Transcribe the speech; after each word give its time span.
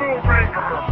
deal 0.00 0.22
breaker. 0.22 0.89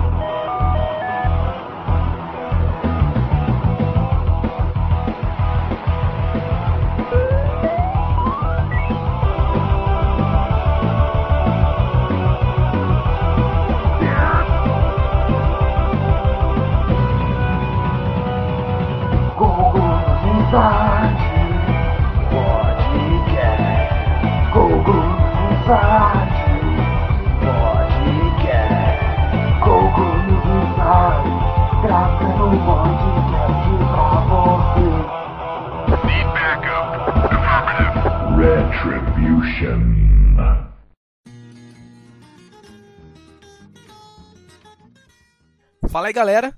Fala 45.89 46.07
aí, 46.07 46.12
galera. 46.12 46.57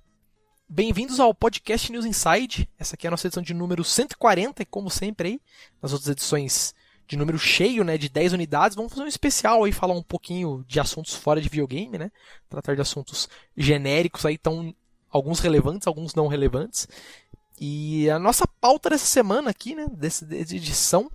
Bem-vindos 0.68 1.18
ao 1.18 1.34
podcast 1.34 1.90
News 1.90 2.04
Inside. 2.04 2.68
Essa 2.78 2.96
aqui 2.96 3.06
é 3.06 3.08
a 3.08 3.10
nossa 3.10 3.26
edição 3.26 3.42
de 3.42 3.54
número 3.54 3.82
140, 3.82 4.62
e 4.62 4.66
como 4.66 4.90
sempre 4.90 5.28
aí, 5.28 5.40
nas 5.80 5.94
outras 5.94 6.10
edições 6.10 6.74
de 7.08 7.16
número 7.16 7.38
cheio, 7.38 7.84
né, 7.84 7.96
de 7.96 8.10
10 8.10 8.34
unidades, 8.34 8.76
vamos 8.76 8.92
fazer 8.92 9.04
um 9.04 9.08
especial 9.08 9.64
aí, 9.64 9.72
falar 9.72 9.94
um 9.94 10.02
pouquinho 10.02 10.62
de 10.68 10.78
assuntos 10.78 11.14
fora 11.14 11.40
de 11.40 11.48
videogame, 11.48 11.96
né? 11.96 12.12
Tratar 12.50 12.74
de 12.74 12.82
assuntos 12.82 13.30
genéricos 13.56 14.26
aí, 14.26 14.36
tão 14.36 14.74
alguns 15.10 15.40
relevantes, 15.40 15.86
alguns 15.86 16.14
não 16.14 16.26
relevantes. 16.26 16.86
E 17.58 18.10
a 18.10 18.18
nossa 18.18 18.46
pauta 18.60 18.90
dessa 18.90 19.06
semana 19.06 19.48
aqui, 19.48 19.74
né, 19.74 19.86
dessa 19.90 20.26
edição, 20.34 21.10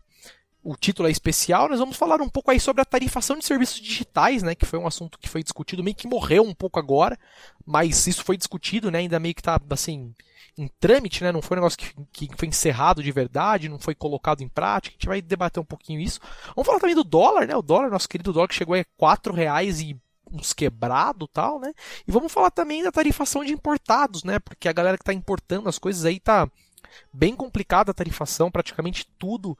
o 0.66 0.75
título 0.75 1.08
é 1.08 1.11
especial, 1.11 1.69
nós 1.69 1.77
vamos 1.77 1.95
falar 1.95 2.19
um 2.21 2.27
pouco 2.27 2.49
aí 2.49 2.59
sobre 2.59 2.81
a 2.81 2.85
tarifação 2.85 3.38
de 3.38 3.45
serviços 3.45 3.80
digitais, 3.80 4.41
né, 4.41 4.55
que 4.55 4.66
foi 4.66 4.80
um 4.80 4.88
assunto 4.88 5.19
que 5.19 5.30
foi 5.30 5.44
discutido, 5.44 5.83
meio 5.83 5.95
que 5.95 6.08
morreu 6.08 6.41
um 6.41 6.55
pouco 6.55 6.80
agora, 6.80 7.19
mas 7.63 8.08
isso 8.08 8.23
foi 8.23 8.35
discutido, 8.35 8.89
né, 8.89 8.97
ainda 8.97 9.19
meio 9.19 9.36
que 9.36 9.41
está 9.41 9.61
assim, 9.69 10.11
em 10.58 10.67
trâmite, 10.80 11.23
né, 11.23 11.31
não 11.31 11.39
foi 11.39 11.55
um 11.55 11.59
negócio 11.61 11.77
que, 11.77 12.27
que 12.27 12.36
foi 12.36 12.47
encerrado 12.47 13.03
de 13.03 13.11
verdade, 13.11 13.69
não 13.69 13.77
foi 13.77 13.93
colocado 13.93 14.41
em 14.41 14.49
prática, 14.49 14.95
a 14.95 14.97
gente 14.97 15.08
vai 15.08 15.21
debater 15.21 15.61
um 15.61 15.66
pouquinho 15.66 15.99
isso. 15.99 16.19
Vamos 16.55 16.66
falar 16.66 16.80
também 16.80 16.95
do 16.95 17.03
dólar, 17.03 17.45
né, 17.45 17.55
o 17.55 17.61
dólar, 17.61 17.91
nosso 17.91 18.09
querido 18.09 18.33
dólar 18.33 18.47
que 18.47 18.55
chegou 18.55 18.75
a 18.75 18.83
quatro 18.97 19.36
reais 19.36 19.81
e 19.81 19.95
uns 20.31 20.52
quebrado 20.52 21.27
tal, 21.27 21.59
né, 21.59 21.73
e 22.08 22.11
vamos 22.11 22.33
falar 22.33 22.49
também 22.49 22.81
da 22.81 22.91
tarifação 22.91 23.45
de 23.45 23.53
importados, 23.53 24.23
né, 24.23 24.39
porque 24.39 24.67
a 24.67 24.73
galera 24.73 24.97
que 24.97 25.03
está 25.03 25.13
importando 25.13 25.69
as 25.69 25.77
coisas 25.77 26.05
aí 26.05 26.19
tá 26.19 26.49
bem 27.13 27.36
complicada 27.36 27.91
a 27.91 27.93
tarifação, 27.93 28.49
praticamente 28.49 29.08
tudo 29.19 29.55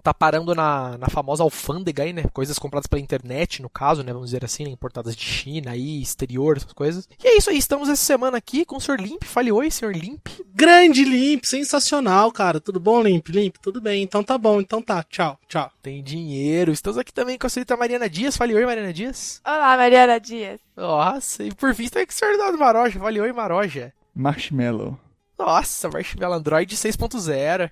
tá 0.00 0.14
parando 0.14 0.54
na, 0.54 0.96
na 0.98 1.08
famosa 1.08 1.42
alfândega 1.42 2.02
aí, 2.02 2.12
né? 2.12 2.24
Coisas 2.32 2.58
compradas 2.58 2.86
pela 2.86 3.00
internet, 3.00 3.62
no 3.62 3.68
caso, 3.68 4.02
né? 4.02 4.12
Vamos 4.12 4.28
dizer 4.28 4.44
assim, 4.44 4.64
né? 4.64 4.70
importadas 4.70 5.14
de 5.14 5.24
China 5.24 5.72
aí, 5.72 6.00
exterior, 6.00 6.56
essas 6.56 6.72
coisas. 6.72 7.08
E 7.22 7.28
é 7.28 7.36
isso 7.36 7.50
aí, 7.50 7.58
estamos 7.58 7.88
essa 7.88 8.02
semana 8.02 8.38
aqui 8.38 8.64
com 8.64 8.76
o 8.76 8.80
Sr. 8.80 9.00
Limp. 9.00 9.24
Fale 9.24 9.52
oi, 9.52 9.70
Sr. 9.70 9.92
Limp. 9.92 10.26
Grande 10.54 11.04
Limp, 11.04 11.44
sensacional, 11.44 12.32
cara. 12.32 12.60
Tudo 12.60 12.80
bom, 12.80 13.02
Limp? 13.02 13.28
Limp, 13.28 13.56
tudo 13.60 13.80
bem. 13.80 14.02
Então 14.02 14.22
tá 14.22 14.38
bom, 14.38 14.60
então 14.60 14.80
tá. 14.80 15.02
Tchau, 15.02 15.38
tchau. 15.48 15.70
Tem 15.82 16.02
dinheiro. 16.02 16.72
Estamos 16.72 16.98
aqui 16.98 17.12
também 17.12 17.38
com 17.38 17.46
a 17.46 17.50
senhorita 17.50 17.76
Mariana 17.76 18.08
Dias. 18.08 18.36
Fale 18.36 18.54
oi, 18.54 18.64
Mariana 18.64 18.92
Dias. 18.92 19.40
Olá, 19.44 19.76
Mariana 19.76 20.18
Dias. 20.18 20.60
Nossa, 20.76 21.44
e 21.44 21.54
por 21.54 21.74
fim 21.74 21.84
está 21.84 22.00
aqui 22.00 22.12
o 22.12 22.16
Sr. 22.16 22.34
Eduardo 22.34 22.58
Maroja. 22.58 22.98
Fale 22.98 23.20
oi, 23.20 23.32
Maroja. 23.32 23.92
Marshmallow. 24.14 24.98
Nossa, 25.38 25.88
Marshmallow 25.88 26.36
Android 26.36 26.76
6.0. 26.76 27.70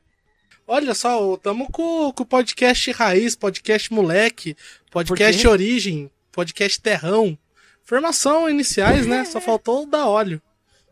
Olha 0.70 0.94
só, 0.94 1.34
tamo 1.38 1.66
com, 1.72 2.12
com 2.12 2.22
o 2.22 2.26
podcast 2.26 2.92
Raiz, 2.92 3.34
podcast 3.34 3.90
Moleque, 3.90 4.54
podcast 4.90 5.48
Origem, 5.48 6.10
podcast 6.30 6.78
Terrão. 6.78 7.38
Formação 7.82 8.50
iniciais, 8.50 9.06
né? 9.06 9.24
Só 9.24 9.40
faltou 9.40 9.86
dar 9.86 10.06
óleo. 10.06 10.42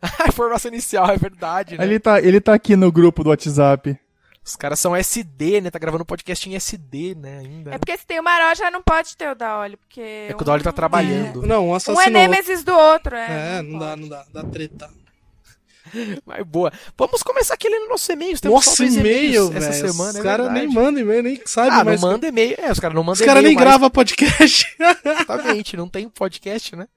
Formação 0.33 0.71
inicial, 0.71 1.11
é 1.11 1.17
verdade, 1.17 1.77
né? 1.77 1.83
Ele 1.83 1.99
tá, 1.99 2.19
ele 2.19 2.41
tá 2.41 2.55
aqui 2.55 2.75
no 2.75 2.91
grupo 2.91 3.23
do 3.23 3.29
WhatsApp. 3.29 3.95
Os 4.43 4.55
caras 4.55 4.79
são 4.79 4.95
SD, 4.95 5.61
né? 5.61 5.69
Tá 5.69 5.77
gravando 5.77 6.03
podcast 6.03 6.49
em 6.49 6.55
SD, 6.55 7.13
né? 7.13 7.37
Ainda. 7.37 7.75
É 7.75 7.77
porque 7.77 7.95
se 7.95 8.07
tem 8.07 8.19
o 8.19 8.23
Maró 8.23 8.55
já 8.55 8.71
não 8.71 8.81
pode 8.81 9.15
ter 9.15 9.29
o 9.29 9.35
da 9.35 9.59
óleo, 9.59 9.77
porque. 9.77 10.01
É 10.01 10.33
que 10.33 10.41
o 10.41 10.45
da 10.45 10.53
óleo 10.53 10.63
tá 10.63 10.71
trabalhando. 10.71 11.43
É. 11.43 11.47
Não, 11.47 11.67
um 11.67 11.75
assassinou. 11.75 12.01
Um 12.01 12.01
é 12.01 12.09
Nemesis 12.09 12.63
do 12.63 12.73
outro, 12.73 13.15
é. 13.15 13.59
É, 13.59 13.61
não, 13.61 13.73
não 13.73 13.79
dá, 13.79 13.95
não 13.95 14.07
dá. 14.07 14.25
Dá 14.33 14.43
treta. 14.43 14.89
Mas 16.25 16.45
boa. 16.45 16.71
Vamos 16.97 17.23
começar 17.23 17.53
aqui 17.53 17.69
lendo 17.69 17.89
nosso 17.89 18.11
e-mail. 18.11 18.37
Nosso 18.43 18.83
e-mail, 18.83 19.51
essa 19.55 19.73
semana. 19.73 20.11
Os 20.11 20.15
é 20.17 20.23
caras 20.23 20.51
nem 20.51 20.67
mandam 20.67 21.01
e-mail, 21.01 21.23
nem 21.23 21.41
sabem 21.45 21.71
ah, 21.79 21.83
mais. 21.83 22.01
não 22.01 22.09
manda 22.09 22.27
e-mail. 22.27 22.55
É, 22.57 22.71
os 22.71 22.79
caras 22.79 22.95
não 22.95 23.03
mandam 23.03 23.19
Os 23.19 23.25
caras 23.25 23.43
nem 23.43 23.53
mas... 23.53 23.63
gravam 23.63 23.89
podcast. 23.89 24.75
Exatamente, 25.03 25.77
não 25.77 25.87
tem 25.87 26.09
podcast, 26.09 26.75
né? 26.75 26.87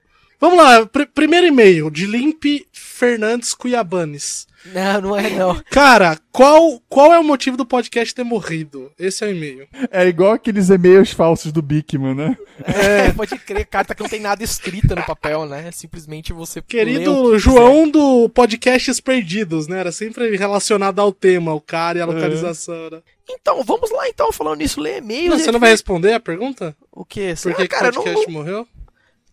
Vamos 0.41 0.57
lá, 0.57 0.83
pr 0.87 1.05
primeiro 1.13 1.45
e-mail 1.45 1.91
de 1.91 2.07
Limp 2.07 2.43
Fernandes 2.73 3.53
Cuiabanes. 3.53 4.47
Não, 4.73 5.01
não 5.01 5.15
é 5.15 5.29
não. 5.29 5.61
Cara, 5.69 6.17
qual, 6.31 6.81
qual 6.89 7.13
é 7.13 7.19
o 7.19 7.23
motivo 7.23 7.55
do 7.55 7.65
podcast 7.65 8.13
ter 8.15 8.23
morrido? 8.23 8.91
Esse 8.97 9.23
é 9.23 9.27
o 9.27 9.31
e-mail. 9.31 9.67
É 9.91 10.07
igual 10.07 10.33
aqueles 10.33 10.69
e-mails 10.69 11.11
falsos 11.11 11.51
do 11.51 11.61
Bigman, 11.61 12.15
né? 12.15 12.37
É, 12.63 13.11
pode 13.13 13.37
crer, 13.37 13.67
carta 13.67 13.93
que 13.93 14.01
não 14.01 14.09
tem 14.09 14.19
nada 14.19 14.43
escrita 14.43 14.95
no 14.95 15.03
papel, 15.03 15.45
né? 15.45 15.71
Simplesmente 15.71 16.33
você. 16.33 16.59
Querido 16.59 17.37
João 17.37 17.87
do 17.87 18.27
Podcasts 18.29 18.99
Perdidos, 18.99 19.67
né? 19.67 19.79
Era 19.79 19.91
sempre 19.91 20.35
relacionado 20.35 20.99
ao 20.99 21.11
tema, 21.11 21.53
o 21.53 21.61
cara 21.61 21.99
e 21.99 22.01
a 22.01 22.05
localização. 22.05 22.89
Né? 22.89 23.01
Então, 23.29 23.63
vamos 23.63 23.91
lá 23.91 24.09
então, 24.09 24.31
falando 24.31 24.57
nisso, 24.57 24.81
ler 24.81 24.97
e-mails. 24.97 25.29
Não, 25.29 25.39
você 25.39 25.51
não 25.51 25.59
vai 25.59 25.69
responder 25.69 26.13
a 26.13 26.19
pergunta? 26.19 26.75
O 26.91 27.05
quê? 27.05 27.35
Por 27.43 27.53
que, 27.53 27.61
ah, 27.61 27.67
cara, 27.67 27.89
o 27.89 27.93
podcast 27.93 28.25
não... 28.25 28.33
morreu? 28.33 28.67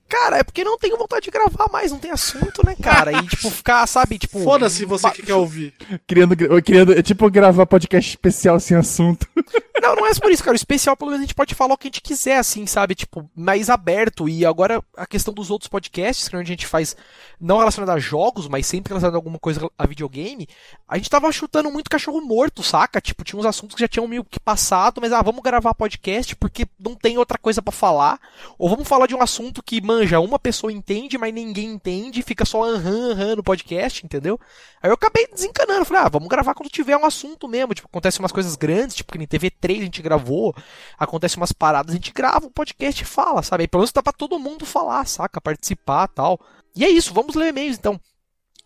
Cara, 0.08 0.38
é 0.38 0.42
porque 0.42 0.64
não 0.64 0.78
tenho 0.78 0.96
vontade 0.96 1.24
de 1.24 1.30
gravar 1.30 1.68
mais, 1.70 1.92
não 1.92 1.98
tem 1.98 2.10
assunto, 2.10 2.64
né, 2.64 2.74
cara? 2.82 3.12
E, 3.12 3.26
tipo, 3.26 3.50
ficar, 3.50 3.86
sabe, 3.86 4.18
tipo. 4.18 4.42
Foda-se 4.42 4.86
você 4.86 5.10
que 5.10 5.22
quer 5.22 5.34
ouvir. 5.34 5.74
Querendo, 6.06 6.34
querendo, 6.62 6.92
é 6.92 7.02
tipo 7.02 7.30
gravar 7.30 7.66
podcast 7.66 8.10
especial 8.10 8.58
sem 8.58 8.76
assunto. 8.76 9.26
Não, 9.80 9.94
não 9.94 10.06
é 10.06 10.14
por 10.14 10.30
isso, 10.30 10.42
cara. 10.42 10.54
O 10.54 10.56
especial, 10.56 10.96
pelo 10.96 11.10
menos, 11.10 11.22
a 11.22 11.26
gente 11.26 11.34
pode 11.34 11.54
falar 11.54 11.74
o 11.74 11.78
que 11.78 11.86
a 11.86 11.90
gente 11.90 12.00
quiser, 12.00 12.38
assim, 12.38 12.66
sabe? 12.66 12.94
Tipo, 12.94 13.30
mais 13.34 13.70
aberto. 13.70 14.28
E 14.28 14.44
agora, 14.44 14.82
a 14.96 15.06
questão 15.06 15.32
dos 15.32 15.50
outros 15.50 15.68
podcasts, 15.68 16.28
que 16.28 16.36
a 16.36 16.44
gente 16.44 16.66
faz, 16.66 16.96
não 17.40 17.58
relacionado 17.58 17.96
a 17.96 17.98
jogos, 17.98 18.48
mas 18.48 18.66
sempre 18.66 18.90
relacionado 18.90 19.14
a 19.14 19.18
alguma 19.18 19.38
coisa 19.38 19.70
a 19.78 19.86
videogame, 19.86 20.48
a 20.88 20.96
gente 20.96 21.10
tava 21.10 21.30
chutando 21.32 21.70
muito 21.70 21.90
cachorro 21.90 22.20
morto, 22.20 22.62
saca? 22.62 23.00
Tipo, 23.00 23.24
tinha 23.24 23.38
uns 23.38 23.46
assuntos 23.46 23.74
que 23.74 23.80
já 23.80 23.88
tinham 23.88 24.08
meio 24.08 24.24
que 24.24 24.40
passado, 24.40 25.00
mas, 25.00 25.12
ah, 25.12 25.22
vamos 25.22 25.42
gravar 25.42 25.74
podcast 25.74 26.34
porque 26.36 26.66
não 26.78 26.94
tem 26.94 27.18
outra 27.18 27.38
coisa 27.38 27.62
para 27.62 27.72
falar. 27.72 28.18
Ou 28.58 28.68
vamos 28.68 28.88
falar 28.88 29.06
de 29.06 29.14
um 29.14 29.22
assunto 29.22 29.62
que, 29.62 29.80
manja, 29.80 30.20
uma 30.20 30.38
pessoa 30.38 30.72
entende, 30.72 31.18
mas 31.18 31.32
ninguém 31.32 31.66
entende, 31.68 32.22
fica 32.22 32.44
só 32.44 32.64
aham, 32.64 33.12
aham 33.12 33.36
no 33.36 33.42
podcast, 33.42 34.04
entendeu? 34.04 34.38
Aí 34.82 34.90
eu 34.90 34.94
acabei 34.94 35.26
desencanando, 35.26 35.84
falei, 35.84 36.02
ah, 36.02 36.08
vamos 36.08 36.28
gravar 36.28 36.54
quando 36.54 36.70
tiver 36.70 36.96
um 36.96 37.04
assunto 37.04 37.48
mesmo. 37.48 37.74
Tipo, 37.74 37.88
acontece 37.88 38.18
umas 38.18 38.32
coisas 38.32 38.56
grandes, 38.56 38.96
tipo, 38.96 39.12
que 39.12 39.18
nem 39.18 39.26
TV3 39.26 39.67
a 39.76 39.84
gente 39.84 40.00
gravou, 40.00 40.54
acontece 40.98 41.36
umas 41.36 41.52
paradas, 41.52 41.92
a 41.92 41.96
gente 41.96 42.12
grava 42.12 42.46
um 42.46 42.50
podcast 42.50 43.02
e 43.02 43.06
fala, 43.06 43.42
sabe? 43.42 43.62
Aí 43.64 43.68
pelo 43.68 43.82
menos 43.82 43.92
dá 43.92 44.02
pra 44.02 44.12
todo 44.12 44.38
mundo 44.38 44.64
falar, 44.64 45.06
saca? 45.06 45.40
Participar 45.40 46.08
tal. 46.08 46.40
E 46.74 46.84
é 46.84 46.88
isso, 46.88 47.12
vamos 47.12 47.34
ler 47.34 47.48
e-mails 47.48 47.76
então. 47.76 48.00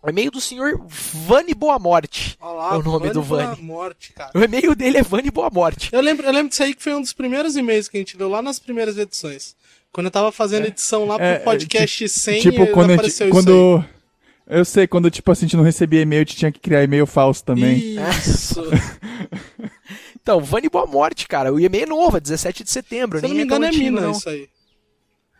O 0.03 0.11
e-mail 0.11 0.33
do 0.33 0.41
senhor 0.41 0.85
Vani 0.89 1.55
Boa 1.55 1.79
Morte. 1.79 2.37
Olá, 2.41 2.75
é 2.75 2.77
o 2.77 2.83
nome 2.83 3.07
Vani 3.07 3.13
do 3.13 3.23
Vani. 3.23 3.57
Boa 3.57 3.63
Morte, 3.63 4.13
cara. 4.13 4.33
O 4.35 4.43
e-mail 4.43 4.75
dele 4.75 4.99
é 4.99 5.03
Vani 5.03 5.31
Boa 5.31 5.49
Morte. 5.49 5.91
Eu 5.93 6.01
lembro, 6.01 6.27
eu 6.27 6.33
lembro 6.33 6.49
disso 6.49 6.63
aí 6.63 6.75
que 6.75 6.83
foi 6.83 6.93
um 6.93 7.01
dos 7.01 7.13
primeiros 7.13 7.57
e-mails 7.57 7.89
que 7.89 7.97
a 7.97 8.01
gente 8.01 8.17
leu 8.17 8.29
lá 8.29 8.43
nas 8.43 8.59
primeiras 8.59 8.99
edições. 8.99 9.55
Quando 9.93 10.07
eu 10.07 10.11
tava 10.11 10.33
fazendo 10.33 10.67
edição 10.67 11.05
lá 11.05 11.17
pro 11.17 11.25
É, 11.25 11.39
podcast 11.39 12.05
é, 12.05 12.09
100, 12.09 12.41
tipo, 12.41 12.67
quando, 12.69 12.91
a 12.91 12.93
gente, 12.95 12.95
apareceu 12.95 13.31
quando 13.31 13.85
Eu 14.47 14.65
sei, 14.65 14.87
quando 14.89 15.11
tipo 15.11 15.31
assim, 15.31 15.45
a 15.45 15.49
gente 15.49 15.57
não 15.57 15.63
recebia 15.63 16.01
e-mail, 16.01 16.23
a 16.23 16.25
gente 16.25 16.37
tinha 16.37 16.51
que 16.51 16.59
criar 16.59 16.83
e-mail 16.83 17.07
falso 17.07 17.45
também. 17.45 17.77
isso 17.77 18.61
aí. 18.61 18.69
Isso. 18.81 19.73
Então, 20.23 20.41
Vani 20.41 20.69
Boa 20.69 20.87
Morte, 20.87 21.27
cara. 21.27 21.53
O 21.53 21.59
e-mail 21.59 21.85
é 21.85 21.87
novo, 21.87 22.17
é 22.17 22.21
17 22.21 22.63
de 22.63 22.71
setembro. 22.71 23.19
Se 23.19 23.25
eu 23.25 23.29
não 23.29 23.35
nem 23.35 23.45
me 23.45 23.45
engano 23.45 23.65
é 23.65 23.69
antigo, 23.69 23.85
mina 23.85 24.01
não. 24.01 24.13
isso 24.13 24.29
aí. 24.29 24.49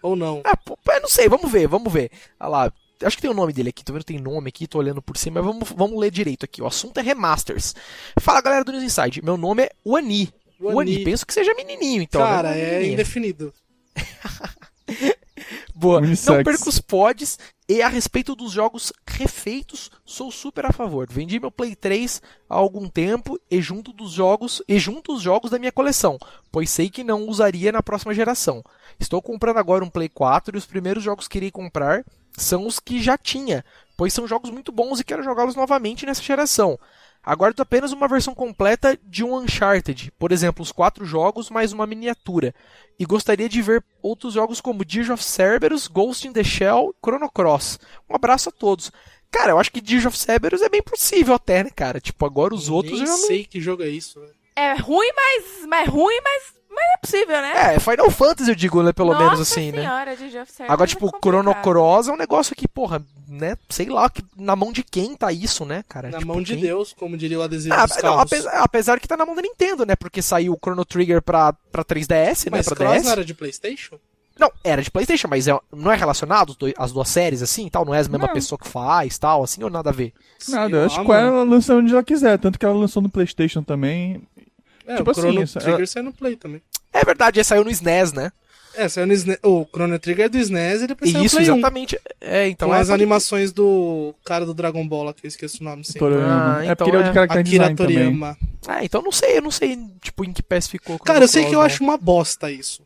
Ou 0.03 0.17
não. 0.17 0.43
Ah, 0.45 0.57
pô, 0.57 0.77
não 1.01 1.09
sei, 1.09 1.29
vamos 1.29 1.51
ver, 1.51 1.69
vamos 1.69 1.93
ver. 1.93 2.11
Olha 2.41 2.49
lá, 2.49 2.73
acho 3.05 3.17
que 3.17 3.23
tem 3.23 3.31
o 3.31 3.35
nome 3.35 3.53
dele 3.53 3.69
aqui, 3.69 3.85
tô 3.85 3.93
vendo 3.93 4.05
que 4.05 4.13
tem 4.13 4.21
nome 4.21 4.49
aqui, 4.49 4.67
tô 4.67 4.79
olhando 4.79 5.01
por 5.01 5.17
cima, 5.17 5.41
mas 5.41 5.53
vamos, 5.53 5.69
vamos 5.71 6.01
ler 6.01 6.11
direito 6.11 6.45
aqui. 6.45 6.61
O 6.61 6.67
assunto 6.67 6.99
é 6.99 7.03
remasters. 7.03 7.75
Fala 8.21 8.43
galera 8.43 8.65
do 8.65 8.73
News 8.73 8.83
Inside, 8.83 9.23
meu 9.23 9.37
nome 9.37 9.63
é 9.63 9.71
Wani. 9.87 10.33
Wani. 10.61 10.77
Wani, 10.77 11.05
penso 11.05 11.25
que 11.25 11.33
seja 11.33 11.55
menininho, 11.55 12.03
então. 12.03 12.21
Cara, 12.21 12.51
né? 12.51 12.61
é 12.61 12.71
Menininha. 12.73 12.93
indefinido. 12.95 13.55
Boa. 15.75 16.01
Não 16.01 16.45
perca 16.45 16.69
os 16.69 16.81
pods. 16.81 17.39
E 17.69 17.81
a 17.81 17.89
respeito 17.89 18.35
dos 18.35 18.53
jogos 18.53 18.93
refeitos, 19.07 19.91
sou 20.05 20.31
super 20.31 20.67
a 20.67 20.73
favor. 20.73 21.09
Vendi 21.11 21.41
meu 21.41 21.51
Play 21.51 21.75
3 21.75 22.21
há 22.51 22.55
algum 22.55 22.87
tempo 22.87 23.41
e 23.51 23.63
junto 23.63 23.93
dos 23.95 24.11
jogos 24.11 24.63
e 24.69 24.79
junto 24.79 25.15
os 25.15 25.23
jogos 25.23 25.51
da 25.51 25.59
minha 25.59 25.73
coleção, 25.73 26.19
pois 26.51 26.69
sei 26.69 26.91
que 26.91 27.03
não 27.03 27.27
usaria 27.27 27.73
na 27.73 27.83
próxima 27.83 28.13
geração. 28.13 28.63
Estou 29.01 29.23
comprando 29.23 29.57
agora 29.57 29.85
um 29.85 29.89
Play 29.89 30.11
4 30.11 30.55
e 30.55 30.59
os 30.59 30.67
primeiros 30.67 31.03
jogos 31.03 31.27
que 31.27 31.39
irei 31.39 31.51
comprar 31.51 32.05
são 32.37 32.67
os 32.67 32.79
que 32.79 33.01
já 33.01 33.17
tinha, 33.17 33.65
pois 33.97 34.13
são 34.13 34.27
jogos 34.27 34.51
muito 34.51 34.73
bons 34.73 35.01
e 35.01 35.05
quero 35.05 35.23
jogá-los 35.23 35.55
novamente 35.55 36.05
nessa 36.05 36.23
geração. 36.23 36.79
Aguardo 37.25 37.63
apenas 37.63 37.93
uma 37.93 38.09
versão 38.09 38.35
completa 38.35 38.99
de 39.05 39.23
um 39.23 39.37
Uncharted, 39.37 40.13
por 40.19 40.33
exemplo, 40.33 40.63
os 40.63 40.73
quatro 40.73 41.05
jogos 41.05 41.51
mais 41.51 41.73
uma 41.73 41.87
miniatura. 41.87 42.53
E 42.99 43.05
gostaria 43.05 43.49
de 43.49 43.63
ver 43.63 43.85
outros 44.03 44.35
jogos 44.35 44.61
como 44.61 44.85
Gears 44.87 45.09
of 45.09 45.23
Cerberus, 45.23 45.87
Ghost 45.87 46.27
in 46.27 46.33
the 46.33 46.43
Shell, 46.43 46.95
Chrono 47.05 47.31
Cross. 47.31 47.79
Um 48.11 48.17
abraço 48.17 48.49
a 48.49 48.53
todos. 48.53 48.91
Cara, 49.31 49.53
eu 49.53 49.59
acho 49.59 49.71
que 49.71 49.83
Gears 49.85 50.07
of 50.07 50.19
Cerberus 50.19 50.63
é 50.63 50.69
bem 50.69 50.83
possível 50.83 51.35
até, 51.35 51.63
né, 51.63 51.71
cara? 51.71 52.01
Tipo, 52.01 52.27
agora 52.27 52.55
os 52.55 52.69
outros 52.69 52.95
Nem 52.95 53.03
eu 53.03 53.07
já 53.07 53.13
não... 53.13 53.27
sei 53.27 53.45
que 53.45 53.61
jogo 53.61 53.83
é 53.85 53.89
isso, 53.89 54.21
velho. 54.21 54.42
É 54.55 54.75
ruim, 54.75 55.09
mas, 55.15 55.67
mas 55.67 55.89
ruim, 55.89 56.19
mas, 56.23 56.43
mas 56.71 56.85
é 56.95 56.99
possível, 57.01 57.41
né? 57.41 57.75
É, 57.75 57.79
Final 57.81 58.11
Fantasy 58.11 58.51
eu 58.51 58.55
digo, 58.55 58.83
né, 58.83 58.93
pelo 58.93 59.13
Nossa 59.13 59.25
menos 59.25 59.41
assim, 59.41 59.73
né? 59.73 59.83
senhora, 59.83 60.17
de 60.17 60.29
Geoff 60.31 60.53
Service 60.53 60.73
Agora, 60.73 60.89
é 60.89 60.89
tipo, 60.89 61.07
complicado. 61.11 61.23
Chrono 61.43 61.55
Cross 61.63 62.09
é 62.09 62.13
um 62.13 62.17
negócio 62.17 62.55
que, 62.55 62.69
porra, 62.69 63.03
né? 63.29 63.57
Sei 63.71 63.89
lá, 63.89 64.11
que 64.11 64.23
na 64.37 64.55
mão 64.55 64.71
de 64.73 64.83
quem 64.83 65.17
tá 65.17 65.33
isso, 65.33 65.65
né, 65.65 65.83
cara? 65.89 66.11
Na 66.11 66.19
Tipo, 66.19 66.33
mão 66.33 66.43
de 66.43 66.53
quem- 66.55 66.63
Deus, 66.63 66.93
como 66.93 67.17
diria 67.17 67.39
o 67.39 67.43
adesivo 67.43 67.75
Ah, 67.75 67.87
dos 67.87 68.03
não, 68.03 68.19
apesar, 68.19 68.51
apesar 68.63 69.01
que 69.01 69.09
tá 69.09 69.17
na 69.17 69.25
mão 69.25 69.35
da 69.35 69.41
Nintendo, 69.43 69.87
né? 69.87 69.97
Porque 69.97 70.21
saiu 70.21 70.53
o 70.53 70.59
Chrono 70.63 70.85
Trigger 70.85 71.23
pra, 71.23 71.53
pra 71.71 71.83
3DS, 71.85 72.45
né? 72.51 72.59
Mas 72.59 72.67
Pra 72.67 72.77
Cross 72.77 72.93
DS. 72.93 73.05
não 73.05 73.13
era 73.13 73.25
de 73.25 73.33
Playstation? 73.35 73.99
Não, 74.39 74.51
era 74.65 74.81
de 74.83 74.91
PlayStation, 74.91 75.29
mas 75.29 75.47
é- 75.47 75.59
não 75.71 75.93
é 75.93 75.95
relacionado 75.95 76.57
as 76.79 76.91
duas 76.91 77.09
séries 77.09 77.43
assim, 77.43 77.69
tal, 77.69 77.85
não 77.85 77.93
é 77.95 77.99
a 77.99 78.01
mesma 78.01 78.19
Não. 78.19 78.29
pessoa 78.33 78.59
que 78.59 78.67
faz, 78.67 79.19
tal, 79.19 79.43
assim 79.45 79.63
ou 79.63 79.69
nada 79.71 79.91
a 79.91 79.93
ver. 79.93 80.13
Nada, 80.49 80.69
Sei 80.71 80.79
eu 80.79 80.85
acho 80.87 81.05
que 81.05 81.13
ela 81.13 81.45
lança 81.45 81.75
onde 81.75 81.93
ela 81.93 82.03
quiser, 82.03 82.39
tanto 82.39 82.59
que 82.59 82.65
ela 82.65 82.75
lançou 82.75 83.03
no 83.03 83.11
Playstation 83.11 83.63
também. 83.63 84.23
É, 84.87 84.97
Tipo 84.97 85.11
o 85.11 85.15
Chrono 85.15 85.43
assim, 85.43 85.59
Trigger 85.59 85.75
ela- 85.79 85.87
saiu 85.87 86.05
no 86.05 86.13
Play 86.13 86.37
também. 86.37 86.63
É 86.93 87.05
verdade, 87.05 87.39
ele 87.39 87.45
saiu 87.45 87.65
no 87.65 87.71
SNES, 87.71 88.13
né? 88.13 88.31
É, 88.75 88.89
saiu 88.89 89.07
no 89.07 89.13
SNES. 89.13 89.39
O 89.43 89.67
Chrono 89.67 89.99
Trigger 89.99 90.25
é 90.27 90.29
do 90.29 90.39
SNES 90.39 90.83
e 90.83 90.87
depois 90.87 91.11
saiu 91.11 91.21
no 91.21 91.27
Isso, 91.27 91.37
Play 91.37 91.51
1. 91.51 91.55
exatamente. 91.59 92.01
É, 92.21 92.49
então 92.49 92.69
Com 92.69 92.75
é 92.75 92.81
as 92.81 92.89
pode- 92.89 93.03
animações 93.03 93.53
do 93.53 94.15
cara 94.25 94.47
do 94.47 94.55
Dragon 94.55 94.87
Ball 94.87 95.05
lá, 95.05 95.13
que 95.15 95.27
eu 95.27 95.29
esqueço 95.29 95.61
o 95.61 95.65
nome 95.65 95.85
sempre. 95.85 96.01
Toriyama. 96.01 96.57
Ah, 96.59 96.63
é 96.63 96.73
então 96.73 96.77
porque 96.87 96.91
ele 96.91 96.97
é 96.97 97.07
o 97.07 97.09
é. 97.09 97.13
de 97.13 97.19
Akira 97.19 97.43
design 97.43 97.77
também. 97.77 97.97
Toriyama. 97.97 98.39
Ah, 98.67 98.85
então 98.85 99.03
não 99.03 99.13
sei, 99.13 99.37
eu 99.39 99.43
não 99.43 99.51
sei, 99.51 99.79
tipo, 100.01 100.25
em 100.25 100.33
que 100.33 100.43
pés 100.43 100.67
ficou. 100.67 100.99
Cara, 100.99 101.25
eu 101.25 101.29
sei 101.29 101.45
que 101.47 101.55
eu 101.55 101.61
acho 101.61 101.83
uma 101.83 101.97
bosta 101.99 102.51
isso. 102.51 102.83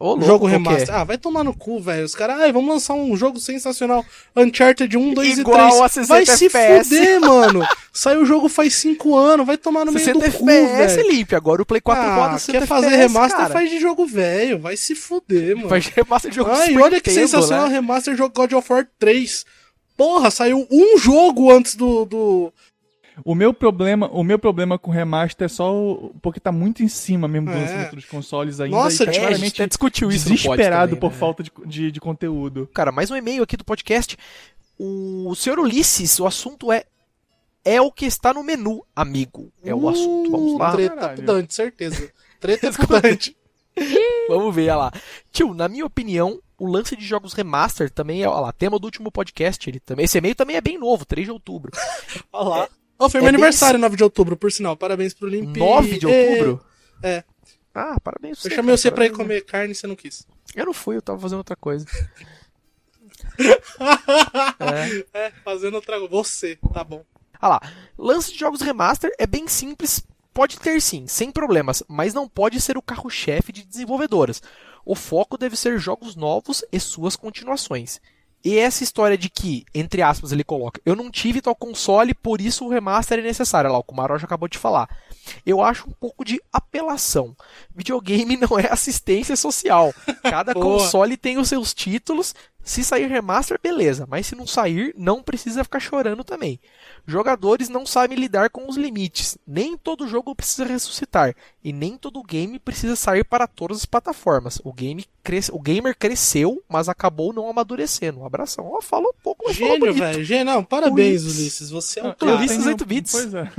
Ô, 0.00 0.12
louco, 0.14 0.24
jogo 0.24 0.46
remaster. 0.46 0.94
Ah, 0.94 1.04
vai 1.04 1.18
tomar 1.18 1.44
no 1.44 1.52
cu, 1.54 1.78
velho. 1.78 2.06
Os 2.06 2.14
caras, 2.14 2.40
ai, 2.40 2.50
vamos 2.50 2.70
lançar 2.70 2.94
um 2.94 3.14
jogo 3.14 3.38
sensacional. 3.38 4.02
Uncharted 4.34 4.96
1, 4.96 5.12
2 5.12 5.38
Igual 5.38 5.56
e 5.58 5.68
3. 5.68 5.80
a 5.82 5.88
60 5.88 6.06
vai 6.08 6.24
se 6.24 6.46
FPS. 6.46 6.88
fuder, 6.88 7.20
mano. 7.20 7.68
Saiu 7.92 8.22
o 8.22 8.24
jogo 8.24 8.48
faz 8.48 8.74
5 8.76 9.14
anos. 9.14 9.46
Vai 9.46 9.58
tomar 9.58 9.84
no 9.84 9.92
meio 9.92 10.02
60 10.02 10.26
do 10.26 10.32
cu, 10.38 10.48
FPS 10.48 10.96
velho. 10.96 11.10
limpe, 11.10 11.34
agora 11.36 11.60
o 11.60 11.66
Play 11.66 11.82
4 11.82 12.02
Ah, 12.02 12.14
roda 12.16 12.38
60 12.38 12.58
quer 12.60 12.66
fazer 12.66 12.86
FPS, 12.86 13.02
remaster, 13.12 13.36
cara. 13.40 13.52
faz 13.52 13.70
de 13.70 13.78
jogo 13.78 14.06
velho. 14.06 14.58
Vai 14.58 14.74
se 14.78 14.94
fuder, 14.94 15.54
mano. 15.56 15.68
Faz 15.68 15.86
remaster 15.88 16.30
de 16.30 16.36
jogo 16.36 16.50
Ai, 16.50 16.68
Super 16.68 16.82
olha 16.82 17.00
que 17.00 17.10
Nintendo, 17.10 17.28
sensacional 17.28 17.68
né? 17.68 17.74
remaster 17.74 18.16
jogo 18.16 18.34
God 18.34 18.52
of 18.54 18.72
War 18.72 18.88
3. 18.98 19.44
Porra, 19.98 20.30
saiu 20.30 20.66
um 20.70 20.96
jogo 20.96 21.50
antes 21.50 21.74
do. 21.74 22.06
do... 22.06 22.52
O 23.24 23.34
meu 23.34 23.52
problema, 23.52 24.08
o 24.12 24.22
meu 24.22 24.38
problema 24.38 24.78
com 24.78 24.90
remaster 24.90 25.44
é 25.44 25.48
só 25.48 25.74
o- 25.74 26.14
porque 26.22 26.40
tá 26.40 26.50
muito 26.52 26.82
em 26.82 26.88
cima 26.88 27.26
mesmo 27.28 27.46
do 27.50 27.56
É. 27.56 27.60
lançamento 27.60 27.96
dos 27.96 28.04
consoles 28.06 28.60
ainda. 28.60 28.76
Nossa, 28.76 29.02
e 29.04 29.06
tá 29.06 29.12
É, 29.12 29.26
a 29.26 29.32
gente 29.34 29.66
discutiu 29.66 30.10
isso 30.10 30.28
desesperado 30.28 30.90
também, 30.96 31.00
por 31.00 31.12
né? 31.12 31.18
falta 31.18 31.42
de, 31.42 31.52
de, 31.66 31.90
de 31.92 32.00
conteúdo. 32.00 32.68
Cara, 32.72 32.90
mais 32.92 33.10
um 33.10 33.16
e-mail 33.16 33.42
aqui 33.42 33.56
do 33.56 33.64
podcast. 33.64 34.16
O 34.78 35.34
senhor 35.34 35.58
Ulisses, 35.58 36.18
o 36.20 36.26
assunto 36.26 36.72
é 36.72 36.84
é 37.62 37.78
o 37.78 37.92
que 37.92 38.06
está 38.06 38.32
no 38.32 38.42
menu, 38.42 38.82
amigo. 38.96 39.52
É 39.62 39.74
o 39.74 39.86
assunto. 39.86 40.30
Vamos 40.30 40.58
lá. 40.58 40.70
Uh, 40.70 40.76
Treta 40.76 40.94
Caralho. 40.96 41.16
com 41.18 41.24
Dante, 41.26 41.54
certeza. 41.54 42.10
Treta 42.40 42.72
com 42.72 42.86
Dante. 43.00 43.36
Vamos 44.28 44.54
ver, 44.54 44.62
olha 44.70 44.76
lá. 44.76 44.92
Tio, 45.30 45.52
na 45.52 45.68
minha 45.68 45.84
opinião, 45.84 46.40
o 46.58 46.66
lance 46.66 46.96
de 46.96 47.04
jogos 47.04 47.34
remaster 47.34 47.90
também 47.90 48.22
é, 48.22 48.28
olha 48.28 48.40
lá, 48.40 48.52
tema 48.52 48.78
do 48.78 48.84
último 48.86 49.12
podcast. 49.12 49.68
Ele 49.68 49.78
também, 49.78 50.06
esse 50.06 50.16
e-mail 50.16 50.34
também 50.34 50.56
é 50.56 50.60
bem 50.62 50.78
novo, 50.78 51.04
3 51.04 51.26
de 51.26 51.32
outubro. 51.32 51.70
Olha 52.32 52.48
lá. 52.48 52.68
Ó, 53.00 53.08
foi 53.08 53.18
é 53.18 53.22
meu 53.22 53.32
bem 53.32 53.36
aniversário, 53.36 53.80
9 53.80 53.96
de 53.96 54.04
outubro, 54.04 54.36
por 54.36 54.52
sinal. 54.52 54.76
Parabéns 54.76 55.14
pro 55.14 55.26
Limp. 55.26 55.56
9 55.56 55.98
de 55.98 56.06
É, 56.06 56.30
outubro? 56.30 56.64
É. 57.02 57.24
Ah, 57.74 57.98
parabéns. 58.00 58.38
pra 58.40 58.48
Eu 58.48 58.50
você, 58.50 58.56
chamei 58.56 58.66
cara, 58.66 58.76
você 58.76 58.90
pra 58.90 59.06
ir 59.06 59.10
parabéns. 59.10 59.28
comer 59.28 59.40
carne 59.46 59.72
e 59.72 59.74
você 59.74 59.86
não 59.86 59.96
quis. 59.96 60.26
Eu 60.54 60.66
não 60.66 60.74
fui, 60.74 60.96
eu 60.96 61.02
tava 61.02 61.18
fazendo 61.18 61.38
outra 61.38 61.56
coisa. 61.56 61.86
É, 65.14 65.30
fazendo 65.44 65.74
outra 65.74 65.98
Você, 66.08 66.58
tá 66.72 66.84
bom. 66.84 67.04
Olha 67.42 67.52
lá, 67.54 67.60
lance 67.96 68.32
de 68.32 68.38
jogos 68.38 68.60
remaster 68.60 69.10
é 69.18 69.26
bem 69.26 69.48
simples, 69.48 70.02
pode 70.32 70.58
ter 70.58 70.80
sim, 70.82 71.06
sem 71.06 71.30
problemas, 71.30 71.82
mas 71.88 72.12
não 72.12 72.28
pode 72.28 72.60
ser 72.60 72.76
o 72.76 72.82
carro-chefe 72.82 73.52
de 73.52 73.64
desenvolvedoras. 73.64 74.42
O 74.84 74.94
foco 74.94 75.38
deve 75.38 75.56
ser 75.56 75.78
jogos 75.78 76.16
novos 76.16 76.62
e 76.70 76.78
suas 76.78 77.16
continuações. 77.16 78.00
E 78.44 78.58
essa 78.58 78.82
história 78.82 79.18
de 79.18 79.28
que, 79.28 79.64
entre 79.74 80.00
aspas, 80.00 80.32
ele 80.32 80.42
coloca, 80.42 80.80
eu 80.84 80.96
não 80.96 81.10
tive 81.10 81.42
tal 81.42 81.54
console, 81.54 82.14
por 82.14 82.40
isso 82.40 82.64
o 82.64 82.70
remaster 82.70 83.18
é 83.18 83.22
necessário. 83.22 83.68
Olha 83.68 83.74
lá, 83.74 83.78
o 83.78 83.84
Kumaro 83.84 84.18
já 84.18 84.24
acabou 84.24 84.48
de 84.48 84.58
falar. 84.58 84.88
Eu 85.44 85.62
acho 85.62 85.88
um 85.88 85.92
pouco 85.92 86.24
de 86.24 86.40
apelação. 86.52 87.36
Videogame 87.74 88.36
não 88.40 88.58
é 88.58 88.70
assistência 88.70 89.36
social. 89.36 89.94
Cada 90.22 90.52
console 90.54 91.16
tem 91.16 91.38
os 91.38 91.48
seus 91.48 91.72
títulos. 91.74 92.34
Se 92.62 92.84
sair 92.84 93.06
remaster, 93.06 93.58
beleza. 93.60 94.06
Mas 94.06 94.26
se 94.26 94.36
não 94.36 94.46
sair, 94.46 94.94
não 94.96 95.22
precisa 95.22 95.64
ficar 95.64 95.80
chorando 95.80 96.22
também. 96.22 96.60
Jogadores 97.06 97.70
não 97.70 97.86
sabem 97.86 98.18
lidar 98.18 98.50
com 98.50 98.68
os 98.68 98.76
limites. 98.76 99.36
Nem 99.46 99.78
todo 99.78 100.06
jogo 100.06 100.34
precisa 100.34 100.66
ressuscitar. 100.66 101.34
E 101.64 101.72
nem 101.72 101.96
todo 101.96 102.22
game 102.22 102.58
precisa 102.58 102.94
sair 102.96 103.24
para 103.24 103.46
todas 103.46 103.78
as 103.78 103.86
plataformas. 103.86 104.60
O, 104.62 104.74
game 104.74 105.06
cres... 105.24 105.48
o 105.48 105.58
gamer 105.58 105.96
cresceu, 105.96 106.62
mas 106.68 106.86
acabou 106.88 107.32
não 107.32 107.48
amadurecendo. 107.48 108.20
Um 108.20 108.26
abração. 108.26 108.70
Ó, 108.70 108.82
fala 108.82 109.08
um 109.08 109.14
pouco, 109.22 109.44
mas 109.46 109.56
falou 109.56 109.74
Gênio, 109.76 109.94
velho. 109.94 110.24
Gênio, 110.24 110.44
não, 110.44 110.62
parabéns, 110.62 111.22
Ulisses. 111.22 111.38
Ulisses. 111.38 111.70
Você 111.70 112.00
é 112.00 112.04
um. 112.04 112.14
Ulisses 112.36 112.58
tenho- 112.58 112.68
8 112.68 112.84
bits. 112.84 113.12
Pois 113.12 113.34
é. 113.34 113.50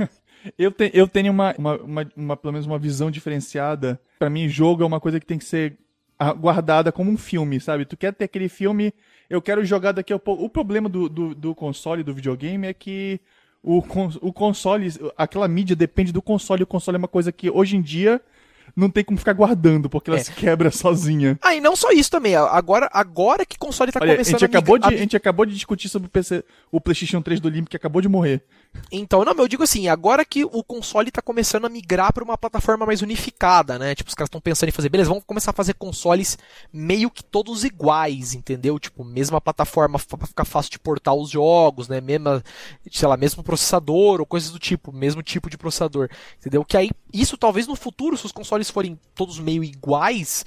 Eu, 0.58 0.70
te- 0.70 0.90
eu 0.94 1.06
tenho 1.08 1.32
uma, 1.32 1.54
uma, 1.58 1.76
uma, 1.76 2.12
uma- 2.16 2.36
pelo 2.36 2.52
menos 2.52 2.66
uma 2.66 2.78
visão 2.78 3.10
diferenciada. 3.10 4.00
Pra 4.18 4.30
mim, 4.30 4.48
jogo 4.48 4.82
é 4.82 4.86
uma 4.86 5.00
coisa 5.00 5.18
que 5.20 5.26
tem 5.26 5.38
que 5.38 5.44
ser 5.44 5.76
guardada 6.38 6.92
como 6.92 7.10
um 7.10 7.16
filme, 7.18 7.60
sabe? 7.60 7.84
Tu 7.84 7.96
quer 7.96 8.12
ter 8.12 8.24
aquele 8.24 8.48
filme, 8.48 8.92
eu 9.28 9.42
quero 9.42 9.64
jogar 9.64 9.92
daqui 9.92 10.12
a 10.12 10.18
pouco. 10.18 10.44
O 10.44 10.48
problema 10.48 10.88
do, 10.88 11.08
do, 11.08 11.34
do 11.34 11.54
console, 11.54 12.02
do 12.04 12.14
videogame, 12.14 12.66
é 12.66 12.72
que 12.74 13.20
o, 13.62 13.78
o 14.20 14.32
console, 14.32 14.88
aquela 15.16 15.48
mídia 15.48 15.74
depende 15.74 16.12
do 16.12 16.22
console. 16.22 16.62
O 16.62 16.66
console 16.66 16.96
é 16.96 16.98
uma 16.98 17.08
coisa 17.08 17.32
que 17.32 17.50
hoje 17.50 17.76
em 17.76 17.82
dia 17.82 18.20
não 18.76 18.88
tem 18.88 19.02
como 19.04 19.18
ficar 19.18 19.32
guardando, 19.32 19.90
porque 19.90 20.08
ela 20.10 20.18
É. 20.20 20.22
se 20.22 20.32
quebra 20.32 20.70
sozinha. 20.70 21.36
Ah, 21.42 21.54
e 21.56 21.60
não 21.60 21.74
só 21.74 21.90
isso 21.90 22.10
também. 22.10 22.36
Agora, 22.36 22.88
agora 22.92 23.44
que 23.44 23.58
console 23.58 23.90
tá 23.90 23.98
Olha, 24.00 24.12
a 24.12 24.14
começando 24.14 24.34
gente, 24.38 24.44
acabou 24.44 24.78
de, 24.78 24.84
a 24.86 24.88
a 24.88 24.96
gente 24.96 25.16
acabou 25.16 25.44
de 25.44 25.54
discutir 25.54 25.88
sobre 25.88 26.06
o, 26.06 26.10
PC, 26.10 26.44
o 26.70 26.80
PlayStation 26.80 27.20
3 27.20 27.40
do 27.40 27.48
Limp, 27.48 27.68
que 27.68 27.76
acabou 27.76 28.00
de 28.00 28.08
morrer. 28.08 28.42
Então, 28.90 29.24
não, 29.24 29.32
eu 29.32 29.48
digo 29.48 29.62
assim, 29.62 29.88
agora 29.88 30.24
que 30.24 30.44
o 30.44 30.62
console 30.62 31.10
tá 31.10 31.22
começando 31.22 31.64
a 31.64 31.68
migrar 31.68 32.12
para 32.12 32.22
uma 32.24 32.36
plataforma 32.36 32.84
mais 32.84 33.00
unificada, 33.00 33.78
né? 33.78 33.94
Tipo, 33.94 34.08
os 34.08 34.14
caras 34.14 34.28
estão 34.28 34.40
pensando 34.40 34.68
em 34.68 34.72
fazer, 34.72 34.90
beleza, 34.90 35.08
vamos 35.08 35.24
começar 35.24 35.50
a 35.50 35.54
fazer 35.54 35.74
consoles 35.74 36.38
meio 36.70 37.10
que 37.10 37.24
todos 37.24 37.64
iguais, 37.64 38.34
entendeu? 38.34 38.78
Tipo, 38.78 39.02
mesma 39.02 39.40
plataforma 39.40 39.98
para 39.98 40.26
ficar 40.26 40.44
fácil 40.44 40.72
de 40.72 40.78
portar 40.78 41.14
os 41.14 41.30
jogos, 41.30 41.88
né? 41.88 42.00
Mesma, 42.00 42.42
sei 42.90 43.08
lá, 43.08 43.16
mesmo 43.16 43.42
processador 43.42 44.20
ou 44.20 44.26
coisas 44.26 44.50
do 44.50 44.58
tipo, 44.58 44.92
mesmo 44.92 45.22
tipo 45.22 45.48
de 45.48 45.56
processador, 45.56 46.10
entendeu? 46.38 46.64
Que 46.64 46.76
aí 46.76 46.90
isso 47.12 47.38
talvez 47.38 47.66
no 47.66 47.76
futuro, 47.76 48.16
se 48.16 48.26
os 48.26 48.32
consoles 48.32 48.70
forem 48.70 48.98
todos 49.14 49.38
meio 49.38 49.64
iguais, 49.64 50.44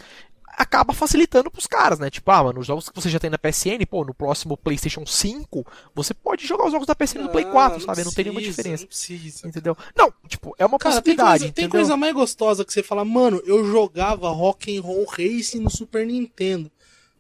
acaba 0.58 0.94
facilitando 0.94 1.52
pros 1.52 1.68
caras, 1.68 2.00
né? 2.00 2.10
Tipo, 2.10 2.32
ah, 2.32 2.44
mano, 2.44 2.60
os 2.60 2.68
jogos 2.68 2.90
que 2.90 2.96
você 2.96 3.10
já 3.10 3.20
tem 3.20 3.30
na 3.30 3.38
PSN, 3.38 3.86
pô, 3.90 4.04
no 4.04 4.14
próximo 4.14 4.58
PlayStation 4.58 5.06
5, 5.06 5.66
você 5.94 6.14
pode 6.14 6.46
jogar 6.46 6.66
os 6.66 6.72
jogos 6.72 6.88
da 6.88 6.96
PSN 6.96 7.24
no 7.24 7.30
Play 7.30 7.46
4, 7.46 7.82
sabe? 7.82 8.04
Não, 8.04 8.12
tem 8.12 8.26
nenhuma 8.26 8.42
diferença. 8.42 8.84
Não 8.84 8.88
precisa. 8.88 9.48
Entendeu? 9.48 9.78
Não, 9.96 10.14
tipo, 10.28 10.56
é 10.58 10.66
uma 10.66 10.78
Cara, 10.78 11.02
tem 11.02 11.16
possibilidade, 11.16 11.40
coisa, 11.40 11.54
tem 11.54 11.70
coisa 11.70 11.98
mais 11.98 12.14
gostosa 12.14 12.66
que 12.66 12.74
você 12.74 12.84
fala, 12.84 13.06
mano, 13.06 13.42
eu 13.46 13.66
jogava 13.72 14.30
Rock'n'Roll 14.30 15.06
Racing 15.06 15.60
no 15.60 15.70
Super 15.70 16.06
Nintendo. 16.06 16.72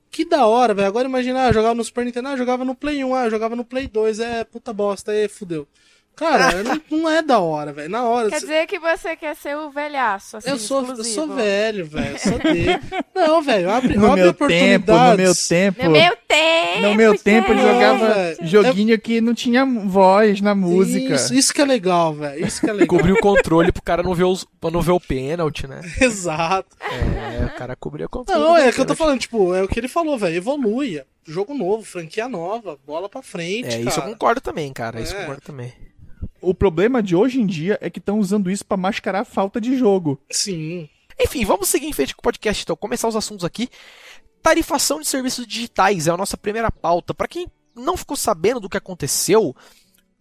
Que 0.09 0.23
da 0.23 0.45
hora, 0.47 0.73
velho. 0.73 0.87
Agora 0.87 1.07
imagina, 1.09 1.43
ah, 1.43 1.49
eu 1.49 1.53
jogava 1.53 1.75
no 1.75 1.83
Super 1.83 2.05
Nintendo, 2.05 2.29
ah, 2.29 2.37
jogava 2.37 2.63
no 2.63 2.73
Play 2.73 3.03
1, 3.03 3.15
ah, 3.15 3.29
jogava 3.29 3.55
no 3.55 3.65
Play 3.65 3.87
2, 3.87 4.19
é 4.19 4.43
puta 4.45 4.71
bosta, 4.71 5.13
é 5.13 5.27
fudeu. 5.27 5.67
Cara, 6.15 6.63
não, 6.63 6.81
não 6.99 7.09
é 7.09 7.21
da 7.21 7.39
hora, 7.39 7.73
velho. 7.73 7.89
Na 7.89 8.03
hora. 8.03 8.29
Quer 8.29 8.39
dizer 8.39 8.67
que 8.67 8.79
você 8.79 9.15
quer 9.15 9.35
ser 9.35 9.55
o 9.57 9.69
velhaço, 9.69 10.37
assim, 10.37 10.49
eu 10.49 10.57
sou, 10.57 10.77
eu 10.79 10.83
exclusivo. 10.85 11.15
sou 11.15 11.35
velho, 11.35 11.85
velho. 11.85 12.19
Sou 12.19 12.39
dele. 12.39 12.79
Não, 13.15 13.41
velho. 13.41 13.69
Abre, 13.71 13.95
No 13.97 14.07
abre 14.07 14.21
meu 14.23 14.33
tempo, 14.33 14.91
no 14.91 15.17
meu 15.17 15.33
tempo. 15.35 15.83
No 15.83 15.89
meu 15.91 16.15
tempo, 16.27 16.81
No 16.81 16.95
meu 16.95 17.17
tempo 17.17 17.51
eu 17.51 17.57
gente. 17.57 17.67
jogava 17.67 18.13
velho. 18.13 18.37
joguinho 18.47 18.99
que 18.99 19.21
não 19.21 19.33
tinha 19.33 19.65
voz 19.65 20.41
na 20.41 20.53
música. 20.53 21.15
Isso, 21.15 21.33
isso 21.33 21.53
que 21.53 21.61
é 21.61 21.65
legal, 21.65 22.13
velho. 22.13 22.45
Isso 22.45 22.59
que 22.61 22.69
é 22.69 22.73
legal. 22.73 22.87
Cobriu 22.87 23.15
o 23.15 23.19
controle 23.19 23.71
pro 23.71 23.81
cara 23.81 24.03
não 24.03 24.13
ver, 24.13 24.25
os, 24.25 24.45
pra 24.59 24.69
não 24.69 24.81
ver 24.81 24.91
o 24.91 24.99
pênalti, 24.99 25.65
né? 25.67 25.79
Exato. 26.01 26.75
É, 26.81 27.45
o 27.45 27.57
cara 27.57 27.75
cobriu 27.75 28.05
o 28.05 28.09
controle. 28.09 28.39
Não, 28.39 28.57
é 28.57 28.71
que 28.71 28.79
eu 28.81 28.85
tô 28.85 28.95
falando, 28.95 29.19
tipo, 29.19 29.53
é 29.55 29.63
o 29.63 29.67
que 29.67 29.79
ele 29.79 29.87
falou, 29.87 30.17
velho. 30.17 30.35
Evolui. 30.35 31.01
Jogo 31.27 31.55
novo, 31.55 31.83
franquia 31.83 32.29
nova, 32.29 32.77
bola 32.85 33.09
pra 33.09 33.21
frente. 33.23 33.67
É, 33.73 33.79
isso 33.79 33.89
eu 33.97 34.03
cara. 34.03 34.09
concordo 34.11 34.41
também, 34.41 34.71
cara. 34.71 35.01
Isso 35.01 35.13
eu 35.13 35.17
É. 35.17 35.21
concordo 35.21 35.41
também. 35.41 35.73
O 36.47 36.53
problema 36.53 37.01
de 37.01 37.15
hoje 37.15 37.41
em 37.41 37.45
dia 37.45 37.77
é 37.81 37.89
que 37.89 37.99
estão 37.99 38.19
usando 38.19 38.49
isso 38.51 38.65
pra 38.65 38.77
mascarar 38.77 39.21
a 39.21 39.25
falta 39.25 39.59
de 39.59 39.77
jogo. 39.77 40.21
Sim. 40.29 40.87
Enfim, 41.19 41.45
vamos 41.45 41.69
seguir 41.69 41.87
em 41.87 41.93
frente 41.93 42.13
com 42.15 42.19
o 42.19 42.23
podcast, 42.23 42.63
então. 42.63 42.75
Começar 42.75 43.07
os 43.07 43.15
assuntos 43.15 43.45
aqui. 43.45 43.69
Tarifação 44.41 44.99
de 44.99 45.07
serviços 45.07 45.47
digitais 45.47 46.07
é 46.07 46.11
a 46.11 46.17
nossa 46.17 46.37
primeira 46.37 46.69
pauta. 46.69 47.13
Para 47.13 47.27
quem 47.27 47.47
não 47.75 47.97
ficou 47.97 48.15
sabendo 48.15 48.59
do 48.59 48.69
que 48.69 48.77
aconteceu, 48.77 49.55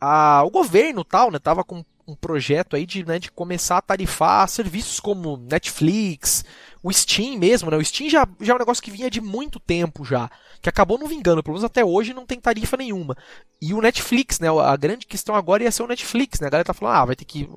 a- 0.00 0.42
o 0.44 0.50
governo 0.50 1.04
tal, 1.04 1.30
né, 1.30 1.38
tava 1.38 1.62
com 1.64 1.84
um 2.06 2.14
projeto 2.14 2.76
aí 2.76 2.84
de, 2.86 3.04
né, 3.04 3.18
de 3.18 3.30
começar 3.30 3.78
a 3.78 3.82
tarifar 3.82 4.46
serviços 4.48 5.00
como 5.00 5.36
Netflix, 5.36 6.44
o 6.84 6.92
Steam 6.92 7.38
mesmo, 7.38 7.70
né? 7.70 7.78
O 7.78 7.84
Steam 7.84 8.10
já, 8.10 8.28
já 8.42 8.52
é 8.52 8.56
um 8.56 8.58
negócio 8.58 8.82
que 8.82 8.90
vinha 8.90 9.08
de 9.08 9.18
muito 9.18 9.58
tempo 9.58 10.04
já, 10.04 10.30
que 10.60 10.68
acabou 10.68 10.98
não 10.98 11.06
vingando, 11.06 11.42
pelo 11.42 11.54
menos 11.54 11.64
até 11.64 11.82
hoje 11.82 12.12
não 12.12 12.26
tem 12.26 12.38
tarifa 12.38 12.76
nenhuma. 12.76 13.16
E 13.60 13.72
o 13.72 13.80
Netflix, 13.80 14.38
né? 14.38 14.48
A 14.50 14.76
grande 14.76 15.06
questão 15.06 15.34
agora 15.34 15.62
ia 15.62 15.72
ser 15.72 15.82
o 15.82 15.86
Netflix, 15.86 16.40
né? 16.40 16.48
A 16.48 16.50
galera 16.50 16.66
tá 16.66 16.74
falando, 16.74 16.96
ah, 16.96 17.04
vai 17.06 17.16
ter 17.16 17.24
que 17.24 17.48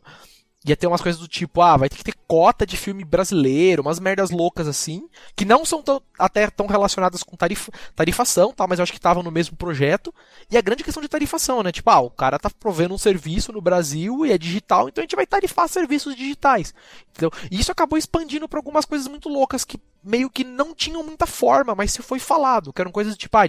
ia 0.72 0.76
ter 0.76 0.88
umas 0.88 1.02
coisas 1.02 1.20
do 1.20 1.28
tipo, 1.28 1.62
ah, 1.62 1.78
vai 1.78 1.90
ter 1.90 1.96
que 1.96 2.04
ter 2.04 2.16
cota 2.28 2.66
de 2.66 2.76
filme 2.76 3.04
brasileiro, 3.04 3.82
umas 3.82 4.00
merdas 4.00 4.30
loucas 4.30 4.68
assim, 4.68 5.08
que 5.36 5.46
não 5.46 5.64
são 5.66 5.82
tão, 5.82 6.02
até 6.20 6.50
tão 6.50 6.68
relacionadas 6.68 7.24
com 7.24 7.38
tarif, 7.38 7.70
tarifação, 7.96 8.52
tá? 8.52 8.68
Mas 8.68 8.80
eu 8.80 8.84
acho 8.84 8.92
que 8.92 8.98
estavam 8.98 9.24
no 9.24 9.32
mesmo 9.32 9.56
projeto. 9.56 10.14
E 10.50 10.58
a 10.58 10.62
grande 10.62 10.84
questão 10.84 11.02
de 11.02 11.08
tarifação, 11.08 11.64
né? 11.64 11.72
Tipo, 11.72 11.90
ah, 11.90 12.00
o 12.00 12.10
cara 12.10 12.38
tá 12.38 12.50
provendo 12.50 12.94
um 12.94 12.98
serviço 12.98 13.52
no 13.52 13.62
Brasil 13.62 14.26
e 14.26 14.32
é 14.32 14.38
digital, 14.38 14.90
então 14.90 15.02
a 15.02 15.06
gente 15.06 15.16
vai 15.16 15.26
tarifar 15.26 15.68
serviços 15.70 16.16
digitais. 16.16 16.74
Entendeu? 17.12 17.32
E 17.50 17.60
isso 17.60 17.72
acabou 17.72 17.98
expandindo 17.98 18.48
para 18.48 18.60
algumas 18.60 18.86
coisas 18.86 19.08
muito 19.08 19.30
loucas 19.30 19.64
que 19.64 19.80
meio 20.08 20.30
que 20.30 20.44
não 20.44 20.74
tinham 20.74 21.04
muita 21.04 21.28
forma, 21.28 21.76
mas 21.76 21.92
se 21.92 22.02
foi 22.02 22.20
falado, 22.20 22.72
que 22.74 22.82
eram 22.82 22.92
coisas 22.92 23.14
do 23.14 23.18
tipo, 23.20 23.38
ah, 23.38 23.44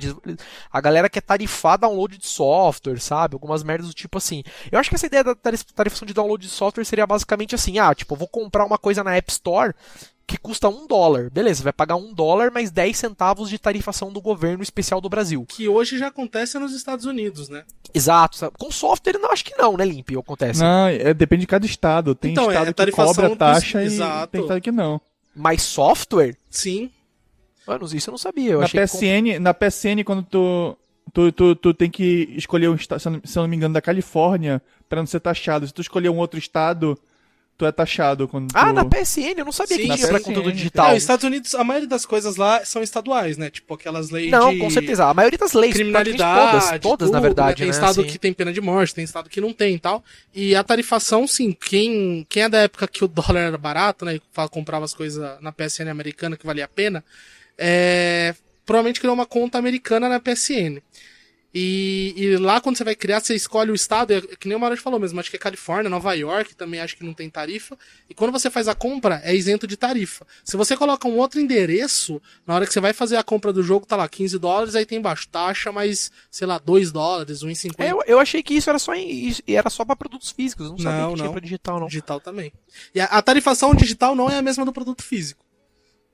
a 0.73 0.81
galera 0.81 1.09
quer 1.09 1.23
tarifar 1.23 1.79
download 1.79 2.19
de 2.19 2.27
software, 2.27 3.00
sabe? 3.00 3.35
Algumas 3.35 3.62
merdas 3.62 3.88
do 3.88 3.95
tipo 3.95 4.19
assim. 4.19 4.43
Eu 4.71 4.79
acho 4.79 4.88
que 4.91 4.97
essa 4.97 5.07
ideia 5.07 5.25
da 5.25 5.35
tarif- 5.35 5.65
tarifação 5.75 6.07
de 6.07 6.12
download 6.15 6.45
de 6.47 6.53
software 6.53 6.85
seria 6.85 7.07
basicamente 7.07 7.55
assim, 7.55 7.79
ah, 7.79 7.95
tipo, 7.95 8.15
eu 8.15 8.19
vou 8.19 8.29
comprar 8.29 8.65
uma 8.65 8.79
coisa 8.79 9.03
na 9.05 9.15
App 9.17 9.31
Store 9.31 9.73
que 10.27 10.37
custa 10.37 10.69
um 10.69 10.87
dólar. 10.87 11.31
Beleza, 11.31 11.62
vai 11.62 11.73
pagar 11.73 11.97
um 11.97 12.12
dólar 12.12 12.50
mais 12.50 12.71
10 12.71 12.95
centavos 12.99 13.49
de 13.49 13.59
tarifação 13.59 14.12
do 14.12 14.21
governo 14.21 14.62
especial 14.62 15.00
do 15.00 15.09
Brasil. 15.09 15.47
Que 15.49 15.67
hoje 15.69 15.97
já 15.99 16.09
acontece 16.09 16.59
nos 16.59 16.75
Estados 16.75 17.07
Unidos, 17.07 17.49
né? 17.49 17.65
Exato. 17.95 18.37
sabe? 18.37 18.53
Com 18.59 18.71
software, 18.71 19.19
não 19.19 19.31
acho 19.33 19.43
que 19.43 19.57
não, 19.57 19.75
né, 19.75 19.87
Limp? 19.87 20.11
Acontece. 20.19 20.61
Não, 20.61 20.87
é, 20.87 21.15
depende 21.15 21.41
de 21.41 21.47
cada 21.47 21.65
estado. 21.65 22.15
Tem 22.15 22.33
Então, 22.33 22.45
é, 22.45 22.49
estado 22.53 22.67
que 22.67 22.73
tarifação 22.75 23.15
cobra 23.15 23.29
dos- 23.31 23.38
taxa 23.38 23.83
e 23.83 23.87
Exato. 23.87 24.33
tem 24.33 24.43
estado 24.43 24.61
que 24.61 24.71
não. 24.71 25.00
Mas 25.38 25.62
software? 25.62 26.37
Sim. 26.50 26.90
Mano, 27.66 27.85
isso 27.87 28.09
eu 28.11 28.12
não 28.12 28.18
sabia. 28.18 28.52
Eu 28.52 28.59
na 28.61 28.64
achei 28.64 28.80
que 28.80 28.87
PSN, 28.87 29.38
na 29.40 29.54
PSN 29.54 30.02
quando 30.04 30.23
tu, 30.23 30.76
tu, 31.12 31.33
tu, 31.33 31.54
tu 31.54 31.75
tem 31.75 31.90
que 31.90 32.28
escolher 32.37 32.68
um 32.68 32.75
estado, 32.75 32.99
se 33.00 33.09
eu 33.09 33.12
não- 33.12 33.21
se 33.25 33.38
eu 33.38 33.42
não 33.42 33.49
me 33.49 33.57
engano, 33.57 33.75
da 33.75 33.80
Califórnia, 33.83 34.62
pra 34.88 35.00
não 35.00 35.07
ser 35.07 35.21
taxado. 35.21 35.66
Se 35.66 35.73
tu 35.73 35.80
escolher 35.83 36.09
um 36.09 36.16
outro 36.16 36.38
estado, 36.38 36.99
tu 37.59 37.67
é 37.67 37.73
taxado 37.73 38.29
quando 38.29 38.49
Ah, 38.55 38.69
tu... 38.69 38.73
na 38.73 38.85
PSN, 38.85 39.35
eu 39.37 39.45
não 39.45 39.50
sabia 39.50 39.77
Sim, 39.77 39.83
que 39.83 39.88
na 39.88 39.97
tinha 39.97 40.09
pra 40.09 40.21
conteúdo 40.21 40.53
digital. 40.53 40.93
os 40.93 40.99
Estados 40.99 41.25
Unidos, 41.25 41.55
a 41.57 41.65
maioria 41.65 41.88
das 41.88 42.07
coisas 42.07 42.37
lá 42.37 42.65
são 42.65 42.81
estaduais, 42.85 43.37
né? 43.37 43.50
Tipo 43.50 43.75
aquelas 43.75 44.11
leis 44.11 44.31
Não, 44.31 44.53
de 44.53 44.61
com 44.61 44.71
certeza. 44.71 45.05
A 45.07 45.12
maioria 45.12 45.37
das 45.37 45.53
leis, 45.53 45.75
criminalidade, 45.75 46.53
todas, 46.53 46.81
todas 46.81 47.11
na 47.11 47.19
tudo, 47.19 47.23
verdade, 47.25 47.50
né? 47.50 47.57
Tem 47.57 47.67
né, 47.67 47.71
estado 47.73 48.00
assim. 48.00 48.11
que 48.11 48.17
tem 48.19 48.33
pena 48.33 48.53
de 48.53 48.61
morte, 48.61 48.95
tem 48.95 49.03
estado 49.03 49.29
que 49.29 49.41
não 49.41 49.53
tem 49.53 49.75
e 49.75 49.79
tal. 49.79 50.05
E 50.33 50.55
a 50.55 50.62
tarifação, 50.62 51.27
sim, 51.27 51.50
quem, 51.53 52.25
quem 52.29 52.45
é 52.45 52.49
da 52.49 52.59
época 52.59 52.87
que 52.87 53.05
o 53.05 53.09
dólar 53.09 53.41
era 53.41 53.59
barato, 53.59 54.05
né? 54.05 54.15
E 54.15 54.23
comprava 54.50 54.85
as 54.85 54.95
coisas 54.95 55.41
na 55.41 55.50
PSN 55.50 55.88
americana 55.91 56.37
que 56.37 56.47
valia 56.47 56.65
a 56.65 56.69
pena, 56.69 57.05
é, 57.59 58.37
provavelmente 58.65 59.00
criou 59.00 59.15
uma 59.15 59.27
conta 59.27 59.59
americana 59.59 60.09
na 60.09 60.21
PSN. 60.21 60.81
E, 61.55 62.12
e 62.17 62.37
lá 62.37 62.61
quando 62.61 62.76
você 62.76 62.85
vai 62.85 62.95
criar, 62.95 63.21
você 63.21 63.35
escolhe 63.35 63.71
o 63.71 63.75
estado, 63.75 64.12
é 64.12 64.21
que 64.21 64.47
nem 64.47 64.57
o 64.57 64.61
Marote 64.61 64.83
falou 64.83 65.00
mesmo, 65.00 65.19
acho 65.19 65.31
que 65.31 65.37
é 65.37 65.38
Califórnia, 65.38 65.88
Nova 65.88 66.12
York, 66.12 66.55
também 66.55 66.78
acho 66.81 66.97
que 66.97 67.05
não 67.05 67.14
tem 67.14 67.31
tarifa. 67.31 67.76
E 68.09 68.14
quando 68.14 68.31
você 68.33 68.50
faz 68.50 68.69
a 68.69 68.75
compra, 68.75 69.21
é 69.25 69.35
isento 69.35 69.67
de 69.67 69.76
tarifa. 69.76 70.26
Se 70.45 70.57
você 70.59 70.76
coloca 70.76 71.09
um 71.09 71.17
outro 71.17 71.40
endereço, 71.40 72.21
na 72.47 72.55
hora 72.55 72.67
que 72.67 72.73
você 72.73 72.81
vai 72.81 72.93
fazer 72.93 73.17
a 73.17 73.23
compra 73.23 73.52
do 73.52 73.62
jogo, 73.62 73.87
tá 73.87 73.97
lá 73.97 74.07
15 74.09 74.38
dólares, 74.38 74.75
aí 74.75 74.85
tem 74.85 74.99
embaixo 74.99 75.26
taxa, 75.28 75.73
mas, 75.73 76.12
sei 76.31 76.47
lá, 76.47 76.59
2 76.59 76.93
dólares, 76.93 77.43
1,50 77.43 77.75
É, 77.78 77.93
Eu, 77.93 78.02
eu 78.07 78.21
achei 78.21 78.43
que 78.43 78.55
isso 78.55 78.69
era 78.69 78.78
só 78.78 78.95
em, 78.95 79.35
era 79.47 79.71
só 79.71 79.85
para 79.87 79.97
produtos 79.97 80.31
físicos, 80.31 80.71
não 80.71 80.78
sabia 80.78 81.00
Não, 81.00 81.09
que 81.11 81.14
tinha 81.17 81.26
não. 81.26 81.33
pra 81.33 81.40
digital, 81.40 81.81
não. 81.81 81.87
digital 81.87 82.21
também. 82.21 82.52
E 82.95 83.00
a, 83.00 83.07
a 83.07 83.23
tarifação 83.23 83.75
digital 83.75 84.14
não 84.14 84.28
é 84.28 84.37
a 84.37 84.43
mesma 84.43 84.67
do 84.67 84.73
produto 84.73 85.02
físico. 85.02 85.43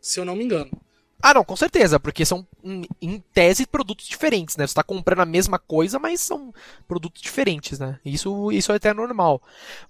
Se 0.00 0.20
eu 0.20 0.24
não 0.24 0.36
me 0.36 0.44
engano. 0.44 0.70
Ah, 1.26 1.32
não, 1.32 1.42
com 1.42 1.56
certeza, 1.56 1.98
porque 1.98 2.22
são, 2.22 2.46
em, 2.62 2.84
em 3.00 3.18
tese, 3.32 3.66
produtos 3.66 4.06
diferentes, 4.06 4.58
né? 4.58 4.66
Você 4.66 4.74
tá 4.74 4.82
comprando 4.82 5.20
a 5.20 5.24
mesma 5.24 5.58
coisa, 5.58 5.98
mas 5.98 6.20
são 6.20 6.52
produtos 6.86 7.22
diferentes, 7.22 7.78
né? 7.78 7.98
Isso, 8.04 8.52
isso 8.52 8.70
é 8.70 8.74
até 8.74 8.92
normal. 8.92 9.40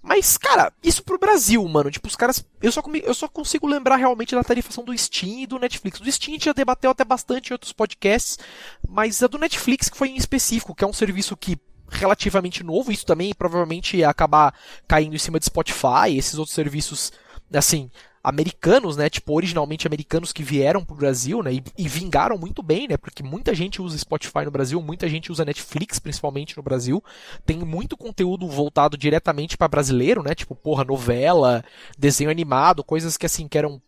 Mas, 0.01 0.37
cara, 0.37 0.71
isso 0.81 1.03
pro 1.03 1.19
Brasil, 1.19 1.61
mano, 1.67 1.91
tipo, 1.91 2.07
os 2.07 2.15
caras. 2.15 2.45
Eu 2.61 2.71
só, 2.71 2.81
eu 3.03 3.13
só 3.13 3.27
consigo 3.27 3.67
lembrar 3.67 3.97
realmente 3.97 4.33
da 4.33 4.45
tarifação 4.45 4.85
do 4.85 4.97
Steam 4.97 5.39
e 5.39 5.45
do 5.45 5.59
Netflix. 5.59 5.99
Do 5.99 6.09
Steam 6.09 6.31
a 6.31 6.35
gente 6.35 6.45
já 6.45 6.53
debateu 6.53 6.89
até 6.89 7.03
bastante 7.03 7.49
em 7.49 7.53
outros 7.53 7.73
podcasts, 7.73 8.39
mas 8.87 9.21
a 9.21 9.27
do 9.27 9.37
Netflix, 9.37 9.89
que 9.89 9.97
foi 9.97 10.11
em 10.11 10.15
específico, 10.15 10.73
que 10.73 10.85
é 10.85 10.87
um 10.87 10.93
serviço 10.93 11.35
que 11.35 11.59
relativamente 11.89 12.63
novo, 12.63 12.93
isso 12.93 13.05
também 13.05 13.33
provavelmente 13.33 13.97
ia 13.97 14.07
acabar 14.09 14.57
caindo 14.87 15.13
em 15.13 15.19
cima 15.19 15.37
de 15.37 15.47
Spotify, 15.47 16.15
esses 16.15 16.35
outros 16.35 16.55
serviços, 16.55 17.11
assim, 17.53 17.91
americanos, 18.25 18.97
né? 18.97 19.07
Tipo, 19.07 19.33
originalmente 19.33 19.85
americanos 19.85 20.33
que 20.33 20.41
vieram 20.41 20.83
pro 20.83 20.95
Brasil, 20.95 21.43
né? 21.43 21.53
E, 21.53 21.63
e 21.77 21.87
vingaram 21.87 22.37
muito 22.37 22.63
bem, 22.63 22.87
né? 22.87 22.97
Porque 22.97 23.21
muita 23.21 23.53
gente 23.53 23.81
usa 23.81 23.97
Spotify 23.97 24.45
no 24.45 24.51
Brasil, 24.51 24.81
muita 24.81 25.07
gente 25.07 25.31
usa 25.31 25.45
Netflix, 25.45 25.99
principalmente 25.99 26.57
no 26.57 26.63
Brasil. 26.63 27.03
Tem 27.45 27.59
muito 27.59 27.95
conteúdo 27.95 28.47
voltado 28.47 28.97
diretamente 28.97 29.55
para 29.55 29.67
brasileiro, 29.67 30.23
né? 30.23 30.33
Tipo, 30.33 30.55
porra, 30.55 30.83
novela, 30.83 31.63
desenho 31.97 32.31
animado, 32.31 32.83
coisas 32.83 33.15
que 33.15 33.27
assim, 33.27 33.47
que 33.47 33.57
eram 33.57 33.79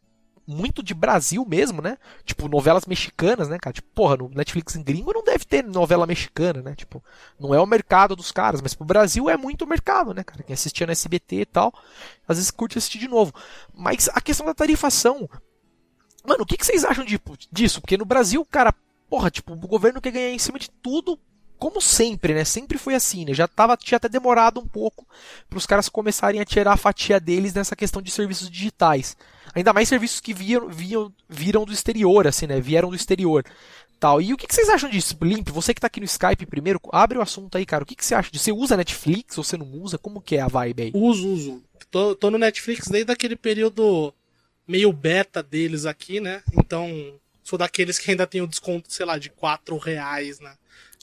muito 0.48 0.82
de 0.82 0.94
Brasil 0.94 1.46
mesmo, 1.46 1.82
né? 1.82 1.98
Tipo, 2.24 2.48
novelas 2.48 2.86
mexicanas, 2.86 3.50
né, 3.50 3.60
cara? 3.60 3.74
Tipo, 3.74 3.90
porra, 3.94 4.16
no 4.16 4.30
Netflix 4.30 4.76
em 4.76 4.84
gringo 4.84 5.12
não 5.14 5.24
deve 5.24 5.44
ter 5.44 5.64
novela 5.64 6.08
mexicana, 6.08 6.62
né? 6.62 6.74
Tipo, 6.74 7.04
não 7.38 7.54
é 7.54 7.60
o 7.60 7.66
mercado 7.66 8.16
dos 8.16 8.32
caras, 8.32 8.62
mas 8.62 8.74
pro 8.74 8.86
Brasil 8.86 9.30
é 9.30 9.36
muito 9.36 9.64
o 9.64 9.68
mercado, 9.68 10.14
né, 10.14 10.24
cara? 10.24 10.44
Quem 10.44 10.54
assistia 10.54 10.88
no 10.88 10.94
SBT 10.94 11.42
e 11.42 11.46
tal, 11.46 11.74
às 12.26 12.38
vezes 12.38 12.50
curte 12.50 12.78
assistir 12.78 13.00
de 13.00 13.10
novo. 13.10 13.34
Mas 13.74 14.10
a 14.14 14.22
questão 14.22 14.46
da 14.46 14.54
tarifação. 14.54 15.30
Mano, 16.26 16.44
o 16.44 16.46
que, 16.46 16.58
que 16.58 16.66
vocês 16.66 16.86
acham 16.86 17.04
de, 17.04 17.20
disso? 17.52 17.82
Porque 17.82 17.98
no 17.98 18.06
Brasil, 18.06 18.46
cara, 18.46 18.74
porra, 19.10 19.30
tipo, 19.30 19.54
o 19.54 19.68
governo 19.68 20.02
quer 20.02 20.12
ganhar 20.12 20.32
em 20.32 20.40
cima 20.40 20.58
de 20.58 20.70
tudo, 20.70 21.20
como 21.58 21.82
sempre, 21.82 22.34
né? 22.34 22.44
Sempre 22.46 22.78
foi 22.78 22.96
assim, 22.96 23.26
né? 23.26 23.34
Já 23.34 23.48
tava, 23.48 23.76
tinha 23.76 23.98
até 23.98 24.08
demorado 24.08 24.60
um 24.60 24.68
pouco 24.68 25.08
para 25.50 25.58
os 25.58 25.66
caras 25.66 25.90
começarem 25.90 26.40
a 26.40 26.46
tirar 26.46 26.74
a 26.74 26.78
fatia 26.78 27.20
deles 27.20 27.54
nessa 27.54 27.76
questão 27.76 28.02
de 28.02 28.12
serviços 28.12 28.50
digitais. 28.50 29.18
Ainda 29.56 29.74
mais 29.74 29.90
serviços 29.90 30.20
que 30.20 30.34
viram, 30.34 30.70
viam, 30.70 31.12
viram 31.28 31.66
do 31.66 31.74
exterior, 31.74 32.28
assim, 32.28 32.48
né? 32.48 32.60
Vieram 32.60 32.90
do 32.90 32.96
exterior. 32.96 33.44
Tal. 34.00 34.22
E 34.22 34.34
o 34.34 34.38
que, 34.38 34.46
que 34.46 34.54
vocês 34.54 34.70
acham 34.70 34.90
disso, 34.90 35.18
Limp? 35.22 35.50
Você 35.50 35.74
que 35.74 35.82
tá 35.82 35.88
aqui 35.88 36.00
no 36.00 36.06
Skype 36.06 36.46
primeiro, 36.46 36.80
abre 36.92 37.18
o 37.18 37.22
assunto 37.22 37.58
aí, 37.58 37.66
cara. 37.66 37.84
O 37.84 37.86
que, 37.88 37.96
que 37.96 38.06
você 38.06 38.14
acha 38.14 38.30
disso? 38.30 38.44
Você 38.44 38.52
usa 38.52 38.78
Netflix 38.78 39.38
ou 39.38 39.44
você 39.44 39.58
não 39.58 39.68
usa? 39.72 39.98
Como 39.98 40.22
que 40.22 40.36
é 40.36 40.42
a 40.42 40.48
vibe 40.48 40.84
aí? 40.84 40.92
Uso, 40.94 41.28
uso. 41.28 41.64
Tô, 41.90 42.16
tô 42.16 42.30
no 42.30 42.38
Netflix 42.38 42.88
desde 42.88 43.12
aquele 43.12 43.36
período 43.36 44.14
meio 44.68 44.92
beta 44.94 45.42
deles 45.42 45.86
aqui, 45.86 46.20
né? 46.20 46.44
Então, 46.54 47.18
sou 47.44 47.58
daqueles 47.58 47.98
que 47.98 48.12
ainda 48.12 48.28
tem 48.28 48.42
o 48.42 48.48
desconto, 48.48 48.94
sei 48.94 49.06
lá, 49.06 49.18
de 49.18 49.30
4 49.30 49.76
reais 49.78 50.40
na 50.40 50.56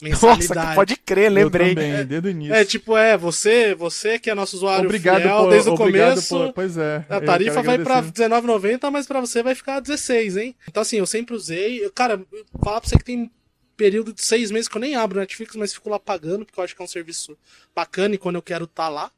mensalidade. 0.03 0.55
Nossa, 0.55 0.75
pode 0.75 0.97
crer, 0.97 1.27
Eu 1.27 1.35
lembrei. 1.35 1.75
também, 1.75 2.05
desde 2.07 2.29
o 2.29 2.31
início. 2.31 2.55
É, 2.55 2.65
tipo, 2.65 2.97
é, 2.97 3.17
você, 3.17 3.75
você 3.75 4.19
que 4.19 4.31
é 4.31 4.35
nosso 4.35 4.57
usuário 4.57 4.87
obrigado 4.87 5.23
fiel 5.23 5.39
por, 5.39 5.51
desde 5.51 5.71
o 5.71 5.75
obrigado 5.75 6.11
começo, 6.11 6.39
por, 6.39 6.53
pois 6.53 6.77
é. 6.77 7.05
a 7.09 7.17
eu 7.17 7.25
tarifa 7.25 7.63
vai 7.63 7.79
pra 7.79 7.99
agradecer. 7.99 8.29
R$19,90, 8.29 8.91
mas 8.91 9.07
pra 9.07 9.21
você 9.21 9.43
vai 9.43 9.55
ficar 9.55 9.81
16, 9.81 10.37
hein? 10.37 10.57
Então, 10.69 10.81
assim, 10.81 10.97
eu 10.97 11.07
sempre 11.07 11.35
usei. 11.35 11.85
Eu, 11.85 11.93
cara, 11.93 12.21
eu 12.33 12.45
falar 12.63 12.81
pra 12.81 12.91
você 12.91 12.97
que 12.97 13.05
tem 13.05 13.31
período 13.77 14.13
de 14.13 14.25
seis 14.25 14.51
meses 14.51 14.69
que 14.69 14.77
eu 14.77 14.81
nem 14.81 14.95
abro 14.95 15.19
o 15.19 15.21
Netflix, 15.21 15.57
mas 15.57 15.75
fico 15.75 15.91
lá 15.91 15.99
pagando, 15.99 16.45
porque 16.45 16.59
eu 16.59 16.65
acho 16.65 16.75
que 16.75 16.83
é 16.83 16.85
um 16.85 16.89
serviço 16.89 17.37
bacana 17.75 18.15
e 18.15 18.19
quando 18.19 18.37
eu 18.37 18.43
quero 18.43 18.65
estar 18.65 18.89
lá. 18.89 19.11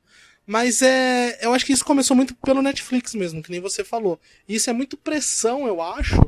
Mas 0.47 0.81
é. 0.81 1.39
Eu 1.41 1.53
acho 1.53 1.67
que 1.67 1.73
isso 1.73 1.85
começou 1.85 2.17
muito 2.17 2.35
pelo 2.37 2.63
Netflix 2.63 3.15
mesmo, 3.15 3.43
que 3.43 3.51
nem 3.51 3.61
você 3.61 3.83
falou. 3.83 4.21
E 4.49 4.55
isso 4.55 4.71
é 4.71 4.73
muito 4.73 4.97
pressão, 4.97 5.67
eu 5.67 5.83
acho, 5.83 6.21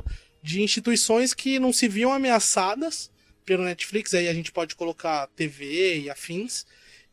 de 0.43 0.61
instituições 0.61 1.33
que 1.33 1.57
não 1.57 1.71
se 1.71 1.87
viam 1.87 2.11
ameaçadas 2.11 3.09
pelo 3.49 3.63
Netflix, 3.63 4.13
aí 4.13 4.27
a 4.27 4.33
gente 4.33 4.51
pode 4.51 4.75
colocar 4.75 5.25
TV 5.35 6.01
e 6.01 6.07
afins, 6.07 6.67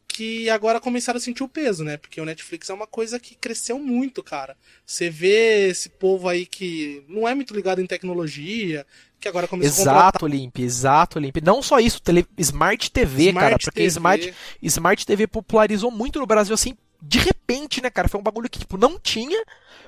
que 0.07 0.51
agora 0.51 0.79
começaram 0.79 1.17
a 1.17 1.21
sentir 1.21 1.43
o 1.43 1.49
peso, 1.49 1.83
né? 1.83 1.97
Porque 1.97 2.21
o 2.21 2.27
Netflix 2.27 2.69
é 2.69 2.75
uma 2.75 2.87
coisa 2.87 3.19
que 3.19 3.35
cresceu 3.35 3.79
muito, 3.79 4.23
cara. 4.23 4.55
Você 4.85 5.09
vê 5.09 5.69
esse 5.71 5.89
povo 5.89 6.29
aí 6.29 6.45
que 6.45 7.03
não 7.09 7.27
é 7.27 7.35
muito 7.35 7.55
ligado 7.55 7.81
em 7.81 7.87
tecnologia, 7.87 8.87
que 9.19 9.27
agora 9.27 9.49
começou 9.49 9.81
a 9.81 9.81
Exato, 9.81 10.27
Limp, 10.27 10.59
exato, 10.59 11.19
Limp. 11.19 11.39
Não 11.43 11.63
só 11.63 11.81
isso, 11.81 12.03
tele... 12.03 12.27
Smart 12.37 12.91
TV, 12.91 13.29
Smart 13.29 13.41
cara, 13.41 13.59
porque 13.59 13.71
TV. 13.71 13.87
Smart, 13.87 14.35
Smart 14.63 15.07
TV 15.07 15.27
popularizou 15.27 15.91
muito 15.91 16.19
no 16.19 16.27
Brasil, 16.27 16.53
assim, 16.53 16.77
de 17.01 17.19
repente, 17.19 17.83
né, 17.83 17.89
cara? 17.89 18.09
Foi 18.09 18.21
um 18.21 18.23
bagulho 18.23 18.51
que, 18.51 18.59
tipo, 18.59 18.77
não 18.77 18.99
tinha 18.99 19.43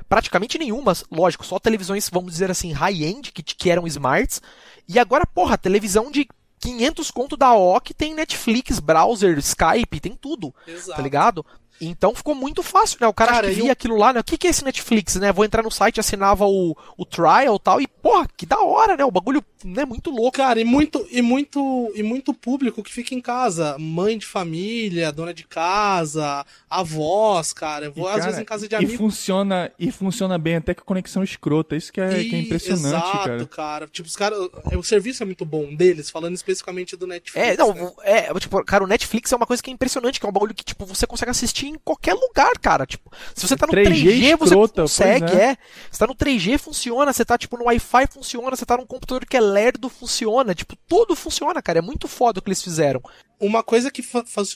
praticamente 0.09 0.59
nenhuma, 0.59 0.95
lógico, 1.11 1.45
só 1.45 1.59
televisões, 1.59 2.09
vamos 2.09 2.33
dizer 2.33 2.51
assim, 2.51 2.73
high-end, 2.73 3.33
que, 3.33 3.43
que 3.43 3.71
eram 3.71 3.87
smarts. 3.87 4.41
E 4.89 4.99
agora, 4.99 5.27
porra, 5.27 5.59
televisão 5.59 6.11
de 6.11 6.27
500 6.61 7.11
conto 7.11 7.37
da 7.37 7.55
OC 7.55 7.95
tem 7.95 8.15
Netflix, 8.15 8.79
browser, 8.81 9.39
Skype, 9.39 10.01
tem 10.01 10.15
tudo, 10.15 10.55
Exato. 10.67 10.97
tá 10.97 11.03
ligado? 11.03 11.47
Então 11.81 12.15
ficou 12.15 12.35
muito 12.35 12.63
fácil, 12.63 12.99
né? 13.01 13.07
O 13.07 13.13
cara, 13.13 13.33
Cara, 13.33 13.47
que 13.49 13.53
e 13.53 13.57
via 13.57 13.69
o- 13.69 13.73
aquilo 13.73 13.97
lá, 13.97 14.13
né? 14.13 14.21
O 14.21 14.25
que, 14.25 14.37
que 14.37 14.47
é 14.47 14.51
esse 14.51 14.65
Netflix, 14.65 15.15
né? 15.17 15.33
Vou 15.33 15.45
entrar 15.45 15.63
no 15.63 15.71
site, 15.71 16.01
assinava 16.01 16.47
o, 16.47 16.77
o 16.97 17.05
trial 17.05 17.57
e 17.57 17.61
tal, 17.61 17.81
e, 17.81 17.87
porra, 17.87 18.27
que 18.37 18.45
da 18.47 18.59
hora, 18.61 18.97
né? 18.97 19.05
O 19.05 19.11
bagulho, 19.11 19.43
né, 19.65 19.85
muito 19.85 20.11
louco. 20.11 20.37
Cara, 20.37 20.61
e 20.61 20.65
muito, 20.65 21.07
e 21.11 21.21
muito, 21.23 21.93
e 21.95 22.03
muito 22.03 22.33
público 22.35 22.83
que 22.83 22.93
fica 22.93 23.15
em 23.15 23.21
casa. 23.21 23.77
Mãe 23.79 24.19
de 24.19 24.27
família, 24.27 25.13
dona 25.13 25.33
de 25.35 25.45
casa, 25.45 26.45
avós, 26.69 27.53
cara. 27.53 27.87
Eu 27.87 27.93
vou 27.93 28.07
E, 28.07 28.09
às 28.09 28.17
cara, 28.17 28.25
vezes 28.27 28.41
em 28.41 28.45
casa 28.45 28.69
de 28.69 28.75
e 28.75 28.77
amigo. 28.77 28.97
funciona 28.97 29.73
e 29.79 29.91
funciona 29.91 30.39
bem 30.39 30.57
até 30.57 30.75
com 30.75 30.85
conexão 30.85 31.23
escrota. 31.23 31.77
Isso 31.77 31.93
que 31.93 32.01
é, 32.01 32.09
que 32.09 32.35
é 32.35 32.39
E- 32.39 32.43
impressionante, 32.45 32.95
exato, 33.17 33.47
cara. 33.49 33.87
Tipo, 33.89 34.09
os 34.09 34.17
caras. 34.17 34.39
O 34.77 34.83
serviço 34.83 35.23
é 35.23 35.27
muito 35.27 35.45
bom 35.45 35.75
deles, 35.75 36.11
falando 36.11 36.35
especificamente 36.35 36.97
do 36.97 37.07
Netflix. 37.07 37.47
É, 37.49 37.57
não, 37.57 37.73
né? 37.75 37.93
é, 38.03 38.35
tipo, 38.41 38.63
cara, 38.65 38.85
o 38.85 38.87
Netflix 38.87 39.33
é 39.33 39.37
uma 39.37 39.47
coisa 39.47 39.63
que 39.63 39.71
é 39.71 39.73
impressionante, 39.73 40.21
que 40.21 40.27
é 40.27 40.29
um 40.29 40.33
bagulho 40.33 40.55
que, 40.55 40.65
tipo, 40.65 40.85
você 40.87 41.07
consegue 41.07 41.31
assistir 41.31 41.67
em 41.69 41.79
qualquer 41.79 42.15
lugar, 42.15 42.53
cara. 42.59 42.87
Tipo, 42.87 43.11
se 43.35 43.47
você 43.47 43.57
tá 43.57 43.67
no 43.67 43.73
3G 43.73 44.05
3G, 44.05 44.37
você 44.37 44.45
escrota, 44.45 44.83
consegue, 44.83 45.33
é. 45.33 45.51
é. 45.51 45.59
Você 45.91 45.99
tá 45.99 46.07
no 46.07 46.15
3G, 46.15 46.59
funciona, 46.59 47.13
você 47.13 47.25
tá, 47.25 47.39
tipo, 47.39 47.57
no 47.57 47.65
Wi-Fi, 47.65 48.07
funciona, 48.11 48.57
você 48.57 48.67
tá 48.67 48.77
num 48.77 48.87
computador 48.87 49.25
que 49.27 49.37
é 49.37 49.41
lerdo, 49.41 49.89
funciona, 49.89 50.55
tipo, 50.55 50.77
tudo 50.89 51.15
funciona, 51.15 51.63
cara. 51.63 51.79
É 51.79 51.83
muito 51.83 52.09
foda 52.09 52.39
o 52.39 52.43
que 52.43 52.49
eles 52.49 52.63
fizeram. 52.63 53.01
Uma 53.41 53.63
coisa 53.63 53.91
que 53.91 54.03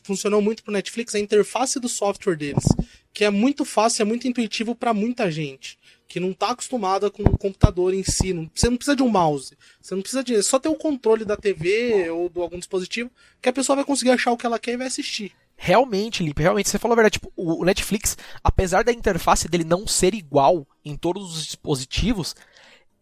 funcionou 0.03 0.43
muito 0.43 0.65
pro 0.65 0.73
Netflix 0.73 1.15
é 1.15 1.19
a 1.19 1.21
interface 1.21 1.79
do 1.79 1.89
software 1.89 2.37
deles. 2.37 2.65
Que 3.15 3.25
é 3.25 3.31
muito 3.31 3.65
fácil, 3.65 4.03
é 4.03 4.05
muito 4.05 4.27
intuitivo 4.27 4.75
pra 4.75 4.93
muita 4.93 5.31
gente. 5.31 5.79
Que 6.09 6.19
não 6.19 6.33
tá 6.33 6.51
acostumada 6.51 7.11
com 7.11 7.23
o 7.23 7.39
computador 7.39 7.95
em 7.95 8.03
si. 8.03 8.33
Não, 8.33 8.51
você 8.53 8.69
não 8.69 8.77
precisa 8.77 8.97
de 8.97 9.03
um 9.03 9.09
mouse. 9.09 9.57
Você 9.81 9.95
não 9.95 10.03
precisa 10.03 10.25
de. 10.25 10.35
é 10.35 10.43
Só 10.43 10.59
ter 10.59 10.69
o 10.69 10.75
controle 10.75 11.25
da 11.25 11.37
TV 11.37 12.11
ou 12.11 12.29
de 12.29 12.41
algum 12.41 12.59
dispositivo 12.59 13.11
que 13.41 13.49
a 13.49 13.53
pessoa 13.53 13.77
vai 13.77 13.85
conseguir 13.85 14.11
achar 14.11 14.33
o 14.33 14.37
que 14.37 14.45
ela 14.45 14.59
quer 14.59 14.73
e 14.73 14.77
vai 14.77 14.89
assistir. 14.89 15.33
Realmente, 15.57 16.23
Lipe, 16.23 16.43
realmente, 16.43 16.69
você 16.69 16.79
falou 16.79 16.95
a 16.95 16.97
verdade. 16.97 17.19
Tipo, 17.19 17.33
o 17.37 17.65
Netflix, 17.65 18.17
apesar 18.43 18.83
da 18.83 18.93
interface 18.93 19.49
dele 19.49 19.65
não 19.65 19.87
ser 19.87 20.15
igual 20.15 20.67
em 20.85 20.97
todos 20.97 21.37
os 21.37 21.47
dispositivos, 21.47 22.35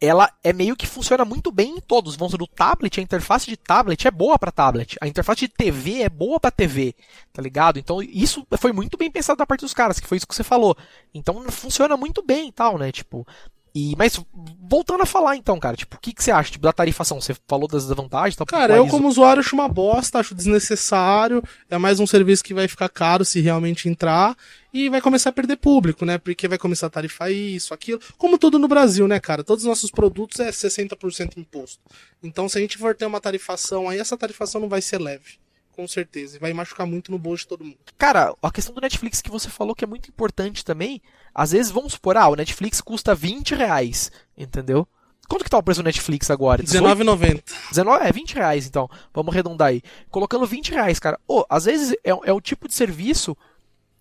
ela 0.01 0.33
é 0.43 0.53
meio 0.53 0.75
que 0.75 0.87
funciona 0.87 1.25
muito 1.25 1.53
bem 1.53 1.77
em 1.77 1.81
todos. 1.81 2.17
Vamos 2.17 2.33
no 2.35 2.47
tablet, 2.47 2.99
a 2.99 3.03
interface 3.03 3.47
de 3.47 3.57
tablet 3.57 4.07
é 4.07 4.11
boa 4.11 4.39
para 4.39 4.51
tablet. 4.51 4.97
A 5.01 5.07
interface 5.07 5.41
de 5.41 5.49
TV 5.49 6.03
é 6.03 6.09
boa 6.09 6.41
para 6.41 6.51
TV, 6.51 6.95
tá 7.33 7.43
ligado? 7.43 7.79
Então, 7.79 8.03
isso 8.03 8.47
foi 8.59 8.73
muito 8.73 8.97
bem 8.97 9.11
pensado 9.11 9.39
da 9.39 9.47
parte 9.47 9.61
dos 9.61 9.75
caras, 9.75 10.01
que 10.01 10.07
foi 10.07 10.17
isso 10.17 10.27
que 10.27 10.35
você 10.35 10.43
falou. 10.43 10.77
Então, 11.13 11.43
funciona 11.51 11.97
muito 11.97 12.23
bem 12.23 12.49
e 12.49 12.53
tal, 12.53 12.79
né? 12.79 12.91
Tipo, 12.91 13.27
e, 13.75 13.95
mas 13.97 14.21
voltando 14.63 15.03
a 15.03 15.07
falar 15.07 15.37
então, 15.37 15.59
cara, 15.59 15.77
tipo, 15.77 15.97
o 15.97 15.99
que, 15.99 16.13
que 16.13 16.23
você 16.23 16.31
acha 16.31 16.53
tipo, 16.53 16.63
da 16.63 16.73
tarifação? 16.73 17.21
Você 17.21 17.35
falou 17.47 17.69
das 17.69 17.87
vantagens, 17.87 18.37
tal, 18.37 18.47
Cara, 18.47 18.77
eu 18.77 18.87
como 18.89 19.09
usuário 19.09 19.41
acho 19.41 19.55
uma 19.55 19.69
bosta, 19.69 20.19
acho 20.19 20.35
desnecessário. 20.35 21.43
É 21.69 21.79
mais 21.79 22.01
um 22.01 22.07
serviço 22.07 22.43
que 22.43 22.55
vai 22.55 22.67
ficar 22.67 22.89
caro 22.89 23.25
se 23.25 23.41
realmente 23.41 23.89
entrar. 23.89 24.37
E 24.73 24.89
vai 24.89 25.01
começar 25.01 25.31
a 25.31 25.33
perder 25.33 25.57
público, 25.57 26.05
né? 26.05 26.19
Porque 26.19 26.47
vai 26.47 26.59
começar 26.59 26.87
a 26.87 26.91
tarifar 26.91 27.31
isso, 27.31 27.75
aquilo. 27.75 28.01
Como 28.17 28.39
tudo 28.39 28.59
no 28.59 28.69
Brasil, 28.69 29.09
né, 29.09 29.19
cara? 29.19 29.43
Todos 29.43 29.65
os 29.65 29.69
nossos 29.69 29.91
produtos 29.91 30.39
é 30.39 30.51
60% 30.51 31.37
imposto. 31.37 31.81
Então, 32.23 32.49
se 32.49 32.59
a 32.59 32.61
gente 32.61 32.79
for 32.79 32.95
ter 32.95 33.07
uma 33.07 33.21
tarifação 33.21 33.89
aí, 33.89 33.99
essa 33.99 34.17
tarifação 34.17 34.61
não 34.61 34.69
vai 34.69 34.81
ser 34.81 35.01
leve. 35.01 35.41
Com 35.73 35.89
certeza. 35.89 36.37
E 36.37 36.39
vai 36.39 36.53
machucar 36.53 36.87
muito 36.87 37.11
no 37.11 37.19
bolso 37.19 37.45
de 37.45 37.49
todo 37.49 37.65
mundo. 37.65 37.79
Cara, 37.97 38.35
a 38.43 38.51
questão 38.51 38.75
do 38.75 38.81
Netflix 38.81 39.21
que 39.21 39.31
você 39.31 39.49
falou 39.49 39.75
que 39.75 39.85
é 39.85 39.89
muito 39.89 40.09
importante 40.09 40.65
também. 40.65 41.01
Às 41.35 41.53
vezes, 41.53 41.71
vamos 41.71 41.93
supor, 41.93 42.17
ah, 42.17 42.29
o 42.29 42.37
Netflix 42.37 42.81
custa 42.81 43.15
20 43.15 43.55
reais, 43.55 44.11
entendeu? 44.37 44.87
Quanto 45.29 45.45
que 45.45 45.51
tá 45.51 45.59
o 45.59 45.63
preço 45.63 45.81
do 45.81 45.87
Netflix 45.87 46.29
agora? 46.29 46.61
18? 46.61 46.85
R$19,90. 46.85 47.43
19, 47.71 48.05
é 48.05 48.13
20 48.13 48.35
reais, 48.35 48.67
então. 48.67 48.91
Vamos 49.15 49.33
arredondar 49.33 49.69
aí. 49.69 49.81
Colocando 50.11 50.45
20 50.45 50.73
reais, 50.73 50.99
cara. 50.99 51.21
Ô, 51.29 51.45
às 51.49 51.67
vezes 51.67 51.93
é, 52.05 52.11
é 52.11 52.33
o 52.33 52.41
tipo 52.41 52.67
de 52.67 52.75
serviço 52.75 53.37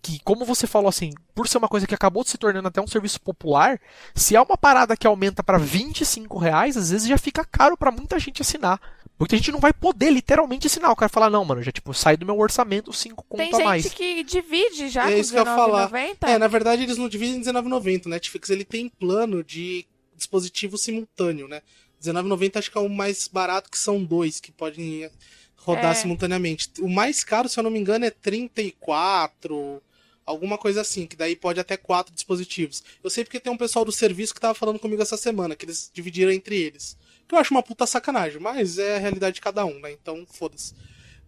que, 0.02 0.18
como 0.24 0.44
você 0.44 0.66
falou 0.66 0.88
assim, 0.88 1.10
por 1.34 1.46
ser 1.46 1.58
uma 1.58 1.68
coisa 1.68 1.86
que 1.86 1.94
acabou 1.94 2.24
se 2.24 2.38
tornando 2.38 2.68
até 2.68 2.80
um 2.80 2.86
serviço 2.86 3.20
popular, 3.20 3.78
se 4.14 4.34
é 4.34 4.40
uma 4.40 4.56
parada 4.56 4.96
que 4.96 5.06
aumenta 5.06 5.42
pra 5.42 5.58
25 5.58 6.38
reais, 6.38 6.76
às 6.76 6.90
vezes 6.90 7.06
já 7.08 7.18
fica 7.18 7.44
caro 7.44 7.76
pra 7.76 7.90
muita 7.90 8.18
gente 8.18 8.40
assinar. 8.40 8.80
Muita 9.18 9.36
gente 9.36 9.52
não 9.52 9.60
vai 9.60 9.72
poder 9.74 10.10
literalmente 10.10 10.66
assinar. 10.66 10.90
O 10.90 10.96
cara 10.96 11.10
fala, 11.10 11.28
não, 11.28 11.44
mano, 11.44 11.62
já 11.62 11.70
tipo, 11.70 11.92
sai 11.92 12.16
do 12.16 12.24
meu 12.24 12.38
orçamento 12.38 12.90
5 12.90 13.22
conto 13.28 13.36
Tem 13.38 13.48
a 13.50 13.56
gente 13.56 13.64
mais. 13.64 13.92
que 13.92 14.24
divide 14.24 14.88
já 14.88 15.10
É 15.10 15.12
com 15.12 15.18
isso 15.20 15.32
que 15.32 15.38
eu 15.38 15.44
ia 15.44 15.54
falar. 15.54 15.86
R$19,90. 15.92 16.28
É, 16.28 16.38
na 16.38 16.48
verdade 16.48 16.82
eles 16.84 16.96
não 16.96 17.06
dividem 17.08 17.36
em 17.36 17.44
R$19,90. 17.44 18.06
O 18.06 18.08
Netflix 18.08 18.48
ele 18.48 18.64
tem 18.64 18.88
plano 18.88 19.44
de 19.44 19.86
dispositivo 20.16 20.78
simultâneo, 20.78 21.46
né? 21.46 21.60
R$19,90 22.02 22.56
acho 22.58 22.70
que 22.70 22.78
é 22.78 22.80
o 22.80 22.88
mais 22.88 23.28
barato, 23.28 23.70
que 23.70 23.76
são 23.78 24.02
dois 24.02 24.40
que 24.40 24.50
podem 24.50 25.10
rodar 25.54 25.90
É. 25.90 25.94
simultaneamente. 25.94 26.70
O 26.80 26.88
mais 26.88 27.22
caro, 27.22 27.46
se 27.46 27.60
eu 27.60 27.62
não 27.62 27.70
me 27.70 27.78
engano, 27.78 28.06
é 28.06 28.10
34, 28.10 29.82
alguma 30.30 30.56
coisa 30.56 30.80
assim, 30.80 31.06
que 31.06 31.16
daí 31.16 31.36
pode 31.36 31.60
até 31.60 31.76
quatro 31.76 32.14
dispositivos. 32.14 32.82
Eu 33.02 33.10
sei 33.10 33.24
porque 33.24 33.40
tem 33.40 33.52
um 33.52 33.56
pessoal 33.56 33.84
do 33.84 33.92
serviço 33.92 34.34
que 34.34 34.40
tava 34.40 34.54
falando 34.54 34.78
comigo 34.78 35.02
essa 35.02 35.16
semana, 35.16 35.54
que 35.56 35.64
eles 35.64 35.90
dividiram 35.92 36.32
entre 36.32 36.56
eles. 36.60 36.96
Que 37.28 37.34
eu 37.34 37.38
acho 37.38 37.52
uma 37.52 37.62
puta 37.62 37.86
sacanagem, 37.86 38.40
mas 38.40 38.78
é 38.78 38.96
a 38.96 38.98
realidade 38.98 39.34
de 39.36 39.40
cada 39.40 39.64
um, 39.64 39.78
né? 39.80 39.92
Então, 39.92 40.26
foda-se. 40.26 40.74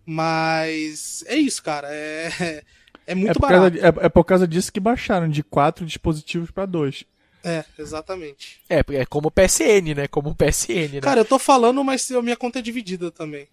Mas 0.05 1.25
é 1.27 1.37
isso, 1.37 1.63
cara. 1.63 1.89
É, 1.91 2.63
é 3.07 3.15
muito 3.15 3.31
é, 3.31 3.35
por 3.35 3.43
barato. 3.43 3.61
causa, 3.61 3.71
de- 3.71 3.81
é, 3.81 4.07
é 4.07 4.09
por 4.09 4.25
causa 4.25 4.49
disso 4.49 4.73
que 4.73 4.81
baixaram 4.81 5.29
de 5.29 5.43
quatro 5.43 5.85
dispositivos 5.85 6.51
pra 6.51 6.67
dois. 6.67 7.05
É, 7.45 7.65
exatamente. 7.79 8.61
É, 8.69 8.81
é 8.95 9.05
como 9.07 9.29
o 9.29 9.31
PSN, 9.31 9.95
né? 9.97 10.07
Como 10.09 10.31
o 10.31 10.35
PSN, 10.35 10.95
né? 10.95 11.01
Cara, 11.01 11.21
eu 11.21 11.25
tô 11.25 11.39
falando, 11.39 11.83
mas 11.83 12.09
a 12.13 12.23
minha 12.23 12.37
conta 12.37 12.61
é 12.61 12.63
dividida 12.63 13.11
também. 13.11 13.49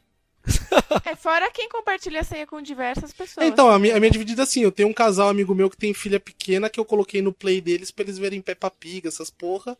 É 1.05 1.15
fora 1.15 1.49
quem 1.51 1.69
compartilha 1.69 2.21
a 2.21 2.23
senha 2.23 2.47
com 2.47 2.61
diversas 2.61 3.11
pessoas. 3.13 3.45
Então, 3.45 3.69
a 3.69 3.77
minha, 3.77 3.95
a 3.95 3.99
minha 3.99 4.09
é 4.09 4.11
dividida 4.11 4.43
assim, 4.43 4.61
eu 4.61 4.71
tenho 4.71 4.89
um 4.89 4.93
casal 4.93 5.29
amigo 5.29 5.53
meu 5.53 5.69
que 5.69 5.77
tem 5.77 5.93
filha 5.93 6.19
pequena 6.19 6.69
que 6.69 6.79
eu 6.79 6.85
coloquei 6.85 7.21
no 7.21 7.33
play 7.33 7.61
deles 7.61 7.91
pra 7.91 8.03
eles 8.03 8.17
verem 8.17 8.41
Peppa 8.41 8.69
Pig, 8.71 9.07
essas 9.07 9.29
porra. 9.29 9.77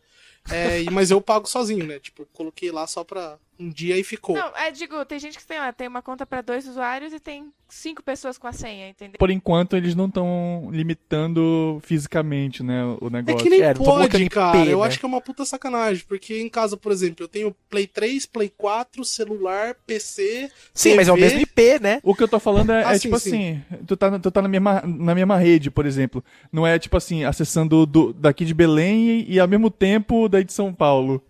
É, 0.50 0.82
mas 0.90 1.10
eu 1.10 1.20
pago 1.20 1.46
sozinho, 1.46 1.86
né? 1.86 1.98
Tipo, 1.98 2.26
coloquei 2.32 2.70
lá 2.70 2.86
só 2.86 3.04
pra 3.04 3.38
um 3.60 3.68
dia 3.68 3.96
e 3.98 4.02
ficou. 4.02 4.34
Não, 4.36 4.48
é, 4.56 4.70
digo, 4.70 5.04
tem 5.04 5.18
gente 5.18 5.38
que 5.38 5.46
tem, 5.46 5.60
ó, 5.60 5.70
tem 5.72 5.86
uma 5.86 6.00
conta 6.02 6.24
pra 6.24 6.40
dois 6.40 6.66
usuários 6.66 7.12
e 7.12 7.20
tem 7.20 7.52
cinco 7.68 8.02
pessoas 8.02 8.36
com 8.38 8.46
a 8.48 8.52
senha, 8.52 8.88
entendeu? 8.88 9.16
Por 9.18 9.30
enquanto, 9.30 9.76
eles 9.76 9.94
não 9.94 10.06
estão 10.06 10.68
limitando 10.72 11.78
fisicamente, 11.82 12.62
né, 12.62 12.84
o 13.00 13.06
É 13.08 13.10
negócio. 13.10 13.38
que 13.42 13.50
nem 13.50 13.62
É, 13.62 13.74
pode, 13.74 14.16
IP, 14.24 14.30
cara. 14.30 14.64
Eu 14.64 14.80
né? 14.80 14.86
acho 14.86 14.98
que 14.98 15.04
é 15.04 15.08
uma 15.08 15.20
puta 15.20 15.44
sacanagem. 15.44 16.04
Porque 16.08 16.40
em 16.40 16.48
casa, 16.48 16.76
por 16.76 16.90
exemplo, 16.92 17.24
eu 17.24 17.28
tenho 17.28 17.54
Play 17.68 17.86
3, 17.86 18.26
Play 18.26 18.52
4, 18.56 19.04
celular, 19.04 19.74
PC. 19.86 20.50
Sim, 20.74 20.94
mas 20.94 21.08
é 21.08 21.12
o 21.12 21.14
TV. 21.14 21.26
mesmo 21.26 21.40
IP, 21.42 21.78
né? 21.80 22.00
O 22.02 22.14
que 22.14 22.22
eu 22.22 22.28
tô 22.28 22.38
falando 22.40 22.70
é, 22.72 22.84
Ah, 22.84 22.92
é 22.92 22.94
sim, 22.94 23.00
tipo 23.08 23.18
sim. 23.18 23.62
assim, 23.70 23.84
tu 23.86 23.96
tá, 23.96 24.18
tu 24.18 24.30
tá 24.30 24.42
na, 24.42 24.48
mesma, 24.48 24.82
na 24.84 25.14
mesma 25.14 25.36
rede, 25.36 25.70
por 25.70 25.86
exemplo. 25.86 26.24
Não 26.52 26.66
é 26.66 26.78
tipo 26.78 26.96
assim, 26.96 27.24
acessando 27.24 27.84
do, 27.86 28.12
daqui 28.12 28.44
de 28.44 28.54
Belém 28.54 29.20
e, 29.28 29.34
e 29.34 29.40
ao 29.40 29.46
mesmo 29.48 29.70
tempo 29.70 30.28
daí 30.28 30.44
de 30.44 30.52
São 30.52 30.72
Paulo. 30.72 31.22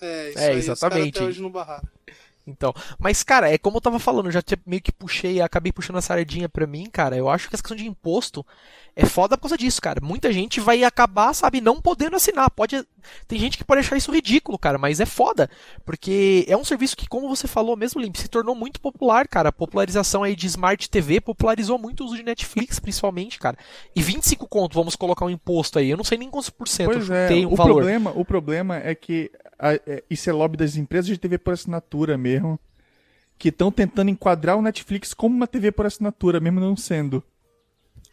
É, 0.00 0.30
isso 0.30 0.38
É, 0.38 0.48
aí, 0.52 0.58
os 0.58 0.68
exatamente. 0.68 1.18
até 1.18 1.26
hoje 1.26 1.42
não 1.42 1.50
barraram. 1.50 1.88
Então, 2.48 2.72
mas 2.96 3.24
cara, 3.24 3.50
é 3.52 3.58
como 3.58 3.78
eu 3.78 3.80
tava 3.80 3.98
falando, 3.98 4.26
eu 4.26 4.32
já 4.32 4.40
meio 4.64 4.80
que 4.80 4.92
puxei, 4.92 5.40
acabei 5.40 5.72
puxando 5.72 5.96
a 5.96 6.00
sardinha 6.00 6.48
pra 6.48 6.64
mim, 6.64 6.88
cara. 6.88 7.16
Eu 7.16 7.28
acho 7.28 7.48
que 7.48 7.56
essa 7.56 7.62
questão 7.62 7.76
de 7.76 7.88
imposto 7.88 8.46
é 8.94 9.04
foda 9.04 9.36
por 9.36 9.42
causa 9.42 9.58
disso, 9.58 9.82
cara. 9.82 10.00
Muita 10.00 10.32
gente 10.32 10.60
vai 10.60 10.84
acabar, 10.84 11.34
sabe, 11.34 11.60
não 11.60 11.80
podendo 11.80 12.14
assinar. 12.14 12.48
Pode 12.50 12.84
tem 13.26 13.38
gente 13.38 13.58
que 13.58 13.64
pode 13.64 13.80
achar 13.80 13.96
isso 13.96 14.12
ridículo, 14.12 14.56
cara, 14.58 14.78
mas 14.78 15.00
é 15.00 15.06
foda, 15.06 15.50
porque 15.84 16.44
é 16.48 16.56
um 16.56 16.64
serviço 16.64 16.96
que, 16.96 17.08
como 17.08 17.28
você 17.28 17.48
falou 17.48 17.76
mesmo, 17.76 18.00
Limp, 18.00 18.14
se 18.16 18.28
tornou 18.28 18.54
muito 18.54 18.80
popular, 18.80 19.26
cara. 19.26 19.48
A 19.48 19.52
popularização 19.52 20.22
aí 20.22 20.36
de 20.36 20.46
Smart 20.46 20.88
TV 20.88 21.20
popularizou 21.20 21.78
muito 21.78 22.02
o 22.02 22.06
uso 22.06 22.16
de 22.16 22.22
Netflix, 22.22 22.78
principalmente, 22.78 23.40
cara. 23.40 23.58
E 23.94 24.00
25 24.00 24.46
conto, 24.46 24.74
vamos 24.74 24.94
colocar 24.94 25.24
um 25.24 25.30
imposto 25.30 25.80
aí. 25.80 25.90
Eu 25.90 25.96
não 25.96 26.04
sei 26.04 26.16
nem 26.16 26.30
quantos 26.30 26.48
por 26.50 26.68
cento, 26.68 26.92
é, 27.12 27.44
um 27.44 27.52
o 27.52 27.56
valor. 27.56 27.74
problema, 27.74 28.12
o 28.14 28.24
problema 28.24 28.76
é 28.76 28.94
que 28.94 29.30
a- 29.58 29.74
é, 29.74 30.04
isso 30.10 30.28
é 30.30 30.32
lobby 30.32 30.56
das 30.56 30.76
empresas 30.76 31.06
de 31.08 31.18
TV 31.18 31.38
por 31.38 31.52
assinatura 31.54 32.16
mesmo, 32.18 32.58
que 33.38 33.48
estão 33.50 33.70
tentando 33.70 34.10
enquadrar 34.10 34.56
o 34.56 34.62
Netflix 34.62 35.14
como 35.14 35.34
uma 35.36 35.46
TV 35.46 35.72
por 35.72 35.86
assinatura, 35.86 36.40
mesmo 36.40 36.60
não 36.60 36.76
sendo. 36.76 37.22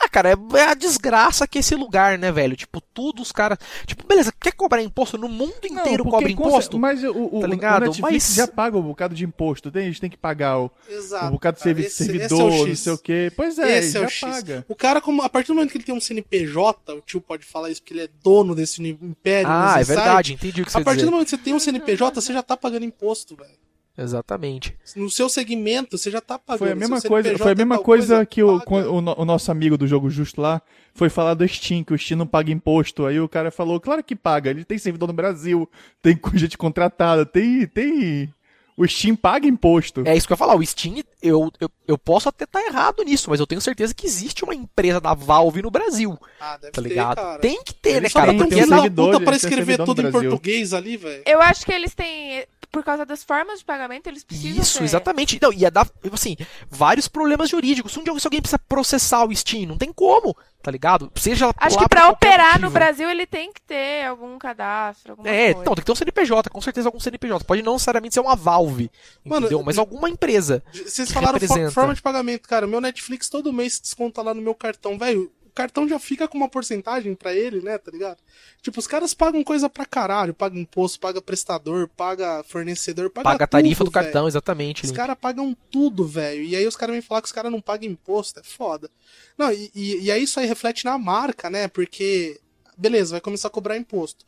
Ah, 0.03 0.09
cara, 0.09 0.31
é 0.31 0.57
é 0.57 0.63
a 0.65 0.73
desgraça 0.73 1.47
que 1.47 1.57
é 1.57 1.61
esse 1.61 1.75
lugar, 1.75 2.17
né, 2.17 2.31
velho? 2.31 2.55
Tipo, 2.55 2.81
tudo 2.93 3.21
os 3.21 3.31
caras. 3.31 3.57
Tipo, 3.85 4.05
beleza, 4.05 4.33
quer 4.39 4.51
cobrar 4.51 4.81
imposto? 4.81 5.17
No 5.17 5.29
mundo 5.29 5.53
inteiro 5.65 6.03
porque 6.03 6.09
cobra 6.17 6.31
imposto. 6.31 6.77
Mas 6.79 7.03
o, 7.03 7.11
o, 7.11 7.39
tá 7.41 7.47
o 7.47 7.49
ligado? 7.49 7.81
Netflix 7.85 8.01
Mas- 8.29 8.35
já 8.35 8.47
paga 8.47 8.77
um 8.77 8.81
bocado 8.81 9.15
de 9.15 9.23
imposto. 9.23 9.71
Tem, 9.71 9.85
eles 9.85 9.99
têm 9.99 10.09
que 10.09 10.17
pagar 10.17 10.59
o, 10.59 10.71
Exato. 10.89 11.25
um 11.27 11.31
bocado 11.31 11.57
de 11.57 11.63
servi- 11.63 11.83
Esse- 11.85 12.03
esse 12.03 12.11
é 12.11 12.15
o 12.25 12.29
servidor, 12.29 12.67
não 12.67 12.75
sei 12.75 12.93
o 12.93 12.97
quê. 12.97 13.31
Pois 13.35 13.57
é, 13.57 13.77
Esse 13.79 13.97
é 13.97 14.01
já 14.01 14.07
o 14.07 14.09
X. 14.09 14.19
paga. 14.21 14.65
O 14.67 14.75
cara, 14.75 14.99
como, 15.01 15.21
a 15.21 15.29
partir 15.29 15.47
do 15.47 15.55
momento 15.55 15.71
que 15.71 15.77
ele 15.77 15.85
tem 15.85 15.95
um 15.95 16.01
CNPJ, 16.01 16.93
o 16.95 17.01
tio 17.01 17.21
pode 17.21 17.45
falar 17.45 17.69
isso 17.69 17.81
porque 17.81 17.93
ele 17.93 18.01
é 18.03 18.09
dono 18.23 18.53
desse 18.55 18.81
império. 18.81 19.49
ah, 19.49 19.75
é 19.79 19.83
verdade, 19.83 20.33
entendi 20.33 20.61
o 20.61 20.65
que 20.65 20.71
você 20.71 20.77
A 20.77 20.81
partir 20.81 20.97
dizer. 20.97 21.05
do 21.07 21.11
momento 21.11 21.25
que 21.29 21.35
você 21.37 21.41
tem 21.41 21.53
um 21.53 21.59
CNPJ, 21.59 22.19
você 22.21 22.33
já 22.33 22.43
tá 22.43 22.57
pagando 22.57 22.85
imposto, 22.85 23.35
velho. 23.35 23.51
Exatamente. 23.97 24.75
No 24.95 25.09
seu 25.09 25.29
segmento, 25.29 25.97
você 25.97 26.09
já 26.09 26.19
tá 26.19 26.39
pagando. 26.39 26.59
Foi 26.59 26.71
a 26.71 26.75
mesma 26.75 26.99
Seu 26.99 27.09
coisa, 27.09 27.29
CNPJ 27.29 27.43
foi 27.43 27.51
a 27.51 27.55
mesma 27.55 27.77
coisa, 27.83 28.25
que 28.25 28.41
o, 28.43 28.57
o, 28.57 29.21
o 29.21 29.25
nosso 29.25 29.51
amigo 29.51 29.77
do 29.77 29.87
jogo 29.87 30.09
justo 30.09 30.41
lá 30.41 30.61
foi 30.95 31.09
falar 31.09 31.35
do 31.35 31.47
Steam, 31.47 31.83
que 31.83 31.93
o 31.93 31.97
Steam 31.97 32.17
não 32.17 32.25
paga 32.27 32.51
imposto. 32.51 33.05
Aí 33.05 33.19
o 33.19 33.29
cara 33.29 33.51
falou, 33.51 33.79
claro 33.79 34.03
que 34.03 34.15
paga, 34.15 34.49
ele 34.49 34.65
tem 34.65 34.77
servidor 34.79 35.07
no 35.07 35.13
Brasil, 35.13 35.69
tem 36.01 36.19
gente 36.33 36.57
contratada, 36.57 37.25
tem. 37.25 37.67
tem... 37.67 38.33
O 38.75 38.87
Steam 38.87 39.15
paga 39.15 39.45
imposto. 39.47 40.01
É 40.03 40.17
isso 40.17 40.25
que 40.25 40.33
eu 40.33 40.35
ia 40.35 40.39
falar. 40.39 40.55
O 40.55 40.65
Steam, 40.65 40.95
eu, 41.21 41.51
eu, 41.59 41.69
eu 41.87 41.95
posso 41.95 42.27
até 42.27 42.43
estar 42.45 42.59
errado 42.65 43.03
nisso, 43.03 43.29
mas 43.29 43.39
eu 43.39 43.45
tenho 43.45 43.61
certeza 43.61 43.93
que 43.93 44.07
existe 44.07 44.43
uma 44.43 44.55
empresa 44.55 44.99
da 44.99 45.13
Valve 45.13 45.61
no 45.61 45.69
Brasil. 45.69 46.17
Ah, 46.41 46.57
deve 46.57 46.71
Tá 46.71 46.81
ter, 46.81 46.89
ligado? 46.89 47.15
cara. 47.17 47.37
Tem 47.39 47.61
que 47.63 47.75
ter, 47.75 47.91
né, 47.91 47.97
Eles 47.97 48.11
só 48.11 48.19
cara? 48.21 48.31
tem, 48.31 48.39
Porque 48.39 48.55
tem 48.55 48.67
da 48.67 48.75
servidor, 48.77 49.11
puta 49.11 49.23
pra 49.23 49.35
escrever 49.35 49.77
tudo 49.85 50.01
em 50.01 50.09
português 50.11 50.73
ali, 50.73 50.97
velho. 50.97 51.21
Eu 51.23 51.39
acho 51.39 51.63
que 51.63 51.71
eles 51.71 51.93
têm, 51.93 52.45
por 52.73 52.83
causa 52.83 53.05
das 53.05 53.23
formas 53.23 53.59
de 53.59 53.65
pagamento, 53.65 54.07
eles 54.07 54.23
precisam 54.23 54.61
Isso, 54.63 54.79
ter. 54.79 54.83
exatamente. 54.85 55.39
Não, 55.39 55.53
ia 55.53 55.69
dar, 55.69 55.87
assim, 56.11 56.35
vários 56.69 57.07
problemas 57.07 57.47
jurídicos. 57.47 57.93
Se 57.93 57.99
um 57.99 58.03
dia 58.03 58.19
se 58.19 58.25
alguém 58.27 58.41
precisa 58.41 58.57
processar 58.57 59.23
o 59.25 59.33
Steam, 59.35 59.67
não 59.67 59.77
tem 59.77 59.93
como, 59.93 60.35
tá 60.61 60.71
ligado? 60.71 61.11
Seja 61.15 61.53
Acho 61.55 61.77
que 61.77 61.87
pra 61.87 62.09
operar 62.09 62.55
no 62.55 62.61
motivo. 62.63 62.71
Brasil 62.71 63.09
ele 63.11 63.27
tem 63.27 63.53
que 63.53 63.61
ter 63.61 64.07
algum 64.07 64.39
cadastro, 64.39 65.11
alguma 65.13 65.29
É, 65.29 65.53
coisa. 65.53 65.69
não, 65.69 65.75
tem 65.75 65.81
que 65.83 65.85
ter 65.85 65.91
um 65.91 65.95
CNPJ, 65.95 66.49
com 66.49 66.61
certeza 66.61 66.87
algum 66.87 66.99
CNPJ. 66.99 67.45
Pode 67.45 67.61
não 67.61 67.73
necessariamente 67.73 68.15
ser 68.15 68.21
uma 68.21 68.35
Valve, 68.35 68.89
Mano, 69.23 69.45
entendeu? 69.45 69.63
Mas 69.63 69.77
alguma 69.77 70.09
empresa. 70.09 70.63
Vocês 70.73 71.07
que 71.09 71.13
falaram 71.13 71.33
representa. 71.39 71.69
forma 71.71 71.93
de 71.93 72.01
pagamento, 72.01 72.49
cara. 72.49 72.65
O 72.65 72.69
meu 72.69 72.81
Netflix 72.81 73.29
todo 73.29 73.53
mês 73.53 73.79
desconta 73.79 74.23
lá 74.23 74.33
no 74.33 74.41
meu 74.41 74.55
cartão, 74.55 74.97
velho. 74.97 75.31
O 75.53 75.55
cartão 75.55 75.87
já 75.87 75.99
fica 75.99 76.27
com 76.27 76.35
uma 76.35 76.49
porcentagem 76.49 77.13
pra 77.13 77.31
ele, 77.31 77.61
né, 77.61 77.77
tá 77.77 77.91
ligado? 77.91 78.17
Tipo, 78.59 78.79
os 78.79 78.87
caras 78.87 79.13
pagam 79.13 79.43
coisa 79.43 79.69
pra 79.69 79.85
caralho, 79.85 80.33
paga 80.33 80.57
imposto, 80.57 80.99
paga 80.99 81.21
prestador, 81.21 81.87
paga 81.95 82.43
fornecedor, 82.43 83.11
paga, 83.11 83.23
Paga 83.23 83.43
a 83.43 83.47
tarifa 83.47 83.83
tudo, 83.83 83.89
do 83.89 83.91
cartão, 83.93 84.23
velho. 84.23 84.29
exatamente. 84.31 84.83
Os 84.83 84.91
caras 84.91 85.15
pagam 85.15 85.55
tudo, 85.69 86.07
velho. 86.07 86.41
E 86.41 86.55
aí 86.55 86.65
os 86.65 86.75
caras 86.75 86.93
vêm 86.95 87.03
falar 87.03 87.21
que 87.21 87.27
os 87.27 87.31
caras 87.31 87.51
não 87.51 87.61
pagam 87.61 87.87
imposto. 87.87 88.39
É 88.39 88.43
foda. 88.43 88.89
Não, 89.37 89.51
e, 89.53 89.69
e, 89.75 90.05
e 90.05 90.11
aí 90.11 90.23
isso 90.23 90.39
aí 90.39 90.47
reflete 90.47 90.85
na 90.85 90.97
marca, 90.97 91.51
né? 91.51 91.67
Porque, 91.67 92.41
beleza, 92.75 93.11
vai 93.11 93.21
começar 93.21 93.47
a 93.47 93.51
cobrar 93.51 93.77
imposto. 93.77 94.25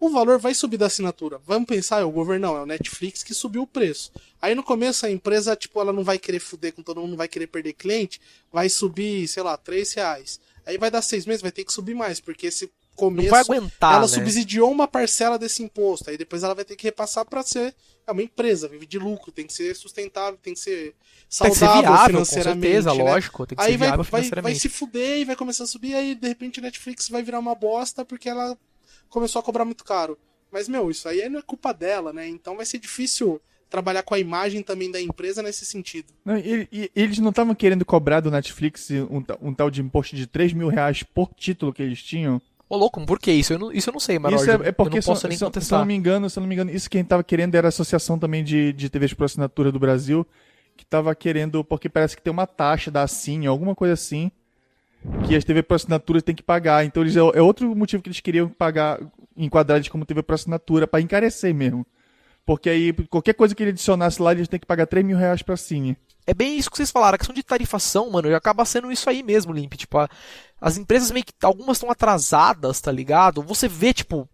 O 0.00 0.10
valor 0.10 0.40
vai 0.40 0.54
subir 0.54 0.76
da 0.76 0.86
assinatura. 0.86 1.40
Vamos 1.46 1.68
pensar, 1.68 2.00
é 2.00 2.04
o 2.04 2.10
governo 2.10 2.48
não, 2.48 2.56
é 2.56 2.62
o 2.62 2.66
Netflix 2.66 3.22
que 3.22 3.32
subiu 3.32 3.62
o 3.62 3.66
preço. 3.66 4.10
Aí 4.42 4.56
no 4.56 4.62
começo 4.64 5.06
a 5.06 5.10
empresa, 5.10 5.54
tipo, 5.54 5.80
ela 5.80 5.92
não 5.92 6.02
vai 6.02 6.18
querer 6.18 6.40
fuder 6.40 6.72
com 6.72 6.82
todo 6.82 7.00
mundo, 7.00 7.10
não 7.10 7.16
vai 7.16 7.28
querer 7.28 7.46
perder 7.46 7.74
cliente, 7.74 8.20
vai 8.52 8.68
subir, 8.68 9.28
sei 9.28 9.44
lá, 9.44 9.56
3 9.56 9.92
reais. 9.94 10.40
Aí 10.66 10.78
vai 10.78 10.90
dar 10.90 11.02
seis 11.02 11.26
meses, 11.26 11.42
vai 11.42 11.52
ter 11.52 11.64
que 11.64 11.72
subir 11.72 11.94
mais, 11.94 12.20
porque 12.20 12.46
esse 12.46 12.72
começo 12.96 13.24
Não 13.26 13.30
vai 13.32 13.40
aguentar, 13.40 13.92
ela 13.94 14.02
né? 14.02 14.08
subsidiou 14.08 14.70
uma 14.70 14.86
parcela 14.88 15.38
desse 15.38 15.62
imposto. 15.62 16.08
Aí 16.10 16.16
depois 16.16 16.42
ela 16.42 16.54
vai 16.54 16.64
ter 16.64 16.76
que 16.76 16.84
repassar 16.84 17.24
pra 17.24 17.42
ser 17.42 17.74
é 18.06 18.12
uma 18.12 18.22
empresa, 18.22 18.68
vive 18.68 18.86
de 18.86 18.98
lucro, 18.98 19.32
tem 19.32 19.46
que 19.46 19.52
ser 19.52 19.74
sustentável, 19.74 20.38
tem 20.42 20.52
que 20.54 20.60
ser 20.60 20.94
Tem 20.94 21.50
que 21.50 21.56
ser 21.56 21.66
saudável 21.66 21.82
viável, 21.82 21.98
com 22.00 22.06
financeiramente. 22.24 22.62
certeza, 22.66 22.94
né? 22.94 23.02
lógico. 23.02 23.46
Tem 23.46 23.56
que 23.56 23.64
Aí 23.64 23.72
ser 23.72 23.78
vai, 23.78 23.88
viável 23.88 24.04
vai, 24.04 24.10
vai 24.10 24.20
financeiramente. 24.22 24.60
se 24.60 24.68
fuder 24.68 25.18
e 25.18 25.24
vai 25.24 25.36
começar 25.36 25.64
a 25.64 25.66
subir, 25.66 25.94
aí 25.94 26.14
de 26.14 26.28
repente 26.28 26.60
a 26.60 26.62
Netflix 26.62 27.08
vai 27.08 27.22
virar 27.22 27.38
uma 27.38 27.54
bosta 27.54 28.04
porque 28.04 28.28
ela 28.28 28.56
começou 29.08 29.40
a 29.40 29.42
cobrar 29.42 29.64
muito 29.64 29.84
caro. 29.84 30.18
Mas, 30.52 30.68
meu, 30.68 30.90
isso 30.90 31.08
aí 31.08 31.28
não 31.28 31.40
é 31.40 31.42
culpa 31.42 31.72
dela, 31.72 32.12
né? 32.12 32.28
Então 32.28 32.56
vai 32.56 32.64
ser 32.66 32.78
difícil 32.78 33.40
trabalhar 33.74 34.04
com 34.04 34.14
a 34.14 34.18
imagem 34.20 34.62
também 34.62 34.88
da 34.88 35.00
empresa 35.00 35.42
nesse 35.42 35.64
sentido. 35.66 36.06
Não, 36.24 36.36
e- 36.38 36.68
e- 36.72 36.90
eles 36.94 37.18
não 37.18 37.30
estavam 37.30 37.54
querendo 37.56 37.84
cobrar 37.84 38.20
do 38.20 38.30
Netflix 38.30 38.88
um, 38.90 39.22
um 39.42 39.52
tal 39.52 39.68
de 39.68 39.80
imposto 39.82 40.14
de 40.14 40.28
3 40.28 40.52
mil 40.52 40.68
reais 40.68 41.02
por 41.02 41.30
título 41.36 41.72
que 41.72 41.82
eles 41.82 42.00
tinham? 42.00 42.40
Ô, 42.68 42.76
louco, 42.76 43.04
por 43.04 43.18
que 43.18 43.32
isso? 43.32 43.52
Eu 43.52 43.58
não, 43.58 43.72
isso 43.72 43.90
eu 43.90 43.92
não 43.92 43.98
sei, 44.00 44.16
Marord. 44.18 44.40
isso 44.40 44.50
é, 44.50 44.68
é 44.68 44.72
porque, 44.72 44.94
eu 44.94 44.94
não 44.98 45.02
se, 45.02 45.08
posso 45.08 45.26
nem 45.26 45.32
se- 45.36 45.38
se 45.38 45.44
eu 45.44 45.48
contestar. 45.48 45.78
não 45.80 45.86
me 45.86 45.94
engano, 45.94 46.30
se 46.30 46.38
eu 46.38 46.40
não 46.40 46.48
me 46.48 46.54
engano, 46.54 46.70
isso 46.70 46.88
quem 46.88 47.04
tava 47.04 47.24
querendo 47.24 47.54
era 47.56 47.66
a 47.66 47.70
Associação 47.70 48.16
também 48.16 48.44
de, 48.44 48.72
de 48.72 48.88
TVs 48.88 49.12
por 49.12 49.24
assinatura 49.24 49.72
do 49.72 49.78
Brasil, 49.80 50.24
que 50.76 50.84
tava 50.86 51.12
querendo, 51.16 51.64
porque 51.64 51.88
parece 51.88 52.16
que 52.16 52.22
tem 52.22 52.32
uma 52.32 52.46
taxa 52.46 52.90
da 52.90 53.06
Cine, 53.08 53.46
alguma 53.48 53.74
coisa 53.74 53.94
assim, 53.94 54.30
que 55.26 55.34
as 55.36 55.44
TV 55.44 55.62
por 55.64 55.74
assinatura 55.74 56.22
tem 56.22 56.34
que 56.34 56.42
pagar. 56.42 56.84
Então 56.84 57.02
eles, 57.02 57.16
é, 57.16 57.20
é 57.20 57.42
outro 57.42 57.74
motivo 57.74 58.02
que 58.02 58.08
eles 58.08 58.20
queriam 58.20 58.48
pagar, 58.48 58.98
enquadrar 59.36 59.76
eles 59.78 59.88
como 59.88 60.06
TV 60.06 60.22
por 60.22 60.34
assinatura, 60.34 60.86
pra 60.86 61.00
encarecer 61.00 61.52
mesmo. 61.54 61.84
Porque 62.46 62.68
aí, 62.68 62.92
qualquer 63.08 63.34
coisa 63.34 63.54
que 63.54 63.62
ele 63.62 63.70
adicionasse 63.70 64.20
lá, 64.20 64.32
eles 64.32 64.48
têm 64.48 64.60
que 64.60 64.66
pagar 64.66 64.86
3 64.86 65.04
mil 65.04 65.16
reais 65.16 65.42
pra 65.42 65.56
Cine. 65.56 65.96
É 66.26 66.34
bem 66.34 66.56
isso 66.58 66.70
que 66.70 66.76
vocês 66.76 66.90
falaram. 66.90 67.14
A 67.16 67.18
questão 67.18 67.34
de 67.34 67.42
tarifação, 67.42 68.10
mano, 68.10 68.30
já 68.30 68.36
acaba 68.36 68.64
sendo 68.64 68.90
isso 68.92 69.08
aí 69.08 69.22
mesmo, 69.22 69.52
Limp. 69.52 69.74
Tipo, 69.74 69.98
a- 69.98 70.08
as 70.60 70.76
empresas 70.76 71.10
meio 71.10 71.24
que. 71.24 71.32
Algumas 71.42 71.76
estão 71.76 71.90
atrasadas, 71.90 72.80
tá 72.80 72.90
ligado? 72.92 73.42
Você 73.42 73.68
vê, 73.68 73.92
tipo. 73.92 74.28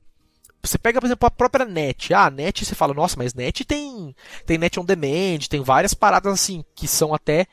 Você 0.63 0.77
pega, 0.77 1.01
por 1.01 1.07
exemplo, 1.07 1.27
a 1.27 1.31
própria 1.31 1.65
net. 1.65 2.13
Ah, 2.13 2.27
a 2.27 2.31
net, 2.31 2.65
você 2.65 2.75
fala, 2.75 2.93
nossa, 2.93 3.17
mas 3.17 3.33
net 3.33 3.65
tem. 3.65 4.15
Tem 4.45 4.59
net 4.59 4.79
on 4.79 4.85
demand, 4.85 5.39
tem 5.49 5.63
várias 5.63 5.95
paradas 5.95 6.33
assim, 6.35 6.65
que 6.75 6.87
são 6.87 7.15
até 7.15 7.47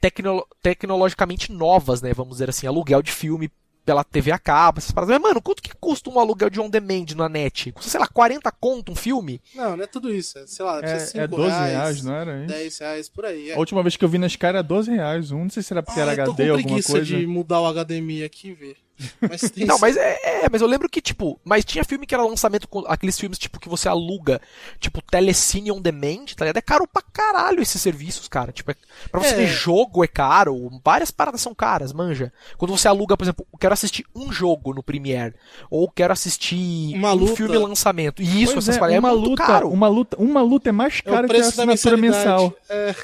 tecno- 0.00 0.46
tecnologicamente 0.62 1.52
novas, 1.52 2.00
né? 2.02 2.12
Vamos 2.14 2.34
dizer 2.34 2.48
assim, 2.50 2.66
aluguel 2.66 3.02
de 3.02 3.12
filme 3.12 3.50
pela 3.86 4.02
TV 4.04 4.32
a 4.32 4.38
cabo, 4.38 4.78
essas 4.80 4.90
paradas. 4.90 5.14
Mas, 5.16 5.22
mano, 5.22 5.40
quanto 5.40 5.62
que 5.62 5.70
custa 5.80 6.10
um 6.10 6.18
aluguel 6.20 6.50
de 6.50 6.60
on 6.60 6.68
demand 6.68 7.06
na 7.16 7.28
net? 7.28 7.70
Custa, 7.72 7.88
sei 7.90 8.00
lá, 8.00 8.08
40 8.08 8.50
conto 8.50 8.90
um 8.92 8.96
filme? 8.96 9.40
Não, 9.54 9.76
não 9.76 9.84
é 9.84 9.86
tudo 9.86 10.12
isso. 10.12 10.38
É, 10.38 10.46
sei 10.46 10.64
lá, 10.64 10.80
É, 10.82 10.92
é 10.96 10.98
5 10.98 11.28
12 11.28 11.48
reais, 11.56 12.02
não 12.02 12.14
era? 12.14 12.40
hein? 12.40 12.46
10 12.46 12.78
reais, 12.78 13.08
por 13.08 13.24
aí. 13.24 13.50
É. 13.50 13.54
A 13.54 13.58
última 13.58 13.82
vez 13.82 13.96
que 13.96 14.04
eu 14.04 14.08
vi 14.08 14.18
na 14.18 14.26
Sky 14.26 14.46
era 14.46 14.62
12 14.62 14.90
reais. 14.90 15.30
Um, 15.30 15.44
não 15.44 15.50
sei 15.50 15.62
se 15.62 15.72
era 15.72 15.82
porque 15.82 16.00
Ah, 16.00 16.02
era 16.02 16.12
eu 16.12 16.16
tô 16.26 16.32
HD 16.32 16.42
com 16.42 16.42
ou 16.50 16.56
alguma 16.56 16.66
preguiça 16.74 16.92
coisa. 16.92 17.06
de 17.06 17.26
mudar 17.26 17.60
o 17.60 17.72
HDMI 17.72 18.24
aqui 18.24 18.48
e 18.48 18.54
ver. 18.54 18.76
Mas 19.20 19.50
tem 19.50 19.64
Não, 19.66 19.78
mas 19.78 19.96
é, 19.96 20.44
é, 20.44 20.48
mas 20.50 20.60
eu 20.62 20.66
lembro 20.66 20.88
que, 20.88 21.00
tipo, 21.00 21.38
mas 21.44 21.64
tinha 21.64 21.84
filme 21.84 22.06
que 22.06 22.14
era 22.14 22.24
lançamento 22.24 22.66
com 22.68 22.80
aqueles 22.86 23.18
filmes, 23.18 23.38
tipo, 23.38 23.60
que 23.60 23.68
você 23.68 23.88
aluga, 23.88 24.40
tipo, 24.80 25.02
Telecine 25.02 25.70
on 25.70 25.80
Demand, 25.80 26.26
tá 26.36 26.44
ligado? 26.44 26.56
É 26.56 26.60
caro 26.62 26.86
pra 26.86 27.02
caralho 27.02 27.60
esses 27.60 27.80
serviços, 27.80 28.28
cara. 28.28 28.52
Tipo, 28.52 28.70
é, 28.70 28.76
pra 29.10 29.20
você 29.20 29.34
É. 29.34 29.36
ver 29.36 29.46
jogo 29.48 30.02
é 30.04 30.08
caro, 30.08 30.70
várias 30.84 31.10
paradas 31.10 31.40
são 31.40 31.54
caras, 31.54 31.92
manja. 31.92 32.32
Quando 32.56 32.76
você 32.76 32.88
aluga, 32.88 33.16
por 33.16 33.24
exemplo, 33.24 33.46
eu 33.52 33.58
quero 33.58 33.74
assistir 33.74 34.04
um 34.14 34.32
jogo 34.32 34.72
no 34.74 34.82
Premiere, 34.82 35.34
ou 35.70 35.90
quero 35.90 36.12
assistir 36.12 36.94
Uma 36.94 37.12
um 37.12 37.16
luta. 37.16 37.36
filme 37.36 37.56
lançamento. 37.58 38.22
E 38.22 38.42
isso, 38.42 38.54
Pois 38.54 38.64
essas 38.64 38.76
é, 38.76 38.78
paradas, 38.80 38.98
uma 38.98 39.08
é 39.10 39.12
muito 39.12 39.28
luta, 39.30 39.44
caro. 39.46 39.68
uma 39.70 39.88
luta, 39.88 40.16
uma 40.18 40.42
luta 40.42 40.68
é 40.68 40.72
mais 40.72 41.00
É 41.04 41.10
caro 41.10 41.26
o 41.26 41.30
que 41.30 41.36
a 41.36 41.38
preço 41.40 41.56
da 41.56 41.64
assinatura 41.72 41.96
mensal. 41.96 42.54
É. 42.68 42.94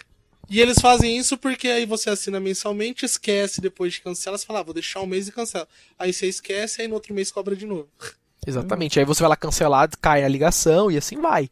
E 0.52 0.60
eles 0.60 0.78
fazem 0.78 1.16
isso 1.16 1.38
porque 1.38 1.66
aí 1.66 1.86
você 1.86 2.10
assina 2.10 2.38
mensalmente, 2.38 3.06
esquece 3.06 3.58
depois 3.58 3.94
de 3.94 4.02
cancelar, 4.02 4.38
você 4.38 4.44
fala, 4.44 4.60
ah, 4.60 4.62
vou 4.62 4.74
deixar 4.74 5.00
um 5.00 5.06
mês 5.06 5.26
e 5.26 5.32
cancela. 5.32 5.66
Aí 5.98 6.12
você 6.12 6.26
esquece, 6.26 6.82
aí 6.82 6.88
no 6.88 6.92
outro 6.94 7.14
mês 7.14 7.32
cobra 7.32 7.56
de 7.56 7.64
novo. 7.64 7.88
Exatamente. 8.46 8.98
Aí 8.98 9.06
você 9.06 9.22
vai 9.22 9.30
lá 9.30 9.36
cancelar, 9.36 9.88
cai 9.98 10.22
a 10.22 10.28
ligação 10.28 10.90
e 10.90 10.98
assim 10.98 11.16
vai. 11.18 11.48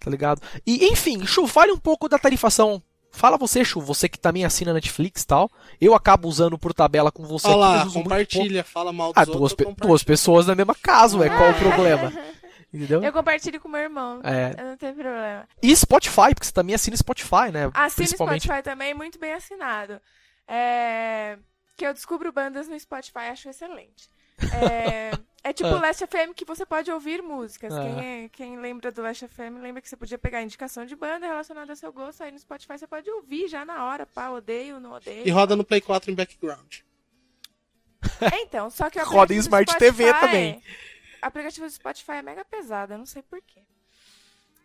Tá 0.00 0.10
ligado? 0.10 0.42
E 0.66 0.84
enfim, 0.86 1.24
Chu, 1.24 1.46
fale 1.46 1.70
um 1.70 1.78
pouco 1.78 2.08
da 2.08 2.18
tarifação. 2.18 2.82
Fala 3.12 3.36
você, 3.36 3.64
Chu, 3.64 3.80
você 3.80 4.08
que 4.08 4.18
também 4.18 4.44
assina 4.44 4.72
Netflix 4.72 5.22
e 5.22 5.26
tal. 5.28 5.48
Eu 5.80 5.94
acabo 5.94 6.26
usando 6.26 6.58
por 6.58 6.72
tabela 6.74 7.12
com 7.12 7.24
você 7.24 7.48
Olha 7.48 7.56
lá, 7.56 7.90
compartilha, 7.90 8.64
fala 8.64 8.92
mal 8.92 9.12
pouco. 9.12 9.26
dos 9.30 9.34
Ah, 9.34 9.38
duas, 9.38 9.52
pe- 9.52 9.74
duas 9.86 10.02
pessoas 10.02 10.46
na 10.46 10.54
mesma 10.56 10.74
casa, 10.74 11.18
ué. 11.18 11.28
Qual 11.28 11.50
o 11.50 11.54
problema? 11.54 12.12
Entendeu? 12.72 13.02
Eu 13.02 13.12
compartilho 13.12 13.60
com 13.60 13.68
meu 13.68 13.80
irmão. 13.80 14.20
É. 14.22 14.54
Eu 14.60 14.64
não 14.66 14.76
tenho 14.76 14.94
problema. 14.94 15.48
E 15.62 15.74
Spotify, 15.74 16.32
porque 16.34 16.46
você 16.46 16.52
também 16.52 16.74
assina 16.74 16.96
Spotify, 16.96 17.50
né? 17.52 17.70
Assino 17.74 17.96
Principalmente. 18.06 18.42
Spotify 18.44 18.62
também, 18.62 18.94
muito 18.94 19.18
bem 19.18 19.32
assinado. 19.32 20.00
É, 20.46 21.36
Que 21.76 21.86
eu 21.86 21.92
descubro 21.94 22.30
bandas 22.32 22.68
no 22.68 22.78
Spotify, 22.78 23.30
acho 23.30 23.48
excelente. 23.48 24.08
É, 24.52 25.10
é 25.42 25.52
tipo 25.52 25.68
Ah. 25.68 25.72
o 25.78 25.80
Last 25.80 26.06
FM 26.06 26.32
que 26.34 26.44
você 26.44 26.64
pode 26.64 26.90
ouvir 26.90 27.22
músicas. 27.22 27.72
Ah. 27.74 27.80
Quem, 27.82 28.24
é- 28.24 28.28
quem 28.28 28.58
lembra 28.58 28.92
do 28.92 29.02
Last 29.02 29.26
FM 29.26 29.60
lembra 29.60 29.82
que 29.82 29.88
você 29.88 29.96
podia 29.96 30.16
pegar 30.18 30.38
a 30.38 30.42
indicação 30.42 30.84
de 30.86 30.94
banda 30.94 31.26
relacionada 31.26 31.72
ao 31.72 31.76
seu 31.76 31.92
gosto. 31.92 32.22
Aí 32.22 32.30
no 32.30 32.38
Spotify 32.38 32.78
você 32.78 32.86
pode 32.86 33.10
ouvir 33.10 33.48
já 33.48 33.64
na 33.64 33.84
hora, 33.84 34.06
pá, 34.06 34.30
odeio, 34.30 34.78
não 34.78 34.92
odeio. 34.92 35.26
E 35.26 35.30
roda 35.30 35.56
no 35.56 35.64
Play 35.64 35.80
4 35.80 36.10
em 36.10 36.14
background. 36.14 36.76
É, 38.32 38.42
então, 38.42 38.70
só 38.70 38.88
que 38.90 38.98
o 39.00 39.04
Roda 39.04 39.34
em 39.34 39.38
Smart 39.38 39.76
TV 39.78 40.04
Spotify- 40.04 40.20
também. 40.26 40.62
Aplicativo 41.22 41.66
do 41.66 41.72
Spotify 41.72 42.12
é 42.12 42.22
mega 42.22 42.44
pesado, 42.44 42.94
eu 42.94 42.98
não 42.98 43.06
sei 43.06 43.22
porquê. 43.22 43.60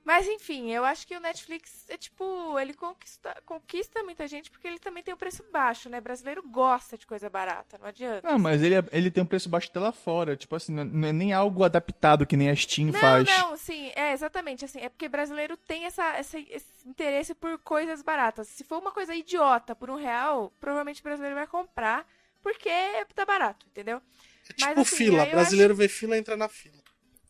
Mas 0.04 0.28
enfim, 0.28 0.72
eu 0.72 0.86
acho 0.86 1.08
que 1.08 1.18
o 1.18 1.20
Netflix 1.20 1.89
é 1.89 1.98
tipo, 1.98 2.60
ele 2.60 2.76
conquista, 2.76 3.36
conquista 3.44 4.04
muita 4.04 4.28
gente 4.28 4.52
porque 4.52 4.68
ele 4.68 4.78
também 4.78 5.02
tem 5.02 5.12
um 5.12 5.18
preço 5.18 5.44
baixo, 5.52 5.89
né? 5.89 6.00
brasileiro 6.00 6.44
gosta 6.48 6.96
de 6.96 7.08
coisa 7.08 7.28
barata, 7.28 7.80
não 7.80 7.88
adianta. 7.88 8.30
Ah, 8.30 8.38
mas 8.38 8.62
ele, 8.62 8.76
é- 8.76 8.84
ele 8.91 9.10
tem 9.10 9.24
um 9.24 9.26
preço 9.26 9.50
baixo 9.50 9.68
até 9.72 9.80
lá 9.80 9.91
fora. 9.91 10.38
Tipo 10.38 10.56
assim, 10.56 10.72
não 10.74 10.86
não 10.86 11.08
é 11.08 11.12
nem 11.12 11.34
algo 11.34 11.63
adaptado 11.63 12.24
que 12.28 12.38
nem 12.38 12.52
a 12.52 12.56
Steam 12.56 12.91
Não, 12.91 13.00
faz. 13.00 13.28
não, 13.28 13.58
sim, 13.58 13.91
é 13.96 14.12
exatamente 14.12 14.63
assim. 14.63 14.80
É 14.80 14.89
porque 14.89 15.10
brasileiro 15.10 15.58
tem 15.58 15.86
essa, 15.86 16.04
essa- 16.15 16.38
esse 16.39 16.88
interesse 16.88 17.34
por 17.34 17.58
coisas 17.58 18.04
baratas. 18.04 18.48
Se 18.48 18.63
for 18.63 18.78
uma 18.80 18.91
coisa 18.91 19.15
idiota 19.15 19.76
por 19.76 19.89
um 19.89 19.96
real, 19.96 20.54
provavelmente 20.60 21.02
o 21.02 21.04
brasileiro 21.04 21.36
vai 21.36 21.48
comprar, 21.48 22.08
porque 22.44 22.70
tá 23.15 23.26
barato, 23.26 23.65
entendeu? 23.65 24.00
É 24.49 24.53
tipo 24.53 24.69
Mas, 24.69 24.77
assim, 24.79 24.95
fila. 24.95 25.25
Brasileiro 25.25 25.75
vê 25.75 25.88
fila, 25.88 26.17
entra 26.17 26.36
na 26.38 26.47
fila. 26.47 26.77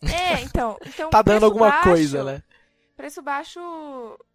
É, 0.04 0.42
então. 0.42 0.78
então 0.86 1.10
Tá 1.10 1.22
dando 1.22 1.46
alguma 1.46 1.70
baixo- 1.70 1.84
coisa, 1.90 2.24
né? 2.24 2.44
Preço 2.96 3.22
baixo 3.22 3.60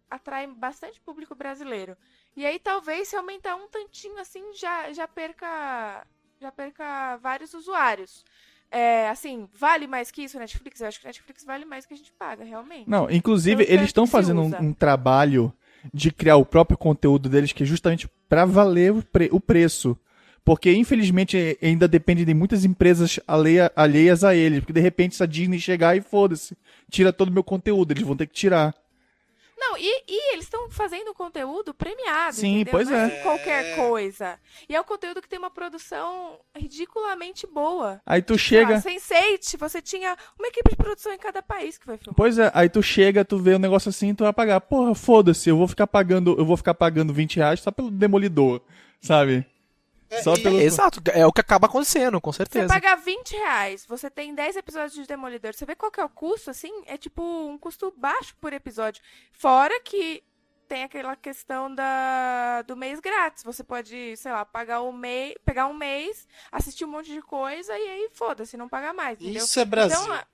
atrai 0.09 0.45
bastante 0.47 0.99
público 1.01 1.33
brasileiro. 1.33 1.95
E 2.35 2.45
aí 2.45 2.59
talvez 2.59 3.07
se 3.07 3.15
aumentar 3.15 3.55
um 3.55 3.67
tantinho 3.67 4.17
assim 4.19 4.43
já, 4.53 4.91
já 4.93 5.07
perca 5.07 6.05
já 6.39 6.51
perca 6.51 7.17
vários 7.17 7.53
usuários. 7.53 8.25
É, 8.69 9.09
assim, 9.09 9.47
vale 9.53 9.85
mais 9.85 10.09
que 10.11 10.23
isso 10.23 10.39
Netflix? 10.39 10.79
Eu 10.81 10.87
acho 10.87 10.99
que 10.99 11.05
Netflix 11.05 11.43
vale 11.43 11.65
mais 11.65 11.85
que 11.85 11.93
a 11.93 11.97
gente 11.97 12.11
paga, 12.13 12.43
realmente. 12.43 12.89
Não, 12.89 13.09
inclusive, 13.11 13.63
Pelo 13.65 13.77
eles 13.77 13.87
estão 13.89 14.07
fazendo 14.07 14.41
um, 14.41 14.55
um 14.69 14.73
trabalho 14.73 15.53
de 15.93 16.09
criar 16.11 16.37
o 16.37 16.45
próprio 16.45 16.77
conteúdo 16.77 17.27
deles, 17.27 17.51
que 17.51 17.63
é 17.63 17.65
justamente 17.65 18.07
pra 18.29 18.45
valer 18.45 18.93
o, 18.93 19.03
pre- 19.03 19.29
o 19.31 19.39
preço. 19.41 19.97
Porque, 20.43 20.73
infelizmente, 20.73 21.37
eh, 21.37 21.57
ainda 21.67 21.87
depende 21.87 22.25
de 22.25 22.33
muitas 22.33 22.65
empresas 22.65 23.19
alheia- 23.27 23.71
alheias 23.75 24.23
a 24.23 24.35
eles. 24.35 24.59
Porque, 24.59 24.73
de 24.73 24.81
repente, 24.81 25.15
se 25.15 25.21
a 25.23 25.27
Disney 25.27 25.59
chegar 25.59 25.95
e 25.95 26.01
foda-se, 26.01 26.57
tira 26.89 27.13
todo 27.13 27.29
o 27.29 27.31
meu 27.33 27.43
conteúdo, 27.43 27.91
eles 27.91 28.03
vão 28.03 28.15
ter 28.17 28.25
que 28.27 28.33
tirar. 28.33 28.73
Não, 29.55 29.77
e, 29.77 30.03
e 30.07 30.33
eles 30.33 30.45
estão 30.45 30.71
fazendo 30.71 31.13
conteúdo 31.13 31.71
premiado, 31.71 32.35
Sim, 32.35 32.55
entendeu? 32.61 32.71
pois 32.71 32.89
Não 32.89 32.97
é. 32.97 33.05
assim 33.05 33.21
qualquer 33.21 33.75
coisa. 33.75 34.39
E 34.67 34.75
é 34.75 34.81
um 34.81 34.83
conteúdo 34.83 35.21
que 35.21 35.29
tem 35.29 35.37
uma 35.37 35.51
produção 35.51 36.39
ridiculamente 36.55 37.45
boa. 37.45 38.01
Aí 38.03 38.23
tu 38.23 38.33
Sei 38.33 38.39
chega... 38.39 38.73
lá, 38.73 38.81
Sense8, 38.81 39.59
você 39.59 39.79
tinha 39.79 40.17
uma 40.39 40.47
equipe 40.47 40.71
de 40.71 40.75
produção 40.75 41.13
em 41.13 41.17
cada 41.19 41.43
país 41.43 41.77
que 41.77 41.85
foi 41.85 41.95
filmar. 41.97 42.15
Pois 42.15 42.39
é, 42.39 42.49
aí 42.55 42.69
tu 42.69 42.81
chega, 42.81 43.23
tu 43.23 43.37
vê 43.37 43.53
um 43.55 43.59
negócio 43.59 43.89
assim 43.89 44.09
e 44.09 44.13
tu 44.15 44.23
vai 44.23 44.33
pagar. 44.33 44.59
Porra, 44.61 44.95
foda-se, 44.95 45.47
eu 45.47 45.55
vou 45.57 45.67
ficar 45.67 45.85
pagando, 45.85 46.35
eu 46.39 46.43
vou 46.43 46.57
ficar 46.57 46.73
pagando 46.73 47.13
20 47.13 47.35
reais 47.35 47.59
só 47.59 47.69
pelo 47.69 47.91
demolidor, 47.91 48.61
sabe? 48.99 49.45
Só 50.23 50.33
e- 50.33 50.43
pelo. 50.43 50.59
Exato, 50.59 51.01
é 51.13 51.25
o 51.25 51.31
que 51.31 51.41
acaba 51.41 51.67
acontecendo, 51.67 52.19
com 52.19 52.31
Você 52.31 52.37
certeza. 52.37 52.67
paga 52.67 52.95
20 52.95 53.31
reais, 53.31 53.85
você 53.85 54.09
tem 54.09 54.33
10 54.35 54.55
episódios 54.57 54.93
de 54.93 55.07
Demolidor. 55.07 55.53
Você 55.53 55.65
vê 55.65 55.75
qual 55.75 55.91
que 55.91 55.99
é 55.99 56.05
o 56.05 56.09
custo, 56.09 56.49
assim? 56.51 56.83
É 56.85 56.97
tipo 56.97 57.21
um 57.23 57.57
custo 57.57 57.93
baixo 57.95 58.35
por 58.41 58.51
episódio. 58.53 59.01
Fora 59.31 59.79
que 59.81 60.23
tem 60.67 60.83
aquela 60.83 61.15
questão 61.17 61.73
da, 61.73 62.61
do 62.61 62.77
mês 62.77 62.99
grátis. 63.01 63.43
Você 63.43 63.61
pode, 63.63 64.15
sei 64.15 64.31
lá, 64.31 64.45
pagar 64.45 64.81
um 64.81 64.93
mês, 64.93 65.35
pegar 65.43 65.67
um 65.67 65.73
mês, 65.73 66.25
assistir 66.51 66.85
um 66.85 66.89
monte 66.89 67.11
de 67.11 67.21
coisa 67.21 67.77
e 67.77 67.89
aí 67.89 68.09
foda-se, 68.13 68.55
não 68.55 68.69
pagar 68.69 68.93
mais, 68.93 69.19
entendeu? 69.19 69.43
Isso 69.43 69.59
é 69.59 69.65
Brasil. 69.65 69.99
Então, 70.01 70.13
a- 70.13 70.25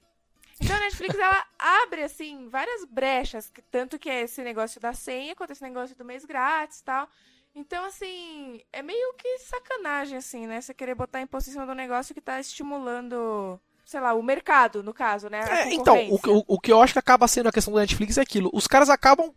então 0.61 0.75
a 0.75 0.79
Netflix 0.79 1.15
ela 1.17 1.45
abre 1.57 2.03
assim 2.03 2.49
várias 2.49 2.85
brechas, 2.85 3.49
que- 3.49 3.63
tanto 3.63 3.97
que 3.97 4.09
é 4.09 4.21
esse 4.21 4.43
negócio 4.43 4.79
da 4.79 4.93
senha, 4.93 5.35
quanto 5.35 5.51
esse 5.53 5.63
negócio 5.63 5.95
do 5.95 6.05
mês 6.05 6.23
grátis 6.23 6.79
e 6.79 6.83
tal. 6.83 7.09
Então, 7.57 7.85
assim, 7.85 8.61
é 8.71 8.83
meio 8.83 9.13
que 9.15 9.39
sacanagem, 9.39 10.15
assim, 10.15 10.45
né? 10.45 10.61
Você 10.61 10.75
querer 10.75 10.93
botar 10.93 11.21
imposto 11.21 11.49
em 11.49 11.53
cima 11.53 11.65
do 11.65 11.73
negócio 11.73 12.13
que 12.13 12.21
tá 12.21 12.39
estimulando, 12.39 13.59
sei 13.83 13.99
lá, 13.99 14.13
o 14.13 14.21
mercado, 14.21 14.83
no 14.83 14.93
caso, 14.93 15.27
né? 15.27 15.41
É, 15.49 15.73
então, 15.73 15.97
o, 16.07 16.19
o, 16.37 16.43
o 16.49 16.59
que 16.59 16.71
eu 16.71 16.79
acho 16.79 16.93
que 16.93 16.99
acaba 16.99 17.27
sendo 17.27 17.49
a 17.49 17.51
questão 17.51 17.73
da 17.73 17.79
Netflix 17.79 18.19
é 18.19 18.21
aquilo. 18.21 18.51
Os 18.53 18.67
caras 18.67 18.91
acabam, 18.91 19.33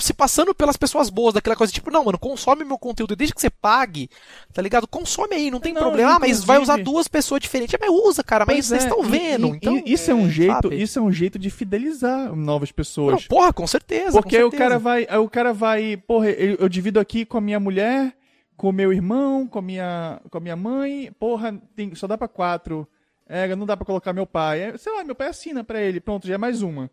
se 0.00 0.12
passando 0.14 0.54
pelas 0.54 0.76
pessoas 0.76 1.10
boas, 1.10 1.34
daquela 1.34 1.54
coisa, 1.56 1.72
tipo, 1.72 1.90
não, 1.90 2.04
mano, 2.04 2.18
consome 2.18 2.64
meu 2.64 2.78
conteúdo, 2.78 3.14
desde 3.14 3.34
que 3.34 3.40
você 3.40 3.50
pague, 3.50 4.08
tá 4.52 4.60
ligado? 4.62 4.86
Consome 4.88 5.34
aí, 5.36 5.50
não 5.50 5.60
tem 5.60 5.72
Não, 5.72 5.80
problema. 5.82 6.16
Ah, 6.16 6.18
mas 6.18 6.42
vai 6.42 6.58
usar 6.58 6.82
duas 6.82 7.06
pessoas 7.08 7.40
diferentes. 7.40 7.76
Mas 7.80 7.90
usa, 7.90 8.22
cara, 8.24 8.44
mas 8.46 8.56
Pois 8.56 8.66
vocês 8.66 8.84
é, 8.84 8.88
estão 8.88 9.02
vendo, 9.02 9.48
e- 9.48 9.56
então... 9.56 9.82
isso 9.86 10.10
é 10.10 10.14
um 10.14 10.28
jeito, 10.30 10.52
sabe? 10.68 10.82
isso 10.82 10.98
é 10.98 11.02
um 11.02 11.12
jeito 11.12 11.38
de 11.38 11.50
fidelizar 11.50 12.34
novas 12.34 12.70
Não, 12.70 12.74
pessoas. 12.74 13.26
porra, 13.26 13.52
com 13.52 13.66
certeza. 13.66 14.12
Porque 14.20 14.36
com 14.36 14.42
aí 14.42 14.44
o 14.44 14.50
certeza. 14.50 14.68
cara 14.70 14.78
vai, 14.78 15.06
o 15.18 15.28
cara 15.28 15.52
vai, 15.52 15.96
porra, 15.96 16.30
eu, 16.30 16.56
eu 16.56 16.68
divido 16.68 16.98
aqui 16.98 17.24
com 17.24 17.38
a 17.38 17.40
minha 17.40 17.60
mulher, 17.60 18.16
com 18.56 18.68
o 18.68 18.72
meu 18.72 18.92
irmão, 18.92 19.46
com 19.46 19.58
a 19.58 19.62
minha, 19.62 20.20
com 20.30 20.38
a 20.38 20.40
minha 20.40 20.56
mãe, 20.56 21.10
porra, 21.18 21.60
tem, 21.74 21.94
só 21.94 22.06
dá 22.06 22.18
pra 22.18 22.28
quatro. 22.28 22.86
É, 23.32 23.54
não 23.54 23.64
dá 23.64 23.76
pra 23.76 23.86
colocar 23.86 24.12
meu 24.12 24.26
pai. 24.26 24.60
É, 24.60 24.76
sei 24.76 24.92
lá, 24.92 25.04
meu 25.04 25.14
pai 25.14 25.28
assina 25.28 25.62
pra 25.62 25.80
ele, 25.80 26.00
pronto, 26.00 26.26
já 26.26 26.34
é 26.34 26.38
mais 26.38 26.62
uma. 26.62 26.90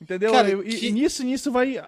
Entendeu? 0.00 0.32
Cara, 0.32 0.48
Eu- 0.48 0.62
e, 0.66 0.68
que- 0.76 0.86
e 0.88 0.90
nisso, 0.90 1.22
nisso 1.22 1.52
vai, 1.52 1.80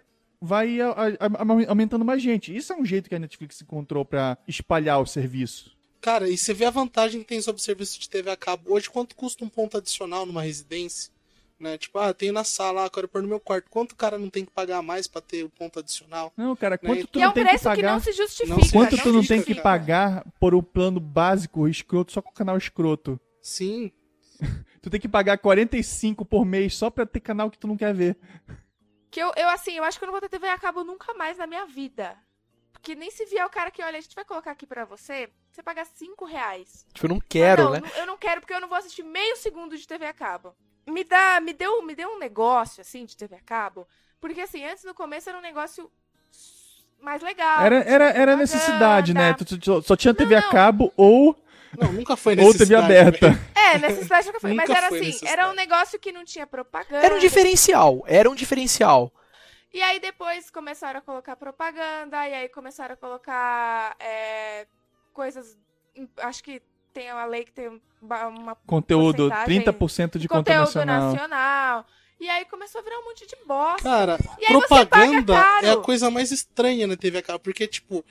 vai 0.45 0.81
a- 0.81 0.91
a- 0.91 1.27
a- 1.27 1.69
aumentando 1.71 2.05
mais 2.05 2.23
gente. 2.23 2.55
Isso 2.55 2.73
é 2.73 2.77
um 2.77 2.85
jeito 2.85 3.09
que 3.09 3.15
a 3.15 3.19
Netflix 3.19 3.61
encontrou 3.63 4.05
pra 4.05 4.37
espalhar 4.47 5.01
o 5.01 5.07
serviço. 5.07 5.73
Cara, 6.01 6.29
e 6.29 6.37
você 6.37 6.53
vê 6.53 6.67
a 6.67 6.71
vantagem 6.71 7.23
que 7.23 7.27
tem 7.29 7.41
sobre 7.41 7.61
o 7.61 7.65
serviço 7.65 7.99
de 7.99 8.09
TV 8.11 8.31
a 8.31 8.37
cabo. 8.37 8.75
Hoje, 8.75 8.91
quanto 8.91 9.17
custa 9.17 9.45
um 9.45 9.49
ponto 9.49 9.79
adicional 9.79 10.27
numa 10.27 10.43
residência? 10.43 11.11
Né? 11.59 11.79
Tipo, 11.79 11.99
ah, 11.99 12.13
tem 12.13 12.31
na 12.33 12.45
sala, 12.45 12.85
ah, 12.85 12.91
quero 12.91 13.09
pôr 13.09 13.23
no 13.23 13.29
meu 13.29 13.41
quarto. 13.41 13.71
Quanto 13.71 13.93
o 13.93 13.97
cara 13.97 14.19
não 14.19 14.29
tem 14.29 14.45
que 14.45 14.51
pagar 14.51 14.83
mais 14.83 15.07
pra 15.07 15.23
ter 15.23 15.45
o 15.45 15.49
ponto 15.49 15.79
adicional? 15.79 16.33
Não, 16.37 16.55
cara, 16.57 16.75
Né, 16.83 16.89
quanto 16.89 17.07
tu 17.07 17.19
E 17.19 17.23
é 17.23 17.25
não 17.25 17.31
um 17.31 17.35
tem 17.35 17.45
que 17.45 17.49
preço 17.51 17.63
que, 17.65 17.77
pagar? 17.77 17.93
não 17.95 18.01
se 18.01 18.13
justifica. 18.13 18.55
Não 18.57 18.63
se 18.63 18.73
Quanto 18.73 18.97
não 18.97 19.03
tu 19.03 19.13
não 19.13 19.21
tem 19.21 19.29
que 19.39 19.55
justifica. 19.55 19.63
pagar 19.63 20.27
por 20.39 20.55
o 20.55 20.63
plano 20.63 21.01
básico 21.01 21.67
escroto 21.69 22.13
só 22.13 22.21
com 22.21 22.31
o 22.31 22.35
canal 22.35 22.59
escroto? 22.59 23.19
Sim. 23.41 23.91
Tu 24.83 24.91
tem 24.91 25.01
que 25.01 25.09
pagar 25.09 25.39
45 25.39 26.27
por 26.27 26.45
mês 26.45 26.75
só 26.77 26.91
pra 26.91 27.07
ter 27.07 27.21
canal 27.21 27.51
que 27.51 27.57
tu 27.59 27.67
não 27.67 27.75
quer 27.79 27.95
ver. 27.95 28.19
Que 29.15 29.21
eu, 29.21 29.33
eu, 29.37 29.49
assim, 29.49 29.75
eu 29.75 29.85
acho 29.85 29.97
que 29.97 30.05
eu 30.05 30.09
não 30.09 30.13
vou 30.13 30.21
ter 30.21 30.29
TV 30.29 30.49
a 30.49 30.59
cabo 30.59 30.83
nunca 30.83 31.15
mais 31.15 31.39
na 31.39 31.47
minha 31.47 31.65
vida. 31.67 32.19
Porque 32.73 32.97
nem 32.97 33.13
se 33.13 33.25
vier 33.27 33.47
o 33.47 33.49
cara 33.49 33.71
que, 33.71 33.81
olha, 33.81 33.97
a 33.97 34.01
gente 34.01 34.13
vai 34.17 34.25
colocar 34.25 34.51
aqui 34.51 34.67
pra 34.67 34.85
você, 34.85 35.31
você 35.53 35.63
paga 35.63 35.85
5 35.85 36.25
reais. 36.25 36.85
Tipo, 36.93 37.07
eu 37.07 37.11
não 37.11 37.21
quero, 37.21 37.63
não, 37.63 37.71
né? 37.71 37.81
não, 37.81 37.89
Eu 37.91 38.07
não 38.07 38.17
quero 38.19 38.41
porque 38.41 38.53
eu 38.53 38.61
não 38.61 38.67
vou 38.67 38.77
assistir 38.77 39.05
meio 39.05 39.37
segundo 39.37 39.79
de 39.79 39.87
TV 39.87 40.05
a 40.05 40.13
cabo. 40.13 40.53
Me 40.85 41.05
dá, 41.05 41.41
me 41.41 41.53
deu, 41.53 41.81
me 41.83 41.95
deu 41.95 42.09
um 42.09 42.19
negócio 42.19 42.81
assim 42.81 43.05
de 43.05 43.17
TV 43.17 43.37
a 43.37 43.41
cabo, 43.41 43.87
porque 44.21 44.41
assim, 44.41 44.65
antes 44.65 44.83
no 44.83 44.93
começo 44.95 45.29
era 45.29 45.39
um 45.39 45.43
negócio 45.43 45.89
mais 47.01 47.23
legal. 47.23 47.61
Era, 47.61 47.83
tinha 47.83 47.95
era, 47.95 48.05
era 48.11 48.37
necessidade, 48.37 49.15
né? 49.15 49.33
Tu, 49.35 49.59
tu- 49.59 49.81
só 49.83 49.95
tinha 49.95 50.13
TV 50.13 50.35
Não, 50.35 50.49
a 50.49 50.51
cabo 50.51 50.93
ou, 50.97 51.37
Não, 51.81 51.93
nunca 51.93 52.17
foi 52.17 52.33
ou 52.33 52.53
TV 52.53 52.77
necessidade, 52.77 52.85
aberta. 52.85 53.27
É, 53.55 53.79
necessidade 53.79 54.27
nunca 54.27 54.41
foi, 54.41 54.53
mas 54.55 54.71
era 54.71 54.89
foi 54.89 55.01
assim, 55.09 55.27
era 55.27 55.51
um 55.51 55.55
negócio 55.55 55.99
que 55.99 56.13
não 56.13 56.25
tinha 56.25 56.47
propaganda. 56.47 57.05
Era 57.05 57.15
um 57.15 57.19
diferencial, 57.19 58.03
era 58.07 58.29
um 58.31 58.35
diferencial. 58.35 59.13
E 59.73 59.83
aí 59.83 59.99
depois 59.99 60.51
começaram 60.51 60.99
a 60.99 61.03
colocar 61.03 61.35
propaganda, 61.37 62.29
e 62.29 62.35
aí 62.35 62.49
começaram 62.49 62.95
a 62.95 62.97
colocar 62.97 63.97
é, 63.99 64.67
coisas. 65.13 65.57
Acho 66.19 66.45
que 66.45 66.63
tem 66.93 67.11
uma 67.13 67.25
lei 67.25 67.45
que 67.45 67.53
tem 67.53 67.81
uma 68.01 68.55
Conteúdo, 68.67 69.29
Porcentagem- 69.29 69.63
30% 69.63 70.19
de 70.19 70.29
conteúdo 70.29 70.29
conteúdo 70.29 70.87
nacional. 70.87 71.13
nacional. 71.13 71.87
E 72.21 72.29
aí 72.31 72.45
começou 72.45 72.81
a 72.81 72.85
virar 72.85 73.01
um 73.01 73.05
monte 73.07 73.27
de 73.27 73.37
bosta. 73.45 73.83
Cara, 73.83 74.19
E 74.39 74.47
aí 74.47 74.53
você 74.53 74.67
propaganda 74.69 75.35
paga 75.35 75.45
caro. 75.51 75.67
é 75.67 75.71
a 75.73 75.77
coisa 75.79 76.11
mais 76.11 76.31
estranha 76.31 76.87
na 76.87 76.97
TV 76.97 77.19
a 77.19 77.23
cabo. 77.23 77.41
Porque, 77.41 77.67
tipo, 77.67 78.05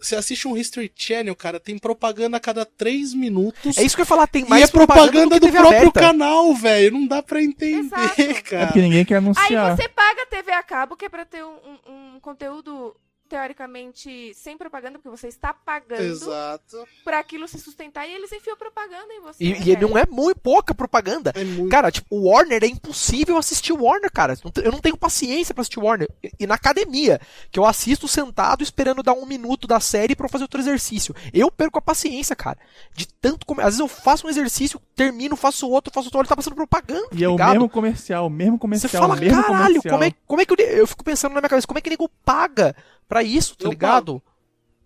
você 0.00 0.16
assiste 0.16 0.46
um 0.48 0.56
History 0.56 0.90
Channel, 0.94 1.34
cara, 1.34 1.58
tem 1.60 1.78
propaganda 1.78 2.36
a 2.36 2.40
cada 2.40 2.64
três 2.64 3.12
minutos. 3.14 3.76
É 3.76 3.82
isso 3.82 3.94
que 3.96 4.00
eu 4.00 4.04
ia 4.04 4.06
falar, 4.08 4.26
tem 4.26 4.44
e 4.44 4.48
mais 4.48 4.64
é 4.64 4.66
propaganda 4.68 5.34
do, 5.38 5.40
que 5.40 5.40
do 5.40 5.46
TV 5.46 5.58
próprio 5.58 5.78
aberta. 5.88 6.00
canal, 6.00 6.54
velho. 6.54 6.92
Não 6.92 7.06
dá 7.06 7.22
pra 7.22 7.42
entender, 7.42 7.78
Exato. 7.86 8.20
É 8.20 8.34
cara. 8.42 8.66
porque 8.66 8.80
ninguém 8.80 9.04
quer 9.04 9.14
Aí 9.14 9.18
anunciar. 9.18 9.76
você 9.76 9.88
paga 9.88 10.22
a 10.22 10.26
TV 10.26 10.52
a 10.52 10.62
cabo, 10.62 10.96
que 10.96 11.04
é 11.04 11.08
pra 11.08 11.24
ter 11.24 11.44
um, 11.44 11.48
um- 11.88 12.14
um 12.16 12.20
conteúdo, 12.20 12.94
teoricamente, 13.28 14.32
sem 14.34 14.56
propaganda, 14.56 14.98
porque 14.98 15.08
você 15.16 15.28
está 15.28 15.52
pagando 15.52 16.26
por 17.04 17.12
aquilo 17.14 17.46
se 17.46 17.58
sustentar, 17.58 18.06
e 18.08 18.12
eles 18.12 18.32
enfiam 18.32 18.56
propaganda 18.56 19.12
em 19.12 19.20
você. 19.20 19.44
E, 19.44 19.70
e 19.72 19.76
não 19.76 19.96
é 19.96 20.04
muito 20.06 20.40
pouca 20.40 20.74
propaganda. 20.74 21.32
É 21.34 21.44
muito. 21.44 21.68
Cara, 21.70 21.90
tipo, 21.90 22.06
o 22.10 22.30
Warner 22.30 22.64
é 22.64 22.66
impossível 22.66 23.36
assistir 23.36 23.72
o 23.72 23.82
Warner, 23.84 24.10
cara. 24.10 24.34
Eu 24.62 24.72
não 24.72 24.80
tenho 24.80 24.96
paciência 24.96 25.54
pra 25.54 25.62
assistir 25.62 25.78
o 25.78 25.84
Warner. 25.84 26.08
E- 26.22 26.30
E 26.40 26.46
na 26.46 26.54
academia, 26.54 27.20
que 27.50 27.58
eu 27.58 27.64
assisto 27.66 28.06
sentado 28.08 28.62
esperando 28.62 29.02
dar 29.02 29.12
um 29.12 29.26
minuto 29.26 29.66
da 29.66 29.80
série 29.80 30.14
pra 30.16 30.26
eu 30.26 30.30
fazer 30.30 30.44
outro 30.44 30.60
exercício. 30.60 31.14
Eu 31.32 31.50
perco 31.50 31.78
a 31.78 31.82
paciência, 31.82 32.34
cara. 32.36 32.58
De 32.94 33.06
tanto. 33.06 33.44
Às 33.60 33.64
vezes 33.64 33.80
eu 33.80 33.88
faço 33.88 34.26
um 34.26 34.30
exercício, 34.30 34.80
termino, 34.94 35.36
faço 35.36 35.68
outro, 35.68 35.92
faço 35.92 36.06
outro, 36.06 36.18
olha, 36.20 36.28
tá 36.28 36.36
passando 36.36 36.54
propaganda. 36.54 37.08
E 37.12 37.24
é 37.24 37.28
o 37.28 37.32
ligado? 37.32 37.52
mesmo 37.52 37.68
comercial, 37.68 38.26
o 38.26 38.30
mesmo 38.30 38.54
Você 38.56 38.60
comercial, 38.60 39.02
fala, 39.02 39.14
o 39.14 39.18
mesmo 39.20 39.42
caralho, 39.42 39.58
comercial. 39.82 39.92
como 39.92 40.04
é, 40.04 40.12
como 40.26 40.40
é 40.40 40.46
que 40.46 40.52
eu, 40.52 40.66
eu 40.78 40.86
fico 40.86 41.04
pensando 41.04 41.32
na 41.34 41.40
minha 41.40 41.48
cabeça, 41.50 41.66
como 41.66 41.78
é 41.78 41.82
que 41.82 41.90
nego 41.90 42.08
paga 42.24 42.74
pra 43.08 43.22
isso, 43.22 43.56
tá 43.56 43.66
Eu 43.66 43.70
ligado? 43.70 44.22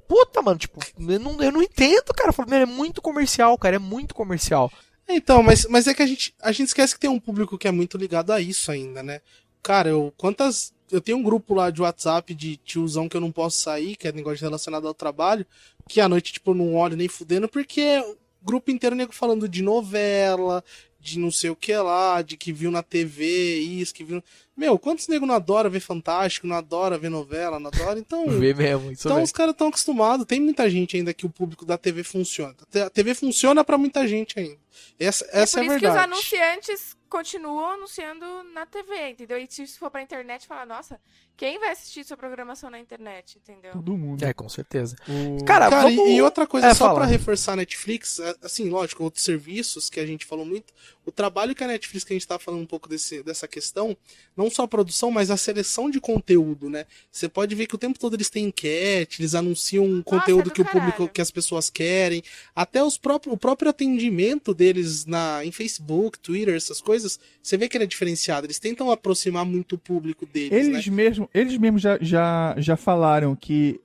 Puta, 0.07 0.43
mano, 0.43 0.59
tipo, 0.59 0.79
eu 0.99 1.19
não, 1.19 1.43
eu 1.43 1.51
não 1.51 1.63
entendo, 1.63 2.13
cara. 2.15 2.29
Eu 2.29 2.33
falo, 2.33 2.55
é 2.55 2.67
muito 2.67 3.01
comercial, 3.01 3.57
cara, 3.59 3.77
é 3.77 3.79
muito 3.79 4.15
comercial. 4.15 4.71
Então, 5.09 5.43
mas, 5.43 5.67
mas 5.69 5.87
é 5.87 5.95
que 5.95 6.03
a 6.03 6.07
gente, 6.07 6.35
a 6.41 6.53
gente 6.53 6.69
esquece 6.69 6.95
que 6.95 7.01
tem 7.01 7.11
um 7.11 7.21
público 7.21 7.59
que 7.59 7.67
é 7.67 7.73
muito 7.73 7.99
ligado 7.99 8.31
a 8.31 8.41
isso 8.41 8.71
ainda, 8.71 9.03
né? 9.03 9.21
Cara, 9.63 9.89
eu 9.89 10.13
quantas. 10.17 10.73
Eu 10.91 11.01
tenho 11.01 11.17
um 11.17 11.23
grupo 11.23 11.55
lá 11.55 11.71
de 11.71 11.81
WhatsApp 11.81 12.35
de 12.35 12.59
tiozão 12.59 13.09
que 13.09 13.17
eu 13.17 13.21
não 13.21 13.33
posso 13.33 13.61
sair, 13.61 13.97
que 13.97 14.07
é 14.07 14.13
negócio 14.13 14.45
relacionado 14.45 14.87
ao 14.87 14.93
trabalho, 14.93 15.47
que 15.89 16.01
à 16.03 16.09
noite, 16.09 16.35
tipo, 16.35 16.51
eu 16.51 16.55
não 16.55 16.75
olho 16.75 16.97
nem 16.97 17.09
fudendo, 17.09 17.49
porque 17.49 17.81
é 17.81 18.03
o 18.03 18.17
grupo 18.43 18.71
inteiro 18.71 18.95
nego 18.95 19.13
falando 19.13 19.49
de 19.49 19.63
novela, 19.63 20.63
de 21.03 21.19
não 21.19 21.33
sei 21.33 21.51
o 21.51 21.57
que 21.57 21.75
lá, 21.75 22.23
de 22.23 22.37
que 22.37 22.53
viu 22.53 22.71
na 22.71 22.83
TV, 22.83 23.59
isso, 23.59 23.93
que 23.93 24.05
viu. 24.05 24.23
Meu, 24.57 24.79
quantos 24.79 25.09
nego 25.09 25.27
não 25.27 25.35
adora 25.35 25.69
ver 25.69 25.81
Fantástico, 25.81 26.47
não 26.47 26.55
adora 26.55 26.97
ver 26.97 27.09
novela, 27.09 27.59
não 27.59 27.69
adora? 27.69 27.99
Então. 27.99 28.25
Vê 28.38 28.55
mesmo, 28.55 28.93
isso 28.93 29.09
Então 29.09 29.17
mesmo. 29.17 29.25
os 29.25 29.33
caras 29.33 29.53
estão 29.53 29.67
acostumados. 29.69 30.25
Tem 30.27 30.38
muita 30.41 30.71
gente 30.71 30.97
ainda 30.97 31.12
que 31.12 31.27
o 31.27 31.31
público 31.31 31.65
da 31.67 31.77
TV 31.77 32.05
funciona. 32.05 32.55
A 32.87 32.91
TV 32.91 33.15
funciona 33.15 33.65
pra 33.65 33.77
muita 33.77 34.07
gente 34.07 34.38
ainda. 34.38 34.59
Essa, 34.99 35.29
essa 35.33 35.61
é 35.61 35.65
é, 35.65 35.67
por 35.67 35.73
a 35.73 35.77
isso 35.77 35.81
que 35.81 35.87
os 35.87 35.93
verdade. 35.93 36.12
anunciantes 36.12 36.97
continuam 37.09 37.73
anunciando 37.73 38.25
na 38.55 38.65
TV, 38.65 39.11
entendeu? 39.11 39.38
E 39.38 39.47
se 39.51 39.65
isso 39.65 39.79
for 39.79 39.91
pra 39.91 40.01
internet, 40.01 40.47
fala, 40.47 40.65
nossa, 40.65 41.01
Quem 41.37 41.59
vai 41.59 41.71
assistir 41.73 42.05
sua 42.05 42.16
programação 42.16 42.71
na 42.71 42.79
internet, 42.79 43.37
entendeu? 43.42 43.73
Todo 43.73 43.97
mundo. 43.97 44.23
É, 44.25 44.33
com 44.33 44.49
certeza. 44.49 44.95
O- 45.09 45.45
Cara, 45.45 45.68
Cara, 45.68 45.83
vamos... 45.88 46.09
e, 46.11 46.23
outra 46.23 46.47
coisa, 46.47 46.68
É, 46.68 46.75
só 46.75 46.87
fala. 46.87 47.01
pra 47.01 47.07
reforçar 47.07 47.55
a 47.55 47.57
Netflix, 47.57 48.21
é, 48.21 48.35
assim, 48.42 48.68
lógico, 48.68 49.03
outros 49.03 49.25
serviços 49.25 49.90
que 49.90 49.99
a 49.99 50.07
gente 50.07 50.25
falou 50.25 50.45
muito, 50.45 50.73
o 51.05 51.11
trabalho 51.11 51.55
que 51.55 51.64
a 51.64 51.66
Netflix, 51.66 52.05
que 52.05 52.12
a 52.12 52.16
gente 52.16 52.29
tá 52.29 52.38
falando 52.38 52.61
um 52.62 52.66
pouco 52.66 52.88
desse, 52.88 53.23
dessa 53.25 53.49
questão, 53.49 53.97
não 54.37 54.49
só 54.51 54.62
a 54.62 54.68
produção, 54.68 55.11
mas 55.11 55.31
a 55.31 55.37
seleção 55.37 55.90
de 55.90 56.01
conteúdo, 56.01 56.71
né? 56.71 56.87
Você 57.11 57.29
pode 57.29 57.55
ver 57.57 57.66
que 57.66 57.75
o 57.75 57.79
tempo 57.79 57.99
todo 57.99 58.14
eles 58.14 58.31
têm 58.31 58.45
enquete, 58.47 59.21
eles 59.21 59.35
anunciam 59.35 59.85
um 59.85 60.01
conteúdo 60.03 60.42
é 60.42 60.45
do 60.45 60.51
que 60.53 60.61
o 60.62 60.64
público, 60.64 60.92
caralho. 60.99 61.09
que 61.12 61.21
as 61.21 61.31
pessoas 61.31 61.68
querem, 61.68 62.23
até 62.55 62.85
os 62.85 62.97
próprios, 62.97 63.35
o 63.35 63.37
próprio 63.37 63.71
atendimento 63.71 64.55
deles 64.55 65.07
na, 65.07 65.45
em 65.45 65.51
Facebook, 65.51 66.18
Twitter, 66.21 66.55
essas 66.55 66.81
coisas, 66.81 67.18
você 67.42 67.57
vê 67.57 67.68
que 67.68 67.77
ele 67.77 67.85
é 67.85 67.87
diferenciado, 67.87 68.47
eles 68.47 68.59
tentam 68.61 68.90
aproximar 68.90 69.45
muito 69.45 69.75
o 69.75 69.79
público 69.79 70.25
deles, 70.27 70.53
Eles 70.53 70.87
né? 70.87 70.92
mesmos, 70.92 71.22
eles 71.33 71.57
mesmos 71.59 71.83
já, 71.83 71.99
já, 72.01 72.55
já 72.59 72.77
falaram 72.77 73.35
que 73.35 73.81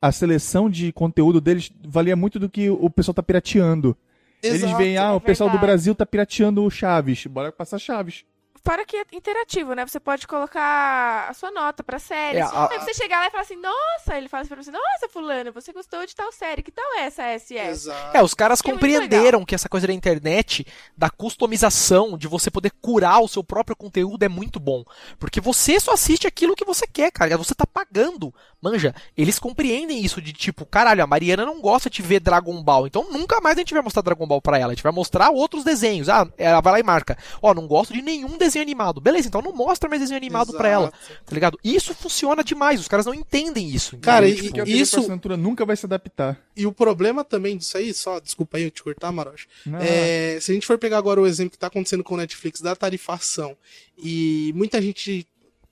a 0.00 0.12
seleção 0.12 0.68
de 0.70 0.92
conteúdo 0.92 1.40
deles 1.40 1.72
valia 1.86 2.16
muito 2.16 2.38
do 2.38 2.48
que 2.48 2.70
o 2.70 2.88
pessoal 2.90 3.14
tá 3.14 3.22
pirateando. 3.22 3.96
Eles 4.42 4.62
Exato. 4.62 4.76
veem, 4.76 4.98
ah, 4.98 5.08
é 5.08 5.12
o 5.12 5.20
pessoal 5.20 5.50
do. 5.50 5.58
Brasil 5.58 5.94
tá 5.94 6.04
pirateando 6.04 6.62
o 6.62 6.70
Chaves. 6.70 7.26
Bora 7.26 7.50
passar 7.50 7.78
Chaves. 7.78 8.24
Fora 8.66 8.84
que 8.84 8.96
é 8.96 9.04
interativo, 9.12 9.74
né? 9.74 9.86
Você 9.86 10.00
pode 10.00 10.26
colocar 10.26 11.28
a 11.30 11.32
sua 11.34 11.52
nota 11.52 11.84
pra 11.84 12.00
série. 12.00 12.38
É, 12.38 12.42
a- 12.42 12.68
Aí 12.70 12.80
você 12.80 12.92
chegar 12.94 13.20
lá 13.20 13.28
e 13.28 13.30
falar 13.30 13.44
assim, 13.44 13.56
nossa, 13.56 14.16
ele 14.18 14.28
fala 14.28 14.40
assim 14.42 14.48
pra 14.52 14.62
você, 14.62 14.70
nossa, 14.72 15.08
fulano, 15.08 15.52
você 15.52 15.72
gostou 15.72 16.04
de 16.04 16.14
tal 16.16 16.32
série, 16.32 16.62
que 16.64 16.72
tal 16.72 16.84
é 16.96 17.02
essa 17.02 17.22
SS? 17.22 17.54
Exato. 17.70 18.16
É, 18.16 18.22
os 18.22 18.34
caras 18.34 18.60
Que 18.60 18.68
é 18.70 18.72
compreenderam 18.72 19.44
que 19.44 19.54
essa 19.54 19.68
coisa 19.68 19.86
da 19.86 19.92
internet, 19.92 20.66
da 20.96 21.08
customização, 21.08 22.18
de 22.18 22.26
você 22.26 22.50
poder 22.50 22.72
curar 22.82 23.20
o 23.22 23.28
seu 23.28 23.44
próprio 23.44 23.76
conteúdo 23.76 24.22
é 24.24 24.28
muito 24.28 24.58
bom. 24.58 24.82
Porque 25.18 25.40
você 25.40 25.78
só 25.78 25.92
assiste 25.92 26.26
aquilo 26.26 26.56
que 26.56 26.64
você 26.64 26.86
quer, 26.86 27.10
cara. 27.12 27.36
Você 27.38 27.54
tá 27.54 27.64
pagando. 27.66 28.34
Manja, 28.60 28.92
eles 29.16 29.38
compreendem 29.38 30.00
isso 30.04 30.20
de 30.20 30.32
tipo, 30.32 30.66
caralho, 30.66 31.04
a 31.04 31.06
Mariana 31.06 31.46
não 31.46 31.60
gosta 31.60 31.88
de 31.88 32.02
ver 32.02 32.18
Dragon 32.18 32.60
Ball, 32.64 32.86
então 32.86 33.06
nunca 33.12 33.40
mais 33.40 33.56
a 33.56 33.60
gente 33.60 33.72
vai 33.74 33.82
mostrar 33.82 34.02
Dragon 34.02 34.26
Ball 34.26 34.42
pra 34.42 34.58
ela. 34.58 34.72
A 34.72 34.74
gente 34.74 34.82
vai 34.82 34.90
mostrar 34.92 35.30
outros 35.30 35.62
desenhos. 35.62 36.08
Ah, 36.08 36.26
ela 36.36 36.60
vai 36.60 36.72
lá 36.72 36.80
e 36.80 36.82
marca. 36.82 37.16
Ó, 37.40 37.54
não 37.54 37.66
gosto 37.68 37.92
de 37.92 38.02
nenhum 38.02 38.36
desenho 38.36 38.55
animado. 38.62 39.00
Beleza, 39.00 39.28
então 39.28 39.42
não 39.42 39.52
mostra 39.52 39.88
mais 39.88 40.00
desenho 40.00 40.16
animado 40.18 40.52
pra 40.52 40.68
ela. 40.68 40.92
Exato. 41.04 41.24
Tá 41.24 41.34
ligado? 41.34 41.58
Isso 41.64 41.94
funciona 41.94 42.42
demais. 42.44 42.80
Os 42.80 42.88
caras 42.88 43.06
não 43.06 43.14
entendem 43.14 43.68
isso. 43.68 43.96
entendeu? 43.96 44.04
Cara, 44.12 44.28
e- 44.28 44.34
Tipo, 44.36 44.60
a 44.60 44.64
TV 44.64 44.72
isso- 44.78 44.98
assinatura 45.00 45.36
nunca 45.36 45.64
vai 45.64 45.76
se 45.76 45.86
adaptar. 45.86 46.38
E 46.56 46.66
o 46.66 46.72
problema 46.72 47.24
também 47.24 47.56
disso 47.56 47.76
aí, 47.76 47.92
só, 47.92 48.18
desculpa 48.20 48.56
aí 48.56 48.64
eu 48.64 48.70
te 48.70 48.82
cortar, 48.82 49.10
Marocha. 49.12 49.46
Não, 49.64 49.78
É, 49.80 50.38
se 50.40 50.50
a 50.50 50.54
gente 50.54 50.66
for 50.66 50.78
pegar 50.78 50.98
agora 50.98 51.20
o 51.20 51.26
exemplo 51.26 51.50
que 51.52 51.58
tá 51.58 51.66
acontecendo 51.66 52.02
com 52.04 52.14
o 52.14 52.18
Netflix 52.18 52.60
da 52.60 52.74
tarifação 52.76 53.56
e 53.98 54.52
muita 54.54 54.80
gente 54.80 55.26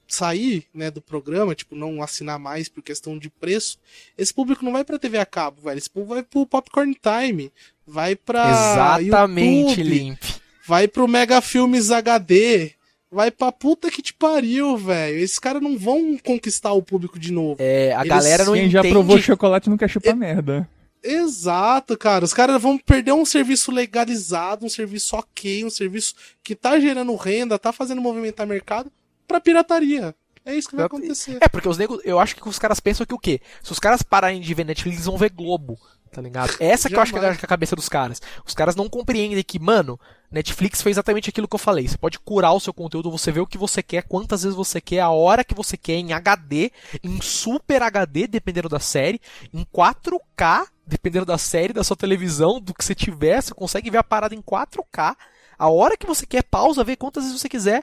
sair, 0.06 0.66
né, 0.72 0.90
do 0.90 1.00
programa, 1.00 1.54
tipo, 1.54 1.74
não 1.74 2.02
assinar 2.02 2.38
mais 2.38 2.68
por 2.68 2.82
questão 2.82 3.18
de 3.18 3.30
preço, 3.30 3.78
esse 4.18 4.32
público 4.32 4.64
não 4.64 4.72
vai 4.72 4.84
pra 4.84 4.98
TV 4.98 5.18
a 5.18 5.24
cabo, 5.26 5.62
velho. 5.62 5.78
Esse 5.78 5.88
público 5.90 6.14
vai 6.14 6.22
pro 6.22 6.46
Popcorn 6.46 6.94
Time, 6.94 7.50
vai 7.86 8.14
pra 8.14 8.50
Exatamente, 8.50 9.80
YouTube, 9.80 9.82
Limp. 9.82 10.22
Vai 10.66 10.88
pro 10.88 11.06
Mega 11.08 11.40
Filmes 11.40 11.90
HD, 11.90 12.72
vai 13.10 13.30
pra 13.30 13.52
puta 13.52 13.90
que 13.90 14.02
te 14.02 14.12
pariu, 14.14 14.76
velho. 14.76 15.18
Esses 15.18 15.38
caras 15.38 15.62
não 15.62 15.78
vão 15.78 16.16
conquistar 16.18 16.72
o 16.72 16.82
público 16.82 17.18
de 17.18 17.32
novo. 17.32 17.56
É, 17.60 17.92
a 17.94 18.00
Eles- 18.00 18.08
galera 18.08 18.44
não 18.44 18.52
Quem 18.54 18.62
entende. 18.66 18.72
já 18.72 18.82
provou 18.82 19.18
chocolate 19.20 19.68
nunca 19.70 19.86
chupa 19.88 20.14
merda. 20.14 20.68
Exato, 21.02 21.96
cara. 21.98 22.24
Os 22.24 22.32
caras 22.32 22.60
vão 22.60 22.78
perder 22.78 23.12
um 23.12 23.24
serviço 23.26 23.70
legalizado, 23.70 24.64
um 24.64 24.70
serviço 24.70 25.14
ok, 25.16 25.64
um 25.64 25.70
serviço 25.70 26.14
que 26.42 26.54
tá 26.54 26.80
gerando 26.80 27.14
renda, 27.14 27.58
tá 27.58 27.72
fazendo 27.72 28.00
movimentar 28.00 28.46
mercado 28.46 28.90
pra 29.28 29.40
pirataria. 29.40 30.14
É 30.46 30.54
isso 30.54 30.68
que 30.68 30.76
vai 30.76 30.84
acontecer. 30.86 31.38
É, 31.40 31.48
porque 31.48 31.68
os 31.68 31.78
negros, 31.78 32.00
eu 32.04 32.18
acho 32.18 32.36
que 32.36 32.46
os 32.48 32.58
caras 32.58 32.80
pensam 32.80 33.06
que 33.06 33.14
o 33.14 33.18
quê? 33.18 33.40
Se 33.62 33.72
os 33.72 33.78
caras 33.78 34.02
pararem 34.02 34.40
de 34.40 34.52
ver 34.54 34.64
Netflix, 34.64 34.96
eles 34.96 35.06
vão 35.06 35.16
ver 35.16 35.30
Globo, 35.30 35.78
tá 36.14 36.22
ligado? 36.22 36.54
Essa 36.60 36.88
que 36.88 36.94
eu 36.94 37.00
acho 37.00 37.12
que 37.12 37.18
é 37.18 37.28
a 37.28 37.36
cabeça 37.36 37.74
dos 37.74 37.88
caras. 37.88 38.22
Os 38.46 38.54
caras 38.54 38.76
não 38.76 38.88
compreendem 38.88 39.42
que, 39.42 39.58
mano, 39.58 39.98
Netflix 40.30 40.80
fez 40.80 40.94
exatamente 40.94 41.28
aquilo 41.28 41.48
que 41.48 41.54
eu 41.54 41.58
falei. 41.58 41.88
Você 41.88 41.98
pode 41.98 42.18
curar 42.20 42.52
o 42.52 42.60
seu 42.60 42.72
conteúdo, 42.72 43.10
você 43.10 43.32
vê 43.32 43.40
o 43.40 43.46
que 43.46 43.58
você 43.58 43.82
quer, 43.82 44.04
quantas 44.04 44.44
vezes 44.44 44.56
você 44.56 44.80
quer, 44.80 45.00
a 45.00 45.10
hora 45.10 45.42
que 45.42 45.54
você 45.54 45.76
quer, 45.76 45.94
em 45.94 46.12
HD, 46.12 46.70
em 47.02 47.20
Super 47.20 47.82
HD, 47.82 48.28
dependendo 48.28 48.68
da 48.68 48.78
série, 48.78 49.20
em 49.52 49.64
4K, 49.64 50.66
dependendo 50.86 51.26
da 51.26 51.36
série, 51.36 51.72
da 51.72 51.82
sua 51.82 51.96
televisão, 51.96 52.60
do 52.60 52.72
que 52.72 52.84
você 52.84 52.94
tiver, 52.94 53.42
você 53.42 53.52
consegue 53.52 53.90
ver 53.90 53.98
a 53.98 54.04
parada 54.04 54.34
em 54.34 54.40
4K, 54.40 55.16
a 55.58 55.68
hora 55.68 55.96
que 55.96 56.06
você 56.06 56.24
quer, 56.24 56.44
pausa, 56.44 56.84
vê 56.84 56.94
quantas 56.94 57.24
vezes 57.24 57.40
você 57.40 57.48
quiser. 57.48 57.82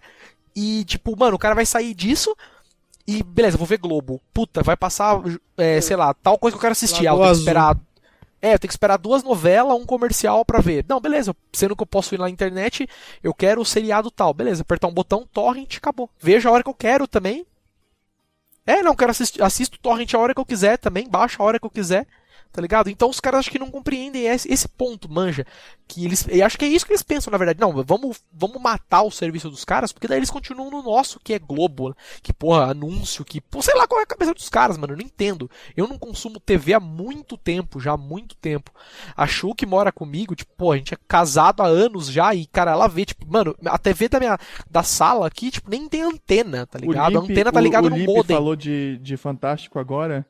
E, 0.55 0.83
tipo, 0.85 1.17
mano, 1.17 1.35
o 1.35 1.39
cara 1.39 1.55
vai 1.55 1.65
sair 1.65 1.93
disso 1.93 2.35
e, 3.07 3.23
beleza, 3.23 3.57
vou 3.57 3.67
ver 3.67 3.77
Globo. 3.77 4.21
Puta, 4.33 4.61
vai 4.63 4.77
passar, 4.77 5.21
é, 5.57 5.81
sei 5.81 5.95
lá, 5.95 6.13
tal 6.13 6.37
coisa 6.37 6.55
que 6.55 6.57
eu 6.57 6.61
quero 6.61 6.71
assistir. 6.73 7.07
Ah, 7.07 7.11
eu 7.11 7.13
Lagoa 7.13 7.25
tenho 7.25 7.35
que 7.35 7.39
esperar. 7.41 7.77
É, 8.41 8.53
eu 8.53 8.59
tenho 8.59 8.69
que 8.69 8.73
esperar 8.73 8.97
duas 8.97 9.23
novelas, 9.23 9.77
um 9.77 9.85
comercial 9.85 10.43
pra 10.43 10.59
ver. 10.59 10.83
Não, 10.89 10.99
beleza, 10.99 11.35
sendo 11.53 11.75
que 11.75 11.83
eu 11.83 11.87
posso 11.87 12.15
ir 12.15 12.17
lá 12.17 12.25
na 12.25 12.31
internet, 12.31 12.89
eu 13.21 13.33
quero 13.33 13.61
o 13.61 13.65
seriado 13.65 14.09
tal. 14.09 14.33
Beleza, 14.33 14.63
apertar 14.63 14.87
um 14.87 14.93
botão, 14.93 15.27
torrent, 15.31 15.77
acabou. 15.77 16.09
Vejo 16.19 16.49
a 16.49 16.51
hora 16.51 16.63
que 16.63 16.69
eu 16.69 16.73
quero 16.73 17.07
também. 17.07 17.45
É, 18.65 18.81
não, 18.81 18.95
quero 18.95 19.11
assistir, 19.11 19.43
assisto 19.43 19.79
torrent 19.79 20.13
a 20.13 20.19
hora 20.19 20.33
que 20.33 20.39
eu 20.39 20.45
quiser 20.45 20.77
também, 20.77 21.07
baixo 21.07 21.41
a 21.41 21.45
hora 21.45 21.59
que 21.59 21.65
eu 21.65 21.69
quiser. 21.69 22.07
Tá 22.51 22.61
ligado? 22.61 22.89
Então 22.89 23.09
os 23.09 23.19
caras 23.19 23.39
acho 23.39 23.51
que 23.51 23.57
não 23.59 23.71
compreendem 23.71 24.25
esse, 24.25 24.51
esse 24.51 24.67
ponto, 24.67 25.09
manja. 25.09 25.45
Que 25.87 26.03
eles. 26.05 26.25
Eu 26.27 26.45
acho 26.45 26.57
que 26.57 26.65
é 26.65 26.67
isso 26.67 26.85
que 26.85 26.91
eles 26.91 27.01
pensam, 27.03 27.31
na 27.31 27.37
verdade. 27.37 27.59
Não, 27.61 27.71
vamos, 27.83 28.19
vamos 28.33 28.61
matar 28.61 29.03
o 29.03 29.11
serviço 29.11 29.49
dos 29.49 29.63
caras, 29.63 29.91
porque 29.93 30.07
daí 30.07 30.17
eles 30.19 30.29
continuam 30.29 30.69
no 30.69 30.83
nosso, 30.83 31.19
que 31.23 31.33
é 31.33 31.39
Globo. 31.39 31.95
Que, 32.21 32.33
porra, 32.33 32.71
anúncio, 32.71 33.23
que. 33.23 33.39
Pô, 33.39 33.61
sei 33.61 33.73
lá 33.75 33.87
qual 33.87 34.01
é 34.01 34.03
a 34.03 34.07
cabeça 34.07 34.33
dos 34.33 34.49
caras, 34.49 34.77
mano. 34.77 34.93
Eu 34.93 34.97
não 34.97 35.05
entendo. 35.05 35.49
Eu 35.77 35.87
não 35.87 35.97
consumo 35.97 36.39
TV 36.41 36.73
há 36.73 36.79
muito 36.79 37.37
tempo, 37.37 37.79
já 37.79 37.93
há 37.93 37.97
muito 37.97 38.35
tempo. 38.35 38.71
A 39.15 39.25
Chu 39.25 39.55
que 39.55 39.65
mora 39.65 39.91
comigo, 39.91 40.35
tipo, 40.35 40.51
pô, 40.57 40.73
a 40.73 40.77
gente 40.77 40.93
é 40.93 40.97
casado 41.07 41.61
há 41.61 41.67
anos 41.67 42.07
já, 42.11 42.35
e, 42.35 42.45
cara, 42.47 42.71
ela 42.71 42.87
vê, 42.87 43.05
tipo, 43.05 43.25
mano, 43.31 43.55
a 43.65 43.77
TV 43.77 44.09
da 44.09 44.19
minha 44.19 44.37
da 44.69 44.83
sala 44.83 45.25
aqui, 45.27 45.51
tipo, 45.51 45.69
nem 45.69 45.87
tem 45.87 46.01
antena, 46.03 46.65
tá 46.67 46.77
ligado? 46.79 47.17
a 47.17 47.21
Lipe- 47.21 47.31
antena 47.33 47.51
tá 47.51 47.59
o- 47.59 47.63
ligada 47.63 47.87
o 47.87 47.89
no 47.89 47.95
Lipe 47.95 48.07
modem. 48.13 48.35
falou 48.35 48.55
de, 48.55 48.97
de 48.97 49.15
Fantástico 49.17 49.79
agora. 49.79 50.25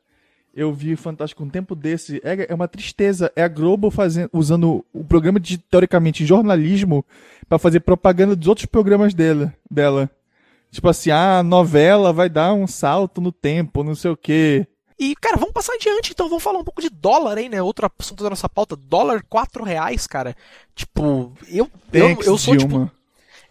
Eu 0.54 0.72
vi 0.72 0.96
Fantástico 0.96 1.42
um 1.42 1.48
tempo 1.48 1.74
desse. 1.74 2.20
É, 2.22 2.46
é 2.50 2.54
uma 2.54 2.68
tristeza. 2.68 3.32
É 3.34 3.42
a 3.42 3.48
Globo 3.48 3.90
fazendo, 3.90 4.28
usando 4.32 4.84
o 4.92 5.02
programa 5.02 5.40
de, 5.40 5.58
teoricamente, 5.58 6.26
jornalismo 6.26 7.04
pra 7.48 7.58
fazer 7.58 7.80
propaganda 7.80 8.36
dos 8.36 8.48
outros 8.48 8.66
programas 8.66 9.14
dela. 9.14 9.54
dela. 9.70 10.10
Tipo 10.70 10.88
assim, 10.88 11.10
ah, 11.10 11.38
a 11.38 11.42
novela 11.42 12.12
vai 12.12 12.28
dar 12.28 12.54
um 12.54 12.66
salto 12.66 13.20
no 13.20 13.30
tempo, 13.30 13.84
não 13.84 13.94
sei 13.94 14.10
o 14.10 14.16
quê. 14.16 14.66
E, 14.98 15.16
cara, 15.16 15.36
vamos 15.36 15.52
passar 15.52 15.74
adiante, 15.74 16.12
então 16.12 16.28
vamos 16.28 16.42
falar 16.42 16.60
um 16.60 16.64
pouco 16.64 16.80
de 16.80 16.88
dólar 16.88 17.36
aí, 17.36 17.48
né? 17.48 17.60
Outro 17.60 17.90
assunto 17.98 18.22
da 18.22 18.30
nossa 18.30 18.48
pauta, 18.48 18.76
dólar 18.76 19.24
4 19.28 19.64
reais, 19.64 20.06
cara. 20.06 20.36
Tipo, 20.74 21.32
eu, 21.48 21.68
eu, 21.92 22.08
Thanks, 22.08 22.26
eu 22.26 22.38
sou, 22.38 22.56
tipo, 22.56 22.68
Dilma. 22.68 22.92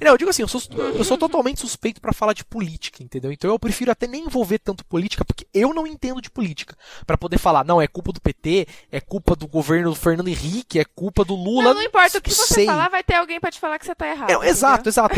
Não, 0.01 0.11
eu 0.11 0.17
digo 0.17 0.29
assim, 0.29 0.41
eu 0.41 0.47
sou, 0.47 0.61
eu 0.95 1.03
sou 1.03 1.17
totalmente 1.17 1.59
suspeito 1.61 2.01
pra 2.01 2.11
falar 2.11 2.33
de 2.33 2.43
política, 2.43 3.03
entendeu? 3.03 3.31
Então 3.31 3.49
eu 3.49 3.59
prefiro 3.59 3.91
até 3.91 4.07
nem 4.07 4.25
envolver 4.25 4.57
tanto 4.59 4.83
política, 4.85 5.23
porque 5.23 5.45
eu 5.53 5.73
não 5.73 5.85
entendo 5.85 6.21
de 6.21 6.29
política. 6.29 6.75
Pra 7.05 7.17
poder 7.17 7.37
falar, 7.37 7.63
não, 7.63 7.81
é 7.81 7.87
culpa 7.87 8.11
do 8.11 8.19
PT, 8.19 8.67
é 8.91 8.99
culpa 8.99 9.35
do 9.35 9.47
governo 9.47 9.89
do 9.91 9.95
Fernando 9.95 10.27
Henrique, 10.27 10.79
é 10.79 10.85
culpa 10.85 11.23
do 11.23 11.35
Lula. 11.35 11.65
Não, 11.65 11.73
não 11.75 11.83
importa 11.83 12.17
o 12.17 12.21
que 12.21 12.33
você 12.33 12.53
sei. 12.53 12.65
falar, 12.65 12.89
vai 12.89 13.03
ter 13.03 13.15
alguém 13.15 13.39
pra 13.39 13.51
te 13.51 13.59
falar 13.59 13.77
que 13.77 13.85
você 13.85 13.93
tá 13.95 14.07
errado. 14.07 14.29
É, 14.43 14.49
exato, 14.49 14.89
exato. 14.89 15.15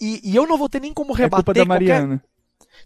E, 0.00 0.04
e- 0.16 0.30
e 0.32 0.36
eu 0.36 0.46
não 0.46 0.58
vou 0.58 0.68
ter 0.68 0.80
nem 0.80 0.92
como 0.92 1.12
É 1.14 1.16
rebater 1.18 1.44
culpa 1.44 1.54
da 1.54 1.64
qualquer- 1.66 1.68
Mariana. 1.86 2.22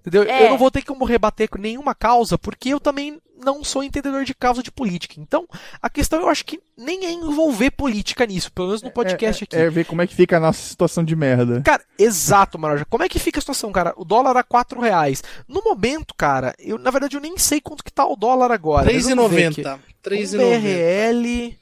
Entendeu? 0.01 0.23
É. 0.25 0.47
Eu 0.47 0.51
não 0.51 0.59
vou 0.59 0.71
ter 0.71 0.83
como 0.83 1.05
rebater 1.05 1.49
com 1.49 1.59
nenhuma 1.59 1.95
causa, 1.95 2.37
porque 2.39 2.71
eu 2.71 2.81
também 2.81 3.21
não 3.45 3.63
sou 3.63 3.83
entendedor 3.83 4.25
de 4.25 4.35
causa 4.35 4.63
de 4.63 4.71
política. 4.71 5.15
Então, 5.19 5.47
a 5.81 5.91
questão 5.91 6.21
eu 6.21 6.29
acho 6.29 6.45
que 6.45 6.61
nem 6.77 7.05
é 7.05 7.13
envolver 7.13 7.71
política 7.71 8.25
nisso, 8.27 8.51
pelo 8.53 8.69
menos 8.69 8.83
no 8.83 8.91
podcast 8.91 9.43
é, 9.43 9.45
aqui. 9.45 9.57
É 9.57 9.71
ver 9.71 9.85
como 9.85 10.03
é 10.03 10.07
que 10.07 10.15
fica 10.15 10.37
a 10.37 10.41
nossa 10.41 10.61
situação 10.61 11.05
de 11.05 11.15
merda. 11.15 11.61
Cara, 11.63 11.83
exato, 11.99 12.59
Maroja. 12.59 12.85
Como 12.85 13.05
é 13.05 13.09
que 13.09 13.19
fica 13.19 13.39
a 13.39 13.43
situação, 13.43 13.71
cara? 13.73 13.93
O 13.97 14.05
dólar 14.05 14.37
a 14.37 14.43
4 14.43 14.81
reais. 14.81 15.23
No 15.47 15.63
momento, 15.63 16.15
cara, 16.17 16.55
eu 16.59 16.79
na 16.79 16.91
verdade 16.91 17.17
eu 17.17 17.21
nem 17.21 17.37
sei 17.37 17.61
quanto 17.61 17.85
que 17.85 17.93
tá 17.93 18.07
o 18.07 18.17
dólar 18.17 18.51
agora. 18.51 18.91
Mas 18.93 19.09
vamos 19.09 19.31
ver 19.31 19.47
aqui. 19.47 19.63
3,90. 19.63 19.77
Um 19.77 20.11
3,90. 20.11 20.39
BRL. 20.39 21.59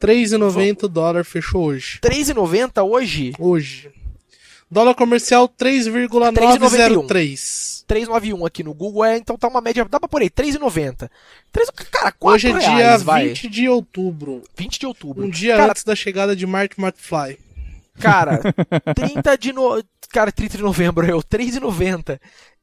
3,90 0.00 0.84
o 0.84 0.88
dólar 0.88 1.24
fechou 1.24 1.64
hoje. 1.64 1.98
3,90 2.02 2.82
hoje? 2.82 3.34
Hoje. 3.38 3.92
Dólar 4.70 4.94
comercial 4.94 5.48
3,903. 5.48 7.84
391 7.86 8.46
aqui 8.46 8.62
no 8.62 8.72
Google 8.72 9.04
é, 9.04 9.16
então 9.16 9.36
tá 9.36 9.48
uma 9.48 9.60
média, 9.60 9.84
dá 9.84 9.98
pra 9.98 10.08
por 10.08 10.22
aí, 10.22 10.30
3,90. 10.30 11.10
3, 11.50 11.70
cara, 11.90 12.12
4 12.12 12.34
Hoje 12.36 12.48
é 12.48 12.58
dia 12.58 12.70
reais, 12.76 13.02
vai. 13.02 13.28
20 13.28 13.48
de 13.48 13.68
outubro. 13.68 14.42
20 14.56 14.78
de 14.78 14.86
outubro. 14.86 15.24
Um 15.26 15.30
dia 15.30 15.56
Cara, 15.56 15.70
antes 15.72 15.82
da 15.82 15.96
chegada 15.96 16.36
de 16.36 16.46
Mark 16.46 16.78
McFly. 16.78 17.38
Cara, 17.98 18.40
30 18.94 19.36
de 19.36 19.52
no... 19.52 19.82
Cara, 20.12 20.30
30 20.32 20.56
de 20.58 20.62
novembro, 20.62 21.04
eu, 21.06 21.20
3,90. 21.22 22.20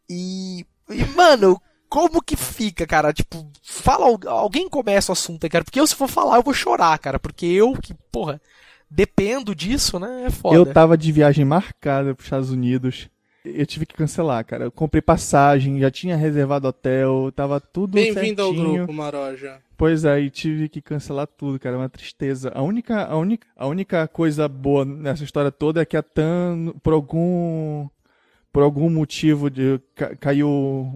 E. 0.10 0.65
E, 0.89 1.04
mano, 1.15 1.62
como 1.89 2.22
que 2.22 2.36
fica, 2.38 2.88
cara? 2.88 3.12
Tipo, 3.13 3.46
fala. 3.62 4.06
al- 4.06 4.20
Alguém 4.26 4.70
começa 4.70 5.12
o 5.12 5.13
assunto 5.13 5.43
aí, 5.43 5.50
cara. 5.50 5.63
Porque 5.65 5.80
eu, 5.80 5.86
se 5.88 5.96
for 5.96 6.08
falar, 6.08 6.38
eu 6.38 6.43
vou 6.43 6.54
chorar, 6.54 6.98
cara. 7.00 7.20
Porque 7.20 7.46
eu, 7.46 7.74
que, 7.74 7.93
porra, 8.12 8.41
dependo 8.89 9.54
disso, 9.56 10.00
né? 10.00 10.23
É 10.26 10.30
foda. 10.30 10.56
Eu 10.56 10.65
tava 10.65 10.97
de 10.97 11.12
viagem 11.12 11.45
marcada 11.45 12.13
pros 12.15 12.26
Estados 12.26 12.52
Unidos. 12.52 13.10
eu 13.45 13.65
tive 13.65 13.86
que 13.86 13.95
cancelar, 13.95 14.43
cara. 14.45 14.65
Eu 14.65 14.71
comprei 14.71 15.02
passagem, 15.02 15.80
já 15.80 15.89
tinha 15.89 16.15
reservado 16.17 16.67
hotel, 16.67 17.32
tava 17.36 17.60
tudo 17.62 17.93
Bem-vindo 17.93 18.41
ao 18.41 18.54
grupo, 18.54 18.91
Maroja. 18.91 19.60
Pois 19.78 20.04
é, 20.06 20.19
e 20.19 20.30
tive 20.30 20.67
que 20.67 20.82
cancelar 20.82 21.28
tudo, 21.28 21.60
cara, 21.60 21.76
é 21.76 21.80
uma 21.80 21.88
tristeza. 21.89 22.52
A 22.56 22.62
única, 22.63 23.06
a 23.06 23.15
única, 23.15 23.47
a 23.56 23.67
única 23.67 24.08
coisa 24.08 24.47
boa 24.47 24.84
nessa 24.84 25.23
história 25.23 25.52
toda 25.52 25.82
é 25.82 25.86
que 25.86 25.95
a 25.95 26.01
TAM, 26.01 26.74
por 26.82 26.93
algum, 26.93 27.88
por 28.51 28.64
algum 28.64 28.89
motivo, 28.89 29.49
de, 29.51 29.80
ca- 29.95 30.16
caiu 30.16 30.49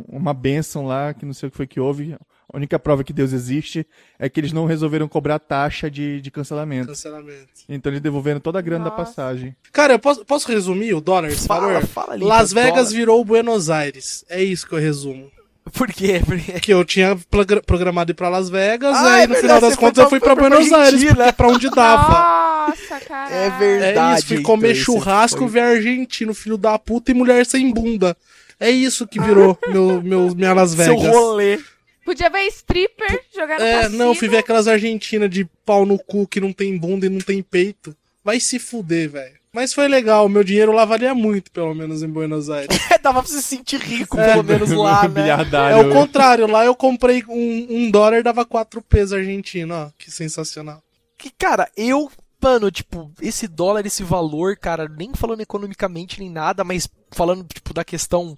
uma 0.09 0.33
benção 0.33 0.85
lá, 0.85 1.13
que 1.13 1.25
não 1.25 1.33
sei 1.33 1.47
o 1.47 1.51
que 1.51 1.57
foi 1.57 1.67
que 1.67 1.79
houve. 1.79 2.17
A 2.53 2.57
única 2.57 2.77
prova 2.77 3.03
que 3.03 3.13
Deus 3.13 3.31
existe 3.31 3.87
é 4.19 4.27
que 4.27 4.39
eles 4.39 4.51
não 4.51 4.65
resolveram 4.65 5.07
cobrar 5.07 5.39
taxa 5.39 5.89
de, 5.89 6.19
de 6.19 6.29
cancelamento. 6.29 6.87
Cancelamento. 6.89 7.47
Então 7.69 7.89
eles 7.91 8.01
devolveram 8.01 8.39
toda 8.41 8.59
a 8.59 8.61
grana 8.61 8.83
da 8.85 8.89
Nossa. 8.91 9.05
passagem. 9.05 9.55
Cara, 9.71 9.93
eu 9.93 9.99
posso, 9.99 10.25
posso 10.25 10.51
resumir 10.51 10.93
o 10.93 10.99
dólar, 10.99 11.29
esse 11.29 11.47
Fala, 11.47 11.67
valor? 11.67 11.87
fala 11.87 12.13
ali. 12.13 12.25
Las 12.25 12.51
tá, 12.51 12.61
Vegas 12.61 12.87
dólar. 12.89 12.89
virou 12.97 13.23
Buenos 13.23 13.69
Aires. 13.69 14.25
É 14.29 14.43
isso 14.43 14.67
que 14.67 14.73
eu 14.75 14.79
resumo. 14.79 15.31
Por 15.73 15.87
quê? 15.93 16.21
Porque... 16.25 16.59
Que 16.59 16.73
eu 16.73 16.83
tinha 16.83 17.15
progra- 17.29 17.61
programado 17.61 18.11
ir 18.11 18.15
pra 18.15 18.27
Las 18.27 18.49
Vegas, 18.49 18.97
Ah, 18.97 19.13
aí 19.13 19.23
é 19.23 19.27
no 19.27 19.33
verdade, 19.35 19.41
final 19.41 19.61
das 19.61 19.75
contas 19.77 20.03
eu 20.03 20.09
fui 20.09 20.19
pra 20.19 20.35
pra 20.35 20.49
Buenos 20.49 20.73
Aires, 20.73 21.03
porque 21.05 21.21
é 21.21 21.31
pra 21.31 21.47
onde 21.47 21.69
dava. 21.69 22.67
Nossa, 22.67 22.99
cara. 23.05 23.33
É 23.33 23.45
É 23.45 23.49
verdade. 23.51 24.19
isso, 24.19 24.27
fui 24.27 24.37
então, 24.37 24.51
comer 24.51 24.71
esse 24.71 24.81
churrasco, 24.81 25.39
foi- 25.39 25.47
ver 25.47 25.59
argentino, 25.61 26.33
filho 26.33 26.57
da 26.57 26.77
puta, 26.77 27.11
e 27.11 27.13
mulher 27.13 27.45
sem 27.45 27.71
bunda. 27.71 28.17
É 28.59 28.69
isso 28.69 29.07
que 29.07 29.19
virou 29.21 29.57
meu, 29.71 30.01
meu, 30.01 30.35
minha 30.35 30.51
Las 30.53 30.71
Seu 30.71 30.97
Vegas. 30.97 31.15
rolê. 31.15 31.59
Podia 32.05 32.29
ver 32.29 32.41
stripper 32.47 33.23
jogar 33.35 33.59
no 33.59 33.65
É, 33.65 33.81
cassino. 33.83 33.97
não, 33.97 34.15
fui 34.15 34.27
ver 34.27 34.37
aquelas 34.37 34.67
argentinas 34.67 35.29
de 35.29 35.45
pau 35.65 35.85
no 35.85 35.99
cu 35.99 36.27
que 36.27 36.39
não 36.41 36.51
tem 36.51 36.77
bunda 36.77 37.05
e 37.05 37.09
não 37.09 37.19
tem 37.19 37.41
peito. 37.43 37.95
Vai 38.23 38.39
se 38.39 38.57
fuder, 38.59 39.09
velho. 39.09 39.39
Mas 39.53 39.73
foi 39.73 39.87
legal, 39.89 40.29
meu 40.29 40.43
dinheiro 40.45 40.71
lá 40.71 40.85
valia 40.85 41.13
muito, 41.13 41.51
pelo 41.51 41.73
menos 41.75 42.01
em 42.01 42.07
Buenos 42.07 42.49
Aires. 42.49 42.69
Dava 43.03 43.21
pra 43.21 43.29
se 43.31 43.41
sentir 43.41 43.81
rico, 43.81 44.17
É. 44.19 44.31
pelo 44.31 44.43
menos 44.43 44.69
lá, 44.71 45.05
né? 45.09 45.27
É 45.71 45.75
o 45.75 45.91
contrário, 45.91 46.47
lá 46.47 46.63
eu 46.65 46.73
comprei 46.73 47.21
um, 47.27 47.67
um 47.69 47.91
dólar 47.91 48.19
e 48.19 48.23
dava 48.23 48.45
4 48.45 48.81
pesos 48.81 49.11
argentino, 49.13 49.73
ó. 49.75 49.89
Que 49.97 50.09
sensacional. 50.09 50.81
Que, 51.17 51.29
cara, 51.29 51.69
eu, 51.75 52.09
mano, 52.41 52.71
tipo, 52.71 53.11
esse 53.21 53.45
dólar, 53.47 53.85
esse 53.85 54.03
valor, 54.03 54.55
cara, 54.55 54.87
nem 54.87 55.11
falando 55.13 55.41
economicamente 55.41 56.19
nem 56.19 56.29
nada, 56.31 56.63
mas 56.63 56.87
falando, 57.11 57.43
tipo, 57.43 57.73
da 57.73 57.83
questão. 57.83 58.37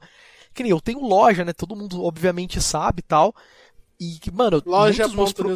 Que 0.53 0.63
nem 0.63 0.71
eu 0.71 0.81
tenho 0.81 1.01
loja, 1.05 1.43
né? 1.43 1.53
Todo 1.53 1.75
mundo, 1.75 2.03
obviamente, 2.03 2.61
sabe 2.61 2.99
e 2.99 3.03
tal. 3.03 3.35
E, 3.99 4.19
que, 4.19 4.31
mano, 4.31 4.61
Loja 4.65 5.03
muitos 5.03 5.15
meus 5.15 5.33
pro-. 5.33 5.47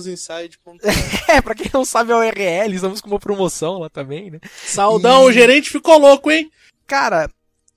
É, 1.27 1.41
pra 1.41 1.55
quem 1.55 1.69
não 1.73 1.83
sabe, 1.83 2.11
é 2.11 2.15
o 2.15 2.19
URL, 2.19 2.73
estamos 2.75 3.01
com 3.01 3.09
uma 3.09 3.19
promoção 3.19 3.79
lá 3.79 3.89
também, 3.89 4.31
né? 4.31 4.39
Saudão, 4.65 5.23
E- 5.23 5.25
o 5.27 5.31
gerente 5.31 5.69
ficou 5.69 5.97
louco, 5.97 6.31
hein? 6.31 6.49
Cara, 6.85 7.29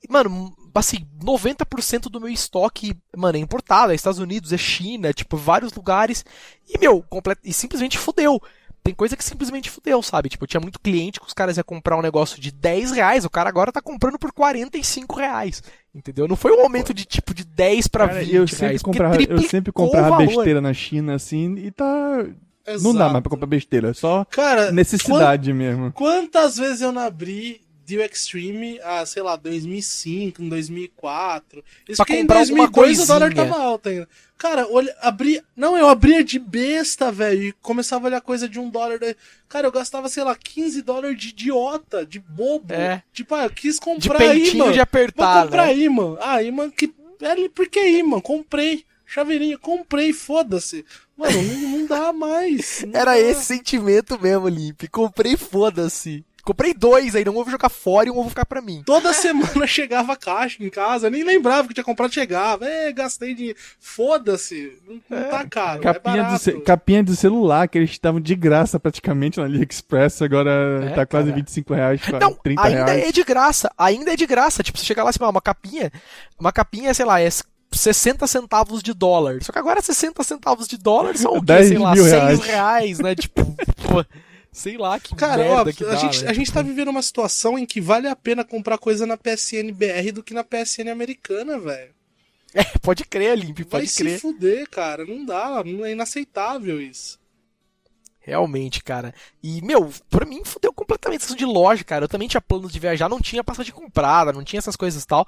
mano, 0.08 0.54
assim, 0.74 0.98
90% 1.22 2.02
do 2.08 2.20
meu 2.20 2.28
estoque, 2.28 2.96
mano, 3.16 3.36
é 3.36 3.40
importado, 3.40 3.90
é 3.90 3.94
Estados 3.94 4.20
Unidos, 4.20 4.52
é 4.52 4.58
China, 4.58 5.08
é, 5.08 5.12
tipo, 5.12 5.36
vários 5.36 5.72
lugares. 5.72 6.24
E, 6.68 6.78
meu, 6.78 7.02
complet... 7.02 7.38
e 7.42 7.52
simplesmente 7.52 7.98
fudeu. 7.98 8.40
Tem 8.90 8.94
coisa 8.96 9.16
que 9.16 9.22
simplesmente 9.22 9.70
fudeu, 9.70 10.02
sabe? 10.02 10.28
Tipo, 10.28 10.42
eu 10.42 10.48
tinha 10.48 10.60
muito 10.60 10.80
cliente 10.80 11.20
que 11.20 11.26
os 11.26 11.32
caras 11.32 11.56
iam 11.56 11.62
comprar 11.62 11.96
um 11.96 12.02
negócio 12.02 12.40
de 12.40 12.50
10 12.50 12.90
reais, 12.90 13.24
o 13.24 13.30
cara 13.30 13.48
agora 13.48 13.70
tá 13.70 13.80
comprando 13.80 14.18
por 14.18 14.32
45 14.32 15.16
reais. 15.16 15.62
Entendeu? 15.94 16.26
Não 16.26 16.34
foi 16.34 16.50
um 16.50 16.60
aumento 16.60 16.92
de 16.92 17.04
tipo 17.04 17.32
de 17.32 17.44
10 17.44 17.86
pra 17.86 18.08
Cara, 18.08 18.18
20 18.20 18.34
eu 18.34 18.48
sempre 18.48 18.66
reais. 18.66 18.82
comprava, 18.82 19.22
eu 19.22 19.42
sempre 19.42 19.70
comprava 19.72 20.16
besteira 20.16 20.60
na 20.60 20.74
China, 20.74 21.14
assim, 21.14 21.54
e 21.58 21.70
tá. 21.70 21.84
Não 21.84 22.32
dá 22.66 22.72
Exato. 22.72 23.12
mais 23.12 23.22
pra 23.22 23.30
comprar 23.30 23.46
besteira, 23.46 23.94
só 23.94 24.24
Cara, 24.24 24.72
necessidade 24.72 25.52
mesmo. 25.52 25.92
Quantas 25.92 26.56
vezes 26.56 26.80
eu 26.80 26.90
não 26.90 27.02
abri 27.02 27.60
Deal 27.90 28.04
Extreme, 28.04 28.78
ah, 28.82 29.04
sei 29.04 29.22
lá, 29.22 29.36
2005, 29.36 30.42
em 30.42 30.48
2004. 30.48 31.64
Isso 31.88 31.96
porque 31.98 32.14
em 32.14 32.20
comprar 32.20 32.40
alguma 32.40 32.68
2002 32.68 33.00
o 33.00 33.06
dólar 33.06 33.34
tava 33.34 33.56
alto 33.60 33.88
ainda. 33.88 34.08
Cara, 34.38 34.66
olha, 34.70 34.94
abri, 35.02 35.42
não, 35.54 35.76
eu 35.76 35.86
abria 35.88 36.24
de 36.24 36.38
besta, 36.38 37.12
velho, 37.12 37.42
e 37.48 37.52
começava 37.60 38.06
a 38.06 38.08
olhar 38.08 38.20
coisa 38.20 38.48
de 38.48 38.58
um 38.58 38.70
dólar. 38.70 38.98
Cara, 39.48 39.66
eu 39.66 39.72
gastava, 39.72 40.08
sei 40.08 40.24
lá, 40.24 40.34
15 40.34 40.80
dólares 40.82 41.18
de 41.20 41.28
idiota, 41.28 42.06
de 42.06 42.18
bobo. 42.20 42.72
É. 42.72 43.02
Tipo, 43.12 43.34
ah, 43.34 43.44
eu 43.44 43.50
quis 43.50 43.74
De 43.74 43.80
comprar 43.80 44.20
aí, 44.22 44.54
mano. 44.54 44.70
de 44.70 44.76
Vou 44.76 44.82
apertar, 44.82 45.44
comprar 45.44 45.66
né? 45.66 45.76
imã. 45.76 46.16
Ah, 46.20 46.42
imã 46.42 46.70
que. 46.70 46.92
É, 47.20 47.48
por 47.50 47.68
que 47.68 47.80
imã? 47.98 48.20
Comprei. 48.20 48.84
Chaveirinha, 49.04 49.58
comprei, 49.58 50.12
foda-se. 50.12 50.84
Mano, 51.16 51.42
não, 51.42 51.68
não 51.80 51.86
dá 51.86 52.12
mais. 52.12 52.84
não 52.86 52.98
Era 52.98 53.10
dá. 53.12 53.18
esse 53.18 53.44
sentimento 53.44 54.16
mesmo, 54.20 54.48
Limp. 54.48 54.84
Comprei, 54.90 55.36
foda-se. 55.36 56.24
Comprei 56.44 56.72
dois 56.74 57.14
aí, 57.14 57.24
não 57.24 57.32
vou 57.34 57.48
jogar 57.50 57.68
fora 57.68 58.08
e 58.08 58.10
um 58.10 58.14
vou 58.14 58.28
ficar 58.28 58.46
pra 58.46 58.60
mim. 58.62 58.82
Toda 58.86 59.12
semana 59.12 59.66
chegava 59.68 60.16
caixa 60.16 60.62
em 60.62 60.70
casa, 60.70 61.06
eu 61.06 61.10
nem 61.10 61.22
lembrava 61.22 61.68
que 61.68 61.74
tinha 61.74 61.84
comprado, 61.84 62.12
chegava. 62.12 62.64
É, 62.66 62.92
gastei 62.92 63.34
dinheiro. 63.34 63.58
Foda-se, 63.78 64.72
não, 64.88 65.00
não 65.10 65.28
tá 65.28 65.44
caro, 65.46 65.80
Capinha, 65.82 66.22
é 66.22 66.30
do 66.32 66.38
ce- 66.38 66.60
capinha 66.60 67.02
de 67.02 67.14
celular, 67.16 67.68
que 67.68 67.76
eles 67.78 67.90
estavam 67.90 68.20
de 68.20 68.34
graça 68.34 68.80
praticamente 68.80 69.38
na 69.38 69.44
AliExpress, 69.44 70.22
agora 70.22 70.50
É, 70.84 70.94
tá 70.94 71.04
quase 71.06 71.28
cara. 71.28 71.36
25 71.40 71.74
reais, 71.74 72.00
Não, 72.20 72.32
30 72.34 72.62
ainda 72.62 72.84
reais. 72.92 73.08
é 73.08 73.12
de 73.12 73.22
graça. 73.24 73.70
Ainda 73.76 74.12
é 74.12 74.16
de 74.16 74.26
graça. 74.26 74.62
Tipo, 74.62 74.78
você 74.78 74.84
chega 74.86 75.02
lá 75.04 75.10
assim, 75.10 75.18
ah, 75.22 75.28
uma 75.28 75.40
capinha. 75.42 75.92
Uma 76.38 76.50
capinha, 76.52 76.94
sei 76.94 77.04
lá, 77.04 77.20
é 77.20 77.28
60 77.72 78.26
centavos 78.26 78.82
de 78.82 78.92
dólar. 78.94 79.42
Só 79.42 79.52
que 79.52 79.58
agora 79.58 79.80
60 79.82 80.22
centavos 80.24 80.66
de 80.66 80.76
dólar 80.78 81.16
são 81.16 81.32
o 81.32 81.40
quê? 81.40 81.46
10 81.52 81.68
Sei 81.68 81.78
lá, 81.78 81.92
mil 81.92 82.04
6 82.04 82.12
reais. 82.14 82.40
reais, 82.40 82.98
né? 82.98 83.14
Tipo, 83.14 83.44
pô, 83.86 84.04
sei 84.52 84.76
lá 84.76 84.98
que 84.98 85.14
Cara, 85.14 85.42
merda 85.42 85.70
ó, 85.70 85.72
que 85.72 85.84
a, 85.84 85.88
dá, 85.88 85.96
gente, 85.96 86.24
né? 86.24 86.30
a 86.30 86.32
gente 86.32 86.52
tá 86.52 86.62
vivendo 86.62 86.88
uma 86.88 87.02
situação 87.02 87.58
em 87.58 87.66
que 87.66 87.80
vale 87.80 88.08
a 88.08 88.16
pena 88.16 88.44
comprar 88.44 88.78
coisa 88.78 89.06
na 89.06 89.16
PSN 89.16 89.72
BR 89.72 90.12
do 90.12 90.22
que 90.22 90.34
na 90.34 90.44
PSN 90.44 90.88
americana, 90.90 91.58
velho. 91.58 91.94
É, 92.54 92.64
pode 92.80 93.04
crer, 93.04 93.38
Limp, 93.38 93.58
Vai 93.58 93.66
pode 93.66 93.88
se 93.88 94.02
crer. 94.02 94.20
fuder, 94.20 94.68
cara. 94.68 95.04
Não 95.04 95.24
dá, 95.24 95.62
não 95.64 95.84
é 95.84 95.92
inaceitável 95.92 96.80
isso. 96.80 97.18
Realmente, 98.18 98.82
cara. 98.82 99.14
E, 99.42 99.62
meu, 99.62 99.90
pra 100.08 100.26
mim 100.26 100.44
fudeu 100.44 100.72
completamente 100.72 101.22
isso 101.22 101.36
de 101.36 101.44
loja, 101.44 101.82
cara. 101.84 102.04
Eu 102.04 102.08
também 102.08 102.28
tinha 102.28 102.40
planos 102.40 102.72
de 102.72 102.78
viajar, 102.78 103.08
não 103.08 103.20
tinha 103.20 103.42
passagem 103.42 103.72
comprada, 103.72 104.32
não 104.32 104.44
tinha 104.44 104.58
essas 104.58 104.76
coisas 104.76 105.02
e 105.02 105.06
tal. 105.06 105.26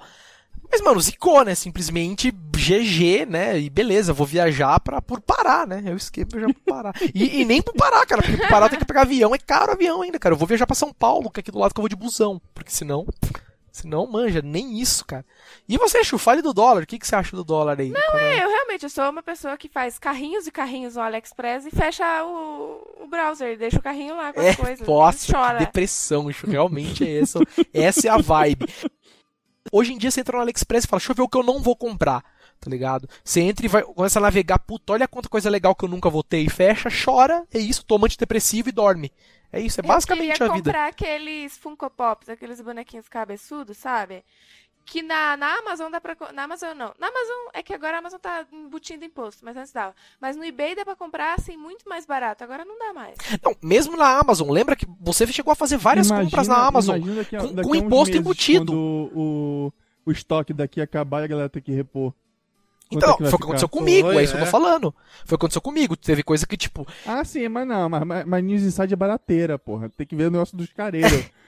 Mas, 0.73 0.81
mano, 0.81 0.99
zicou, 0.99 1.45
né? 1.45 1.53
Simplesmente 1.53 2.31
GG, 2.31 3.27
né? 3.29 3.59
E 3.59 3.69
beleza, 3.69 4.11
vou 4.11 4.25
viajar 4.25 4.79
pra, 4.79 4.99
por 4.99 5.21
Pará, 5.21 5.67
né? 5.67 5.83
Eu 5.85 5.95
esqueci 5.95 6.25
viajar 6.27 6.51
por 6.51 6.61
Pará. 6.63 6.91
E, 7.13 7.41
e 7.41 7.45
nem 7.45 7.61
por 7.61 7.75
Pará, 7.75 8.03
cara, 8.07 8.23
porque 8.23 8.37
por 8.37 8.47
Pará 8.49 8.67
tem 8.67 8.79
que 8.79 8.85
pegar 8.85 9.01
avião, 9.01 9.35
é 9.35 9.37
caro 9.37 9.69
o 9.71 9.75
avião 9.75 10.01
ainda, 10.01 10.17
cara. 10.17 10.33
Eu 10.33 10.37
vou 10.39 10.47
viajar 10.47 10.65
pra 10.65 10.75
São 10.75 10.91
Paulo, 10.91 11.29
que 11.29 11.39
é 11.39 11.41
aqui 11.41 11.51
do 11.51 11.59
lado 11.59 11.75
que 11.75 11.79
eu 11.79 11.83
vou 11.83 11.89
de 11.89 11.95
busão. 11.95 12.41
Porque 12.55 12.71
senão. 12.71 13.05
Senão, 13.71 14.05
manja, 14.05 14.39
nem 14.43 14.79
isso, 14.79 15.03
cara. 15.05 15.25
E 15.67 15.77
você, 15.79 16.03
Chu, 16.03 16.17
fale 16.19 16.41
do 16.43 16.53
dólar. 16.53 16.83
O 16.83 16.85
que, 16.87 16.97
que 16.99 17.07
você 17.07 17.15
acha 17.15 17.35
do 17.35 17.43
dólar 17.43 17.79
aí? 17.79 17.89
Não, 17.89 18.17
É, 18.19 18.43
eu 18.43 18.47
realmente 18.49 18.83
eu 18.83 18.89
sou 18.89 19.09
uma 19.09 19.23
pessoa 19.23 19.57
que 19.57 19.67
faz 19.67 19.97
carrinhos 19.97 20.45
e 20.47 20.51
carrinhos 20.51 20.95
no 20.95 21.01
AliExpress 21.01 21.65
e 21.65 21.71
fecha 21.71 22.03
o, 22.23 23.03
o 23.03 23.07
browser, 23.07 23.57
deixa 23.57 23.79
o 23.79 23.81
carrinho 23.81 24.15
lá 24.15 24.31
com 24.31 24.39
as 24.41 24.45
É, 24.45 24.55
coisas. 24.55 24.87
nossa, 24.87 25.31
chora. 25.31 25.57
depressão, 25.59 26.29
isso 26.29 26.45
realmente 26.45 27.03
é 27.03 27.19
essa, 27.21 27.39
essa 27.73 28.07
é 28.07 28.11
a 28.11 28.17
vibe. 28.17 28.67
Hoje 29.71 29.93
em 29.93 29.97
dia 29.97 30.11
você 30.11 30.21
entra 30.21 30.37
no 30.37 30.41
AliExpress 30.41 30.85
e 30.85 30.87
fala, 30.87 30.99
deixa 30.99 31.11
eu 31.11 31.15
ver 31.15 31.21
o 31.21 31.29
que 31.29 31.37
eu 31.37 31.43
não 31.43 31.61
vou 31.61 31.75
comprar, 31.75 32.23
tá 32.59 32.69
ligado? 32.69 33.09
Você 33.23 33.41
entra 33.41 33.65
e 33.65 33.69
vai, 33.69 33.81
começa 33.81 34.19
a 34.19 34.21
navegar, 34.21 34.59
puta, 34.59 34.93
olha 34.93 35.07
quanta 35.07 35.29
coisa 35.29 35.49
legal 35.49 35.73
que 35.73 35.85
eu 35.85 35.89
nunca 35.89 36.09
e 36.41 36.49
fecha, 36.49 36.89
chora, 36.89 37.45
é 37.53 37.59
isso, 37.59 37.85
toma 37.85 38.05
antidepressivo 38.05 38.69
e 38.69 38.71
dorme. 38.71 39.11
É 39.51 39.59
isso, 39.61 39.79
é 39.79 39.83
basicamente 39.83 40.41
eu 40.41 40.51
a 40.51 40.55
vida. 40.55 40.71
comprar 40.71 40.87
aqueles 40.87 41.55
Funko 41.57 41.87
Pops, 41.87 42.27
aqueles 42.27 42.59
bonequinhos 42.59 43.07
cabeçudos, 43.07 43.77
sabe? 43.77 44.23
Que 44.85 45.01
na, 45.01 45.37
na 45.37 45.59
Amazon 45.59 45.89
dá 45.89 46.01
pra. 46.01 46.13
co- 46.15 46.31
Na 46.33 46.43
Amazon 46.43 46.75
não. 46.75 46.93
Na 46.99 47.07
Amazon 47.07 47.47
é 47.53 47.63
que 47.63 47.73
agora 47.73 47.95
a 47.95 47.99
Amazon 47.99 48.19
tá 48.19 48.45
embutindo 48.51 49.05
imposto, 49.05 49.43
mas 49.45 49.55
antes 49.55 49.71
dava. 49.71 49.95
Mas 50.19 50.35
no 50.35 50.43
eBay 50.43 50.75
dá 50.75 50.83
pra 50.83 50.95
comprar 50.95 51.35
assim 51.39 51.55
muito 51.55 51.87
mais 51.87 52.05
barato. 52.05 52.43
Agora 52.43 52.65
não 52.65 52.77
dá 52.77 52.93
mais. 52.93 53.15
Não, 53.41 53.55
mesmo 53.63 53.95
na 53.95 54.19
Amazon, 54.19 54.49
lembra 54.51 54.75
que 54.75 54.85
você 54.99 55.25
chegou 55.27 55.51
a 55.51 55.55
fazer 55.55 55.77
várias 55.77 56.07
Imagina- 56.07 56.29
compras 56.29 56.47
na 56.49 56.67
Amazon. 56.67 56.99
daqui 57.15 57.35
a- 57.35 57.39
com- 57.39 57.53
daqui 57.53 57.69
com 57.69 57.75
imposto 57.75 58.11
meses, 58.11 58.19
embutido. 58.19 58.73
O, 58.75 59.71
o 60.05 60.11
estoque 60.11 60.51
daqui 60.53 60.81
acabar 60.81 61.21
e 61.21 61.23
a 61.23 61.27
galera 61.27 61.49
ter 61.49 61.61
que 61.61 61.71
repor. 61.71 62.13
Quanto 62.89 62.97
Então, 63.03 63.13
é 63.13 63.17
que 63.17 63.23
foi 63.23 63.33
o 63.33 63.37
que 63.37 63.43
aconteceu 63.45 63.69
comigo, 63.69 64.07
Foi, 64.09 64.17
é 64.17 64.23
isso 64.23 64.33
que 64.33 64.39
eu 64.39 64.41
é. 64.43 64.45
tô 64.45 64.51
falando. 64.51 64.93
Foi 65.23 65.23
o 65.23 65.27
que 65.29 65.35
aconteceu 65.45 65.61
comigo. 65.61 65.95
Teve 65.95 66.21
coisa 66.23 66.45
que, 66.45 66.57
tipo, 66.57 66.85
Ah, 67.07 67.23
sim, 67.23 67.47
mas 67.47 67.65
não, 67.65 67.87
mas, 67.89 68.03
mas, 68.03 68.25
mas 68.25 68.43
News 68.43 68.61
Inside 68.63 68.93
é 68.93 68.97
barateira, 68.97 69.57
porra. 69.57 69.89
Tem 69.95 70.05
que 70.05 70.15
ver 70.15 70.27
o 70.27 70.31
negócio 70.31 70.55
dos 70.57 70.71
careiros. 70.73 71.09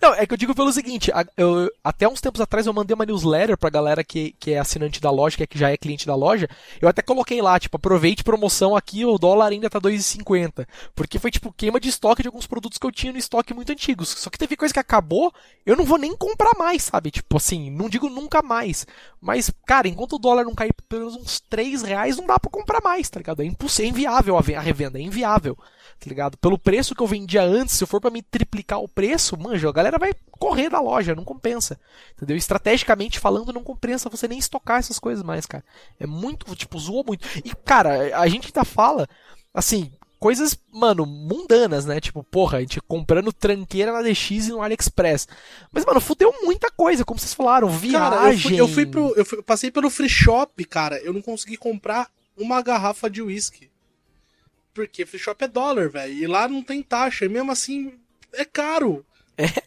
Não, 0.00 0.12
é 0.14 0.26
que 0.26 0.32
eu 0.34 0.36
digo 0.36 0.54
pelo 0.54 0.72
seguinte, 0.72 1.10
eu- 1.36 1.70
até 1.82 2.08
uns 2.08 2.20
tempos 2.20 2.40
atrás 2.40 2.66
eu 2.66 2.72
mandei 2.72 2.94
uma 2.94 3.06
newsletter 3.06 3.56
pra 3.56 3.70
galera 3.70 4.02
que, 4.02 4.34
que 4.38 4.50
é 4.52 4.58
assinante 4.58 5.00
da 5.00 5.10
loja, 5.10 5.36
que, 5.36 5.42
é, 5.44 5.46
que 5.46 5.58
já 5.58 5.70
é 5.70 5.76
cliente 5.76 6.06
da 6.06 6.14
loja. 6.14 6.48
Eu 6.80 6.88
até 6.88 7.00
coloquei 7.00 7.40
lá, 7.40 7.58
tipo, 7.58 7.76
aproveite 7.76 8.24
promoção 8.24 8.74
aqui, 8.76 9.04
o 9.04 9.18
dólar 9.18 9.52
ainda 9.52 9.70
tá 9.70 9.78
2,50. 9.78 10.66
Porque 10.94 11.18
foi, 11.18 11.30
tipo, 11.30 11.52
queima 11.52 11.78
de 11.78 11.88
estoque 11.88 12.22
de 12.22 12.28
alguns 12.28 12.46
produtos 12.46 12.78
que 12.78 12.86
eu 12.86 12.92
tinha 12.92 13.12
no 13.12 13.18
estoque 13.18 13.54
muito 13.54 13.70
antigos. 13.72 14.08
Só 14.08 14.28
que 14.30 14.38
teve 14.38 14.56
coisa 14.56 14.74
que 14.74 14.80
acabou, 14.80 15.32
eu 15.64 15.76
não 15.76 15.84
vou 15.84 15.98
nem 15.98 16.16
comprar 16.16 16.52
mais, 16.58 16.82
sabe? 16.84 17.10
Tipo 17.10 17.36
assim, 17.36 17.70
não 17.70 17.88
digo 17.88 18.08
nunca 18.08 18.42
mais. 18.42 18.86
Mas, 19.20 19.50
cara, 19.64 19.86
enquanto 19.88 20.14
o 20.14 20.18
dólar 20.18 20.44
não 20.44 20.54
cair 20.54 20.74
pelo 20.88 21.06
menos 21.06 21.16
uns 21.16 21.40
3 21.40 21.82
reais, 21.82 22.16
não 22.16 22.26
dá 22.26 22.38
pra 22.38 22.50
comprar 22.50 22.80
mais, 22.82 23.08
tá 23.08 23.18
ligado? 23.20 23.42
É 23.42 23.44
impossível, 23.44 23.86
é 23.86 23.90
inviável 23.90 24.36
a 24.36 24.40
ve- 24.40 24.54
a 24.56 24.60
revenda, 24.60 24.98
é 24.98 25.02
inviável. 25.02 25.56
Tá 26.00 26.08
ligado? 26.08 26.36
Pelo 26.38 26.58
preço 26.58 26.94
que 26.94 27.02
eu 27.02 27.06
vendia 27.06 27.42
antes, 27.42 27.76
se 27.76 27.84
eu 27.84 27.86
for 27.88 28.00
pra 28.00 28.10
me 28.10 28.22
triplicar 28.22 28.80
o 28.80 28.88
preço, 28.88 29.36
mano, 29.38 29.51
manja, 29.52 29.68
a 29.68 29.72
galera 29.72 29.98
vai 29.98 30.12
correr 30.32 30.68
da 30.68 30.80
loja, 30.80 31.14
não 31.14 31.24
compensa. 31.24 31.78
Entendeu? 32.16 32.36
Estrategicamente 32.36 33.18
falando, 33.20 33.52
não 33.52 33.62
compensa 33.62 34.08
você 34.08 34.26
nem 34.26 34.38
estocar 34.38 34.78
essas 34.78 34.98
coisas 34.98 35.22
mais, 35.22 35.46
cara. 35.46 35.64
É 36.00 36.06
muito, 36.06 36.54
tipo, 36.56 36.78
zoou 36.78 37.04
muito. 37.06 37.26
E, 37.44 37.54
cara, 37.64 38.18
a 38.18 38.26
gente 38.28 38.46
ainda 38.46 38.64
fala, 38.64 39.08
assim, 39.54 39.92
coisas, 40.18 40.56
mano, 40.72 41.04
mundanas, 41.04 41.84
né? 41.84 42.00
Tipo, 42.00 42.22
porra, 42.22 42.58
a 42.58 42.60
gente 42.60 42.80
comprando 42.80 43.32
tranqueira 43.32 43.92
na 43.92 44.02
DX 44.02 44.30
e 44.48 44.50
no 44.50 44.62
AliExpress. 44.62 45.26
Mas, 45.72 45.84
mano, 45.84 46.00
fudeu 46.00 46.32
muita 46.42 46.70
coisa, 46.70 47.04
como 47.04 47.18
vocês 47.18 47.34
falaram, 47.34 47.68
viagem. 47.68 47.98
Cara, 48.10 48.32
eu 48.32 48.38
fui, 48.38 48.60
eu 48.60 48.68
fui 48.68 48.86
pro. 48.86 49.14
Eu 49.16 49.24
fui- 49.24 49.42
passei 49.42 49.70
pelo 49.70 49.90
free 49.90 50.08
shop, 50.08 50.64
cara. 50.64 50.98
Eu 51.02 51.12
não 51.12 51.20
consegui 51.22 51.56
comprar 51.56 52.08
uma 52.36 52.62
garrafa 52.62 53.10
de 53.10 53.20
uísque. 53.22 53.70
Porque 54.74 55.04
free 55.04 55.18
shop 55.20 55.44
é 55.44 55.48
dólar, 55.48 55.90
velho. 55.90 56.12
E 56.14 56.26
lá 56.26 56.48
não 56.48 56.62
tem 56.62 56.82
taxa. 56.82 57.24
E 57.24 57.28
mesmo 57.28 57.52
assim, 57.52 57.92
é 58.32 58.44
caro. 58.44 59.04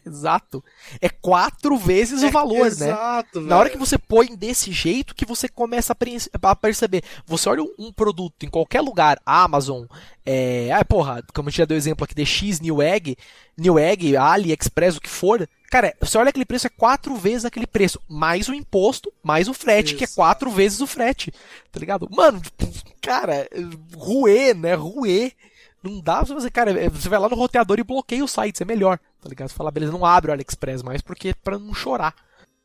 Exato. 0.04 0.62
É 1.00 1.08
quatro 1.08 1.76
vezes 1.76 2.22
o 2.22 2.26
É- 2.26 2.30
valor, 2.30 2.64
né? 2.64 2.66
Exato, 2.66 3.40
velho. 3.40 3.46
Na 3.46 3.58
hora 3.58 3.70
que 3.70 3.78
você 3.78 3.98
põe 3.98 4.34
desse 4.36 4.70
jeito 4.72 5.14
que 5.14 5.24
você 5.26 5.48
começa 5.48 5.92
a, 5.92 6.50
a 6.50 6.56
perceber. 6.56 7.02
Você 7.26 7.48
olha 7.48 7.62
um 7.78 7.92
produto 7.92 8.44
em 8.44 8.48
qualquer 8.48 8.80
lugar, 8.80 9.20
Amazon, 9.26 9.84
é, 10.24 10.70
ah, 10.72 10.84
porra, 10.84 11.22
como 11.34 11.48
a 11.48 11.50
gente 11.50 11.58
já 11.58 11.64
deu 11.64 11.76
exemplo 11.76 12.04
aqui, 12.04 12.14
DX, 12.14 12.60
Newegg, 12.60 13.16
Newegg, 13.56 14.16
AliExpress, 14.16 14.96
o 14.96 15.00
que 15.00 15.08
for. 15.10 15.48
Cara, 15.70 15.94
você 16.00 16.16
olha 16.16 16.30
aquele 16.30 16.44
preço, 16.44 16.66
é 16.68 16.70
quatro 16.70 17.16
vezes 17.16 17.44
aquele 17.44 17.66
preço, 17.66 18.00
mais 18.08 18.48
o 18.48 18.54
imposto, 18.54 19.12
mais 19.22 19.48
o 19.48 19.54
frete, 19.54 19.94
que 19.96 20.04
é 20.04 20.06
Exato. 20.06 20.16
quatro 20.16 20.50
vezes 20.50 20.80
o 20.80 20.86
frete, 20.86 21.32
tá 21.72 21.80
ligado? 21.80 22.08
Mano, 22.10 22.40
cara, 23.02 23.48
ruê, 23.96 24.54
né, 24.54 24.74
ruê. 24.74 25.32
Não 25.82 26.00
dá 26.00 26.24
pra 26.24 26.34
você, 26.34 26.50
cara, 26.50 26.70
é, 26.80 26.88
você 26.88 27.08
vai 27.08 27.18
lá 27.18 27.28
no 27.28 27.36
roteador 27.36 27.78
e 27.78 27.84
bloqueia 27.84 28.24
o 28.24 28.28
site, 28.28 28.60
é 28.62 28.66
melhor, 28.66 28.98
tá 29.26 29.30
ligado? 29.30 29.48
Você 29.48 29.54
fala, 29.54 29.70
beleza, 29.70 29.92
não 29.92 30.04
abre 30.04 30.30
o 30.30 30.32
AliExpress 30.32 30.82
mais, 30.82 31.02
porque 31.02 31.34
pra 31.34 31.58
não 31.58 31.74
chorar. 31.74 32.14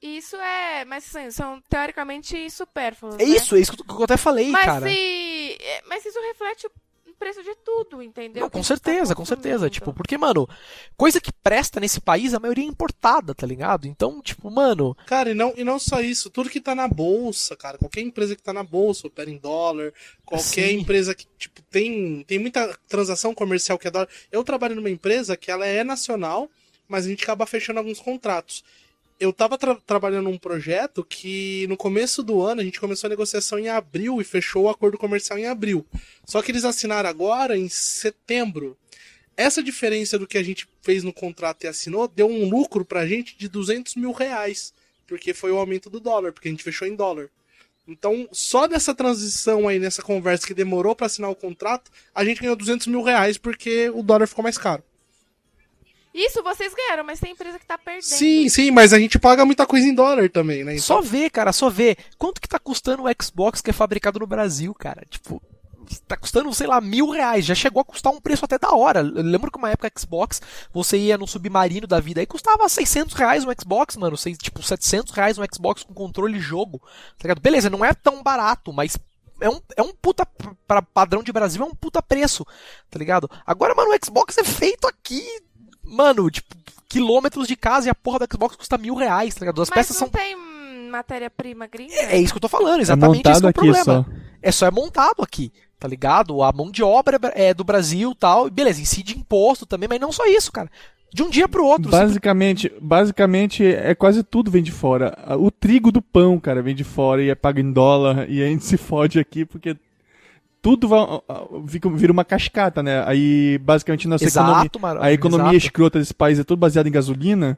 Isso 0.02 0.36
é. 0.36 0.86
Mas 0.86 1.16
assim, 1.16 1.30
são 1.30 1.62
teoricamente 1.70 2.50
supérfluos. 2.50 3.16
É 3.16 3.18
né? 3.20 3.24
isso, 3.26 3.56
é 3.56 3.60
isso 3.60 3.72
que 3.72 3.92
eu 3.92 4.04
até 4.04 4.18
falei, 4.18 4.50
Mas, 4.50 4.66
cara. 4.66 4.88
se... 4.88 5.58
é, 5.62 5.82
mas 5.88 6.06
isso 6.06 6.20
reflete 6.22 6.68
o 6.68 6.72
preço 7.22 7.44
de 7.44 7.54
tudo, 7.64 8.02
entendeu? 8.02 8.42
Não, 8.42 8.50
com 8.50 8.62
tá 8.62 8.66
certeza, 8.66 9.14
com 9.14 9.24
certeza. 9.24 9.70
Tipo, 9.70 9.94
porque, 9.94 10.18
mano, 10.18 10.50
coisa 10.98 11.22
que 11.22 11.32
presta 11.32 11.80
nesse 11.80 12.02
país, 12.02 12.34
a 12.34 12.40
maioria 12.40 12.64
é 12.64 12.68
importada, 12.68 13.36
tá 13.36 13.46
ligado? 13.46 13.88
Então, 13.88 14.20
tipo, 14.24 14.50
mano, 14.50 14.98
Cara, 15.06 15.30
e 15.30 15.36
não, 15.36 15.54
e 15.56 15.64
não 15.64 15.78
só 15.78 16.02
isso, 16.02 16.32
tudo 16.32 16.50
que 16.50 16.60
tá 16.60 16.74
na 16.74 16.88
bolsa, 16.88 17.56
cara, 17.56 17.78
qualquer 17.78 18.02
empresa 18.02 18.36
que 18.36 18.42
tá 18.42 18.52
na 18.52 18.64
bolsa 18.64 19.06
opera 19.06 19.30
em 19.30 19.38
dólar, 19.38 19.94
qualquer 20.26 20.70
Sim. 20.70 20.80
empresa 20.80 21.14
que, 21.14 21.28
tipo, 21.38 21.62
tem, 21.70 22.24
tem 22.24 22.40
muita 22.40 22.76
transação 22.88 23.36
comercial 23.36 23.78
que 23.78 23.88
é 23.88 23.92
dólar. 23.92 24.10
Eu 24.32 24.44
trabalho 24.44 24.76
numa 24.76 24.90
empresa 24.90 25.38
que 25.38 25.52
ela 25.52 25.68
é 25.68 25.84
nacional, 25.84 26.50
mas 26.88 27.06
a 27.06 27.10
gente 27.10 27.24
acaba 27.24 27.46
fechando 27.46 27.78
alguns 27.78 28.00
contratos. 28.00 28.64
Eu 29.22 29.32
tava 29.32 29.56
tra- 29.56 29.76
trabalhando 29.86 30.32
num 30.32 30.38
projeto 30.38 31.06
que 31.06 31.68
no 31.70 31.78
começo 31.78 32.24
do 32.24 32.42
ano 32.42 32.60
a 32.60 32.64
gente 32.64 32.80
começou 32.80 33.08
a 33.08 33.12
negociação 33.12 33.60
em 33.60 33.70
abril 33.70 34.20
e 34.20 34.24
fechou 34.24 34.64
o 34.64 34.70
acordo 34.70 34.98
comercial 34.98 35.38
em 35.38 35.46
abril. 35.46 35.86
Só 36.26 36.42
que 36.42 36.52
eles 36.52 36.66
assinaram 36.66 37.08
agora 37.08 37.56
em 37.56 37.70
setembro. 37.70 38.76
Essa 39.38 39.62
diferença 39.62 40.18
do 40.18 40.26
que 40.26 40.40
a 40.40 40.44
gente 40.44 40.68
fez 40.82 41.04
no 41.04 41.14
contrato 41.14 41.64
e 41.64 41.68
assinou 41.68 42.08
deu 42.08 42.28
um 42.28 42.50
lucro 42.50 42.84
pra 42.84 43.06
gente 43.06 43.38
de 43.38 43.48
200 43.48 43.94
mil 43.96 44.12
reais. 44.12 44.74
Porque 45.06 45.36
foi 45.36 45.52
o 45.52 45.58
aumento 45.58 45.88
do 45.88 46.00
dólar, 46.00 46.34
porque 46.34 46.48
a 46.48 46.52
gente 46.52 46.64
fechou 46.64 46.88
em 46.88 46.96
dólar. 46.96 47.30
Então, 47.88 48.28
só 48.32 48.66
dessa 48.68 48.96
transição 48.96 49.68
aí, 49.68 49.78
nessa 49.78 50.02
conversa 50.02 50.48
que 50.48 50.54
demorou 50.56 50.96
pra 50.96 51.06
assinar 51.06 51.30
o 51.30 51.36
contrato, 51.36 51.92
a 52.16 52.26
gente 52.26 52.42
ganhou 52.42 52.56
200 52.56 52.88
mil 52.88 53.04
reais 53.04 53.38
porque 53.38 53.88
o 53.92 54.02
dólar 54.02 54.26
ficou 54.26 54.42
mais 54.42 54.58
caro. 54.58 54.84
Isso 56.14 56.44
vocês 56.44 56.74
ganharam, 56.74 57.04
mas 57.04 57.20
tem 57.20 57.32
empresa 57.32 57.58
que 57.58 57.66
tá 57.66 57.78
perdendo. 57.78 58.04
Sim, 58.04 58.50
sim, 58.50 58.72
mas 58.72 58.94
a 58.94 59.00
gente 59.00 59.18
paga 59.18 59.46
muita 59.46 59.66
coisa 59.66 59.88
em 59.88 59.96
dólar 59.96 60.30
também, 60.30 60.64
né? 60.64 60.74
Então, 60.74 60.84
só 60.84 61.02
vê, 61.02 61.30
cara, 61.30 61.54
só 61.54 61.70
vê. 61.70 61.98
Quanto 62.18 62.42
que 62.42 62.50
tá 62.50 62.60
custando 62.60 63.04
o 63.04 63.24
Xbox 63.24 63.62
que 63.62 63.70
é 63.70 63.74
fabricado 63.74 64.20
no 64.20 64.28
Brasil, 64.28 64.74
cara? 64.74 65.04
Tipo, 65.10 65.42
tá 66.08 66.18
custando, 66.18 66.54
sei 66.54 66.68
lá, 66.68 66.82
mil 66.82 67.10
reais. 67.10 67.46
Já 67.46 67.56
chegou 67.56 67.82
a 67.82 67.86
custar 67.86 68.12
um 68.12 68.20
preço 68.20 68.46
até 68.46 68.58
da 68.58 68.72
hora. 68.72 69.00
Eu 69.00 69.24
lembro 69.24 69.52
que 69.52 69.58
uma 69.58 69.70
época 69.70 69.92
Xbox, 69.98 70.42
você 70.74 70.98
ia 70.98 71.18
no 71.18 71.28
submarino 71.28 71.88
da 71.88 72.00
vida 72.00 72.22
e 72.22 72.26
custava 72.26 72.68
600 72.68 73.16
reais 73.16 73.46
um 73.46 73.52
Xbox, 73.60 73.96
mano. 73.98 74.18
Sei, 74.18 74.36
tipo, 74.36 74.62
700 74.62 75.14
reais 75.14 75.38
um 75.38 75.44
Xbox 75.52 75.84
com 75.84 75.94
controle 75.94 76.38
e 76.38 76.42
jogo. 76.42 76.80
Tá 77.18 77.24
ligado? 77.24 77.42
Beleza, 77.42 77.70
não 77.70 77.84
é 77.84 77.94
tão 77.94 78.22
barato, 78.22 78.72
mas 78.74 78.98
é 79.40 79.50
um, 79.50 79.60
é 79.76 79.82
um 79.82 79.92
puta, 79.94 80.26
pra 80.68 80.82
padrão 80.82 81.24
de 81.24 81.32
Brasil, 81.32 81.64
é 81.64 81.66
um 81.66 81.74
puta 81.74 82.02
preço, 82.02 82.46
tá 82.90 83.00
ligado? 83.00 83.30
Agora, 83.46 83.74
mano, 83.74 83.90
o 83.92 84.06
Xbox 84.06 84.38
é 84.38 84.44
feito 84.44 84.88
aqui, 84.88 85.26
mano, 85.84 86.30
tipo, 86.30 86.56
quilômetros 86.88 87.48
de 87.48 87.56
casa 87.56 87.88
e 87.88 87.90
a 87.90 87.96
porra 87.96 88.20
do 88.20 88.28
Xbox 88.32 88.56
custa 88.56 88.78
mil 88.78 88.96
reais, 88.96 89.34
tá 89.34 89.42
ligado? 89.42 89.62
As 89.62 89.70
Mas 89.70 89.88
peças 89.88 90.02
não 90.02 90.08
são. 90.08 90.10
tem 90.10 90.36
matéria-prima 90.90 91.68
gringa? 91.68 91.94
É 91.96 92.18
isso 92.20 92.34
que 92.34 92.38
eu 92.38 92.42
tô 92.42 92.50
falando, 92.50 92.80
É 92.80 92.82
exatamente 92.82 93.28
esse 93.30 93.42
montado 93.42 93.54
que 93.54 93.60
é 93.60 93.64
o 93.70 93.72
aqui 93.72 93.84
problema. 93.84 94.06
só. 94.10 94.22
É 94.42 94.52
só 94.52 94.66
é 94.66 94.72
montado 94.72 95.22
aqui, 95.24 95.52
tá 95.80 95.88
ligado? 95.88 96.42
A 96.44 96.52
mão 96.52 96.70
de 96.72 96.84
obra 96.84 97.20
é 97.34 97.54
do 97.54 97.64
Brasil 97.64 98.12
e 98.12 98.16
tal. 98.16 98.48
e 98.48 98.52
Beleza, 98.52 98.82
incide 98.82 99.18
imposto 99.18 99.66
também, 99.66 99.88
mas 99.88 100.00
não 100.02 100.12
só 100.12 100.26
isso, 100.26 100.52
cara. 100.52 100.70
De 101.14 101.24
um 101.24 101.30
dia 101.30 101.48
pro 101.48 101.66
outro. 101.66 101.92
Basicamente, 101.92 102.72
basicamente 102.82 103.66
é 103.66 103.94
quase 103.94 104.24
tudo 104.24 104.50
vem 104.50 104.64
de 104.64 104.72
fora. 104.72 105.18
O 105.40 105.52
trigo 105.52 105.92
do 105.92 106.02
pão, 106.02 106.40
cara, 106.40 106.62
vem 106.62 106.74
de 106.74 106.84
fora 106.86 107.22
e 107.22 107.30
é 107.30 107.36
pago 107.36 107.60
em 107.60 107.72
dólar 107.72 108.30
e 108.30 108.42
a 108.42 108.48
gente 108.48 108.64
se 108.64 108.78
fode 108.78 109.20
aqui 109.20 109.46
porque 109.46 109.76
tudo 110.62 110.88
vai, 110.88 111.00
vira 111.96 112.12
uma 112.12 112.24
cascata, 112.24 112.84
né? 112.84 113.04
Aí 113.08 113.58
basicamente 113.58 114.08
nossa 114.08 114.26
economia, 114.26 114.62
Exato, 114.62 114.80
mano. 114.80 115.02
a 115.02 115.12
economia 115.12 115.52
exato. 115.52 115.58
escrota 115.58 116.00
desse 116.00 116.14
país 116.14 116.38
é 116.40 116.44
tudo 116.44 116.60
baseada 116.60 116.88
em 116.88 116.92
gasolina. 116.92 117.58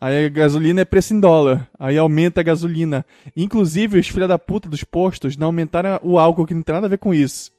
Aí 0.00 0.26
a 0.26 0.28
gasolina 0.28 0.80
é 0.80 0.84
preço 0.84 1.14
em 1.14 1.20
dólar. 1.20 1.68
Aí 1.78 1.96
aumenta 1.96 2.40
a 2.40 2.44
gasolina. 2.44 3.06
Inclusive, 3.36 3.98
os 3.98 4.08
filha 4.08 4.26
da 4.26 4.38
puta 4.38 4.68
dos 4.68 4.82
postos 4.84 5.36
não 5.36 5.46
aumentaram 5.46 6.00
o 6.02 6.18
álcool, 6.18 6.46
que 6.46 6.54
não 6.54 6.62
tem 6.62 6.74
nada 6.74 6.86
a 6.86 6.90
ver 6.90 6.98
com 6.98 7.14
isso. 7.14 7.52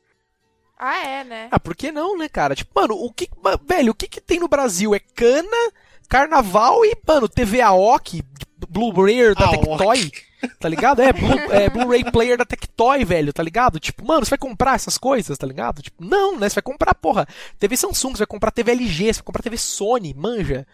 Ah, 0.78 1.08
é, 1.08 1.24
né? 1.24 1.48
Ah, 1.50 1.60
por 1.60 1.74
que 1.76 1.92
não, 1.92 2.18
né, 2.18 2.28
cara? 2.28 2.54
Tipo, 2.54 2.80
mano, 2.80 2.96
o 2.96 3.12
que. 3.12 3.30
Velho, 3.66 3.94
o 3.94 3.96
que, 3.96 4.08
que 4.08 4.20
tem 4.20 4.40
no 4.40 4.50
Brasil? 4.50 4.94
É 4.94 5.00
cana, 5.00 5.72
carnaval 6.10 6.84
e, 6.86 6.96
mano, 7.08 7.30
TV 7.30 7.62
AOC, 7.62 8.22
Blu-ray 8.70 9.34
da. 9.34 9.48
Tectoy. 9.48 10.12
Tá 10.60 10.70
ligado? 10.70 11.02
É, 11.02 11.12
Blu- 11.12 11.52
é, 11.52 11.70
Blu-ray 11.70 12.04
player 12.12 12.38
da 12.38 12.46
Tectoy, 12.46 13.04
velho, 13.04 13.34
tá 13.34 13.42
ligado? 13.42 13.80
Tipo, 13.80 14.06
mano, 14.06 14.26
você 14.26 14.32
vai 14.32 14.38
comprar 14.40 14.76
essas 14.76 14.98
coisas, 14.98 15.38
tá 15.38 15.48
ligado? 15.48 15.82
Tipo, 15.82 16.04
não, 16.04 16.38
né? 16.38 16.48
Você 16.50 16.56
vai 16.56 16.62
comprar, 16.62 16.94
porra, 16.94 17.28
TV 17.58 17.76
Samsung, 17.78 18.12
você 18.12 18.20
vai 18.20 18.28
comprar 18.28 18.52
TV 18.52 18.72
LG, 18.74 19.14
você 19.14 19.20
vai 19.20 19.26
comprar 19.26 19.44
TV 19.44 19.58
Sony, 19.58 20.14
manja. 20.14 20.68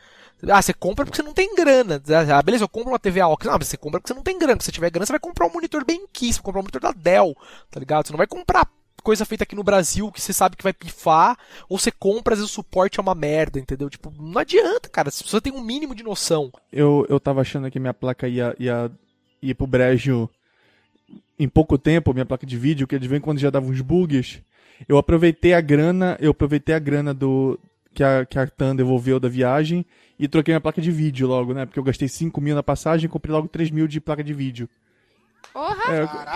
Ah, 0.50 0.62
você 0.62 0.74
compra 0.74 1.06
porque 1.06 1.16
você 1.18 1.24
não 1.24 1.34
tem 1.34 1.54
grana. 1.56 2.02
Ah, 2.36 2.42
beleza, 2.42 2.64
eu 2.64 2.70
compro 2.70 2.92
uma 2.92 3.00
TV 3.00 3.22
AOC. 3.22 3.46
Não, 3.46 3.58
mas 3.60 3.68
você 3.68 3.78
compra 3.78 4.00
porque 4.00 4.12
você 4.12 4.18
não 4.18 4.24
tem 4.24 4.40
grana. 4.40 4.60
Se 4.60 4.66
você 4.66 4.72
tiver 4.72 4.90
grana, 4.90 5.06
você 5.06 5.14
vai 5.14 5.20
comprar 5.20 5.46
um 5.46 5.54
monitor 5.54 5.86
bem 5.86 6.02
você 6.12 6.32
vai 6.34 6.42
comprar 6.42 6.60
um 6.60 6.64
monitor 6.64 6.82
da 6.82 6.92
Dell, 6.92 7.36
tá 7.70 7.80
ligado? 7.80 8.08
Você 8.08 8.14
não 8.14 8.18
vai 8.18 8.28
comprar 8.28 8.68
coisa 9.04 9.26
feita 9.26 9.44
aqui 9.44 9.56
no 9.56 9.64
Brasil 9.64 10.12
que 10.12 10.22
você 10.22 10.32
sabe 10.32 10.56
que 10.56 10.64
vai 10.64 10.74
pifar, 10.74 11.38
ou 11.68 11.78
você 11.78 11.92
compra, 11.92 12.34
às 12.34 12.40
vezes 12.40 12.52
o 12.52 12.56
suporte 12.56 13.00
é 13.00 13.02
uma 13.02 13.16
merda, 13.16 13.60
entendeu? 13.60 13.90
Tipo, 13.90 14.14
não 14.20 14.40
adianta, 14.40 14.90
cara. 14.90 15.10
Você 15.12 15.42
tem 15.42 15.54
um 15.54 15.62
mínimo 15.62 15.96
de 15.96 16.04
noção. 16.04 16.52
Eu, 16.72 17.06
eu 17.10 17.20
tava 17.20 17.42
achando 17.42 17.70
que 17.70 17.80
minha 17.80 17.94
placa 17.94 18.28
ia, 18.28 18.56
ia, 18.60 18.92
ia 19.42 19.56
pro 19.56 19.68
brejo 19.68 20.30
em 21.38 21.50
pouco 21.50 21.78
tempo, 21.78 22.14
minha 22.14 22.26
placa 22.26 22.46
de 22.46 22.58
vídeo, 22.58 22.88
que 22.88 23.00
de 23.00 23.08
vez 23.08 23.20
em 23.20 23.24
quando 23.24 23.40
já 23.40 23.50
dava 23.50 23.66
uns 23.66 23.82
bugs. 23.82 24.42
Eu 24.88 24.98
aproveitei 24.98 25.54
a 25.54 25.62
grana, 25.62 26.18
eu 26.20 26.32
aproveitei 26.32 26.76
a 26.76 26.80
grana 26.80 27.14
do 27.14 27.60
que 27.94 28.04
a, 28.04 28.26
que 28.26 28.38
a 28.38 28.48
TAM 28.48 28.76
devolveu 28.76 29.20
da 29.20 29.28
viagem 29.28 29.86
e 30.18 30.28
troquei 30.28 30.54
minha 30.54 30.62
placa 30.62 30.82
de 30.82 30.92
vídeo 30.92 31.28
logo, 31.28 31.54
né? 31.54 31.66
Porque 31.66 31.80
eu 31.80 31.84
gastei 31.84 32.08
5 32.08 32.40
mil 32.40 32.56
na 32.56 32.64
passagem 32.64 33.06
e 33.06 33.10
comprei 33.10 33.34
logo 33.34 33.48
3 33.48 33.72
mil 33.72 33.88
de 33.88 34.00
placa 34.00 34.24
de 34.24 34.34
vídeo. 34.34 34.70
Porra! 35.52 35.82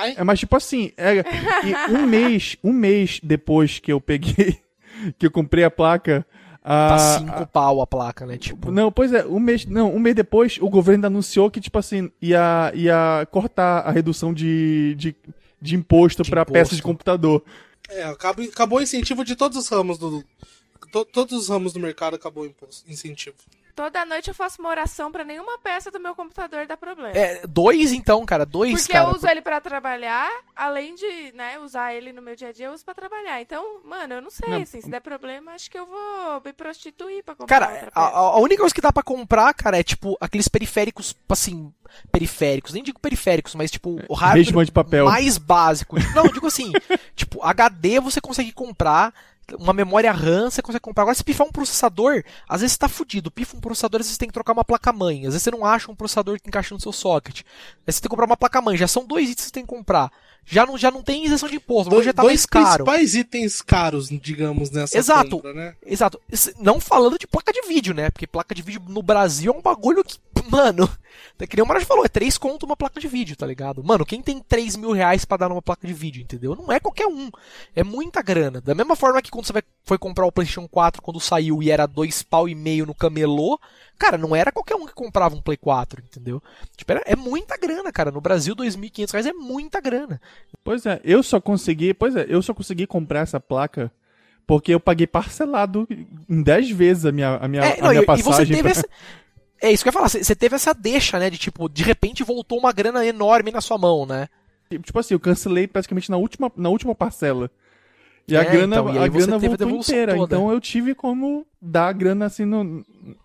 É, 0.07 0.19
é, 0.19 0.23
mas 0.23 0.39
tipo 0.39 0.55
assim, 0.55 0.91
é, 0.97 1.23
e 1.63 1.91
um 1.91 2.05
mês, 2.07 2.57
um 2.63 2.73
mês 2.73 3.19
depois 3.23 3.79
que 3.79 3.91
eu 3.91 4.01
peguei, 4.01 4.59
que 5.17 5.27
eu 5.27 5.31
comprei 5.31 5.63
a 5.63 5.71
placa, 5.71 6.25
Tá 6.68 6.95
a, 6.95 7.20
5 7.20 7.47
pau 7.47 7.80
a 7.82 7.86
placa, 7.86 8.26
né? 8.26 8.38
Tipo. 8.38 8.72
não, 8.72 8.91
pois 8.91 9.13
é, 9.13 9.24
um 9.26 9.39
mês, 9.39 9.66
não, 9.68 9.93
um 9.93 9.99
mês 9.99 10.16
depois 10.16 10.57
o 10.59 10.68
governo 10.68 10.97
ainda 10.97 11.07
anunciou 11.07 11.51
que, 11.51 11.61
tipo 11.61 11.78
assim, 11.78 12.11
ia, 12.22 12.72
ia 12.74 13.28
cortar 13.30 13.82
a 13.82 13.91
redução 13.91 14.34
de, 14.34 14.95
de, 14.95 15.16
de 15.61 15.76
imposto 15.76 16.24
imposto. 16.24 16.51
peças 16.51 16.78
de 16.78 16.82
computador. 16.84 17.43
É, 17.88 18.03
acabou, 18.05 18.43
acabou 18.45 18.80
o 18.80 18.82
incentivo 18.82 19.24
de 19.24 19.36
todos 19.36 19.57
os 19.57 19.68
ramos 19.70 19.99
do. 19.99 20.24
to- 20.91 21.05
todos 21.05 21.34
os 21.38 21.49
ramos 21.49 21.72
do 21.72 21.80
mercado 21.80 22.16
acabou 22.16 22.43
o 22.43 22.47
imposto, 22.47 22.89
incentivo. 22.91 23.36
Toda 23.76 24.05
noite 24.05 24.30
eu 24.30 24.34
faço 24.34 24.61
uma 24.61 24.69
oração 24.69 25.11
pra 25.11 25.26
nenhuma 25.26 25.57
peça 25.59 25.91
do 25.91 25.99
meu 25.99 26.15
computador 26.15 26.65
dar 26.65 26.78
problema. 26.78 27.09
É, 27.17 27.45
dois 27.45 27.91
então, 27.91 28.26
cara, 28.26 28.45
dois, 28.45 28.71
Porque 28.71 28.93
cara. 28.93 29.09
eu 29.09 29.13
uso 29.15 29.28
ele 29.28 29.41
pra 29.41 29.59
trabalhar, 29.59 30.30
além 30.55 30.95
de, 30.95 31.34
né, 31.34 31.59
usar 31.59 31.93
ele 31.93 32.13
no 32.13 32.21
meu 32.21 32.38
dia 32.38 32.47
a 32.49 32.51
dia, 32.53 32.67
eu 32.67 32.73
uso 32.73 32.86
pra 32.86 32.93
trabalhar. 32.93 33.41
Então, 33.41 33.82
mano, 33.84 34.13
eu 34.13 34.21
não 34.21 34.30
sei, 34.30 34.47
Não. 34.49 34.61
assim, 34.61 34.80
se 34.80 34.89
der 34.89 35.01
problema, 35.01 35.51
acho 35.51 35.69
que 35.69 35.78
eu 35.78 35.86
vou 35.86 36.41
me 36.45 36.53
prostituir 36.53 37.21
pra 37.23 37.36
comprar 37.36 37.59
Cara, 37.59 37.71
outra 37.73 37.91
a, 37.93 38.05
peça. 38.05 38.17
a 38.17 38.39
única 38.39 38.61
coisa 38.61 38.73
que 38.76 38.80
dá 38.82 38.93
pra 38.93 39.03
comprar, 39.03 39.53
cara, 39.53 39.78
é 39.78 39.84
tipo 39.84 40.15
aqueles 40.21 40.47
periféricos, 40.47 41.13
assim, 41.28 41.73
periféricos, 42.11 42.71
nem 42.71 42.82
digo 42.82 42.99
periféricos, 42.99 43.55
mas 43.55 43.69
tipo 43.71 43.99
o 44.07 44.13
hardware 44.13 44.65
de 44.65 44.71
papel. 44.71 45.05
mais 45.05 45.38
básico. 45.38 45.97
Não, 46.15 46.26
eu 46.26 46.32
digo 46.34 46.47
assim, 46.47 46.71
tipo, 47.15 47.43
HD 47.43 47.99
você 47.99 48.21
consegue 48.21 48.53
comprar 48.53 49.13
uma 49.59 49.73
memória 49.73 50.11
RAM, 50.11 50.49
você 50.49 50.61
consegue 50.61 50.81
comprar. 50.81 51.03
Agora, 51.03 51.15
se 51.15 51.23
pifar 51.23 51.45
um 51.45 51.51
processador, 51.51 52.23
às 52.47 52.61
vezes 52.61 52.73
você 52.73 52.79
tá 52.79 52.89
fudido. 52.89 53.29
Pifa 53.29 53.55
um 53.55 53.59
processador, 53.59 53.99
às 53.99 54.07
vezes 54.07 54.15
você 54.15 54.19
tem 54.19 54.27
que 54.27 54.33
trocar 54.33 54.53
uma 54.53 54.65
placa-mãe. 54.65 55.19
Às 55.27 55.33
vezes 55.33 55.43
você 55.43 55.51
não 55.51 55.65
acha 55.65 55.91
um 55.91 55.95
processador 55.95 56.39
que 56.39 56.47
encaixa 56.47 56.73
no 56.73 56.81
seu 56.81 56.91
socket. 56.91 57.41
Aí 57.85 57.93
você 57.93 58.01
tem 58.01 58.03
que 58.03 58.09
comprar 58.09 58.25
uma 58.25 58.37
placa-mãe. 58.37 58.77
Já 58.77 58.87
são 58.87 59.05
dois 59.05 59.29
itens 59.29 59.35
que 59.35 59.43
você 59.47 59.51
tem 59.51 59.63
que 59.63 59.69
comprar. 59.69 60.11
Já 60.47 60.65
não, 60.65 60.77
já 60.77 60.91
não 60.91 61.01
tem 61.01 61.25
isenção 61.25 61.49
de 61.49 61.55
imposto. 61.55 61.93
Hoje 61.93 62.05
já 62.05 62.13
tá 62.13 62.23
mais 62.23 62.41
dois 62.41 62.45
caro. 62.45 62.85
principais 62.85 63.15
itens 63.15 63.61
caros, 63.61 64.09
digamos, 64.09 64.69
nessa 64.69 64.95
Exato. 64.95 65.31
compra, 65.31 65.53
né? 65.53 65.75
Exato. 65.83 66.21
Não 66.59 66.79
falando 66.79 67.17
de 67.17 67.25
placa 67.25 67.51
de 67.51 67.67
vídeo, 67.67 67.95
né? 67.95 68.11
Porque 68.11 68.27
placa 68.27 68.53
de 68.53 68.61
vídeo 68.61 68.81
no 68.87 69.01
Brasil 69.01 69.51
é 69.51 69.57
um 69.57 69.61
bagulho 69.61 70.03
que, 70.03 70.17
mano, 70.49 70.89
que 71.49 71.55
nem 71.55 71.63
o 71.63 71.67
Marajo 71.67 71.85
falou, 71.85 72.05
é 72.05 72.07
3 72.09 72.37
conto 72.37 72.65
uma 72.65 72.75
placa 72.77 72.99
de 72.99 73.07
vídeo, 73.07 73.35
tá 73.35 73.45
ligado? 73.45 73.83
Mano, 73.83 74.05
quem 74.05 74.21
tem 74.21 74.39
3 74.39 74.75
mil 74.75 74.91
reais 74.91 75.25
pra 75.25 75.37
dar 75.37 75.49
numa 75.49 75.61
placa 75.61 75.85
de 75.87 75.93
vídeo, 75.93 76.21
entendeu? 76.21 76.55
Não 76.55 76.71
é 76.71 76.79
qualquer 76.79 77.07
um. 77.07 77.29
É 77.75 77.83
muita 77.83 78.21
grana. 78.21 78.61
Da 78.61 78.73
mesma 78.75 78.95
forma 78.95 79.21
que 79.21 79.29
quando 79.31 79.45
você 79.45 79.53
vai, 79.53 79.63
foi 79.83 79.97
comprar 79.97 80.25
o 80.25 80.31
PlayStation 80.31 80.67
4 80.67 81.01
quando 81.01 81.19
saiu 81.19 81.61
e 81.61 81.69
era 81.71 81.85
dois 81.85 82.21
pau 82.23 82.47
e 82.49 82.55
meio 82.55 82.85
no 82.85 82.93
camelô, 82.95 83.59
cara, 83.97 84.17
não 84.17 84.35
era 84.35 84.51
qualquer 84.51 84.75
um 84.75 84.85
que 84.85 84.93
comprava 84.93 85.35
um 85.35 85.41
Play 85.41 85.57
4, 85.57 86.01
entendeu? 86.03 86.41
Tipo, 86.77 86.91
era- 86.93 87.03
é 87.05 87.15
muita 87.15 87.57
grana, 87.57 87.91
cara. 87.91 88.11
No 88.11 88.21
Brasil, 88.21 88.55
2.500 88.55 89.11
reais 89.11 89.25
é 89.25 89.33
muita 89.33 89.79
grana. 89.81 90.21
Pois 90.63 90.85
é, 90.85 90.99
eu 91.03 91.21
só 91.23 91.39
consegui, 91.41 91.93
pois 91.93 92.15
é, 92.15 92.25
eu 92.27 92.41
só 92.41 92.53
consegui 92.53 92.87
comprar 92.87 93.19
essa 93.21 93.39
placa 93.39 93.91
porque 94.47 94.73
eu 94.73 94.79
paguei 94.79 95.07
parcelado 95.07 95.87
em 96.29 96.43
10 96.43 96.69
vezes 96.69 97.05
a 97.05 97.11
minha, 97.11 97.35
a 97.37 97.47
minha, 97.47 97.63
É, 97.63 97.79
a 97.79 97.81
não, 97.81 97.89
minha 97.89 98.01
e, 98.01 98.03
e 98.03 98.05
passagem. 98.05 98.33
você 98.33 98.45
teve 98.45 98.61
pra- 98.61 98.71
essa. 98.71 98.85
É 99.61 99.71
isso 99.71 99.83
que 99.83 99.89
eu 99.89 99.91
ia 99.91 99.93
falar, 99.93 100.09
você 100.09 100.35
teve 100.35 100.55
essa 100.55 100.73
deixa, 100.73 101.17
né? 101.17 101.29
De 101.29 101.37
tipo, 101.37 101.67
de 101.69 101.83
repente 101.83 102.23
voltou 102.23 102.59
uma 102.59 102.71
grana 102.71 103.05
enorme 103.05 103.51
na 103.51 103.61
sua 103.61 103.77
mão, 103.77 104.05
né? 104.05 104.27
Tipo 104.69 104.99
assim, 104.99 105.13
eu 105.13 105.19
cancelei 105.19 105.67
praticamente 105.67 106.09
na 106.09 106.17
última, 106.17 106.51
na 106.55 106.69
última 106.69 106.93
parcela. 106.95 107.49
E 108.27 108.35
a 108.35 108.41
É, 108.41 108.45
grana, 108.45 108.75
então, 108.77 108.93
e 108.93 108.97
a 108.97 109.07
grana 109.07 109.35
a 109.35 109.39
voltou 109.39 109.69
inteira. 109.69 110.15
toda. 110.15 110.35
Então 110.35 110.51
eu 110.51 110.59
tive 110.59 110.95
como 110.95 111.45
dar 111.61 111.87
a 111.89 111.93
grana 111.93 112.25
assim 112.25 112.43
no, 112.43 112.83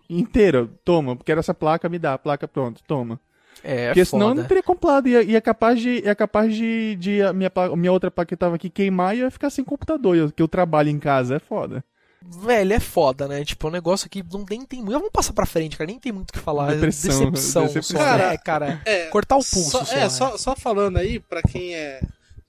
inteira. 0.09 0.69
Toma, 0.85 1.17
quero 1.17 1.39
essa 1.39 1.53
placa, 1.53 1.89
me 1.89 1.97
dá 1.99 2.13
a 2.13 2.17
placa, 2.19 2.47
pronto, 2.47 2.81
toma. 2.87 3.19
É, 3.63 3.87
Porque 3.87 4.05
senão 4.05 4.27
eu 4.27 4.29
foda. 4.29 4.41
não 4.41 4.47
teria 4.47 4.63
comprado. 4.63 5.07
E, 5.07 5.11
e 5.31 5.35
é 5.35 5.41
capaz 5.41 5.79
de, 5.79 6.07
é 6.07 6.13
capaz 6.15 6.55
de, 6.55 6.95
de 6.97 7.21
a 7.21 7.33
minha, 7.33 7.51
a 7.53 7.75
minha 7.75 7.91
outra 7.91 8.09
placa 8.11 8.29
que 8.29 8.37
tava 8.37 8.55
aqui 8.55 8.69
queimar 8.69 9.15
e 9.15 9.19
eu 9.19 9.25
ia 9.25 9.31
ficar 9.31 9.49
sem 9.49 9.63
computador. 9.65 10.15
eu- 10.15 10.31
Que 10.31 10.41
eu 10.41 10.47
trabalho 10.47 10.89
em 10.89 10.99
casa, 10.99 11.35
é 11.35 11.39
foda. 11.39 11.83
Velho, 12.23 12.73
é 12.73 12.79
foda, 12.79 13.27
né? 13.27 13.43
Tipo, 13.43 13.67
é 13.67 13.69
um 13.69 13.73
negócio 13.73 14.09
que 14.09 14.23
não 14.31 14.45
nem 14.47 14.63
tem 14.65 14.79
muito. 14.79 14.93
Vamos 14.93 15.11
passar 15.11 15.33
pra 15.33 15.45
frente, 15.45 15.75
cara. 15.75 15.89
Nem 15.89 15.99
tem 15.99 16.11
muito 16.11 16.29
o 16.29 16.33
que 16.33 16.39
falar. 16.39 16.73
Depressão, 16.73 17.31
decepção, 17.31 17.65
decepção. 17.65 17.97
só, 17.97 18.03
Cara, 18.03 18.29
né, 18.29 18.37
cara? 18.37 18.81
É, 18.85 19.07
Cortar 19.07 19.35
o 19.35 19.43
pulso, 19.43 19.71
só, 19.71 19.83
só, 19.83 19.95
é, 19.95 19.99
né? 20.01 20.09
só, 20.09 20.37
só 20.37 20.55
falando 20.55 20.97
aí, 20.97 21.19
pra 21.19 21.41
quem 21.41 21.75
é 21.75 22.01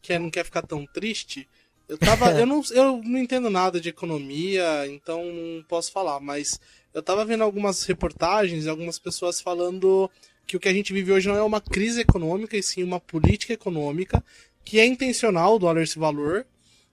que 0.03 0.19
não 0.19 0.31
quer 0.31 0.45
ficar 0.45 0.63
tão 0.63 0.85
triste, 0.85 1.49
eu 1.89 1.97
tava. 1.97 2.33
eu, 2.39 2.45
não, 2.45 2.63
eu 2.73 3.01
não 3.03 3.19
entendo 3.19 3.49
nada 3.49 3.81
de 3.81 3.89
economia, 3.89 4.87
então 4.89 5.25
não 5.25 5.63
posso 5.63 5.91
falar, 5.91 6.21
mas 6.21 6.61
eu 6.93 7.03
tava 7.03 7.25
vendo 7.25 7.43
algumas 7.43 7.85
reportagens 7.85 8.65
e 8.65 8.69
algumas 8.69 8.99
pessoas 8.99 9.41
falando 9.41 10.11
que 10.47 10.57
o 10.57 10.61
que 10.61 10.69
a 10.69 10.73
gente 10.73 10.93
vive 10.93 11.13
hoje 11.13 11.29
não 11.29 11.37
é 11.37 11.43
uma 11.43 11.61
crise 11.61 12.01
econômica, 12.01 12.57
e 12.57 12.63
sim 12.63 12.83
uma 12.83 13.01
política 13.01 13.53
econômica, 13.53 14.23
que 14.65 14.79
é 14.79 14.85
intencional 14.85 15.55
o 15.55 15.59
dólar 15.59 15.83
esse 15.83 15.99
valor, 15.99 16.45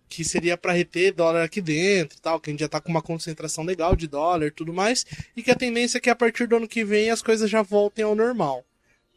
que 0.09 0.23
seria 0.23 0.57
para 0.57 0.73
reter 0.73 1.13
dólar 1.13 1.43
aqui 1.43 1.61
dentro 1.61 2.17
e 2.17 2.21
tal, 2.21 2.39
que 2.39 2.49
a 2.49 2.53
gente 2.53 2.61
já 2.61 2.67
tá 2.67 2.81
com 2.81 2.89
uma 2.89 3.01
concentração 3.01 3.63
legal 3.63 3.95
de 3.95 4.07
dólar 4.07 4.47
e 4.47 4.51
tudo 4.51 4.73
mais, 4.73 5.05
e 5.37 5.43
que 5.43 5.51
a 5.51 5.55
tendência 5.55 5.99
é 5.99 6.01
que 6.01 6.09
a 6.09 6.15
partir 6.15 6.47
do 6.47 6.55
ano 6.55 6.67
que 6.67 6.83
vem 6.83 7.11
as 7.11 7.21
coisas 7.21 7.49
já 7.49 7.61
voltem 7.61 8.03
ao 8.03 8.15
normal 8.15 8.65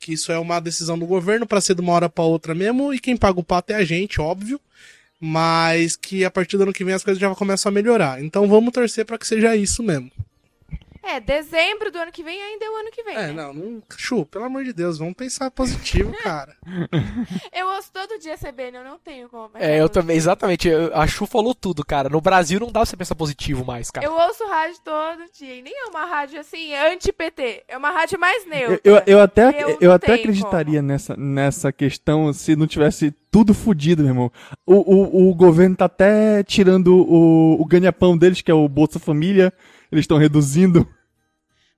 que 0.03 0.12
isso 0.12 0.32
é 0.32 0.38
uma 0.38 0.59
decisão 0.59 0.99
do 0.99 1.07
governo 1.07 1.47
para 1.47 1.61
ser 1.61 1.76
de 1.76 1.80
uma 1.80 1.93
hora 1.93 2.09
para 2.09 2.24
outra 2.24 2.55
mesmo, 2.55 2.93
e 2.93 2.99
quem 2.99 3.16
paga 3.16 3.38
o 3.38 3.45
pato 3.45 3.72
é 3.72 3.76
a 3.76 3.84
gente, 3.84 4.20
óbvio, 4.20 4.61
mas 5.20 5.95
que 5.95 6.24
a 6.24 6.30
partir 6.30 6.57
do 6.57 6.64
ano 6.64 6.72
que 6.72 6.84
vem 6.84 6.93
as 6.93 7.05
coisas 7.05 7.20
já 7.20 7.32
começam 7.36 7.70
a 7.70 7.72
melhorar. 7.72 8.20
Então 8.20 8.49
vamos 8.49 8.72
torcer 8.72 9.07
para 9.07 9.16
que 9.16 9.26
seja 9.26 9.55
isso 9.55 9.80
mesmo. 9.80 10.11
É, 11.03 11.18
dezembro 11.20 11.90
do 11.90 11.98
ano 11.98 12.12
que 12.12 12.22
vem 12.22 12.40
ainda 12.40 12.64
é 12.64 12.70
o 12.70 12.76
ano 12.76 12.90
que 12.90 13.03
vem. 13.03 13.16
É, 13.16 13.26
né? 13.28 13.32
não, 13.32 13.53
não, 13.53 13.82
Chu, 13.96 14.24
pelo 14.24 14.44
amor 14.44 14.64
de 14.64 14.72
Deus, 14.72 14.98
vamos 14.98 15.14
pensar 15.14 15.50
positivo, 15.50 16.12
cara. 16.22 16.57
Eu 17.53 17.66
ouço 17.68 17.90
todo 17.92 18.18
dia 18.18 18.36
CBN, 18.36 18.78
eu 18.78 18.84
não 18.84 18.98
tenho 18.98 19.28
como. 19.28 19.50
É, 19.55 19.80
eu 19.80 19.88
também, 19.88 20.16
exatamente. 20.16 20.68
eu- 20.68 20.94
A 20.94 21.07
Chu 21.07 21.26
falou 21.26 21.55
tudo, 21.55 21.84
cara. 21.84 22.09
No 22.09 22.20
Brasil 22.20 22.59
não 22.61 22.68
dá 22.68 22.80
pra 22.80 22.86
você 22.86 22.96
pensar 22.96 23.14
positivo 23.14 23.64
mais, 23.64 23.90
cara. 23.90 24.07
Eu 24.07 24.12
ouço 24.12 24.46
rádio 24.46 24.76
todo 24.84 25.22
dia. 25.38 25.55
E 25.57 25.62
nem 25.62 25.72
é 25.76 25.84
uma 25.86 26.07
rádio 26.07 26.40
assim, 26.40 26.74
anti-PT. 26.74 27.64
É 27.68 27.76
uma 27.76 27.90
rádio 27.90 28.18
mais 28.18 28.44
Eu, 28.44 28.50
neutra. 28.50 28.80
eu, 28.84 29.03
eu 29.07 29.20
até, 29.20 29.62
Eu 29.62 29.78
eu, 29.80 29.92
até 29.92 30.14
acreditaria 30.14 30.80
nessa, 30.82 31.16
nessa 31.16 31.72
questão 31.72 32.32
se 32.32 32.55
não 32.57 32.66
tivesse 32.66 33.12
tudo 33.30 33.53
fodido, 33.55 34.03
meu 34.03 34.11
irmão. 34.12 34.32
O, 34.66 34.74
o, 34.74 35.30
o 35.30 35.34
governo 35.34 35.76
tá 35.76 35.86
até 35.86 36.42
tirando 36.42 36.94
o, 36.94 37.61
o 37.61 37.64
ganha-pão 37.64 38.16
deles, 38.16 38.40
que 38.40 38.50
é 38.50 38.55
o 38.55 38.68
Bolsa 38.68 38.98
Família. 38.98 39.53
Eles 39.93 40.05
estão 40.05 40.16
reduzindo. 40.16 40.88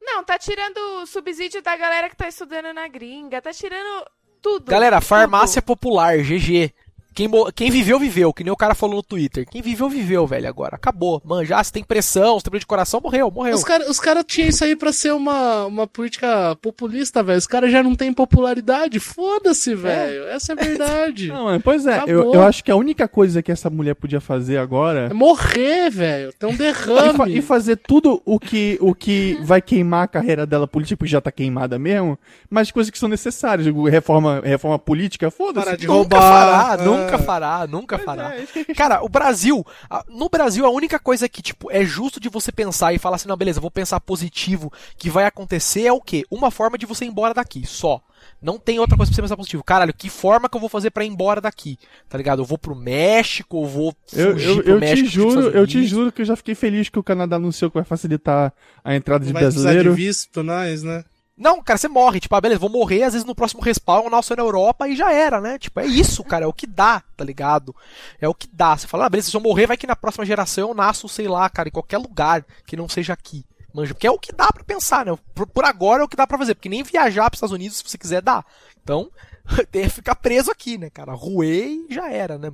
Não, 0.01 0.23
tá 0.23 0.39
tirando 0.39 0.79
o 1.03 1.07
subsídio 1.07 1.61
da 1.61 1.77
galera 1.77 2.09
que 2.09 2.17
tá 2.17 2.29
estudando 2.29 2.73
na 2.73 2.87
gringa. 2.87 3.43
Tá 3.43 3.53
tirando 3.53 4.07
tudo. 4.41 4.71
Galera, 4.71 5.01
tudo. 5.01 5.09
farmácia 5.09 5.61
popular, 5.61 6.19
GG. 6.19 6.73
Quem, 7.15 7.31
quem 7.55 7.71
viveu, 7.71 7.99
viveu, 7.99 8.33
que 8.33 8.43
nem 8.43 8.53
o 8.53 8.57
cara 8.57 8.75
falou 8.75 8.97
no 8.97 9.03
Twitter. 9.03 9.47
Quem 9.49 9.63
viveu, 9.63 9.89
viveu, 9.89 10.27
velho, 10.27 10.49
agora. 10.49 10.77
Acabou. 10.77 11.23
Manja, 11.25 11.57
ah, 11.57 11.65
se 11.65 11.73
tem 11.73 11.85
pressão, 11.85 12.39
se 12.39 12.45
tem 12.45 12.51
problema 12.51 12.61
de 12.61 12.67
coração, 12.67 13.01
morreu, 13.01 13.31
morreu. 13.31 13.55
Os 13.55 13.65
caras 13.65 13.89
os 13.89 14.01
cara 14.01 14.25
tinham 14.25 14.49
isso 14.49 14.65
aí 14.65 14.75
pra 14.75 14.93
ser 14.93 15.13
uma, 15.13 15.65
uma 15.67 15.87
política 15.87 16.57
populista, 16.61 17.23
velho. 17.23 17.39
Os 17.39 17.47
caras 17.47 17.71
já 17.71 17.83
não 17.83 17.95
têm 17.95 18.13
popularidade. 18.13 18.99
Foda-se, 18.99 19.75
velho. 19.75 20.25
Essa 20.29 20.53
é 20.53 20.55
a 20.55 20.65
verdade. 20.65 21.29
Não, 21.35 21.45
mano, 21.45 21.61
pois 21.61 21.87
é, 21.87 21.99
eu, 22.07 22.21
Acabou. 22.21 22.35
eu 22.35 22.43
acho 22.43 22.63
que 22.65 22.71
a 22.71 22.77
única 22.77 23.07
coisa 23.09 23.43
que 23.43 23.51
essa 23.53 23.71
mulher 23.71 23.95
podia 23.95 24.21
fazer 24.21 24.59
agora 24.59 25.09
É 25.11 25.15
morrer, 25.15 25.91
velho. 25.91 26.33
Tem 26.33 26.49
um 26.49 26.53
e, 26.53 26.57
fa- 26.57 26.63
derrame. 26.65 27.37
e 27.39 27.43
fazer 27.43 27.77
tudo 27.77 28.21
o 28.25 28.39
que, 28.39 28.77
o 28.81 28.95
que 28.95 29.39
vai 29.43 29.61
queimar 29.63 30.05
a 30.05 30.09
carreira 30.09 30.45
dela 30.47 30.67
política, 30.67 30.97
porque 30.97 31.11
já 31.11 31.21
tá 31.21 31.31
queimada 31.31 31.79
mesmo, 31.79 32.19
mas 32.51 32.71
coisas 32.71 32.91
que 32.91 32.99
são 32.99 33.09
necessárias. 33.09 33.67
Reforma, 33.91 34.41
reforma 34.45 34.79
política, 34.79 35.31
foda-se. 35.31 35.65
Parar 35.65 35.77
de 35.77 35.87
roubar, 35.87 36.21
fará, 36.21 36.83
é. 36.83 36.85
nunca 36.85 37.04
fará, 37.19 37.67
nunca 37.67 37.99
fará. 37.99 38.35
é, 38.37 38.47
é 38.69 38.75
Cara, 38.75 39.03
o 39.05 39.09
Brasil, 39.09 39.65
no 40.09 40.29
Brasil, 40.29 40.65
a 40.67 40.71
única 40.71 40.99
coisa 40.99 41.29
que, 41.29 41.43
tipo, 41.43 41.71
é 41.71 41.85
justo 41.85 42.19
de 42.21 42.29
você 42.29 42.51
pensar 42.53 42.93
e 42.93 42.99
falar 42.99 43.17
assim, 43.17 43.29
não, 43.29 43.37
beleza, 43.37 43.61
vou 43.61 43.71
pensar 43.71 44.01
positivo 44.01 44.73
que 44.97 45.11
vai 45.11 45.25
acontecer 45.27 45.83
é 45.87 45.93
o 45.93 46.01
quê? 46.01 46.25
Uma 46.31 46.51
forma 46.51 46.77
de 46.79 46.87
você 46.87 47.05
ir 47.05 47.09
embora 47.09 47.35
daqui, 47.35 47.67
só. 47.67 48.01
Não 48.41 48.59
tem 48.59 48.79
outra 48.79 48.97
coisa 48.97 49.11
pra 49.11 49.17
você 49.17 49.23
pensar 49.23 49.37
positivo. 49.37 49.63
Caralho, 49.65 49.93
que 49.93 50.09
forma 50.09 50.49
que 50.49 50.57
eu 50.57 50.61
vou 50.61 50.69
fazer 50.69 50.91
pra 50.91 51.05
ir 51.05 51.09
embora 51.09 51.41
daqui? 51.41 51.79
Tá 52.09 52.17
ligado? 52.17 52.41
Eu 52.43 52.45
vou 52.47 52.57
pro 52.59 52.75
México, 52.75 53.63
eu 53.63 53.67
vou 53.67 53.95
Eu, 54.13 54.39
eu, 54.39 54.63
pro 54.63 54.73
eu 54.73 54.81
México. 54.81 55.09
te 55.09 55.15
juro, 55.15 55.41
eu 55.51 55.67
te 55.67 55.87
juro 55.87 56.11
que 56.13 56.23
eu 56.23 56.27
já 56.27 56.35
fiquei 56.37 56.55
feliz 56.55 56.89
que 56.89 56.99
o 56.99 57.03
Canadá 57.03 57.37
anunciou 57.37 57.71
que 57.71 57.77
vai 57.77 57.85
facilitar 57.85 58.53
a 58.83 58.95
entrada 58.97 59.25
de 59.27 59.33
vai 59.33 59.43
precisar 59.43 59.71
de 59.71 59.75
brasileiro. 59.77 59.95
visto, 59.95 60.43
nós, 60.43 60.83
né? 60.83 61.05
Não, 61.37 61.61
cara, 61.63 61.77
você 61.77 61.89
morre. 61.89 62.21
Tipo, 62.21 62.35
ah, 62.37 62.41
beleza, 62.41 62.61
vou 62.61 62.71
morrer, 62.71 63.03
às 63.03 63.13
vezes 63.13 63.27
no 63.27 63.35
próximo 63.35 63.61
respawn 63.61 64.05
eu 64.05 64.11
nasço 64.11 64.37
na 64.37 64.43
Europa 64.43 64.89
e 64.89 64.95
já 64.95 65.13
era, 65.13 65.41
né? 65.41 65.59
Tipo, 65.59 65.81
é 65.81 65.87
isso, 65.87 66.23
cara, 66.23 66.45
é 66.45 66.49
o 66.49 66.53
que 66.53 66.67
dá, 66.67 67.03
tá 67.17 67.25
ligado? 67.25 67.75
É 68.21 68.29
o 68.29 68.35
que 68.35 68.49
dá. 68.53 68.77
Você 68.77 68.87
fala, 68.87 69.07
ah, 69.07 69.09
beleza, 69.09 69.31
se 69.31 69.37
eu 69.37 69.41
morrer, 69.41 69.67
vai 69.67 69.77
que 69.77 69.87
na 69.87 69.97
próxima 69.97 70.25
geração 70.25 70.69
eu 70.69 70.75
nasço, 70.75 71.09
sei 71.09 71.27
lá, 71.27 71.49
cara, 71.51 71.69
em 71.69 71.73
qualquer 71.73 71.99
lugar 71.99 72.45
que 72.67 72.77
não 72.77 72.89
seja 72.89 73.13
aqui. 73.13 73.45
Manja, 73.75 73.93
porque 73.93 74.07
é 74.07 74.11
o 74.11 74.19
que 74.19 74.33
dá 74.33 74.53
pra 74.53 74.63
pensar, 74.63 75.05
né? 75.05 75.19
Por, 75.35 75.49
por 75.49 75.65
agora 75.65 76.03
é 76.03 76.05
o 76.05 76.09
que 76.09 76.17
dá 76.17 76.25
pra 76.27 76.39
fazer, 76.39 76.55
porque 76.55 76.69
nem 76.69 76.85
viajar 76.85 77.29
pros 77.29 77.39
Estados 77.39 77.55
Unidos, 77.55 77.79
se 77.79 77.83
você 77.85 77.99
quiser, 77.99 78.23
dá. 78.23 78.45
Então, 78.81 79.11
tem 79.73 79.83
que 79.83 79.89
ficar 79.89 80.15
preso 80.15 80.53
aqui, 80.53 80.79
né, 80.79 80.89
cara? 80.89 81.13
Ruê 81.13 81.67
e 81.67 81.87
já 81.91 82.09
era, 82.09 82.39
né? 82.39 82.53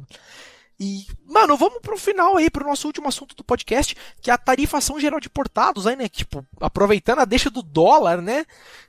E, 0.82 1.06
mano, 1.26 1.58
vamos 1.58 1.80
pro 1.82 1.98
final 1.98 2.38
aí, 2.38 2.48
pro 2.48 2.66
nosso 2.66 2.86
último 2.86 3.06
assunto 3.06 3.36
do 3.36 3.44
podcast, 3.44 3.94
que 4.22 4.30
é 4.30 4.32
a 4.32 4.38
tarifação 4.38 4.98
geral 4.98 5.20
de 5.20 5.28
portados, 5.28 5.86
aí, 5.86 5.94
né? 5.94 6.08
Tipo, 6.08 6.42
aproveitando 6.58 7.18
a 7.18 7.26
deixa 7.26 7.50
do 7.50 7.62
dólar, 7.62 8.22
né? 8.22 8.46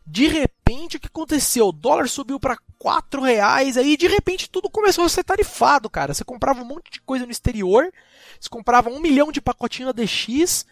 De 0.08 0.26
repente, 0.26 0.96
o 0.96 1.00
que 1.02 1.08
aconteceu? 1.08 1.68
O 1.68 1.74
dólar 1.74 2.08
subiu 2.08 2.40
pra 2.40 2.58
4 2.80 3.22
reais, 3.22 3.76
aí 3.76 3.98
de 3.98 4.08
repente 4.08 4.50
tudo 4.50 4.70
começou 4.70 5.04
a 5.04 5.10
ser 5.10 5.26
tarifado, 5.26 5.90
cara. 5.90 6.14
Você 6.14 6.24
comprava 6.24 6.62
um 6.62 6.66
monte 6.66 6.90
de 6.92 7.02
coisa 7.02 7.26
no 7.26 7.32
exterior, 7.32 7.92
você 8.40 8.48
comprava 8.48 8.90
um 8.90 9.02
milhão 9.02 9.30
de 9.30 9.42
pacotinho 9.42 9.90
ADX, 9.90 10.66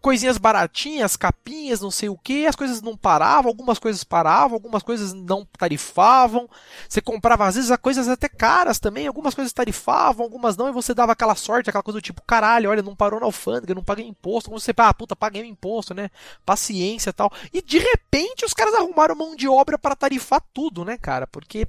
coisinhas 0.00 0.38
baratinhas, 0.38 1.16
capinhas, 1.16 1.80
não 1.80 1.90
sei 1.90 2.08
o 2.08 2.16
que, 2.16 2.46
as 2.46 2.56
coisas 2.56 2.80
não 2.82 2.96
paravam, 2.96 3.48
algumas 3.48 3.78
coisas 3.78 4.04
paravam, 4.04 4.54
algumas 4.54 4.82
coisas 4.82 5.12
não 5.12 5.46
tarifavam. 5.58 6.48
Você 6.88 7.00
comprava, 7.00 7.46
às 7.46 7.54
vezes, 7.54 7.76
coisas 7.78 8.08
até 8.08 8.28
caras 8.28 8.78
também, 8.78 9.06
algumas 9.06 9.34
coisas 9.34 9.52
tarifavam, 9.52 10.24
algumas 10.24 10.56
não, 10.56 10.68
e 10.68 10.72
você 10.72 10.94
dava 10.94 11.12
aquela 11.12 11.34
sorte, 11.34 11.70
aquela 11.70 11.82
coisa 11.82 11.98
do 11.98 12.02
tipo, 12.02 12.22
caralho, 12.22 12.70
olha, 12.70 12.82
não 12.82 12.96
parou 12.96 13.20
na 13.20 13.26
alfândega, 13.26 13.74
não 13.74 13.84
paguei 13.84 14.06
imposto, 14.06 14.50
como 14.50 14.60
você, 14.60 14.72
ah, 14.76 14.94
puta, 14.94 15.16
paguei 15.16 15.42
o 15.42 15.46
imposto, 15.46 15.94
né? 15.94 16.10
Paciência 16.44 17.12
tal. 17.12 17.32
E 17.52 17.60
de 17.60 17.78
repente 17.78 18.44
os 18.44 18.54
caras 18.54 18.74
arrumaram 18.74 19.14
mão 19.14 19.34
de 19.34 19.48
obra 19.48 19.78
para 19.78 19.96
tarifar 19.96 20.42
tudo, 20.52 20.84
né, 20.84 20.96
cara? 20.96 21.26
Porque 21.26 21.66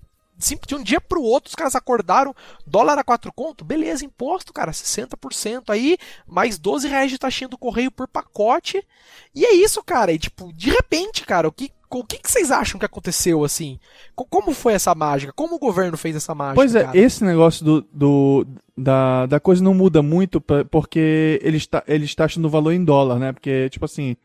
de 0.68 0.76
um 0.76 0.82
dia 0.82 1.02
pro 1.02 1.22
outro 1.22 1.50
os 1.50 1.56
caras 1.56 1.76
acordaram, 1.76 2.34
dólar 2.66 2.98
a 2.98 3.04
4 3.04 3.32
conto, 3.34 3.66
beleza, 3.66 4.06
imposto, 4.06 4.54
cara, 4.54 4.72
60% 4.72 5.70
aí, 5.70 5.98
mais 6.26 6.58
12 6.58 6.88
reais 6.88 7.12
de 7.12 7.18
taxinha 7.18 7.48
do 7.50 7.58
correio 7.58 7.92
por 7.92 8.08
pacote. 8.08 8.82
E 9.36 9.46
é 9.46 9.54
isso, 9.54 9.84
cara. 9.84 10.12
E 10.14 10.18
tipo, 10.20 10.52
de 10.54 10.70
repente, 10.70 11.26
cara, 11.26 11.48
o 11.48 11.52
que 11.52 11.72
O 11.92 12.04
que, 12.04 12.20
que 12.20 12.30
vocês 12.32 12.52
acham 12.52 12.80
que 12.80 12.86
aconteceu, 12.86 13.44
assim? 13.44 13.80
Co- 14.16 14.24
Como 14.26 14.54
foi 14.54 14.74
essa 14.74 14.94
mágica? 14.94 15.34
Como 15.36 15.56
o 15.56 15.60
governo 15.60 15.98
fez 15.98 16.16
essa 16.16 16.36
mágica? 16.36 16.56
Pois 16.56 16.76
é, 16.76 16.84
cara? 16.84 16.96
esse 16.98 17.24
negócio 17.24 17.66
do, 17.66 17.82
do- 17.92 18.48
da, 18.78 19.26
da 19.26 19.40
coisa 19.40 19.64
não 19.64 19.74
muda 19.74 20.02
muito 20.04 20.40
pra- 20.40 20.64
porque 20.64 21.40
eles 21.44 21.66
tá, 21.66 21.84
eles 21.88 22.14
taxam 22.14 22.44
no 22.44 22.50
valor 22.50 22.72
em 22.74 22.84
dólar, 22.86 23.18
né? 23.18 23.32
Porque, 23.34 23.68
tipo 23.72 23.86
assim, 23.86 24.16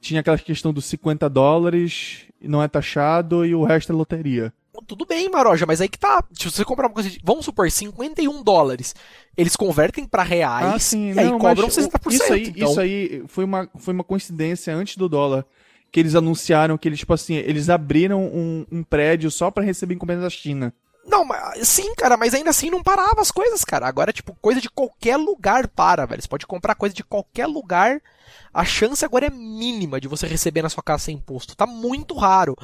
tinha 0.00 0.20
aquela 0.20 0.38
questão 0.38 0.72
dos 0.72 0.84
50 0.84 1.28
dólares, 1.28 2.26
não 2.40 2.62
é 2.62 2.68
taxado, 2.68 3.44
e 3.44 3.54
o 3.56 3.64
resto 3.64 3.90
é 3.92 3.94
loteria. 3.96 4.52
Tudo 4.86 5.06
bem, 5.06 5.28
Maroja, 5.30 5.66
mas 5.66 5.80
aí 5.80 5.88
que 5.88 5.98
tá. 5.98 6.22
Se 6.32 6.50
você 6.50 6.64
comprar 6.64 6.88
uma 6.88 6.94
coisa 6.94 7.08
de, 7.08 7.20
vamos 7.22 7.44
supor, 7.44 7.70
51 7.70 8.42
dólares, 8.42 8.94
eles 9.36 9.56
convertem 9.56 10.04
pra 10.06 10.22
reais 10.22 10.92
e 10.92 11.18
aí 11.20 11.26
não, 11.26 11.38
cobram 11.38 11.66
mas 11.66 11.76
o- 11.76 11.80
60%. 11.90 12.12
Isso 12.12 12.32
aí, 12.32 12.48
então, 12.48 12.70
isso 12.70 12.80
aí 12.80 13.24
foi, 13.28 13.44
uma, 13.44 13.68
foi 13.76 13.94
uma 13.94 14.04
coincidência 14.04 14.74
antes 14.74 14.96
do 14.96 15.08
dólar. 15.08 15.44
Que 15.92 16.00
eles 16.00 16.16
anunciaram 16.16 16.76
que 16.76 16.88
eles, 16.88 16.98
tipo 16.98 17.14
assim, 17.14 17.34
eles 17.36 17.68
abriram 17.70 18.20
um, 18.24 18.66
um 18.70 18.82
prédio 18.82 19.30
só 19.30 19.48
pra 19.48 19.62
receber 19.62 19.94
encomendas 19.94 20.24
da 20.24 20.30
China. 20.30 20.74
Não, 21.06 21.24
mas, 21.24 21.68
sim, 21.68 21.94
cara, 21.94 22.16
mas 22.16 22.34
ainda 22.34 22.50
assim 22.50 22.68
não 22.68 22.82
parava 22.82 23.20
as 23.20 23.30
coisas, 23.30 23.62
cara. 23.64 23.86
Agora, 23.86 24.12
tipo, 24.12 24.34
coisa 24.40 24.60
de 24.60 24.68
qualquer 24.68 25.16
lugar 25.16 25.68
para, 25.68 26.04
velho. 26.04 26.20
Você 26.20 26.26
pode 26.26 26.46
comprar 26.48 26.74
coisa 26.74 26.92
de 26.94 27.04
qualquer 27.04 27.46
lugar. 27.46 28.00
A 28.52 28.64
chance 28.64 29.04
agora 29.04 29.26
é 29.26 29.30
mínima 29.30 30.00
de 30.00 30.08
você 30.08 30.26
receber 30.26 30.62
na 30.62 30.68
sua 30.68 30.82
casa 30.82 31.04
sem 31.04 31.14
imposto. 31.16 31.54
Tá 31.54 31.66
muito 31.66 32.14
raro. 32.16 32.56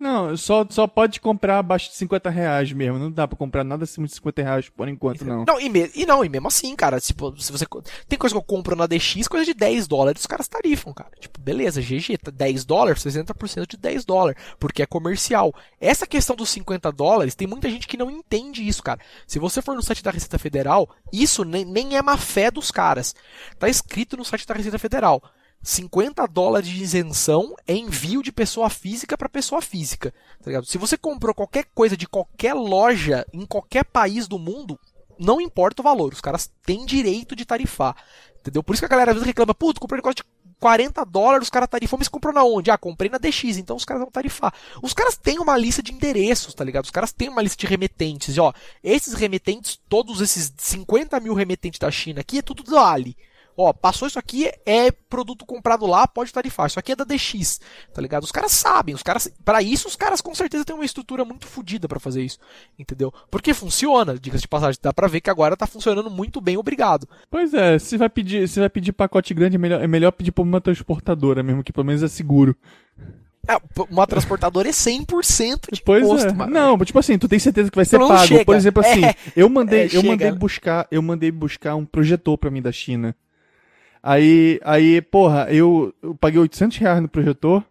Não, 0.00 0.36
só, 0.36 0.64
só 0.70 0.86
pode 0.86 1.20
comprar 1.20 1.58
abaixo 1.58 1.90
de 1.90 1.96
50 1.96 2.30
reais 2.30 2.72
mesmo. 2.72 3.00
Não 3.00 3.10
dá 3.10 3.26
pra 3.26 3.36
comprar 3.36 3.64
nada 3.64 3.82
acima 3.82 4.06
de 4.06 4.14
50 4.14 4.42
reais 4.42 4.68
por 4.68 4.86
enquanto, 4.88 5.24
não. 5.24 5.44
Não, 5.44 5.60
e, 5.60 5.68
me- 5.68 5.90
e 5.92 6.06
não, 6.06 6.24
e 6.24 6.28
mesmo 6.28 6.46
assim, 6.46 6.76
cara, 6.76 7.00
tipo, 7.00 7.34
se 7.40 7.50
você. 7.50 7.66
Tem 8.08 8.16
coisa 8.16 8.32
que 8.32 8.38
eu 8.38 8.42
compro 8.44 8.76
na 8.76 8.86
DX, 8.86 9.26
coisa 9.26 9.44
de 9.44 9.52
10 9.54 9.88
dólares, 9.88 10.20
os 10.20 10.26
caras 10.26 10.46
tarifam, 10.46 10.92
cara. 10.94 11.10
Tipo, 11.18 11.40
beleza, 11.40 11.82
GG, 11.82 12.16
tá 12.16 12.30
10 12.30 12.64
dólares, 12.64 13.02
60% 13.02 13.66
de 13.66 13.76
10 13.76 14.04
dólares, 14.04 14.40
porque 14.60 14.82
é 14.82 14.86
comercial. 14.86 15.52
Essa 15.80 16.06
questão 16.06 16.36
dos 16.36 16.48
50 16.50 16.92
dólares, 16.92 17.34
tem 17.34 17.48
muita 17.48 17.68
gente 17.68 17.88
que 17.88 17.96
não 17.96 18.08
entende 18.08 18.66
isso, 18.66 18.84
cara. 18.84 19.00
Se 19.26 19.40
você 19.40 19.60
for 19.60 19.74
no 19.74 19.82
site 19.82 20.04
da 20.04 20.12
Receita 20.12 20.38
Federal, 20.38 20.88
isso 21.12 21.44
nem, 21.44 21.64
nem 21.64 21.96
é 21.96 22.02
má 22.02 22.16
fé 22.16 22.52
dos 22.52 22.70
caras. 22.70 23.16
Tá 23.58 23.68
escrito 23.68 24.16
no 24.16 24.24
site 24.24 24.46
da 24.46 24.54
Receita 24.54 24.78
Federal. 24.78 25.20
50 25.62 26.26
dólares 26.26 26.68
de 26.68 26.82
isenção 26.82 27.54
é 27.66 27.74
envio 27.74 28.22
de 28.22 28.32
pessoa 28.32 28.70
física 28.70 29.18
para 29.18 29.28
pessoa 29.28 29.60
física. 29.60 30.14
Tá? 30.42 30.62
Se 30.64 30.78
você 30.78 30.96
comprou 30.96 31.34
qualquer 31.34 31.66
coisa 31.74 31.96
de 31.96 32.06
qualquer 32.06 32.54
loja 32.54 33.26
em 33.32 33.44
qualquer 33.44 33.84
país 33.84 34.28
do 34.28 34.38
mundo, 34.38 34.78
não 35.18 35.40
importa 35.40 35.82
o 35.82 35.84
valor, 35.84 36.12
os 36.12 36.20
caras 36.20 36.50
têm 36.64 36.86
direito 36.86 37.34
de 37.34 37.44
tarifar. 37.44 37.96
Entendeu? 38.40 38.62
Por 38.62 38.72
isso 38.72 38.80
que 38.80 38.86
a 38.86 38.88
galera 38.88 39.10
às 39.10 39.16
vezes 39.16 39.26
reclama, 39.26 39.54
puto, 39.54 39.80
comprei 39.80 39.98
um 39.98 40.02
negócio 40.02 40.24
de 40.24 40.38
40 40.60 41.04
dólares, 41.04 41.46
os 41.46 41.50
caras 41.50 41.68
tarifam, 41.68 41.98
mas 41.98 42.08
comprou 42.08 42.32
na 42.32 42.42
onde? 42.44 42.70
Ah, 42.70 42.78
comprei 42.78 43.10
na 43.10 43.18
DX, 43.18 43.58
então 43.58 43.76
os 43.76 43.84
caras 43.84 44.02
vão 44.02 44.10
tarifar. 44.10 44.52
Os 44.82 44.92
caras 44.92 45.16
têm 45.16 45.38
uma 45.38 45.56
lista 45.56 45.82
de 45.82 45.92
endereços, 45.92 46.54
tá 46.54 46.64
ligado? 46.64 46.84
Os 46.84 46.90
caras 46.90 47.12
têm 47.12 47.28
uma 47.28 47.42
lista 47.42 47.58
de 47.58 47.66
remetentes. 47.66 48.36
E, 48.36 48.40
ó, 48.40 48.52
esses 48.82 49.14
remetentes, 49.14 49.78
todos 49.88 50.20
esses 50.20 50.52
50 50.56 51.18
mil 51.20 51.34
remetentes 51.34 51.78
da 51.78 51.90
China 51.90 52.20
aqui, 52.20 52.38
é 52.38 52.42
tudo 52.42 52.62
do 52.62 52.76
Ali. 52.78 53.16
Ó, 53.60 53.72
passou 53.72 54.06
isso 54.06 54.20
aqui, 54.20 54.48
é 54.64 54.92
produto 54.92 55.44
comprado 55.44 55.84
lá, 55.84 56.06
pode 56.06 56.32
tarifar. 56.32 56.68
Isso 56.68 56.78
aqui 56.78 56.92
é 56.92 56.96
da 56.96 57.02
DX, 57.02 57.60
tá 57.92 58.00
ligado? 58.00 58.22
Os 58.22 58.30
caras 58.30 58.52
sabem, 58.52 58.94
os 58.94 59.02
caras, 59.02 59.28
para 59.44 59.60
isso 59.60 59.88
os 59.88 59.96
caras 59.96 60.20
com 60.20 60.32
certeza 60.32 60.64
têm 60.64 60.76
uma 60.76 60.84
estrutura 60.84 61.24
muito 61.24 61.44
fodida 61.46 61.88
pra 61.88 61.98
fazer 61.98 62.22
isso, 62.22 62.38
entendeu? 62.78 63.12
Porque 63.28 63.52
funciona, 63.52 64.16
diga-se 64.16 64.42
de 64.42 64.48
passagem, 64.48 64.78
dá 64.80 64.92
pra 64.92 65.08
ver 65.08 65.20
que 65.20 65.28
agora 65.28 65.56
tá 65.56 65.66
funcionando 65.66 66.08
muito 66.08 66.40
bem, 66.40 66.56
obrigado. 66.56 67.08
Pois 67.28 67.52
é, 67.52 67.80
se 67.80 67.96
vai 67.96 68.08
pedir, 68.08 68.48
se 68.48 68.60
vai 68.60 68.70
pedir 68.70 68.92
pacote 68.92 69.34
grande, 69.34 69.56
é 69.56 69.58
melhor, 69.58 69.82
é 69.82 69.88
melhor 69.88 70.12
pedir 70.12 70.30
pra 70.30 70.44
uma 70.44 70.60
transportadora 70.60 71.42
mesmo, 71.42 71.64
que 71.64 71.72
pelo 71.72 71.84
menos 71.86 72.04
é 72.04 72.08
seguro. 72.08 72.56
É, 73.48 73.56
uma 73.90 74.06
transportadora 74.06 74.68
é 74.68 74.72
100% 74.72 75.72
de 75.72 75.80
Pois 75.84 76.04
imposto, 76.04 76.28
é. 76.28 76.32
mano. 76.32 76.52
Não, 76.52 76.78
tipo 76.84 76.98
assim, 76.98 77.18
tu 77.18 77.26
tem 77.26 77.38
certeza 77.38 77.70
que 77.70 77.76
vai 77.76 77.84
ser 77.84 77.98
pago. 77.98 78.26
chega. 78.26 78.44
Por 78.44 78.54
exemplo, 78.54 78.84
assim, 78.86 79.02
É. 79.04 79.14
eu 79.34 79.48
mandei, 79.48 79.80
É, 79.80 79.84
eu 79.86 79.90
chega. 79.90 80.08
mandei 80.08 80.30
buscar, 80.32 80.86
eu 80.90 81.00
mandei 81.02 81.30
buscar 81.32 81.74
um 81.74 81.84
projetor 81.84 82.36
pra 82.38 82.50
mim 82.50 82.60
da 82.62 82.70
China. 82.70 83.16
Aí, 84.02 84.60
aí, 84.64 85.00
porra, 85.02 85.48
eu, 85.50 85.94
eu 86.02 86.14
paguei 86.14 86.40
800 86.40 86.78
reais 86.78 87.02
no 87.02 87.08
projetor. 87.08 87.64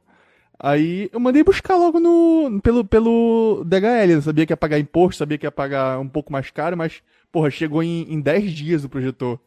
Aí 0.60 1.10
eu 1.14 1.20
mandei 1.20 1.44
buscar 1.44 1.76
logo 1.76 2.00
no 2.00 2.60
pelo 2.62 2.84
pelo 2.84 3.64
DHL. 3.66 4.12
Eu 4.12 4.22
sabia 4.22 4.46
que 4.46 4.54
ia 4.54 4.58
pagar 4.58 4.80
imposto, 4.80 5.20
sabia 5.20 5.38
que 5.38 5.46
ia 5.46 5.52
pagar 5.52 6.00
um 6.00 6.08
pouco 6.08 6.32
mais 6.32 6.50
caro, 6.50 6.76
mas 6.76 7.02
porra, 7.32 7.52
chegou 7.52 7.84
em, 7.84 8.12
em 8.12 8.20
10 8.20 8.52
dias 8.52 8.84
o 8.84 8.90
projetor. 8.90 9.40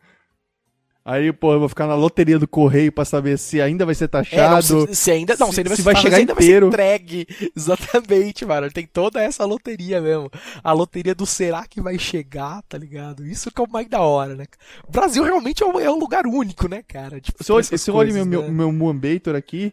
Aí, 1.11 1.33
pô, 1.33 1.53
eu 1.55 1.59
vou 1.61 1.69
ficar 1.69 1.87
na 1.87 1.95
loteria 1.95 2.39
do 2.39 2.47
correio 2.47 2.93
pra 2.93 3.05
saber 3.05 3.37
se 3.39 3.61
ainda 3.61 3.85
vai 3.85 3.95
ser 3.95 4.05
É, 4.05 4.07
não, 4.07 4.21
taxado. 4.61 4.87
se, 4.89 4.95
se 4.95 5.11
ainda, 5.11 5.35
não, 5.39 5.49
se, 5.49 5.55
se- 5.55 5.61
ainda 5.61 5.69
vai, 5.71 5.77
se 5.77 5.83
ser- 5.83 5.93
vai 5.93 5.97
chegar 6.03 6.17
ainda 6.19 6.33
inteiro. 6.35 6.71
vai 6.71 6.77
ser 6.87 6.95
entregue. 6.97 7.27
Exatamente, 7.57 8.45
mano. 8.45 8.71
Tem 8.71 8.87
toda 8.87 9.21
essa 9.23 9.45
loteria 9.45 10.01
mesmo. 10.01 10.31
A 10.63 10.73
loteria 10.73 11.15
do 11.15 11.27
será 11.27 11.67
que 11.67 11.81
vai 11.81 11.99
chegar, 11.99 12.63
tá 12.69 12.79
ligado? 12.79 13.27
Isso 13.27 13.51
que 13.51 13.61
é 13.61 13.65
o 13.65 13.71
mais 13.71 13.89
da 13.89 14.01
hora, 14.01 14.35
né? 14.35 14.45
O 14.87 14.93
Brasil 14.93 15.23
realmente 15.25 15.63
é 15.63 15.67
um, 15.67 15.81
é 15.81 15.91
um 15.91 15.99
lugar 15.99 16.27
único, 16.27 16.69
né, 16.69 16.83
cara? 16.87 17.21
Tipo, 17.21 17.43
Se 17.43 17.51
eu, 17.51 17.63
se 17.63 17.91
eu 17.91 17.95
olho 17.95 18.13
né? 18.15 18.25
meu, 18.25 18.51
meu 18.51 18.73
Moambator 18.73 19.35
aqui, 19.35 19.73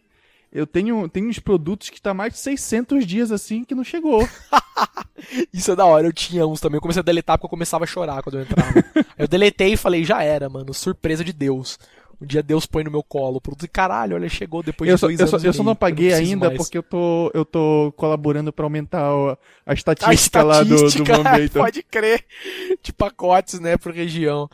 eu 0.58 0.66
tenho, 0.66 1.08
tenho 1.08 1.28
uns 1.28 1.38
produtos 1.38 1.88
que 1.90 2.00
tá 2.00 2.12
mais 2.12 2.32
de 2.32 2.38
600 2.40 3.06
dias 3.06 3.30
assim 3.32 3.64
que 3.64 3.74
não 3.74 3.84
chegou. 3.84 4.28
Isso 5.52 5.72
é 5.72 5.76
da 5.76 5.84
hora, 5.84 6.06
eu 6.06 6.12
tinha 6.12 6.46
uns 6.46 6.60
também. 6.60 6.76
Eu 6.76 6.82
comecei 6.82 7.00
a 7.00 7.04
deletar 7.04 7.36
porque 7.38 7.46
eu 7.46 7.50
começava 7.50 7.84
a 7.84 7.86
chorar 7.86 8.22
quando 8.22 8.36
eu 8.38 8.42
entrava. 8.42 8.72
Eu 9.16 9.26
deletei 9.28 9.72
e 9.72 9.76
falei, 9.76 10.04
já 10.04 10.22
era, 10.22 10.48
mano. 10.48 10.72
Surpresa 10.74 11.24
de 11.24 11.32
Deus. 11.32 11.78
Um 12.20 12.26
dia 12.26 12.42
Deus 12.42 12.66
põe 12.66 12.82
no 12.82 12.90
meu 12.90 13.02
colo 13.02 13.36
o 13.36 13.40
produto 13.40 13.64
e 13.64 13.68
caralho, 13.68 14.16
olha, 14.16 14.28
chegou 14.28 14.60
depois 14.60 14.90
eu 14.90 14.96
de 14.96 15.00
só, 15.00 15.06
dois 15.06 15.20
eu 15.20 15.26
só, 15.28 15.36
anos. 15.36 15.44
e 15.44 15.46
eu 15.46 15.52
só 15.52 15.62
não 15.62 15.70
apaguei 15.70 16.12
ainda 16.12 16.46
mais. 16.46 16.56
porque 16.58 16.76
eu 16.76 16.82
tô, 16.82 17.30
eu 17.32 17.44
tô 17.44 17.92
colaborando 17.96 18.52
pra 18.52 18.64
aumentar 18.66 19.14
o- 19.14 19.30
a 19.30 19.38
A 19.66 19.72
estatística, 19.74 20.42
lá 20.42 20.64
do, 20.64 20.68
do 20.70 20.74
estatística, 20.74 21.12
Moambator. 21.16 21.62
pode 21.62 21.82
crer, 21.84 22.24
de 22.82 22.92
pacotes, 22.92 23.60
né, 23.60 23.76
por 23.76 23.92
região. 23.92 24.50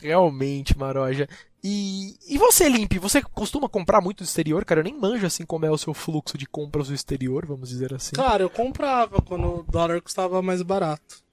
Realmente, 0.00 0.78
Maroja. 0.78 1.28
E, 1.62 2.14
e 2.28 2.38
você, 2.38 2.68
Limp, 2.68 2.92
você 3.00 3.20
costuma 3.20 3.68
comprar 3.68 4.00
muito 4.00 4.18
do 4.18 4.24
exterior? 4.24 4.64
Cara, 4.64 4.80
eu 4.80 4.84
nem 4.84 4.96
manjo 4.98 5.26
assim 5.26 5.44
como 5.44 5.66
é 5.66 5.70
o 5.70 5.78
seu 5.78 5.92
fluxo 5.92 6.38
de 6.38 6.46
compras 6.46 6.88
do 6.88 6.94
exterior, 6.94 7.44
vamos 7.46 7.68
dizer 7.68 7.92
assim. 7.92 8.12
Cara, 8.14 8.42
eu 8.44 8.50
comprava 8.50 9.20
quando 9.20 9.44
o 9.46 9.64
dólar 9.68 10.00
custava 10.00 10.40
mais 10.40 10.62
barato. 10.62 11.26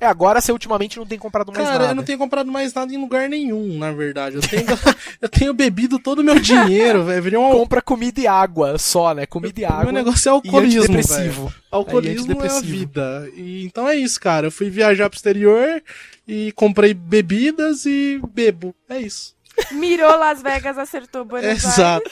É, 0.00 0.06
agora 0.06 0.40
você 0.40 0.50
ultimamente 0.50 0.96
não 0.98 1.06
tem 1.06 1.16
comprado 1.18 1.52
mais 1.52 1.64
Cara, 1.64 1.78
nada. 1.78 1.90
eu 1.92 1.94
não 1.94 2.02
tenho 2.02 2.18
comprado 2.18 2.50
mais 2.50 2.74
nada 2.74 2.92
em 2.92 2.96
lugar 3.00 3.28
nenhum, 3.28 3.78
na 3.78 3.92
verdade. 3.92 4.34
Eu 4.36 4.42
tenho, 4.42 4.64
eu 5.22 5.28
tenho 5.28 5.54
bebido 5.54 6.00
todo 6.00 6.18
o 6.18 6.24
meu 6.24 6.38
dinheiro, 6.40 7.04
velho. 7.04 7.40
Um 7.40 7.44
al- 7.44 7.52
Compra 7.58 7.80
comida 7.80 8.20
e 8.20 8.26
água 8.26 8.76
só, 8.76 9.14
né? 9.14 9.24
Comida 9.24 9.60
e 9.60 9.64
água. 9.64 9.84
meu 9.84 9.92
negócio 9.92 10.28
é 10.28 10.32
alcoolismo, 10.32 10.82
velho. 10.82 10.98
antidepressivo. 10.98 11.54
Alcoolismo 11.70 12.40
Aí, 12.40 12.48
é 12.48 12.50
a 12.50 12.60
vida. 12.60 13.30
E, 13.36 13.64
então 13.64 13.88
é 13.88 13.94
isso, 13.94 14.20
cara. 14.20 14.48
Eu 14.48 14.52
fui 14.52 14.68
viajar 14.68 15.08
pro 15.08 15.16
exterior 15.16 15.80
e 16.26 16.50
comprei 16.52 16.92
bebidas 16.92 17.86
e 17.86 18.20
bebo. 18.32 18.74
É 18.88 18.98
isso. 18.98 19.33
Mirou 19.72 20.18
Las 20.18 20.42
Vegas, 20.42 20.76
acertou 20.78 21.24
Buenos 21.24 21.48
Aires. 21.48 21.64
Exato. 21.64 22.10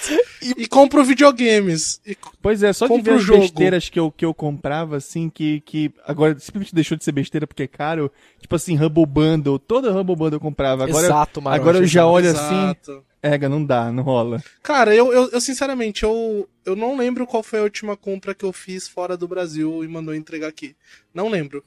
E 0.57 0.67
compro 0.67 1.05
videogames. 1.05 2.01
E 2.07 2.17
Pois 2.41 2.63
é, 2.63 2.73
só 2.73 2.87
de 2.87 3.01
ver 3.01 3.15
as 3.15 3.23
jogo. 3.23 3.41
besteiras 3.41 3.89
que 3.89 3.99
eu, 3.99 4.11
que 4.11 4.25
eu 4.25 4.35
comprava, 4.35 4.97
assim, 4.97 5.29
que, 5.31 5.61
que 5.61 5.93
agora 6.07 6.39
simplesmente 6.39 6.75
deixou 6.75 6.97
de 6.97 7.05
ser 7.05 7.13
besteira 7.13 7.47
porque 7.47 7.63
é 7.65 7.69
caro. 7.69 8.11
Tipo 8.41 8.57
assim, 8.57 8.77
Humble 8.77 9.07
Bundle, 9.07 9.59
toda 9.59 9.91
Humble 9.93 10.17
Bundle 10.17 10.37
eu 10.37 10.41
comprava. 10.41 10.85
Agora, 10.85 11.07
Exato, 11.07 11.41
Maroja. 11.43 11.61
agora 11.63 11.79
eu 11.79 11.87
já 11.87 12.01
exato. 12.01 12.09
olho 12.13 12.31
assim, 12.31 12.63
Exato. 12.63 13.05
ega, 13.23 13.49
não 13.49 13.65
dá, 13.65 13.93
não 13.93 14.03
rola. 14.03 14.43
Cara, 14.63 14.95
eu, 14.95 15.13
eu, 15.13 15.31
eu, 15.31 15.41
sinceramente, 15.41 16.03
eu, 16.03 16.49
eu 16.65 16.75
não 16.75 16.97
lembro 16.97 17.27
qual 17.27 17.43
foi 17.43 17.61
a 17.61 17.63
última 17.63 17.97
compra 17.97 18.35
que 18.35 18.45
eu 18.45 18.53
fiz 18.53 18.89
fora 18.89 19.17
do 19.17 19.29
Brasil 19.29 19.85
e 19.85 19.89
mandou 19.89 20.15
entregar 20.15 20.49
aqui. 20.49 20.75
Não 21.15 21.29
lembro. 21.29 21.63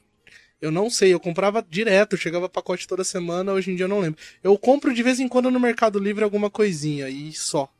Eu 0.60 0.70
não 0.70 0.88
sei, 0.88 1.12
eu 1.12 1.20
comprava 1.20 1.64
direto, 1.68 2.16
chegava 2.16 2.48
pacote 2.48 2.88
toda 2.88 3.04
semana, 3.04 3.52
hoje 3.52 3.70
em 3.70 3.76
dia 3.76 3.84
eu 3.84 3.88
não 3.88 4.00
lembro. 4.00 4.18
Eu 4.42 4.56
compro 4.58 4.94
de 4.94 5.02
vez 5.02 5.20
em 5.20 5.28
quando 5.28 5.50
no 5.50 5.60
Mercado 5.60 5.98
Livre 5.98 6.24
alguma 6.24 6.48
coisinha 6.50 7.08
e 7.08 7.32
só. 7.32 7.70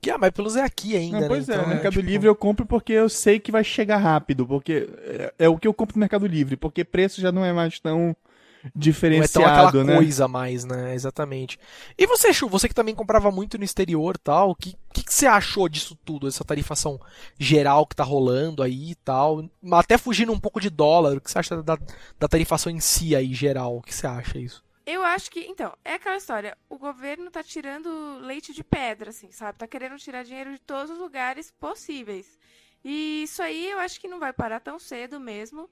Que, 0.00 0.10
ah, 0.10 0.16
mas 0.16 0.30
pelos 0.30 0.56
é 0.56 0.62
aqui 0.62 0.96
ainda, 0.96 1.20
Não, 1.20 1.28
pois 1.28 1.46
né? 1.46 1.54
é, 1.54 1.56
Então, 1.56 1.68
no 1.68 1.74
Mercado 1.74 1.92
tipo, 1.92 2.06
Livre 2.06 2.28
eu 2.28 2.34
compro 2.34 2.64
porque 2.64 2.92
eu 2.92 3.08
sei 3.08 3.38
que 3.38 3.52
vai 3.52 3.62
chegar 3.62 3.98
rápido, 3.98 4.46
porque 4.46 4.88
é, 4.98 5.34
é 5.40 5.48
o 5.48 5.58
que 5.58 5.68
eu 5.68 5.74
compro 5.74 5.96
no 5.96 6.00
Mercado 6.00 6.26
Livre, 6.26 6.56
porque 6.56 6.84
preço 6.84 7.20
já 7.20 7.30
não 7.30 7.44
é 7.44 7.52
mais 7.52 7.78
tão 7.78 8.16
Não 8.62 8.68
é 8.68 8.72
tão 8.72 8.80
diferenciado, 8.80 9.68
aquela 9.68 9.84
né? 9.84 9.96
coisa 9.96 10.28
mais, 10.28 10.64
né? 10.64 10.94
Exatamente. 10.94 11.58
E 11.96 12.06
você, 12.06 12.32
Chu, 12.32 12.48
você 12.48 12.68
que 12.68 12.74
também 12.74 12.94
comprava 12.94 13.30
muito 13.30 13.56
no 13.56 13.64
exterior 13.64 14.16
e 14.16 14.18
tal, 14.18 14.50
o 14.50 14.54
que, 14.54 14.76
que, 14.92 15.04
que 15.04 15.14
você 15.14 15.26
achou 15.26 15.68
disso 15.68 15.96
tudo? 16.04 16.28
Essa 16.28 16.44
tarifação 16.44 17.00
geral 17.38 17.86
que 17.86 17.96
tá 17.96 18.04
rolando 18.04 18.62
aí 18.62 18.90
e 18.90 18.94
tal? 18.96 19.48
Até 19.72 19.96
fugindo 19.96 20.32
um 20.32 20.40
pouco 20.40 20.60
de 20.60 20.68
dólar, 20.68 21.16
o 21.16 21.20
que 21.20 21.30
você 21.30 21.38
acha 21.38 21.62
da, 21.62 21.78
da 22.18 22.28
tarifação 22.28 22.70
em 22.70 22.80
si 22.80 23.16
aí, 23.16 23.32
geral? 23.34 23.78
O 23.78 23.82
que 23.82 23.94
você 23.94 24.06
acha 24.06 24.38
isso? 24.38 24.62
Eu 24.86 25.04
acho 25.04 25.30
que, 25.30 25.40
então, 25.40 25.72
é 25.84 25.94
aquela 25.94 26.16
história. 26.16 26.58
O 26.68 26.76
governo 26.76 27.30
tá 27.30 27.42
tirando 27.42 28.18
leite 28.22 28.52
de 28.52 28.64
pedra, 28.64 29.10
assim, 29.10 29.30
sabe? 29.30 29.58
Tá 29.58 29.66
querendo 29.66 29.96
tirar 29.98 30.24
dinheiro 30.24 30.52
de 30.52 30.58
todos 30.58 30.90
os 30.90 30.98
lugares 30.98 31.52
possíveis. 31.60 32.38
E 32.84 33.22
isso 33.22 33.42
aí 33.42 33.70
eu 33.70 33.78
acho 33.78 34.00
que 34.00 34.08
não 34.08 34.18
vai 34.18 34.32
parar 34.32 34.58
tão 34.60 34.78
cedo 34.78 35.20
mesmo. 35.20 35.70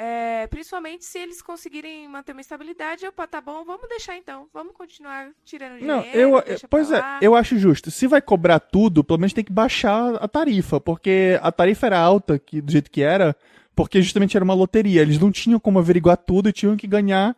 É, 0.00 0.46
principalmente 0.46 1.04
se 1.04 1.18
eles 1.18 1.42
conseguirem 1.42 2.06
manter 2.06 2.30
uma 2.30 2.40
estabilidade, 2.40 3.04
eu, 3.04 3.12
pá, 3.12 3.26
tá 3.26 3.40
bom, 3.40 3.64
vamos 3.64 3.88
deixar 3.88 4.16
então. 4.16 4.46
Vamos 4.54 4.72
continuar 4.72 5.32
tirando 5.44 5.76
dinheiro. 5.80 5.86
Não, 5.86 6.04
eu, 6.12 6.40
pois 6.70 6.92
é, 6.92 7.02
eu 7.20 7.34
acho 7.34 7.58
justo. 7.58 7.90
Se 7.90 8.06
vai 8.06 8.22
cobrar 8.22 8.60
tudo, 8.60 9.02
pelo 9.02 9.18
menos 9.18 9.32
tem 9.32 9.42
que 9.42 9.52
baixar 9.52 10.14
a 10.14 10.28
tarifa, 10.28 10.80
porque 10.80 11.36
a 11.42 11.50
tarifa 11.50 11.86
era 11.86 11.98
alta, 11.98 12.38
que, 12.38 12.60
do 12.60 12.70
jeito 12.70 12.92
que 12.92 13.02
era, 13.02 13.34
porque 13.74 14.00
justamente 14.00 14.36
era 14.36 14.44
uma 14.44 14.54
loteria. 14.54 15.02
Eles 15.02 15.18
não 15.18 15.32
tinham 15.32 15.58
como 15.58 15.80
averiguar 15.80 16.16
tudo 16.16 16.48
e 16.48 16.52
tinham 16.52 16.76
que 16.76 16.86
ganhar 16.86 17.34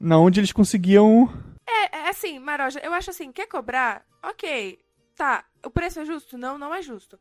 na 0.00 0.18
onde 0.18 0.40
eles 0.40 0.50
conseguiam. 0.50 1.32
É, 1.64 1.98
é 1.98 2.08
assim, 2.08 2.40
Maroja, 2.40 2.80
eu 2.82 2.92
acho 2.92 3.10
assim, 3.10 3.30
quer 3.30 3.46
cobrar? 3.46 4.04
Ok, 4.24 4.76
tá. 5.14 5.44
O 5.64 5.70
preço 5.70 6.00
é 6.00 6.04
justo? 6.04 6.36
Não, 6.36 6.58
não 6.58 6.74
é 6.74 6.82
justo. 6.82 7.16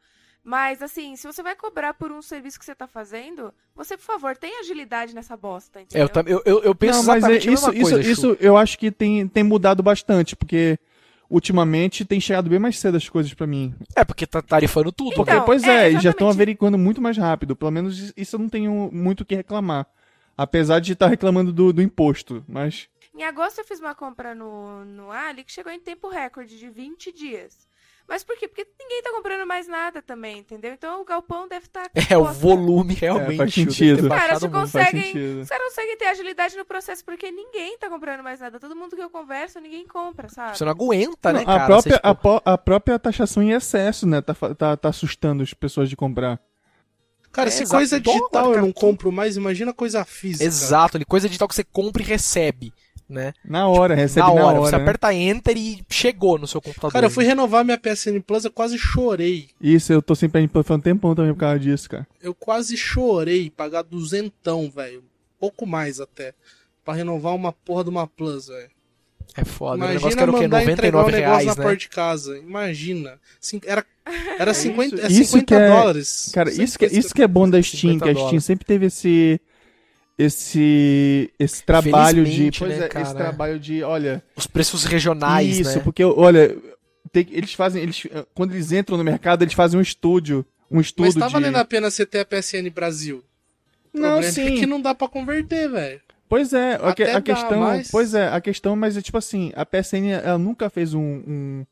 Mas, 0.47 0.79
assim, 0.83 1.15
se 1.15 1.25
você 1.25 1.41
vai 1.41 1.55
cobrar 1.55 1.95
por 1.95 2.11
um 2.11 2.21
serviço 2.21 2.59
que 2.59 2.65
você 2.65 2.75
tá 2.75 2.85
fazendo, 2.85 3.51
você, 3.75 3.97
por 3.97 4.03
favor, 4.03 4.37
tenha 4.37 4.59
agilidade 4.59 5.15
nessa 5.15 5.35
bosta, 5.35 5.79
É, 5.79 5.81
entendeu? 5.81 6.05
eu, 6.05 6.09
tam- 6.09 6.23
eu, 6.27 6.41
eu, 6.45 6.63
eu 6.65 6.75
penso 6.75 6.99
não, 6.99 7.05
mas 7.05 7.23
é, 7.23 7.37
isso, 7.37 7.49
isso, 7.51 7.71
coisa, 7.71 8.03
Chu. 8.03 8.11
isso 8.11 8.37
eu 8.39 8.55
acho 8.55 8.77
que 8.77 8.91
tem, 8.91 9.27
tem 9.27 9.43
mudado 9.43 9.81
bastante, 9.81 10.35
porque 10.35 10.77
ultimamente 11.27 12.05
tem 12.05 12.21
chegado 12.21 12.47
bem 12.47 12.59
mais 12.59 12.77
cedo 12.77 12.95
as 12.95 13.09
coisas 13.09 13.33
pra 13.33 13.47
mim. 13.47 13.73
É, 13.95 14.05
porque 14.05 14.27
tá 14.27 14.39
tarifando 14.39 14.91
tudo. 14.91 15.15
Porque, 15.15 15.31
Então, 15.31 15.45
pois 15.45 15.63
é, 15.63 15.85
é, 15.85 15.89
eles 15.89 16.03
já 16.03 16.11
estão 16.11 16.29
averiguando 16.29 16.77
muito 16.77 17.01
mais 17.01 17.17
rápido. 17.17 17.55
Pelo 17.55 17.71
menos 17.71 18.13
isso 18.15 18.35
eu 18.35 18.39
não 18.39 18.47
tenho 18.47 18.91
muito 18.93 19.21
o 19.21 19.25
que 19.25 19.33
reclamar. 19.35 19.87
Apesar 20.37 20.79
de 20.79 20.93
estar 20.93 21.07
reclamando 21.07 21.51
do, 21.51 21.73
do 21.73 21.81
imposto, 21.81 22.43
mas. 22.47 22.87
Em 23.15 23.23
agosto 23.23 23.59
eu 23.59 23.65
fiz 23.65 23.79
uma 23.79 23.95
compra 23.95 24.35
no, 24.35 24.85
no 24.85 25.09
Ali 25.09 25.43
que 25.43 25.51
chegou 25.51 25.71
em 25.71 25.79
tempo 25.79 26.07
recorde 26.07 26.59
de 26.59 26.69
20 26.69 27.11
dias. 27.11 27.67
Mas 28.07 28.23
por 28.23 28.37
quê? 28.37 28.47
Porque 28.47 28.67
ninguém 28.79 29.01
tá 29.01 29.11
comprando 29.11 29.47
mais 29.47 29.67
nada 29.67 29.99
também, 30.01 30.37
entendeu? 30.39 30.71
Então 30.73 31.01
o 31.01 31.05
galpão 31.05 31.47
deve 31.47 31.65
estar. 31.65 31.89
É, 32.09 32.15
o 32.17 32.25
volume 32.25 32.93
realmente. 32.93 33.37
faz 33.37 33.53
deve 33.55 33.65
ter 33.67 33.71
sentido. 33.73 34.09
Cara, 34.09 34.35
se. 34.35 34.41
Faz 34.47 34.53
conseguem. 34.53 35.03
sentido. 35.03 35.41
Os 35.41 35.49
caras 35.49 35.65
conseguem 35.69 35.97
ter 35.97 36.05
agilidade 36.05 36.55
no 36.55 36.65
processo 36.65 37.03
porque 37.03 37.31
ninguém 37.31 37.77
tá 37.79 37.89
comprando 37.89 38.21
mais 38.21 38.39
nada. 38.39 38.59
Todo 38.59 38.75
mundo 38.75 38.95
que 38.95 39.01
eu 39.01 39.09
converso, 39.09 39.59
ninguém 39.59 39.87
compra, 39.87 40.29
sabe? 40.29 40.55
Você 40.57 40.63
não 40.63 40.71
aguenta, 40.71 41.33
né, 41.33 41.39
Não, 41.39 41.45
cara? 41.45 41.63
a, 41.63 41.65
própria, 41.65 41.81
Você, 41.91 41.97
tipo, 41.97 42.07
a, 42.07 42.15
po- 42.15 42.41
a 42.45 42.57
própria 42.57 42.99
taxação 42.99 43.41
em 43.41 43.51
excesso, 43.53 44.05
né? 44.05 44.21
Tá, 44.21 44.35
tá, 44.55 44.77
tá 44.77 44.89
assustando 44.89 45.41
as 45.41 45.53
pessoas 45.53 45.89
de 45.89 45.95
comprar. 45.95 46.39
Cara, 47.31 47.49
É, 47.49 47.51
se 47.51 47.63
exato. 47.63 47.77
coisa 47.79 47.99
Dólar, 47.99 48.17
digital 48.19 48.45
eu 48.45 48.51
cara, 48.51 48.61
não 48.61 48.71
compro 48.71 49.11
mais, 49.11 49.35
imagina 49.35 49.73
coisa 49.73 50.05
física. 50.05 50.45
Exato, 50.45 50.95
ali, 50.97 51.03
coisa 51.05 51.27
digital 51.27 51.47
que 51.47 51.55
você 51.55 51.63
compra 51.65 52.01
e 52.01 52.05
recebe, 52.05 52.71
né? 53.07 53.33
Na 53.43 53.67
hora, 53.67 53.93
recebe 53.95 54.27
na 54.27 54.33
na 54.33 54.45
hora, 54.45 54.59
hora. 54.59 54.69
você 54.69 54.75
né? 54.77 54.81
aperta 54.83 55.13
Enter 55.13 55.55
e 55.57 55.83
chegou 55.89 56.37
no 56.39 56.47
seu 56.47 56.61
computador. 56.61 56.91
Cara, 56.91 57.05
eu 57.05 57.09
fui 57.11 57.23
renovar 57.23 57.63
minha 57.63 57.77
PSN 57.77 58.19
Plus, 58.25 58.45
eu 58.45 58.51
quase 58.51 58.77
chorei. 58.77 59.49
Isso, 59.61 59.93
eu 59.93 60.01
tô 60.01 60.15
sempre 60.15 60.41
indo 60.41 60.51
um 60.71 60.79
tempão 60.79 61.13
também 61.15 61.33
por 61.33 61.39
causa 61.39 61.59
disso, 61.59 61.89
cara. 61.89 62.07
Eu 62.21 62.33
quase 62.33 62.75
chorei 62.75 63.49
pagar 63.49 63.83
duzentão, 63.83 64.69
velho. 64.69 65.03
Pouco 65.39 65.65
mais 65.65 65.99
até. 65.99 66.33
Pra 66.83 66.93
renovar 66.93 67.35
uma 67.35 67.51
porra 67.51 67.83
de 67.83 67.89
uma 67.89 68.07
Plus, 68.07 68.47
velho. 68.47 68.69
É 69.37 69.43
foda, 69.43 69.77
né? 69.77 69.85
o 69.85 69.87
negócio 69.89 70.07
que 70.09 70.13
Imagina 70.13 70.21
era 70.23 70.31
o 70.31 70.35
quê? 70.35 70.41
mandar 70.43 70.63
entregar 70.71 70.97
99 70.99 71.09
um 71.09 71.19
negócio 71.21 71.43
reais, 71.43 71.45
na 71.45 71.55
né? 71.55 71.63
porta 71.63 71.77
de 71.79 71.89
casa. 71.89 72.37
Imagina. 72.37 73.19
Cin- 73.41 73.61
Era, 73.65 73.85
era 74.39 74.53
50, 74.53 74.95
é 75.01 75.07
isso 75.07 75.31
50 75.31 75.45
que 75.45 75.53
é- 75.55 75.67
dólares. 75.67 76.31
Cara, 76.33 76.49
Sempre 76.51 76.63
isso 76.63 76.79
que, 76.79 76.89
foi 76.89 76.97
isso 76.99 77.13
que 77.15 77.21
é 77.23 77.27
bom 77.27 77.49
da 77.49 77.61
Steam, 77.61 77.93
50 77.93 78.03
que 78.05 78.09
a 78.09 78.13
Steam 78.13 78.23
dólares. 78.25 78.45
sempre 78.45 78.65
teve 78.65 78.85
esse. 78.85 79.41
Esse. 80.17 81.31
Esse 81.39 81.63
trabalho 81.63 82.23
de. 82.25 82.51
Pois 82.57 82.77
né, 82.77 82.85
é, 82.85 82.87
cara? 82.87 83.05
esse 83.05 83.15
trabalho 83.15 83.59
de. 83.59 83.83
Olha. 83.83 84.23
Os 84.35 84.47
preços 84.47 84.83
regionais, 84.85 85.59
isso, 85.59 85.77
né? 85.77 85.83
porque, 85.83 86.03
olha. 86.03 86.55
tem- 87.11 87.27
eles 87.31 87.53
fazem. 87.53 87.83
Eles, 87.83 88.03
quando 88.33 88.53
eles 88.53 88.71
entram 88.71 88.97
no 88.97 89.03
mercado, 89.03 89.43
eles 89.43 89.53
fazem 89.53 89.77
um 89.79 89.83
estúdio. 89.83 90.45
Um 90.71 90.79
estudo 90.81 91.05
Mas 91.05 91.15
tá 91.15 91.27
de. 91.27 91.33
valendo 91.33 91.57
a 91.57 91.65
pena 91.65 91.91
você 91.91 92.05
ter 92.05 92.19
a 92.21 92.25
PSN 92.25 92.69
Brasil. 92.73 93.23
O 93.93 93.99
Não, 93.99 94.09
problema 94.13 94.31
sim. 94.33 94.55
é 94.55 94.59
que 94.59 94.65
não 94.65 94.81
dá 94.81 94.95
pra 94.95 95.07
converter, 95.07 95.69
velho. 95.69 96.01
Pois 96.27 96.53
é, 96.53 96.79
a, 96.81 96.91
que- 96.93 97.03
a 97.03 97.13
dá, 97.13 97.21
questão. 97.21 97.59
mas- 97.59 97.91
Pois 97.91 98.13
é, 98.15 98.27
a 98.27 98.41
questão, 98.41 98.75
mas 98.75 98.97
é 98.97 99.01
tipo 99.01 99.17
assim, 99.17 99.51
a 99.55 99.63
PSN 99.65 100.09
ela 100.23 100.37
nunca 100.39 100.69
fez 100.71 100.93
um, 100.93 100.99
um, 101.01 101.65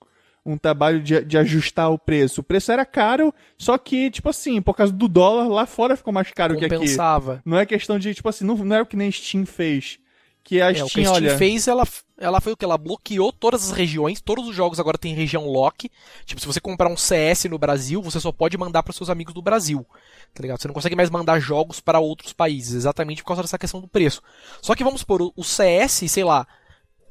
um 0.45 0.57
trabalho 0.57 1.01
de, 1.01 1.23
de 1.23 1.37
ajustar 1.37 1.91
o 1.91 1.97
preço. 1.97 2.41
O 2.41 2.43
preço 2.43 2.71
era 2.71 2.85
caro, 2.85 3.33
só 3.57 3.77
que, 3.77 4.11
tipo 4.11 4.29
assim, 4.29 4.61
por 4.61 4.73
causa 4.75 4.91
do 4.91 5.07
dólar, 5.07 5.47
lá 5.47 5.65
fora 5.65 5.95
ficou 5.95 6.13
mais 6.13 6.29
caro 6.31 6.57
que 6.57 6.65
aqui. 6.65 6.75
Compensava. 6.75 7.41
Não 7.45 7.57
é 7.57 7.65
questão 7.65 7.97
de, 7.97 8.13
tipo 8.13 8.27
assim, 8.27 8.43
não, 8.45 8.55
não 8.57 8.75
é 8.75 8.81
o 8.81 8.85
que 8.85 8.97
nem 8.97 9.11
Steam 9.11 9.45
fez. 9.45 9.99
Que 10.43 10.61
a 10.61 10.71
É, 10.73 10.83
o 10.83 10.85
que 10.85 10.89
Steam, 10.89 11.05
a 11.05 11.15
Steam 11.15 11.29
olha. 11.29 11.37
fez, 11.37 11.69
ela, 11.69 11.87
ela 12.17 12.41
foi 12.41 12.51
o 12.51 12.57
que? 12.57 12.65
Ela 12.65 12.77
bloqueou 12.77 13.31
todas 13.31 13.63
as 13.71 13.71
regiões, 13.77 14.19
todos 14.19 14.45
os 14.45 14.53
jogos 14.53 14.77
agora 14.77 14.97
tem 14.97 15.13
região 15.15 15.47
lock. 15.47 15.89
Tipo, 16.25 16.41
se 16.41 16.45
você 16.47 16.59
comprar 16.59 16.89
um 16.89 16.97
CS 16.97 17.45
no 17.45 17.57
Brasil, 17.57 18.01
você 18.01 18.19
só 18.19 18.29
pode 18.29 18.57
mandar 18.57 18.83
para 18.83 18.91
seus 18.91 19.09
amigos 19.09 19.33
do 19.33 19.41
Brasil. 19.41 19.85
Tá 20.33 20.41
ligado? 20.41 20.59
Você 20.61 20.67
não 20.67 20.75
consegue 20.75 20.97
mais 20.97 21.09
mandar 21.09 21.39
jogos 21.39 21.79
para 21.79 21.99
outros 22.01 22.33
países, 22.33 22.73
exatamente 22.73 23.21
por 23.23 23.27
causa 23.29 23.41
dessa 23.43 23.57
questão 23.57 23.79
do 23.79 23.87
preço. 23.87 24.21
Só 24.61 24.75
que 24.75 24.83
vamos 24.83 24.99
supor, 24.99 25.21
o- 25.21 25.33
o 25.37 25.43
CS, 25.45 26.09
sei 26.09 26.25
lá, 26.25 26.45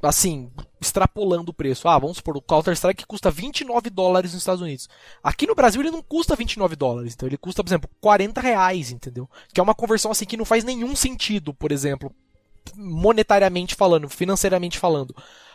assim, 0.02 0.50
extrapolando 0.80 1.50
o 1.50 1.54
preço. 1.54 1.88
Ah, 1.88 1.98
vamos 1.98 2.16
supor, 2.16 2.36
o 2.36 2.42
Counter-Strike 2.42 3.06
custa 3.06 3.30
29 3.30 3.88
dólares 3.88 4.32
nos 4.32 4.42
Estados 4.42 4.60
Unidos. 4.60 4.88
Aqui 5.22 5.46
no 5.46 5.54
Brasil 5.54 5.80
ele 5.80 5.90
não 5.90 6.02
custa 6.02 6.34
29 6.34 6.74
dólares, 6.76 7.14
então 7.14 7.28
ele 7.28 7.36
custa, 7.36 7.62
por 7.62 7.68
exemplo, 7.68 7.90
40 8.00 8.40
reais, 8.40 8.90
entendeu? 8.90 9.28
Que 9.52 9.60
é 9.60 9.62
uma 9.62 9.74
conversão 9.74 10.10
assim 10.10 10.24
que 10.24 10.36
não 10.36 10.44
faz 10.44 10.64
nenhum 10.64 10.96
sentido, 10.96 11.54
por 11.54 11.70
exemplo, 11.70 12.12
monetariamente 12.76 13.74
falando, 13.74 14.08
financeiramente 14.08 14.78
falando. 14.78 15.14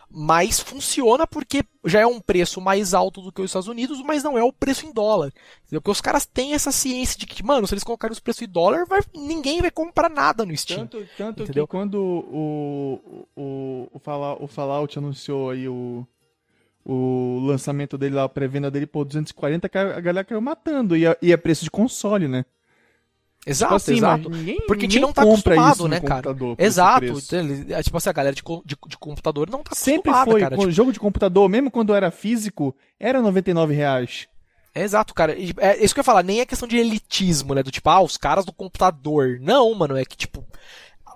Mas 0.10 0.60
funciona 0.60 1.28
porque 1.28 1.64
já 1.86 2.00
é 2.00 2.08
um 2.08 2.20
preço 2.20 2.62
mais 2.62 2.94
alto 2.94 3.22
do 3.22 3.32
que 3.32 3.42
os 3.42 3.50
Estados 3.50 3.68
Unidos, 3.68 4.02
mas 4.02 4.24
não 4.24 4.38
é 4.38 4.44
o 4.44 4.54
preço 4.54 4.86
em 4.86 4.94
dólar. 4.94 5.34
Entendeu? 5.64 5.82
Porque 5.82 5.92
os 5.92 6.02
caras 6.02 6.26
têm 6.26 6.54
essa 6.54 6.72
ciência 6.72 7.20
de 7.20 7.26
que, 7.28 7.44
mano, 7.44 7.68
se 7.68 7.74
eles 7.74 7.84
colocarem 7.84 8.14
os 8.14 8.20
preços 8.20 8.42
em 8.44 8.48
dólar, 8.48 8.86
vai- 8.86 9.02
ninguém 9.14 9.60
vai 9.62 9.70
comprar 9.70 10.10
nada 10.10 10.46
no 10.46 10.56
Steam. 10.56 10.88
Tanto, 10.88 11.06
tanto 11.18 11.36
que 11.38 11.44
Entendeu? 11.44 11.68
quando 11.68 11.96
o, 12.02 13.02
o, 13.36 13.88
o, 13.94 14.00
Fallout, 14.00 14.44
o 14.44 14.48
Fallout 14.48 14.98
anunciou 14.98 15.50
aí 15.50 15.68
o, 15.68 16.08
o 16.86 17.40
lançamento 17.46 17.98
dele 17.98 18.16
lá, 18.16 18.24
a 18.24 18.30
pré-venda 18.30 18.72
dele 18.72 18.88
por 18.88 19.04
240, 19.06 19.68
ca- 19.68 19.98
a 19.98 20.00
galera 20.00 20.24
caiu 20.26 20.42
matando. 20.42 20.96
E 20.96 21.06
é, 21.06 21.18
e 21.22 21.32
é 21.34 21.38
preço 21.38 21.64
de 21.66 21.72
console, 21.72 22.28
né? 22.28 22.46
Exato, 23.50 23.70
Tipo 23.74 23.76
assim, 23.76 23.98
exato. 23.98 24.30
mas 24.30 24.40
ninguém- 24.40 24.62
Porque 24.68 24.86
a 24.86 24.90
gente 24.90 25.00
não 25.00 25.14
tá 25.14 25.24
acostumado, 25.56 25.88
né, 25.88 26.00
cara? 26.08 26.22
Exato. 26.58 27.06
Então, 27.06 27.78
é, 27.78 27.84
tipo 27.84 27.98
assim, 27.98 28.10
a 28.10 28.14
galera 28.14 28.36
de, 28.36 28.42
de, 28.66 28.78
de 28.88 28.98
computador 28.98 29.50
não 29.50 29.64
tá 29.64 29.74
Sempre 29.74 30.12
foi. 30.32 30.42
cara. 30.42 30.58
Tipo, 30.58 30.72
jogo 30.72 30.92
de 30.92 31.00
computador, 31.00 31.48
mesmo 31.50 31.72
quando 31.72 31.94
era 31.96 32.12
físico, 32.12 32.76
era 33.00 33.22
99 33.22 33.74
reais. 33.74 34.28
Exato, 34.76 35.14
cara. 35.14 35.34
É 35.34 35.84
isso 35.84 35.94
que 35.94 36.00
eu 36.00 36.02
ia 36.02 36.06
falar, 36.06 36.22
nem 36.24 36.40
é 36.42 36.46
questão 36.46 36.68
de 36.68 36.78
elitismo, 36.78 37.56
né? 37.56 37.64
Do 37.64 37.72
tipo, 37.72 37.90
ah, 37.90 38.02
os 38.02 38.16
caras 38.18 38.46
do 38.46 38.54
computador. 38.54 39.40
Não, 39.42 39.74
mano, 39.74 39.98
é 39.98 40.06
que, 40.06 40.16
tipo, 40.16 40.46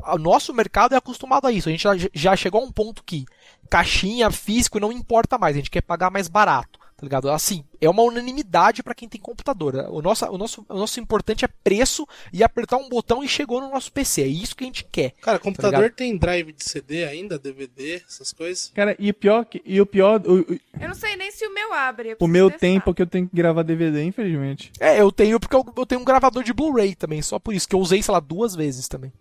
o 0.08 0.18
nosso 0.18 0.52
mercado 0.54 0.94
é 0.96 0.98
acostumado 0.98 1.46
a 1.46 1.52
isso. 1.52 1.70
A 1.70 1.72
gente 1.72 2.10
já 2.14 2.36
chegou 2.36 2.62
a 2.62 2.64
um 2.66 2.72
ponto 2.72 3.04
que 3.04 3.24
caixinha, 3.70 4.32
físico, 4.32 4.80
não 4.80 4.92
importa 4.92 5.38
mais. 5.38 5.56
A 5.56 5.60
gente 5.60 5.70
quer 5.70 5.82
pagar 5.82 6.10
mais 6.10 6.28
barato, 6.28 6.80
tá 7.02 7.06
ligado? 7.06 7.32
Assim, 7.32 7.64
é 7.82 7.90
uma 7.90 8.04
unanimidade 8.04 8.84
pra 8.84 8.94
quem 8.94 9.10
tem 9.10 9.20
computador. 9.20 9.74
O 9.90 10.04
nosso, 10.04 10.24
o, 10.30 10.38
nosso, 10.38 10.64
o 10.70 10.76
nosso 10.78 11.00
importante 11.00 11.44
é 11.44 11.48
preço 11.64 12.08
e 12.32 12.44
apertar 12.44 12.78
um 12.78 12.88
botão 12.88 13.24
e 13.24 13.28
chegou 13.28 13.60
no 13.60 13.72
nosso 13.72 13.92
PC. 13.92 14.22
É 14.22 14.28
isso 14.28 14.56
que 14.56 14.64
a 14.64 14.68
gente 14.68 14.86
quer. 14.86 15.12
Cara, 15.20 15.40
Tá 15.40 15.44
computador 15.44 15.80
ligado? 15.82 15.96
tem 15.96 16.16
drive 16.16 16.54
de 16.54 16.64
CD 16.64 17.04
ainda, 17.06 17.40
DVD, 17.40 17.96
essas 18.08 18.32
coisas. 18.32 18.72
Cara, 18.76 18.96
e 19.00 19.10
o 19.10 19.14
pior, 19.16 19.44
que- 19.46 19.64
e 19.66 19.82
o, 19.82 19.86
pior 19.86 20.22
o, 20.28 20.42
o- 20.42 20.60
Eu 20.80 20.88
não 20.90 20.94
sei 20.96 21.16
nem 21.16 21.32
se 21.32 21.44
o 21.48 21.52
meu 21.54 21.74
abre. 21.74 22.16
o 22.20 22.28
meu 22.28 22.50
testar. 22.52 22.60
tem, 22.60 22.80
porque 22.80 23.02
eu 23.02 23.08
tenho 23.08 23.28
que 23.28 23.36
gravar 23.36 23.64
DVD, 23.64 24.04
infelizmente. 24.04 24.72
É, 24.80 25.02
eu 25.02 25.12
tenho 25.12 25.40
porque 25.40 25.56
eu, 25.56 25.66
eu 25.76 25.86
tenho 25.88 26.02
um 26.02 26.06
gravador 26.06 26.44
de 26.44 26.54
Blu-ray 26.54 26.94
também, 26.94 27.22
só 27.24 27.40
por 27.40 27.54
isso, 27.56 27.68
que 27.68 27.74
eu 27.74 27.80
usei, 27.80 28.04
sei 28.04 28.14
lá, 28.14 28.20
duas 28.20 28.56
vezes 28.56 28.88
também. 28.88 29.12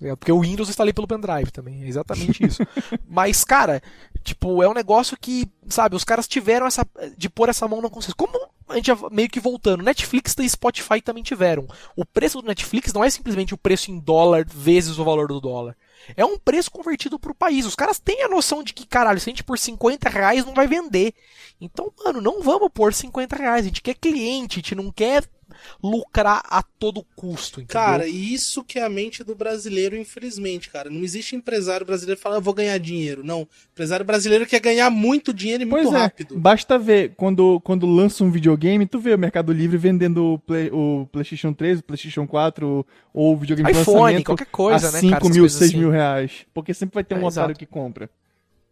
Tá? 0.00 0.16
Porque 0.16 0.32
o 0.32 0.40
Windows 0.40 0.68
eu 0.68 0.72
instalei 0.72 0.92
pelo 0.92 1.06
pendrive 1.06 1.50
também, 1.50 1.82
é 1.82 1.86
exatamente 1.86 2.44
isso. 2.44 2.62
Mas, 3.08 3.44
cara, 3.44 3.82
tipo, 4.22 4.62
é 4.62 4.68
um 4.68 4.74
negócio 4.74 5.16
que, 5.20 5.48
sabe, 5.68 5.96
os 5.96 6.04
caras 6.04 6.26
tiveram 6.26 6.66
essa. 6.66 6.86
de 7.16 7.28
pôr 7.28 7.48
essa 7.48 7.68
mão 7.68 7.80
na 7.80 7.88
consciência. 7.88 8.16
Como 8.16 8.32
a 8.68 8.76
gente 8.76 8.90
meio 9.10 9.28
que 9.28 9.40
voltando, 9.40 9.84
Netflix 9.84 10.34
e 10.38 10.48
Spotify 10.48 11.00
também 11.00 11.22
tiveram. 11.22 11.66
O 11.94 12.04
preço 12.04 12.40
do 12.40 12.48
Netflix 12.48 12.92
não 12.92 13.04
é 13.04 13.10
simplesmente 13.10 13.54
o 13.54 13.58
preço 13.58 13.90
em 13.90 13.98
dólar 13.98 14.46
vezes 14.46 14.98
o 14.98 15.04
valor 15.04 15.28
do 15.28 15.40
dólar. 15.40 15.76
É 16.16 16.24
um 16.24 16.38
preço 16.38 16.70
convertido 16.70 17.18
pro 17.18 17.34
país. 17.34 17.64
Os 17.64 17.74
caras 17.74 17.98
têm 17.98 18.22
a 18.22 18.28
noção 18.28 18.62
de 18.62 18.74
que, 18.74 18.86
caralho, 18.86 19.20
se 19.20 19.28
a 19.28 19.32
gente 19.32 19.44
por 19.44 19.58
50 19.58 20.08
reais 20.08 20.44
não 20.44 20.54
vai 20.54 20.66
vender. 20.66 21.14
Então, 21.60 21.92
mano, 22.04 22.20
não 22.20 22.42
vamos 22.42 22.68
pôr 22.72 22.92
50 22.92 23.36
reais. 23.36 23.64
A 23.64 23.68
gente 23.68 23.82
quer 23.82 23.94
cliente, 23.94 24.58
a 24.58 24.60
gente 24.60 24.74
não 24.74 24.90
quer 24.90 25.24
lucrar 25.82 26.42
a 26.48 26.62
todo 26.62 27.04
custo, 27.16 27.60
entendeu? 27.60 27.82
Cara, 27.82 28.06
e 28.06 28.32
isso 28.34 28.62
que 28.64 28.78
é 28.78 28.84
a 28.84 28.88
mente 28.88 29.22
do 29.24 29.34
brasileiro, 29.34 29.96
infelizmente, 29.96 30.70
cara. 30.70 30.88
Não 30.90 31.02
existe 31.02 31.34
empresário 31.36 31.84
brasileiro 31.86 32.16
que 32.18 32.22
fala, 32.22 32.36
eu 32.36 32.40
vou 32.42 32.54
ganhar 32.54 32.78
dinheiro. 32.78 33.22
Não. 33.24 33.46
Empresário 33.72 34.04
brasileiro 34.04 34.46
quer 34.46 34.60
ganhar 34.60 34.90
muito 34.90 35.32
dinheiro 35.32 35.62
e 35.62 35.66
muito 35.66 35.84
Pois 35.84 35.94
é, 35.94 35.98
rápido. 36.02 36.38
basta 36.38 36.78
ver, 36.78 37.14
quando, 37.16 37.60
quando 37.60 37.86
lança 37.86 38.22
um 38.24 38.30
videogame, 38.30 38.86
tu 38.86 38.98
vê 38.98 39.14
o 39.14 39.18
Mercado 39.18 39.52
Livre 39.52 39.76
vendendo 39.76 40.34
o, 40.34 40.38
Play- 40.38 40.70
o 40.72 41.08
PlayStation 41.12 41.52
3, 41.52 41.80
o 41.80 41.82
PlayStation 41.84 42.26
4 42.26 42.86
ou 43.12 43.32
o 43.34 43.36
videogame 43.36 43.72
de 43.72 43.80
iPhone, 43.80 43.98
lançamento 44.00 44.24
qualquer 44.26 44.46
coisa, 44.46 44.88
a 44.88 44.92
né, 44.92 45.00
5 45.00 45.10
cara, 45.12 45.22
essas 45.24 45.30
mil, 45.36 45.42
coisas 45.42 45.58
6 45.58 45.70
assim. 45.70 45.78
mil 45.78 45.90
reais. 45.90 46.32
Porque 46.52 46.74
sempre 46.74 46.94
vai 46.94 47.04
ter 47.04 47.14
um 47.14 47.18
É, 47.18 47.24
otário 47.26 47.50
exato. 47.52 47.58
que 47.58 47.66
compra. 47.66 48.10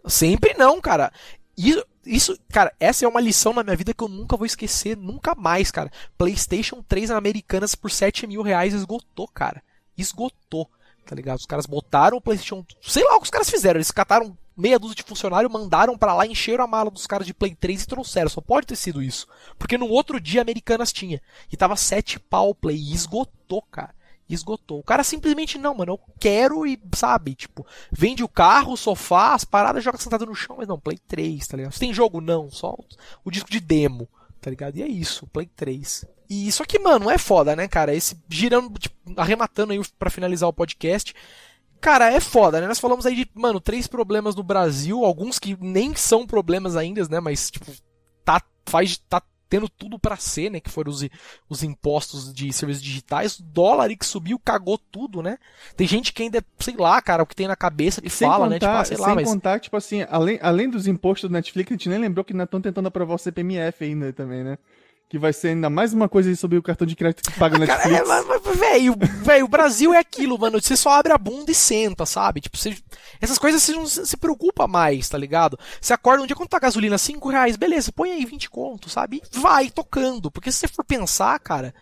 Sempre 0.07 0.55
não, 0.59 0.81
cara. 0.81 1.13
Isso, 1.57 1.85
isso, 2.05 2.39
cara, 2.49 2.73
essa 2.81 3.05
é 3.05 3.09
uma 3.09 3.21
lição 3.21 3.53
na 3.53 3.63
minha 3.63 3.77
vida 3.77 3.95
que 3.95 4.03
eu 4.03 4.09
nunca 4.09 4.37
vou 4.37 4.47
esquecer, 4.47 4.97
nunca 4.97 5.35
mais, 5.35 5.71
cara. 5.71 5.91
PlayStation 6.17 6.83
3 6.83 7.11
na 7.11 7.17
Americanas 7.17 7.75
por 7.75 7.91
7 7.91 8.27
mil 8.27 8.43
reais 8.43 8.75
esgotou, 8.75 9.29
cara. 9.29 9.63
Esgotou, 9.97 10.69
tá 11.07 11.15
ligado? 11.15 11.39
Os 11.39 11.47
caras 11.47 11.67
botaram 11.67 12.17
o 12.17 12.21
PlayStation. 12.21 12.65
Sei 12.81 13.05
lá 13.05 13.17
o 13.17 13.19
que 13.19 13.25
os 13.25 13.31
caras 13.31 13.51
fizeram. 13.51 13.79
Eles 13.79 13.91
cataram 13.91 14.37
meia 14.57 14.79
dúzia 14.79 14.97
de 14.97 15.03
funcionário, 15.03 15.51
mandaram 15.51 15.97
para 15.97 16.15
lá, 16.15 16.27
encheram 16.27 16.65
a 16.65 16.67
mala 16.67 16.91
dos 16.91 17.07
caras 17.07 17.27
de 17.27 17.35
Play 17.35 17.55
3 17.55 17.83
e 17.83 17.87
trouxeram. 17.87 18.29
Só 18.29 18.41
pode 18.41 18.67
ter 18.67 18.77
sido 18.77 19.03
isso. 19.03 19.29
Porque 19.59 19.79
no 19.79 19.89
outro 19.89 20.21
dia 20.21 20.43
Americanas 20.43 20.93
tinha. 20.93 21.21
E 21.51 21.57
tava 21.57 21.77
sete 21.77 22.19
pau 22.19 22.51
o 22.51 22.55
Play. 22.55 22.77
E 22.77 22.95
esgotou, 22.95 23.63
cara. 23.63 23.95
Esgotou. 24.29 24.81
O 24.81 24.85
cara 24.85 25.05
simplesmente 25.05 25.59
não, 25.59 25.75
mano. 25.75 25.93
Eu 25.93 26.01
quero 26.19 26.67
e, 26.67 26.81
sabe, 26.95 27.35
tipo, 27.35 27.67
vende 27.91 28.25
o 28.25 28.29
carro, 28.29 28.73
o 28.73 28.77
sofá, 28.77 29.35
as 29.35 29.45
paradas, 29.45 29.85
joga 29.85 29.99
sentado 29.99 30.27
no 30.27 30.35
chão. 30.35 30.57
Mas 30.59 30.69
não, 30.69 30.79
Play 30.79 30.99
3, 31.07 31.47
tá 31.47 31.57
ligado? 31.57 31.73
Você 31.73 31.81
tem 31.81 31.93
jogo? 31.93 32.21
Não, 32.21 32.51
só 32.51 32.77
o 33.25 33.31
disco 33.31 33.51
de 33.51 33.61
demo, 33.61 34.09
tá 34.41 34.51
ligado? 34.51 34.77
E 34.77 34.83
é 34.83 34.87
isso, 34.87 35.27
Play 35.27 35.47
3. 35.47 36.07
E 36.31 36.49
isso 36.49 36.63
aqui, 36.63 36.79
mano, 36.79 37.11
é 37.11 37.19
foda, 37.19 37.55
né, 37.55 37.69
cara? 37.69 37.95
Esse 37.95 38.17
girando, 38.29 38.79
tipo, 38.79 38.97
arrematando 39.17 39.73
aí 39.73 39.81
pra 39.99 40.09
finalizar 40.09 40.49
o 40.49 40.53
podcast. 40.53 41.15
Cara, 41.79 42.11
é 42.11 42.21
foda, 42.21 42.61
né? 42.61 42.67
Nós 42.67 42.79
falamos 42.79 43.05
aí 43.05 43.17
de, 43.17 43.29
mano, 43.35 43.61
três 43.61 43.87
problemas 43.87 44.35
no 44.35 44.43
Brasil, 44.43 45.05
alguns 45.05 45.39
que 45.39 45.57
nem 45.61 45.95
são 45.95 46.27
problemas 46.27 46.77
ainda, 46.77 47.07
né? 47.09 47.21
Mas, 47.21 47.51
tipo, 47.51 47.71
tá, 48.25 48.41
faz, 48.65 48.97
tá 49.09 49.21
tendo 49.53 49.69
tudo 49.69 49.99
para 49.99 50.17
ser, 50.17 50.51
né? 50.51 50.61
Que 50.61 50.71
foram 50.71 50.91
os, 50.91 51.07
os 51.47 51.63
impostos 51.63 52.33
de 52.33 52.51
serviços 52.55 52.83
digitais. 52.83 53.39
O 53.39 53.43
dólar 53.43 53.95
que 53.95 54.07
subiu, 54.07 54.39
cagou 54.39 54.79
tudo, 54.79 55.23
né? 55.23 55.37
Tem 55.77 55.87
gente 55.87 56.11
que 56.15 56.23
ainda, 56.23 56.43
sei 56.59 56.75
lá, 56.75 57.03
cara, 57.03 57.23
o 57.23 57.27
que 57.27 57.37
tem 57.37 57.47
na 57.47 57.55
cabeça 57.55 58.01
que 58.01 58.09
sem 58.09 58.27
fala, 58.27 58.49
contar, 58.49 58.49
né? 58.49 58.59
Tipo, 58.59 58.73
ah, 58.73 58.85
sei 58.87 58.97
sem 58.97 59.07
lá, 59.07 59.15
mas. 59.15 59.29
contar, 59.29 59.61
tipo 59.61 59.77
assim, 59.77 60.07
além, 60.09 60.39
além 60.41 60.71
dos 60.71 60.87
impostos 60.87 61.29
do 61.29 61.35
Netflix, 61.35 61.71
a 61.71 61.75
gente 61.75 61.91
nem 61.91 61.99
lembrou 61.99 62.25
que 62.25 62.33
ainda 62.33 62.45
estão 62.45 62.63
tentando 62.63 62.89
aprovar 62.89 63.17
o 63.17 63.19
CPMF 63.19 63.85
ainda 63.85 64.11
também, 64.11 64.43
né? 64.43 64.57
Que 65.13 65.19
vai 65.19 65.31
ser 65.31 65.49
ainda 65.49 65.69
mais 65.69 65.93
uma 65.93 66.09
coisa 66.09 66.31
aí 66.31 66.37
sobre 66.37 66.57
o 66.57 66.63
cartão 66.63 66.87
de 66.87 66.97
crédito 66.97 67.31
que 67.31 67.39
paga 67.39 67.59
Cara, 67.67 67.87
Netflix. 67.87 68.01
é, 68.01 68.05
mas, 68.07 68.27
mas, 68.27 68.57
velho, 68.59 68.95
velho, 69.23 69.45
o 69.45 69.49
Brasil 69.49 69.93
é 69.93 69.99
aquilo, 69.99 70.39
mano. 70.39 70.59
Você 70.59 70.75
só 70.75 70.89
abre 70.93 71.13
a 71.13 71.19
bunda 71.19 71.51
e 71.51 71.55
senta, 71.55 72.07
sabe? 72.07 72.41
Tipo, 72.41 72.57
você, 72.57 72.75
essas 73.21 73.37
coisas 73.37 73.63
você 73.63 73.73
não 73.73 73.85
se 73.87 74.17
preocupa 74.17 74.67
mais, 74.67 75.11
tá 75.11 75.19
ligado? 75.19 75.59
Você 75.79 75.93
acorda 75.93 76.23
um 76.23 76.27
dia 76.27 76.35
quando 76.35 76.49
tá 76.49 76.57
a 76.57 76.61
gasolina 76.61 76.97
5 76.97 77.29
reais, 77.29 77.57
beleza, 77.59 77.93
põe 77.93 78.11
aí 78.11 78.25
20 78.25 78.49
conto, 78.49 78.89
sabe? 78.89 79.19
E 79.35 79.39
vai 79.39 79.69
tocando. 79.69 80.31
Porque 80.31 80.51
se 80.51 80.61
você 80.61 80.69
for 80.69 80.83
pensar, 80.83 81.39
cara, 81.41 81.75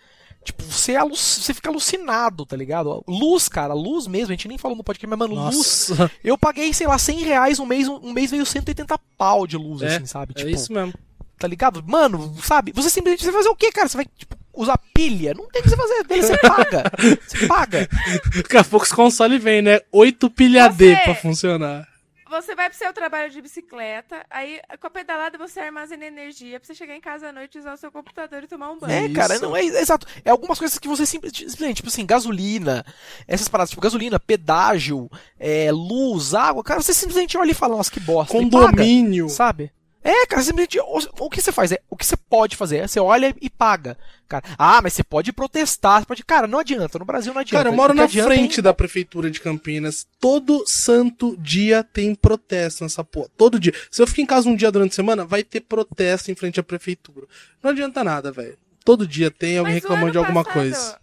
tipo, 0.42 0.64
você, 0.64 0.96
alu- 0.96 1.14
você 1.14 1.54
fica 1.54 1.70
alucinado, 1.70 2.44
tá 2.44 2.56
ligado? 2.56 3.04
Luz, 3.06 3.48
cara, 3.48 3.72
luz 3.74 4.08
mesmo, 4.08 4.32
a 4.32 4.34
gente 4.34 4.48
nem 4.48 4.58
falou 4.58 4.76
no 4.76 4.82
podcast, 4.82 5.08
mas, 5.08 5.18
mano, 5.20 5.36
luz. 5.36 5.88
Nossa, 5.90 6.10
Eu 6.24 6.36
paguei, 6.36 6.74
sei 6.74 6.88
lá, 6.88 6.98
100 6.98 7.20
reais 7.22 7.60
um 7.60 7.64
mês, 7.66 7.86
um 7.86 8.12
mês 8.12 8.28
veio 8.32 8.44
180 8.44 8.98
pau 9.16 9.46
de 9.46 9.56
luz, 9.56 9.82
É, 9.82 9.94
assim, 9.98 10.06
sabe? 10.06 10.32
é 10.34 10.38
Tipo, 10.40 10.50
isso 10.50 10.72
mesmo. 10.72 10.92
Tá 11.40 11.48
ligado? 11.48 11.82
Mano, 11.86 12.36
sabe? 12.42 12.70
Você 12.72 12.90
simplesmente 12.90 13.24
vai 13.24 13.32
fazer 13.34 13.48
o 13.48 13.56
quê, 13.56 13.72
cara? 13.72 13.88
Você 13.88 13.96
vai, 13.96 14.06
tipo, 14.16 14.36
usar 14.54 14.78
pilha? 14.94 15.32
Não 15.34 15.48
tem 15.48 15.60
o 15.60 15.64
que 15.64 15.70
você 15.70 15.76
fazer. 15.76 16.04
Daí 16.06 16.22
você 16.22 16.36
paga. 16.38 16.84
Você 17.26 17.46
paga. 17.48 17.88
Daqui 18.36 18.56
a 18.58 18.62
pouco 18.64 18.84
os 18.84 18.92
consoles 18.92 19.42
vêm, 19.42 19.62
né? 19.62 19.80
Oito 19.90 20.28
pilha 20.30 20.68
D 20.68 20.94
Você- 20.94 21.02
pra 21.02 21.14
funcionar. 21.14 21.88
Você 22.28 22.54
vai 22.54 22.68
pro 22.68 22.78
seu 22.78 22.92
trabalho 22.92 23.28
de 23.28 23.42
bicicleta, 23.42 24.24
aí 24.30 24.60
com 24.80 24.86
a 24.86 24.90
pedalada 24.90 25.36
você 25.36 25.58
armazena 25.58 26.04
energia 26.06 26.60
pra 26.60 26.66
você 26.68 26.76
chegar 26.76 26.94
em 26.94 27.00
casa 27.00 27.30
à 27.30 27.32
noite, 27.32 27.58
usar 27.58 27.72
o 27.72 27.76
seu 27.76 27.90
computador 27.90 28.44
e 28.44 28.46
tomar 28.46 28.70
um 28.70 28.78
banho. 28.78 28.92
É, 28.92 29.06
Isso. 29.06 29.14
cara, 29.14 29.38
não 29.40 29.56
é, 29.56 29.62
é 29.62 29.80
exato. 29.80 30.06
É 30.24 30.30
algumas 30.30 30.56
coisas 30.56 30.78
que 30.78 30.86
você 30.86 31.04
simplesmente, 31.04 31.50
simplesmente, 31.50 31.76
tipo 31.78 31.88
assim, 31.88 32.06
gasolina, 32.06 32.84
essas 33.26 33.48
paradas, 33.48 33.70
tipo, 33.70 33.82
gasolina, 33.82 34.20
pedágio, 34.20 35.10
é, 35.40 35.72
luz, 35.72 36.32
água, 36.32 36.62
cara, 36.62 36.80
você 36.80 36.94
simplesmente 36.94 37.36
olha 37.36 37.50
e 37.50 37.54
fala, 37.54 37.76
nossa, 37.76 37.90
que 37.90 37.98
bosta. 37.98 38.36
e 38.38 38.48
paga, 38.48 38.66
Condomínio. 38.68 39.28
sabe? 39.28 39.72
É, 40.02 40.26
cara, 40.26 40.42
simplesmente, 40.42 40.78
o, 40.80 40.98
o 41.26 41.30
que 41.30 41.42
você 41.42 41.52
faz? 41.52 41.72
É, 41.72 41.78
o 41.90 41.96
que 41.96 42.06
você 42.06 42.16
pode 42.16 42.56
fazer? 42.56 42.78
É, 42.78 42.86
você 42.86 42.98
olha 42.98 43.34
e 43.40 43.50
paga. 43.50 43.98
Cara, 44.26 44.44
ah, 44.56 44.80
mas 44.82 44.94
você 44.94 45.04
pode 45.04 45.32
protestar, 45.32 46.00
você 46.00 46.06
pode. 46.06 46.24
Cara, 46.24 46.46
não 46.46 46.58
adianta, 46.58 46.98
no 46.98 47.04
Brasil 47.04 47.34
não 47.34 47.40
adianta. 47.40 47.56
Cara, 47.64 47.68
eu 47.68 47.76
moro 47.76 47.92
na 47.92 48.04
adianta 48.04 48.28
frente 48.28 48.60
é- 48.60 48.62
da 48.62 48.72
prefeitura 48.72 49.30
de 49.30 49.40
Campinas. 49.40 50.06
Todo 50.18 50.64
santo 50.66 51.36
dia 51.36 51.82
tem 51.84 52.14
protesto 52.14 52.82
nessa 52.84 53.04
porra. 53.04 53.28
Todo 53.36 53.60
dia. 53.60 53.74
Se 53.90 54.00
eu 54.00 54.06
ficar 54.06 54.22
em 54.22 54.26
casa 54.26 54.48
um 54.48 54.56
dia 54.56 54.70
durante 54.72 54.92
a 54.92 54.96
semana, 54.96 55.24
vai 55.24 55.42
ter 55.42 55.60
protesto 55.60 56.30
em 56.30 56.34
frente 56.34 56.58
à 56.58 56.62
prefeitura. 56.62 57.26
Não 57.62 57.70
adianta 57.70 58.02
nada, 58.02 58.32
velho. 58.32 58.56
Todo 58.84 59.06
dia 59.06 59.30
tem 59.30 59.58
alguém 59.58 59.74
Mas 59.74 59.82
o 59.82 59.86
reclamando 59.86 60.12
de 60.12 60.18
alguma 60.18 60.42
passado- 60.44 60.54
coisa. 60.62 60.98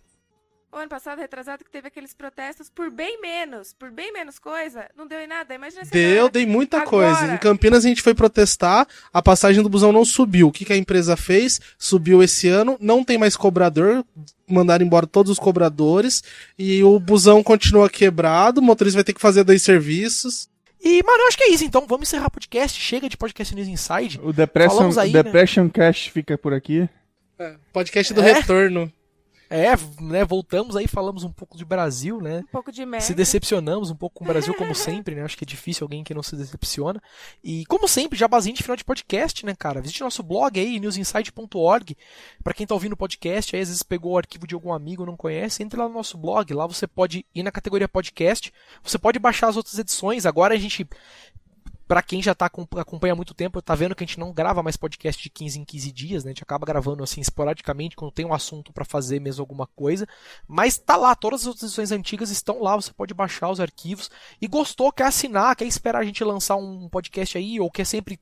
O 0.77 0.79
ano 0.79 0.89
passado, 0.89 1.17
retrasado, 1.17 1.63
que 1.65 1.71
teve 1.71 1.87
aqueles 1.87 2.13
protestos 2.13 2.69
por 2.69 2.91
bem 2.91 3.19
menos, 3.19 3.73
por 3.73 3.89
bem 3.89 4.13
menos 4.13 4.37
coisa, 4.37 4.85
não 4.95 5.07
deu 5.07 5.19
em 5.19 5.25
nada. 5.25 5.55
Imagina 5.55 5.83
se 5.83 5.89
Deu, 5.89 6.17
agora- 6.25 6.31
dei 6.33 6.45
muita 6.45 6.77
Agora- 6.81 7.15
coisa. 7.17 7.33
Em 7.33 7.37
Campinas 7.39 7.83
a 7.83 7.87
gente 7.87 8.03
foi 8.03 8.13
protestar, 8.13 8.87
a 9.11 9.19
passagem 9.19 9.63
do 9.63 9.69
busão 9.69 9.91
não 9.91 10.05
subiu. 10.05 10.49
O 10.49 10.51
que, 10.51 10.63
que 10.65 10.73
a 10.73 10.77
empresa 10.77 11.17
fez? 11.17 11.59
Subiu 11.79 12.21
esse 12.21 12.47
ano, 12.47 12.77
não 12.79 13.03
tem 13.03 13.17
mais 13.17 13.35
cobrador, 13.35 14.05
mandaram 14.47 14.85
embora 14.85 15.07
todos 15.07 15.31
os 15.31 15.39
cobradores, 15.39 16.23
e 16.59 16.83
o 16.83 16.99
busão 16.99 17.41
continua 17.41 17.89
quebrado, 17.89 18.61
o 18.61 18.63
motorista 18.63 18.97
vai 18.97 19.03
ter 19.03 19.13
que 19.13 19.21
fazer 19.21 19.43
dois 19.43 19.63
serviços. 19.63 20.47
E, 20.79 21.01
mano, 21.01 21.23
eu 21.23 21.27
acho 21.27 21.37
que 21.37 21.43
é 21.45 21.49
isso, 21.49 21.65
então. 21.65 21.87
Vamos 21.87 22.07
encerrar 22.07 22.27
o 22.27 22.31
podcast. 22.31 22.79
Chega 22.79 23.09
de 23.09 23.17
podcast 23.17 23.55
News 23.55 23.67
Inside. 23.67 24.19
O 24.23 24.31
Depression, 24.31 24.75
Falamos 24.77 24.97
aí, 24.99 25.11
né? 25.11 25.23
Depression 25.23 25.67
Cash 25.69 26.05
fica 26.13 26.37
por 26.37 26.53
aqui. 26.53 26.87
É, 27.39 27.55
podcast 27.73 28.13
do 28.13 28.21
É? 28.21 28.33
retorno. 28.33 28.93
É, 29.49 29.69
né, 30.01 30.25
voltamos 30.25 30.75
aí, 30.75 30.87
falamos 30.87 31.23
um 31.23 31.31
pouco 31.31 31.57
de 31.57 31.63
Brasil, 31.63 32.21
né? 32.21 32.39
Um 32.39 32.51
pouco 32.51 32.71
de 32.71 32.85
merda. 32.85 33.05
Se 33.05 33.13
decepcionamos 33.13 33.89
um 33.89 33.95
pouco 33.95 34.19
com 34.19 34.25
o 34.25 34.27
Brasil, 34.27 34.53
como 34.53 34.73
sempre, 34.75 35.15
né? 35.15 35.23
Acho 35.23 35.37
que 35.37 35.43
é 35.43 35.47
difícil 35.47 35.85
alguém 35.85 36.03
que 36.03 36.13
não 36.13 36.23
se 36.23 36.35
decepciona. 36.35 37.01
E, 37.43 37.65
como 37.65 37.87
sempre, 37.87 38.17
jabazinho 38.17 38.55
de 38.55 38.63
final 38.63 38.75
de 38.75 38.83
podcast, 38.83 39.45
né, 39.45 39.55
cara? 39.55 39.81
Visite 39.81 40.01
nosso 40.01 40.21
blog 40.21 40.59
aí, 40.59 40.79
newsinside.org. 40.79 41.97
Pra 42.43 42.53
quem 42.53 42.67
tá 42.67 42.73
ouvindo 42.73 42.93
o 42.93 42.97
podcast, 42.97 43.55
aí 43.55 43.61
às 43.61 43.69
vezes 43.69 43.83
pegou 43.83 44.13
o 44.13 44.17
arquivo 44.17 44.45
de 44.45 44.55
algum 44.55 44.73
amigo 44.73 45.05
não 45.05 45.15
conhece, 45.15 45.63
entre 45.63 45.79
lá 45.79 45.87
no 45.87 45.93
nosso 45.93 46.17
blog. 46.17 46.53
Lá 46.53 46.67
você 46.67 46.85
pode 46.85 47.25
ir 47.33 47.43
na 47.43 47.51
categoria 47.51 47.87
podcast. 47.87 48.53
Você 48.83 48.97
pode 48.97 49.19
baixar 49.19 49.47
as 49.47 49.57
outras 49.57 49.77
edições. 49.79 50.25
Agora 50.25 50.53
a 50.53 50.57
gente. 50.57 50.87
Pra 51.87 52.01
quem 52.01 52.21
já 52.21 52.35
tá, 52.35 52.47
acom- 52.47 52.67
acompanha 52.75 53.13
há 53.13 53.15
muito 53.15 53.33
tempo, 53.33 53.61
tá 53.61 53.73
vendo 53.73 53.95
que 53.95 54.03
a 54.03 54.07
gente 54.07 54.19
não 54.19 54.33
grava 54.33 54.61
mais 54.61 54.75
podcast 54.75 55.21
de 55.21 55.29
15 55.29 55.59
em 55.59 55.63
15 55.65 55.91
dias, 55.91 56.23
né? 56.23 56.31
A 56.31 56.33
gente 56.33 56.43
acaba 56.43 56.65
gravando 56.65 57.03
assim 57.03 57.21
esporadicamente 57.21 57.95
quando 57.95 58.11
tem 58.11 58.25
um 58.25 58.33
assunto 58.33 58.73
pra 58.73 58.83
fazer 58.83 59.21
mesmo 59.21 59.41
alguma 59.41 59.65
coisa. 59.67 60.07
Mas 60.47 60.77
tá 60.77 60.95
lá, 60.97 61.15
todas 61.15 61.47
as 61.47 61.63
edições 61.63 61.91
antigas 61.91 62.29
estão 62.29 62.61
lá, 62.61 62.75
você 62.75 62.91
pode 62.91 63.13
baixar 63.13 63.49
os 63.49 63.59
arquivos. 63.59 64.11
E 64.41 64.47
gostou, 64.47 64.91
quer 64.91 65.05
assinar, 65.05 65.55
quer 65.55 65.65
esperar 65.65 65.99
a 65.99 66.05
gente 66.05 66.23
lançar 66.23 66.57
um 66.57 66.89
podcast 66.89 67.37
aí, 67.37 67.59
ou 67.59 67.71
quer 67.71 67.85
sempre 67.85 68.19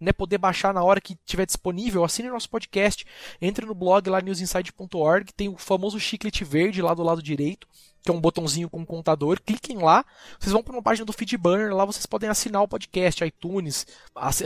né, 0.00 0.12
poder 0.12 0.36
baixar 0.38 0.74
na 0.74 0.82
hora 0.82 1.00
que 1.00 1.16
tiver 1.24 1.46
disponível, 1.46 2.04
assine 2.04 2.28
nosso 2.28 2.50
podcast. 2.50 3.06
Entre 3.40 3.64
no 3.64 3.74
blog 3.74 4.08
lá 4.10 4.20
newsinside.org, 4.20 5.32
tem 5.32 5.48
o 5.48 5.56
famoso 5.56 5.98
chiclete 5.98 6.44
verde 6.44 6.82
lá 6.82 6.92
do 6.92 7.02
lado 7.02 7.22
direito, 7.22 7.66
que 8.02 8.10
é 8.10 8.14
um 8.14 8.20
botãozinho 8.20 8.68
com 8.68 8.80
um 8.80 8.84
contador. 8.84 9.40
Cliquem 9.44 9.78
lá, 9.78 10.04
vocês 10.38 10.52
vão 10.52 10.62
para 10.62 10.72
uma 10.72 10.82
página 10.82 11.04
do 11.04 11.12
Feedburner, 11.12 11.74
lá 11.74 11.84
vocês 11.84 12.06
podem 12.06 12.28
assinar 12.28 12.62
o 12.62 12.68
podcast, 12.68 13.24
iTunes, 13.24 13.86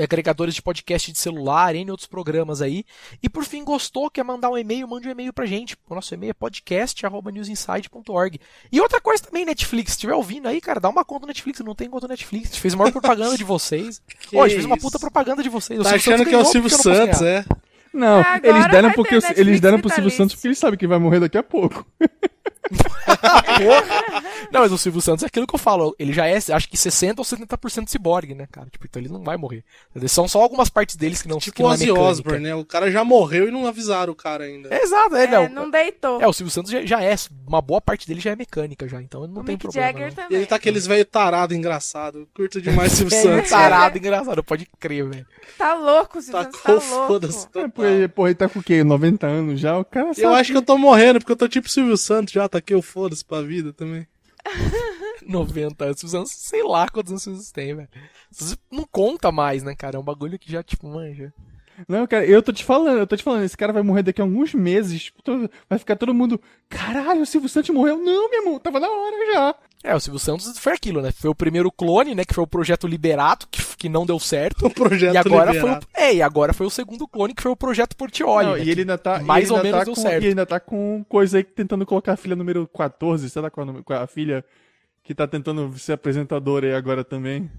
agregadores 0.03 0.55
de 0.55 0.63
podcast 0.63 1.13
de 1.13 1.19
celular, 1.19 1.75
N 1.75 1.91
outros 1.91 2.07
programas 2.07 2.63
aí. 2.63 2.85
E 3.23 3.29
por 3.29 3.45
fim, 3.45 3.65
gostou, 3.65 4.11
quer 4.11 4.25
mandar 4.25 4.51
um 4.51 4.59
e-mail, 4.59 4.89
mande 4.89 5.09
um 5.09 5.11
e-mail 5.11 5.33
pra 5.33 5.47
gente. 5.47 5.77
O 5.89 5.95
nosso 5.95 6.13
e-mail 6.15 6.31
é 6.31 6.35
podcast.newsinside.org. 6.35 8.41
E 8.71 8.81
outra 8.81 9.01
coisa 9.01 9.23
também, 9.23 9.45
Netflix, 9.45 9.93
se 9.93 9.97
estiver 9.97 10.15
ouvindo 10.15 10.49
aí, 10.49 10.61
cara, 10.61 10.81
dá 10.81 10.89
uma 10.89 11.05
conta 11.05 11.23
no 11.23 11.29
Netflix, 11.29 11.61
não 11.61 11.75
tem 11.75 11.89
conta 11.89 12.07
no 12.07 12.13
Netflix. 12.13 12.51
A 12.51 12.53
gente 12.53 12.61
fez 12.61 12.75
a 12.75 12.77
maior 12.77 12.91
propaganda 12.93 13.37
de 13.37 13.45
vocês. 13.45 14.03
Ô, 14.33 14.43
a 14.43 14.49
gente 14.49 14.57
fez 14.57 14.67
uma 14.67 14.77
puta 14.77 14.99
propaganda 14.99 15.43
de 15.43 15.49
vocês. 15.49 15.83
Tá 15.83 15.95
achando 15.95 16.25
que 16.25 16.35
é 16.35 16.39
o 16.39 16.45
Silvio 16.45 16.71
Santos, 16.71 17.23
é? 17.23 17.45
Não, 17.93 18.19
Agora 18.19 18.41
eles 18.43 18.71
deram 18.71 18.93
porque 18.93 19.15
eles 19.37 19.61
deram 19.61 19.81
pro 19.81 19.89
Silvio. 19.89 20.11
Santos 20.11 20.35
porque 20.35 20.49
eles 20.49 20.59
sabem 20.59 20.77
que 20.77 20.87
vai 20.87 20.99
morrer 20.99 21.21
daqui 21.21 21.39
a 21.39 21.45
pouco. 21.45 21.87
Não, 24.51 24.61
mas 24.61 24.73
o 24.73 24.79
Silvio 24.79 25.01
Santos 25.01 25.23
é 25.23 25.27
aquilo 25.27 25.47
que 25.47 25.55
eu 25.55 25.59
falo. 25.59 25.95
Ele 25.99 26.13
já 26.13 26.27
é, 26.27 26.37
acho 26.37 26.69
que 26.69 26.77
60 26.77 27.21
ou 27.21 27.25
70% 27.25 27.89
ciborgue, 27.89 28.35
né, 28.35 28.47
cara? 28.51 28.69
Tipo, 28.71 28.87
então 28.87 29.01
ele 29.03 29.09
não 29.13 29.23
vai 29.23 29.37
morrer. 29.37 29.65
São 30.09 30.27
só 30.29 30.41
algumas 30.41 30.69
partes 30.69 30.97
deles 30.97 31.23
que 31.23 31.29
não 31.29 31.39
que 31.39 31.47
Tipo 31.47 31.63
não 31.63 31.69
o 31.69 31.73
é 31.73 31.75
Ozzy 31.75 31.87
mecânica. 31.87 32.11
Osbourne, 32.11 32.41
né? 32.45 32.55
O 32.55 32.65
cara 32.65 32.91
já 32.91 33.05
morreu 33.05 33.49
e 33.49 33.51
não 33.51 33.67
avisaram 33.67 34.13
o 34.13 34.17
cara 34.17 34.45
ainda. 34.45 34.69
É 34.75 34.83
exato, 34.83 35.17
é, 35.17 35.25
É, 35.25 35.49
não. 35.49 35.49
não 35.65 35.71
deitou. 35.71 36.21
É, 36.21 36.27
o 36.27 36.33
Silvio 36.33 36.51
Santos 36.53 36.71
já, 36.71 36.85
já 36.85 37.03
é, 37.03 37.15
uma 37.47 37.61
boa 37.61 37.81
parte 37.81 38.07
dele 38.07 38.21
já 38.21 38.31
é 38.33 38.37
mecânica 38.37 38.87
já, 38.89 39.01
então 39.03 39.27
não 39.27 39.43
o 39.43 39.45
tem 39.45 39.55
Mick 39.55 39.63
problema. 39.63 39.87
Jagger 39.89 40.09
não. 40.09 40.15
também. 40.15 40.37
Ele 40.39 40.47
tá 40.47 40.57
aqueles 40.57 40.87
velho 40.87 41.05
tarado 41.05 41.55
engraçado. 41.55 42.19
Eu 42.21 42.29
Curto 42.35 42.61
demais 42.61 42.93
o 42.93 42.97
Silvio 43.11 43.23
Santos. 43.23 43.51
tarado, 43.51 43.99
engraçado, 43.99 44.43
pode 44.45 44.67
crer, 44.79 45.09
velho. 45.09 45.27
Tá 45.59 45.75
louco, 45.75 46.19
o 46.19 46.23
Silvio 46.23 46.43
Santos 46.43 46.61
tá 46.63 46.73
louco. 46.73 47.07
foda-se. 47.07 47.47
É, 47.55 47.69
porra, 47.69 48.09
porra, 48.15 48.29
ele 48.29 48.35
tá 48.35 48.49
com 48.49 48.59
o 48.59 48.63
quê? 48.63 48.83
90 48.85 49.27
anos 49.27 49.61
já? 49.61 49.79
O 49.79 49.85
cara 49.85 50.13
sabe. 50.15 50.23
Eu 50.27 50.35
acho 50.35 50.51
que 50.53 50.57
eu 50.59 50.63
tô 50.63 50.77
morrendo, 50.79 51.19
porque 51.21 51.33
eu 51.33 51.37
tô 51.37 51.49
tipo 51.49 51.69
Silvio 51.69 51.97
Santos 51.97 52.33
já, 52.33 52.49
taquei 52.55 52.77
o 52.77 52.83
foda-se 52.83 53.25
pra 53.25 53.43
vida 53.43 53.73
também. 53.73 54.07
90 55.27 55.85
anos, 55.85 56.31
sei 56.31 56.63
lá 56.63 56.89
quantos 56.89 57.11
anos 57.11 57.23
Santos 57.23 57.51
tem, 57.51 57.75
velho. 57.75 57.89
Não 58.71 58.85
conta 58.85 59.33
mais, 59.33 59.63
né, 59.63 59.75
cara? 59.75 59.97
É 59.97 59.99
um 60.01 60.05
bagulho 60.05 60.39
que 60.39 60.51
já, 60.51 60.63
tipo, 60.63 60.87
manja. 60.87 61.33
Não, 61.89 62.07
cara, 62.07 62.25
eu 62.25 62.41
tô 62.41 62.53
te 62.53 62.63
falando, 62.63 62.99
eu 62.99 63.07
tô 63.07 63.17
te 63.17 63.23
falando, 63.23 63.43
esse 63.43 63.57
cara 63.57 63.73
vai 63.73 63.83
morrer 63.83 64.05
daqui 64.05 64.21
a 64.21 64.25
alguns 64.25 64.55
meses. 64.55 65.05
tipo, 65.05 65.21
vai 65.69 65.79
ficar 65.79 65.97
todo 65.97 66.15
mundo. 66.15 66.41
Caralho, 66.69 67.23
o 67.23 67.27
Silvio 67.27 67.49
Santos 67.49 67.71
morreu. 67.71 67.99
Não, 67.99 68.31
meu 68.31 68.41
irmão, 68.41 68.59
tava 68.61 68.79
na 68.79 68.89
hora 68.89 69.33
já. 69.33 69.55
É, 69.85 69.95
o 69.95 70.01
Silvio 70.01 70.19
Santos 70.19 70.59
foi 70.59 70.73
aquilo, 70.73 71.03
né? 71.03 71.13
Foi 71.13 71.29
o 71.29 71.35
primeiro 71.35 71.71
clone, 71.71 72.15
né? 72.15 72.25
Que 72.25 72.33
foi 72.33 72.43
o 72.43 72.47
projeto 72.47 72.87
Liberato, 72.87 73.47
que, 73.51 73.63
que 73.77 73.87
não 73.87 74.07
deu 74.07 74.19
certo. 74.19 74.65
O 74.67 74.71
projeto 74.71 75.13
e 75.15 75.19
agora 75.19 75.53
liberado. 75.53 75.87
foi 75.93 76.03
o, 76.03 76.05
É, 76.07 76.15
e 76.15 76.23
agora 76.23 76.55
foi 76.55 76.67
o 76.67 76.71
segundo 76.71 77.07
clone, 77.07 77.35
que 77.35 77.43
foi 77.43 77.53
o 77.53 77.57
projeto 77.57 77.95
Portioli. 77.95 78.47
Não, 78.47 78.57
né, 78.57 78.65
e 78.65 78.71
ele 78.71 78.81
ainda 78.81 78.97
tá. 78.97 79.21
mais 79.21 79.51
ele 79.51 79.53
ou 79.53 79.63
menos 79.63 79.79
tá 79.79 79.85
deu 79.85 79.95
com, 79.95 80.01
certo. 80.01 80.25
E 80.25 80.29
ainda 80.29 80.47
tá 80.47 80.59
com 80.59 81.05
coisa 81.07 81.37
aí 81.37 81.45
tentando 81.45 81.85
colocar 81.85 82.15
a 82.15 82.17
filha 82.17 82.35
número 82.35 82.67
14, 82.67 83.29
sei 83.29 83.43
lá 83.43 83.51
qual 83.51 83.69
é 83.69 83.83
qual 83.83 84.01
é 84.01 84.03
a 84.03 84.07
filha 84.07 84.43
que 85.03 85.15
tá 85.15 85.27
tentando 85.27 85.77
ser 85.79 85.93
apresentadora 85.93 86.67
aí 86.67 86.75
agora 86.75 87.05
também. 87.05 87.51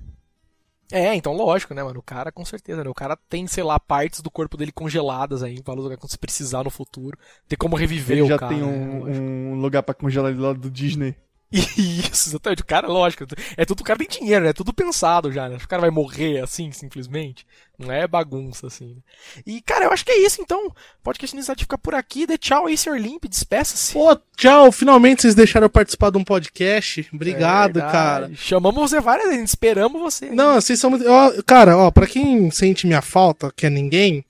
É, 0.91 1.15
então 1.15 1.33
lógico, 1.33 1.73
né, 1.75 1.83
mano? 1.83 1.99
O 1.99 2.03
cara, 2.03 2.31
com 2.31 2.43
certeza, 2.43 2.83
né? 2.83 2.89
O 2.89 2.93
cara 2.93 3.15
tem, 3.29 3.45
sei 3.45 3.63
lá, 3.63 3.79
partes 3.79 4.21
do 4.21 4.31
corpo 4.31 4.57
dele 4.57 4.71
congeladas 4.71 5.43
aí, 5.43 5.61
para 5.61 5.73
lugar 5.75 5.97
quando 5.97 6.11
se 6.11 6.17
precisar 6.17 6.63
no 6.63 6.69
futuro. 6.71 7.17
Tem 7.47 7.57
como 7.57 7.75
reviver 7.75 8.17
Ele 8.17 8.25
o 8.25 8.27
já 8.27 8.37
cara. 8.37 8.53
tem 8.53 8.63
né? 8.63 8.67
um, 8.67 9.53
um 9.53 9.61
lugar 9.61 9.83
pra 9.83 9.93
congelar 9.93 10.31
ele 10.31 10.41
lá 10.41 10.53
do 10.53 10.71
Disney. 10.71 11.15
Isso, 11.77 12.29
exatamente. 12.29 12.61
O 12.61 12.65
cara, 12.65 12.87
lógico, 12.87 13.25
é 13.55 13.65
tudo, 13.65 13.81
o 13.81 13.83
cara 13.83 13.99
tem 13.99 14.07
dinheiro, 14.07 14.43
né? 14.43 14.49
É 14.51 14.53
tudo 14.53 14.73
pensado 14.73 15.31
já, 15.31 15.47
né? 15.47 15.57
O 15.63 15.67
cara 15.67 15.81
vai 15.81 15.89
morrer 15.91 16.41
assim, 16.41 16.71
simplesmente. 16.71 17.45
Não 17.77 17.91
é 17.91 18.07
bagunça, 18.07 18.67
assim. 18.67 18.95
né? 18.95 19.41
E, 19.45 19.61
cara, 19.61 19.85
eu 19.85 19.91
acho 19.91 20.05
que 20.05 20.11
é 20.11 20.25
isso, 20.25 20.41
então. 20.41 20.71
Podcast 21.03 21.35
Iniciativa 21.35 21.63
fica 21.65 21.77
por 21.77 21.93
aqui. 21.95 22.25
Dê 22.25 22.37
tchau 22.37 22.67
aí, 22.67 22.77
Sr. 22.77 22.97
Limp, 22.97 23.25
despeça-se. 23.25 23.93
Pô, 23.93 24.17
tchau. 24.37 24.71
Finalmente 24.71 25.21
vocês 25.21 25.35
deixaram 25.35 25.65
eu 25.65 25.69
participar 25.69 26.09
de 26.11 26.17
um 26.17 26.23
podcast. 26.23 27.07
Obrigado, 27.13 27.79
É 27.79 27.81
cara. 27.81 28.31
Chamamos 28.35 28.89
você 28.89 28.99
várias 29.01 29.29
vezes, 29.29 29.49
esperamos 29.49 30.01
você. 30.01 30.29
Não, 30.29 30.55
vocês 30.55 30.79
são 30.79 30.89
muito. 30.89 31.05
ó, 31.09 31.31
cara, 31.45 31.77
ó, 31.77 31.91
pra 31.91 32.07
quem 32.07 32.49
sente 32.51 32.87
minha 32.87 33.01
falta, 33.01 33.51
que 33.55 33.65
é 33.65 33.69
ninguém, 33.69 34.23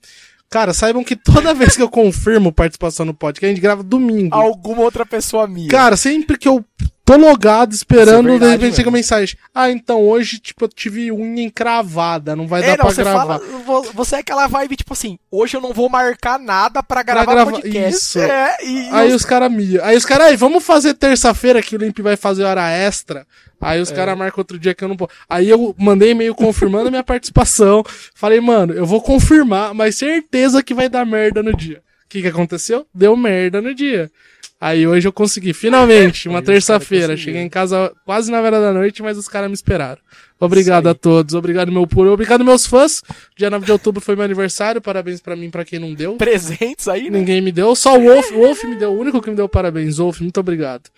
cara, 0.50 0.74
saibam 0.74 1.04
que 1.04 1.14
toda 1.14 1.54
vez 1.54 1.76
que 1.76 1.82
eu 1.82 1.88
confirmo 1.88 2.52
participação 2.52 3.06
no 3.06 3.14
podcast, 3.14 3.46
a 3.46 3.48
gente 3.50 3.62
grava 3.62 3.82
domingo. 3.84 4.34
Alguma 4.34 4.82
outra 4.82 5.06
pessoa 5.06 5.46
minha. 5.46 5.68
Cara, 5.68 5.96
sempre 5.96 6.36
que 6.36 6.48
eu 6.48 6.64
tô 7.06 7.16
logado 7.16 7.72
esperando, 7.72 8.34
é 8.34 8.38
de 8.38 8.46
repente 8.46 8.76
chega 8.76 8.90
mensagem. 8.90 9.38
Ah, 9.54 9.70
então 9.70 10.02
hoje, 10.02 10.38
tipo, 10.38 10.64
eu 10.64 10.68
tive 10.68 11.10
unha 11.12 11.44
encravada, 11.44 12.34
não 12.36 12.46
vai 12.46 12.62
é, 12.62 12.66
dar 12.66 12.70
não, 12.78 12.84
pra 12.86 12.94
você 12.94 13.02
gravar. 13.02 13.38
fala. 13.38 13.38
vo- 13.64 13.82
Você 13.94 14.16
é 14.16 14.18
aquela 14.18 14.46
vibe, 14.48 14.76
tipo 14.76 14.92
assim, 14.92 15.18
hoje 15.30 15.56
eu 15.56 15.60
não 15.60 15.72
vou 15.72 15.88
marcar 15.88 16.38
nada 16.38 16.82
pra 16.82 17.02
gravar 17.02 17.32
gravar- 17.32 17.52
podcast. 17.52 17.96
isso. 17.96 18.18
É, 18.18 18.56
e, 18.62 18.88
Aí 18.90 19.12
os 19.14 19.24
caras 19.24 19.50
miam. 19.50 19.82
Aí 19.84 19.96
os 19.96 20.04
caras, 20.04 20.26
aí, 20.26 20.36
vamos 20.36 20.64
fazer 20.64 20.92
terça-feira 20.94 21.62
que 21.62 21.76
o 21.76 21.78
Limp 21.78 21.98
vai 22.00 22.16
fazer 22.16 22.44
hora 22.44 22.68
extra. 22.70 23.26
Aí 23.60 23.80
os 23.80 23.90
caras 23.90 24.18
marcam 24.18 24.40
outro 24.40 24.58
dia 24.58 24.74
que 24.74 24.84
eu 24.84 24.88
não 24.88 24.96
posso. 24.96 25.12
Aí 25.30 25.48
eu 25.48 25.74
mandei 25.78 26.10
e-mail 26.10 26.34
confirmando 26.34 26.88
a 26.88 26.90
minha 26.90 27.02
participação. 27.04 27.82
Falei, 28.14 28.40
mano, 28.40 28.74
eu 28.74 28.84
vou 28.84 29.00
confirmar, 29.00 29.72
mas 29.72 29.94
certeza 29.96 30.62
que 30.62 30.74
vai 30.74 30.88
dar 30.88 31.06
merda 31.06 31.42
no 31.42 31.56
dia. 31.56 31.78
O 32.04 32.08
que 32.08 32.20
que 32.22 32.28
aconteceu? 32.28 32.86
Deu 32.94 33.16
merda 33.16 33.60
no 33.62 33.74
dia. 33.74 34.10
Aí 34.58 34.86
hoje 34.86 35.06
eu 35.06 35.12
consegui, 35.12 35.52
finalmente, 35.52 36.28
uma 36.28 36.38
os 36.38 36.46
caras 36.46 36.64
terça-feira. 36.64 37.16
Cheguei 37.16 37.42
em 37.42 37.48
casa 37.48 37.94
quase 38.06 38.30
na 38.30 38.40
vera 38.40 38.58
da 38.58 38.72
noite, 38.72 39.02
mas 39.02 39.18
os 39.18 39.28
caras 39.28 39.48
me 39.50 39.54
esperaram. 39.54 40.00
Obrigado 40.40 40.86
a 40.88 40.94
todos, 40.94 41.34
obrigado 41.34 41.70
meu 41.70 41.86
puro, 41.86 42.10
obrigado 42.12 42.42
meus 42.44 42.66
fãs. 42.66 43.02
Dia 43.36 43.50
9 43.50 43.66
de 43.66 43.72
outubro 43.72 44.00
foi 44.00 44.16
meu 44.16 44.24
aniversário, 44.24 44.80
parabéns 44.80 45.20
pra 45.20 45.36
mim, 45.36 45.50
pra 45.50 45.64
quem 45.64 45.78
não 45.78 45.92
deu. 45.94 46.16
presentes 46.16 46.88
aí, 46.88 47.10
né? 47.10 47.18
Ninguém 47.18 47.40
me 47.42 47.52
deu, 47.52 47.74
só 47.76 47.98
o 47.98 48.02
Wolf. 48.02 48.30
O 48.32 48.38
Wolf 48.38 48.64
me 48.64 48.76
deu, 48.76 48.92
o 48.92 48.98
único 48.98 49.20
que 49.20 49.28
me 49.30 49.36
deu 49.36 49.48
parabéns. 49.48 49.98
Wolf, 49.98 50.20
muito 50.20 50.40
obrigado. 50.40 50.88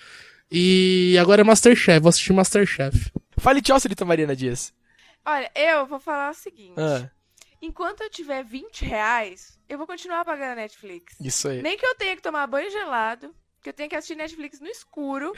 E 0.50 1.16
agora 1.20 1.40
é 1.40 1.44
Masterchef, 1.44 1.98
vou 2.00 2.08
assistir 2.10 2.32
Masterchef. 2.32 3.10
Fale 3.38 3.60
tchau, 3.60 3.78
Celita 3.80 4.04
Marina 4.04 4.34
Dias. 4.36 4.72
Olha, 5.26 5.50
eu 5.54 5.84
vou 5.86 5.98
falar 5.98 6.30
o 6.30 6.34
seguinte. 6.34 6.74
Ah, 6.78 7.10
Enquanto 7.60 8.02
eu 8.02 8.10
tiver 8.10 8.44
20 8.44 8.84
reais, 8.84 9.58
eu 9.68 9.76
vou 9.76 9.86
continuar 9.86 10.24
pagando 10.24 10.52
a 10.52 10.54
Netflix. 10.54 11.14
isso 11.20 11.48
aí. 11.48 11.60
Nem 11.60 11.76
que 11.76 11.84
eu 11.84 11.94
tenha 11.96 12.14
que 12.14 12.22
tomar 12.22 12.46
banho 12.46 12.70
gelado, 12.70 13.34
que 13.68 13.70
eu 13.70 13.74
tenha 13.74 13.88
que 13.88 13.96
assistir 13.96 14.14
Netflix 14.16 14.60
no 14.60 14.66
escuro. 14.66 15.32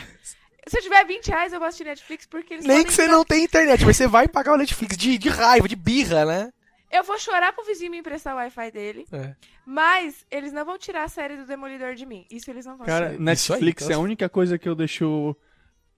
Se 0.68 0.78
eu 0.78 0.82
tiver 0.82 1.04
20 1.04 1.26
reais, 1.28 1.52
eu 1.52 1.58
vou 1.58 1.66
assistir 1.66 1.84
Netflix 1.84 2.26
porque 2.26 2.54
eles 2.54 2.64
Nem 2.64 2.76
podem 2.78 2.86
que 2.86 2.92
você 2.92 3.08
não 3.08 3.24
tenha 3.24 3.44
internet, 3.44 3.84
mas 3.84 3.96
você 3.96 4.06
vai 4.06 4.28
pagar 4.28 4.52
o 4.54 4.56
Netflix 4.56 4.96
de, 4.96 5.18
de 5.18 5.28
raiva, 5.28 5.66
de 5.68 5.74
birra, 5.74 6.24
né? 6.24 6.52
Eu 6.92 7.02
vou 7.02 7.18
chorar 7.18 7.52
pro 7.52 7.64
vizinho 7.64 7.90
me 7.90 7.98
emprestar 7.98 8.34
o 8.34 8.36
Wi-Fi 8.36 8.70
dele, 8.70 9.06
É. 9.12 9.34
mas 9.64 10.26
eles 10.30 10.52
não 10.52 10.64
vão 10.64 10.76
tirar 10.78 11.04
a 11.04 11.08
série 11.08 11.36
do 11.36 11.46
Demolidor 11.46 11.94
de 11.94 12.04
mim. 12.04 12.26
Isso 12.30 12.50
eles 12.50 12.66
não 12.66 12.76
vão 12.76 12.86
Cara, 12.86 13.16
Netflix 13.18 13.84
aí, 13.86 13.92
é 13.92 13.94
a 13.94 13.98
única 13.98 14.28
coisa 14.28 14.58
que 14.58 14.68
eu 14.68 14.74
deixo 14.74 15.34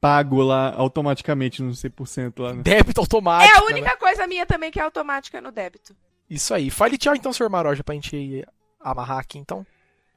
pago 0.01 0.43
lá 0.43 0.73
automaticamente 0.75 1.63
no 1.63 1.73
100% 1.73 2.41
lá, 2.43 2.55
né? 2.55 2.63
Débito 2.63 3.01
É 3.01 3.03
automático. 3.03 3.57
a 3.57 3.61
né? 3.61 3.67
única 3.67 3.97
coisa 3.97 4.27
minha 4.27 4.45
também 4.47 4.71
que 4.71 4.79
é 4.79 4.83
automática 4.83 5.41
no 5.41 5.51
débito. 5.51 5.95
Isso 6.29 6.53
aí. 6.55 6.71
Fale 6.71 6.97
tchau 6.99 7.15
então, 7.15 7.33
senhor 7.33 7.49
Maroja, 7.51 7.83
pra 7.85 7.95
gente 7.95 8.45
amarrar 8.81 9.19
aqui 9.19 9.39
então. 9.39 9.67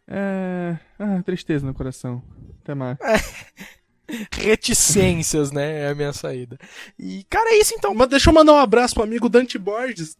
É. 0.08 0.78
Ah, 1.00 1.22
tristeza 1.24 1.66
no 1.66 1.74
coração. 1.74 2.22
Até 2.64 2.74
mais. 2.76 2.98
Reticências, 4.32 5.52
né? 5.52 5.84
É 5.84 5.90
a 5.90 5.96
minha 5.96 6.14
saída. 6.14 6.58
E, 6.98 7.24
cara, 7.30 7.50
é 7.52 7.58
isso 7.60 7.74
então. 7.76 7.94
Mas 7.94 8.08
deixa 8.10 8.30
eu 8.30 8.34
mandar 8.34 8.54
um 8.54 8.58
abraço 8.60 8.94
pro 8.94 9.04
amigo 9.04 9.28
Dante 9.28 9.58
Borges, 9.58 10.16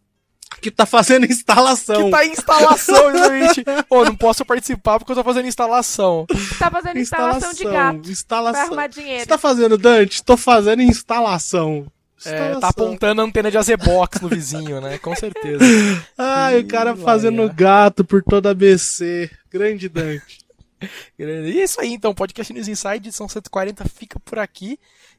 que 0.60 0.70
tá 0.72 0.84
fazendo 0.84 1.24
instalação. 1.30 2.06
Que 2.06 2.10
tá 2.10 2.26
em 2.26 2.32
instalação, 2.32 3.10
exatamente. 3.14 3.64
Ô, 3.88 4.04
não 4.04 4.16
posso 4.16 4.44
participar 4.44 4.98
porque 4.98 5.12
eu 5.12 5.16
tô 5.16 5.22
fazendo 5.24 5.46
instalação. 5.46 6.26
Tá 6.58 6.70
fazendo 6.70 6.98
instalação, 6.98 7.52
de 7.52 7.64
gato 7.64 8.00
pra 8.00 8.10
Instalação. 8.10 8.62
arrumar 8.62 8.86
O 8.86 8.92
que 8.92 9.00
dinheiro. 9.00 9.20
você 9.22 9.26
tá 9.28 9.38
fazendo, 9.38 9.78
Dante? 9.78 10.24
Tô 10.24 10.36
fazendo 10.36 10.82
instalação. 10.82 11.86
É, 12.24 12.54
tá 12.58 12.68
apontando 12.68 13.20
a 13.20 13.24
antena 13.24 13.50
de 13.50 13.58
Azebox 13.58 14.20
no 14.20 14.28
vizinho, 14.28 14.80
né? 14.80 14.98
Com 14.98 15.14
certeza. 15.14 15.62
Ai, 16.16 16.60
o 16.60 16.66
cara 16.66 16.96
fazendo 16.96 17.42
Laia. 17.42 17.52
gato 17.52 18.04
por 18.04 18.22
toda 18.22 18.50
a 18.50 18.54
BC. 18.54 19.30
Grande 19.50 19.88
Dante. 19.88 20.38
E 21.18 21.24
é 21.24 21.64
isso 21.64 21.80
aí, 21.80 21.94
então. 21.94 22.14
Podcast 22.14 22.52
News 22.52 22.68
Inside, 22.68 22.96
edição 22.96 23.26
140, 23.26 23.82
fica 23.88 24.20
por 24.20 24.38
aqui. 24.38 24.78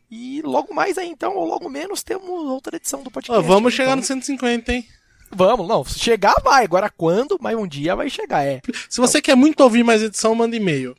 E 0.10 0.40
logo 0.44 0.74
mais 0.74 1.00
aí, 1.00 1.10
então, 1.10 1.36
ou 1.36 1.46
logo 1.46 1.68
menos, 1.68 2.04
temos 2.04 2.30
outra 2.30 2.78
edição 2.78 3.02
do 3.02 3.10
podcast. 3.10 3.42
vamos 3.42 3.74
então. 3.74 3.86
chegar 3.86 3.96
no 3.96 4.04
150, 4.04 4.72
hein? 4.72 4.86
Vamos, 5.32 5.68
não. 5.68 5.84
Chegar, 5.84 6.36
vai. 6.44 6.64
Agora 6.64 6.90
quando? 6.90 7.38
Mas 7.42 7.58
um 7.58 7.68
dia 7.68 7.96
vai 7.96 8.10
chegar, 8.10 8.46
é. 8.46 8.62
Se 8.88 9.02
você 9.02 9.22
quer 9.22 9.36
muito 9.36 9.62
ouvir 9.62 9.84
mais 9.84 10.02
edição, 10.02 10.34
manda 10.36 10.56
e-mail. 10.56 10.96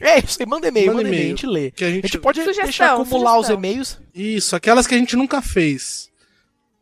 É, 0.00 0.18
isso 0.18 0.36
aí, 0.40 0.46
manda 0.46 0.68
e-mail, 0.68 0.88
Manda 0.88 0.98
manda 1.02 1.08
e-mail, 1.08 1.24
a 1.24 1.28
gente 1.28 1.46
lê. 1.46 1.70
Que 1.70 1.84
a 1.84 1.88
A 1.88 1.90
gente... 1.90 2.02
gente 2.08 2.18
pode 2.18 2.38
Sugestão, 2.40 2.64
deixar 2.64 2.92
acumular 2.92 3.38
os 3.38 3.46
sugestão. 3.46 3.56
e-mails. 3.56 3.98
Isso, 4.14 4.54
aquelas 4.54 4.86
que 4.86 4.94
a 4.94 4.98
gente 4.98 5.16
nunca 5.16 5.40
fez. 5.40 6.10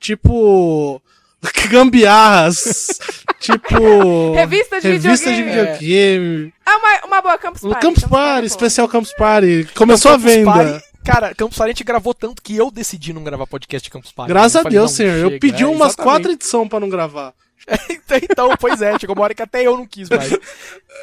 Tipo. 0.00 1.00
Gambiarras. 1.70 2.98
tipo. 3.40 4.32
Revista 4.34 4.80
de 4.80 4.88
Revista 4.88 5.32
de 5.32 5.42
videogame. 5.42 5.78
videogame. 5.78 6.54
Ah, 6.64 6.76
uma, 6.78 7.06
uma 7.06 7.22
boa 7.22 7.38
Campus 7.38 7.62
O 7.62 7.70
Party. 7.70 7.86
Campus 7.86 8.04
Party, 8.04 8.42
é 8.42 8.46
especial 8.46 8.88
Campus 8.88 9.12
Party. 9.14 9.68
Começou 9.74 10.10
a 10.12 10.14
Campus 10.14 10.32
venda. 10.34 10.50
Party- 10.52 10.84
cara, 11.04 11.34
Campus 11.34 11.58
Party 11.58 11.70
a 11.70 11.72
gente 11.74 11.84
gravou 11.84 12.14
tanto 12.14 12.42
que 12.42 12.56
eu 12.56 12.70
decidi 12.70 13.12
não 13.12 13.22
gravar 13.22 13.46
podcast 13.46 13.84
de 13.84 13.90
Campus 13.90 14.10
Party. 14.12 14.28
Graças 14.30 14.54
Eu 14.54 14.66
a 14.66 14.70
Deus, 14.70 14.90
senhor. 14.92 15.16
Eu 15.16 15.28
chega. 15.28 15.40
pedi 15.40 15.62
É, 15.62 15.66
umas 15.66 15.88
exatamente. 15.92 16.02
quatro 16.12 16.32
edições 16.32 16.68
pra 16.68 16.80
não 16.80 16.88
gravar. 16.88 17.32
então, 18.30 18.56
pois 18.58 18.82
é, 18.82 18.98
chegou 18.98 19.14
uma 19.14 19.24
hora 19.24 19.34
que 19.34 19.42
até 19.42 19.62
eu 19.62 19.76
não 19.76 19.86
quis 19.86 20.08
mais. 20.08 20.32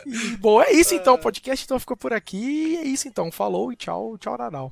E, 0.05 0.37
bom, 0.37 0.61
é 0.61 0.71
isso 0.71 0.93
então, 0.93 1.15
o 1.15 1.17
podcast 1.19 1.65
então 1.65 1.79
ficou 1.79 1.97
por 1.97 2.13
aqui. 2.13 2.77
É 2.77 2.83
isso 2.83 3.07
então. 3.07 3.31
Falou 3.31 3.71
e 3.71 3.75
tchau, 3.75 4.17
tchau, 4.17 4.37
Nadal. 4.37 4.71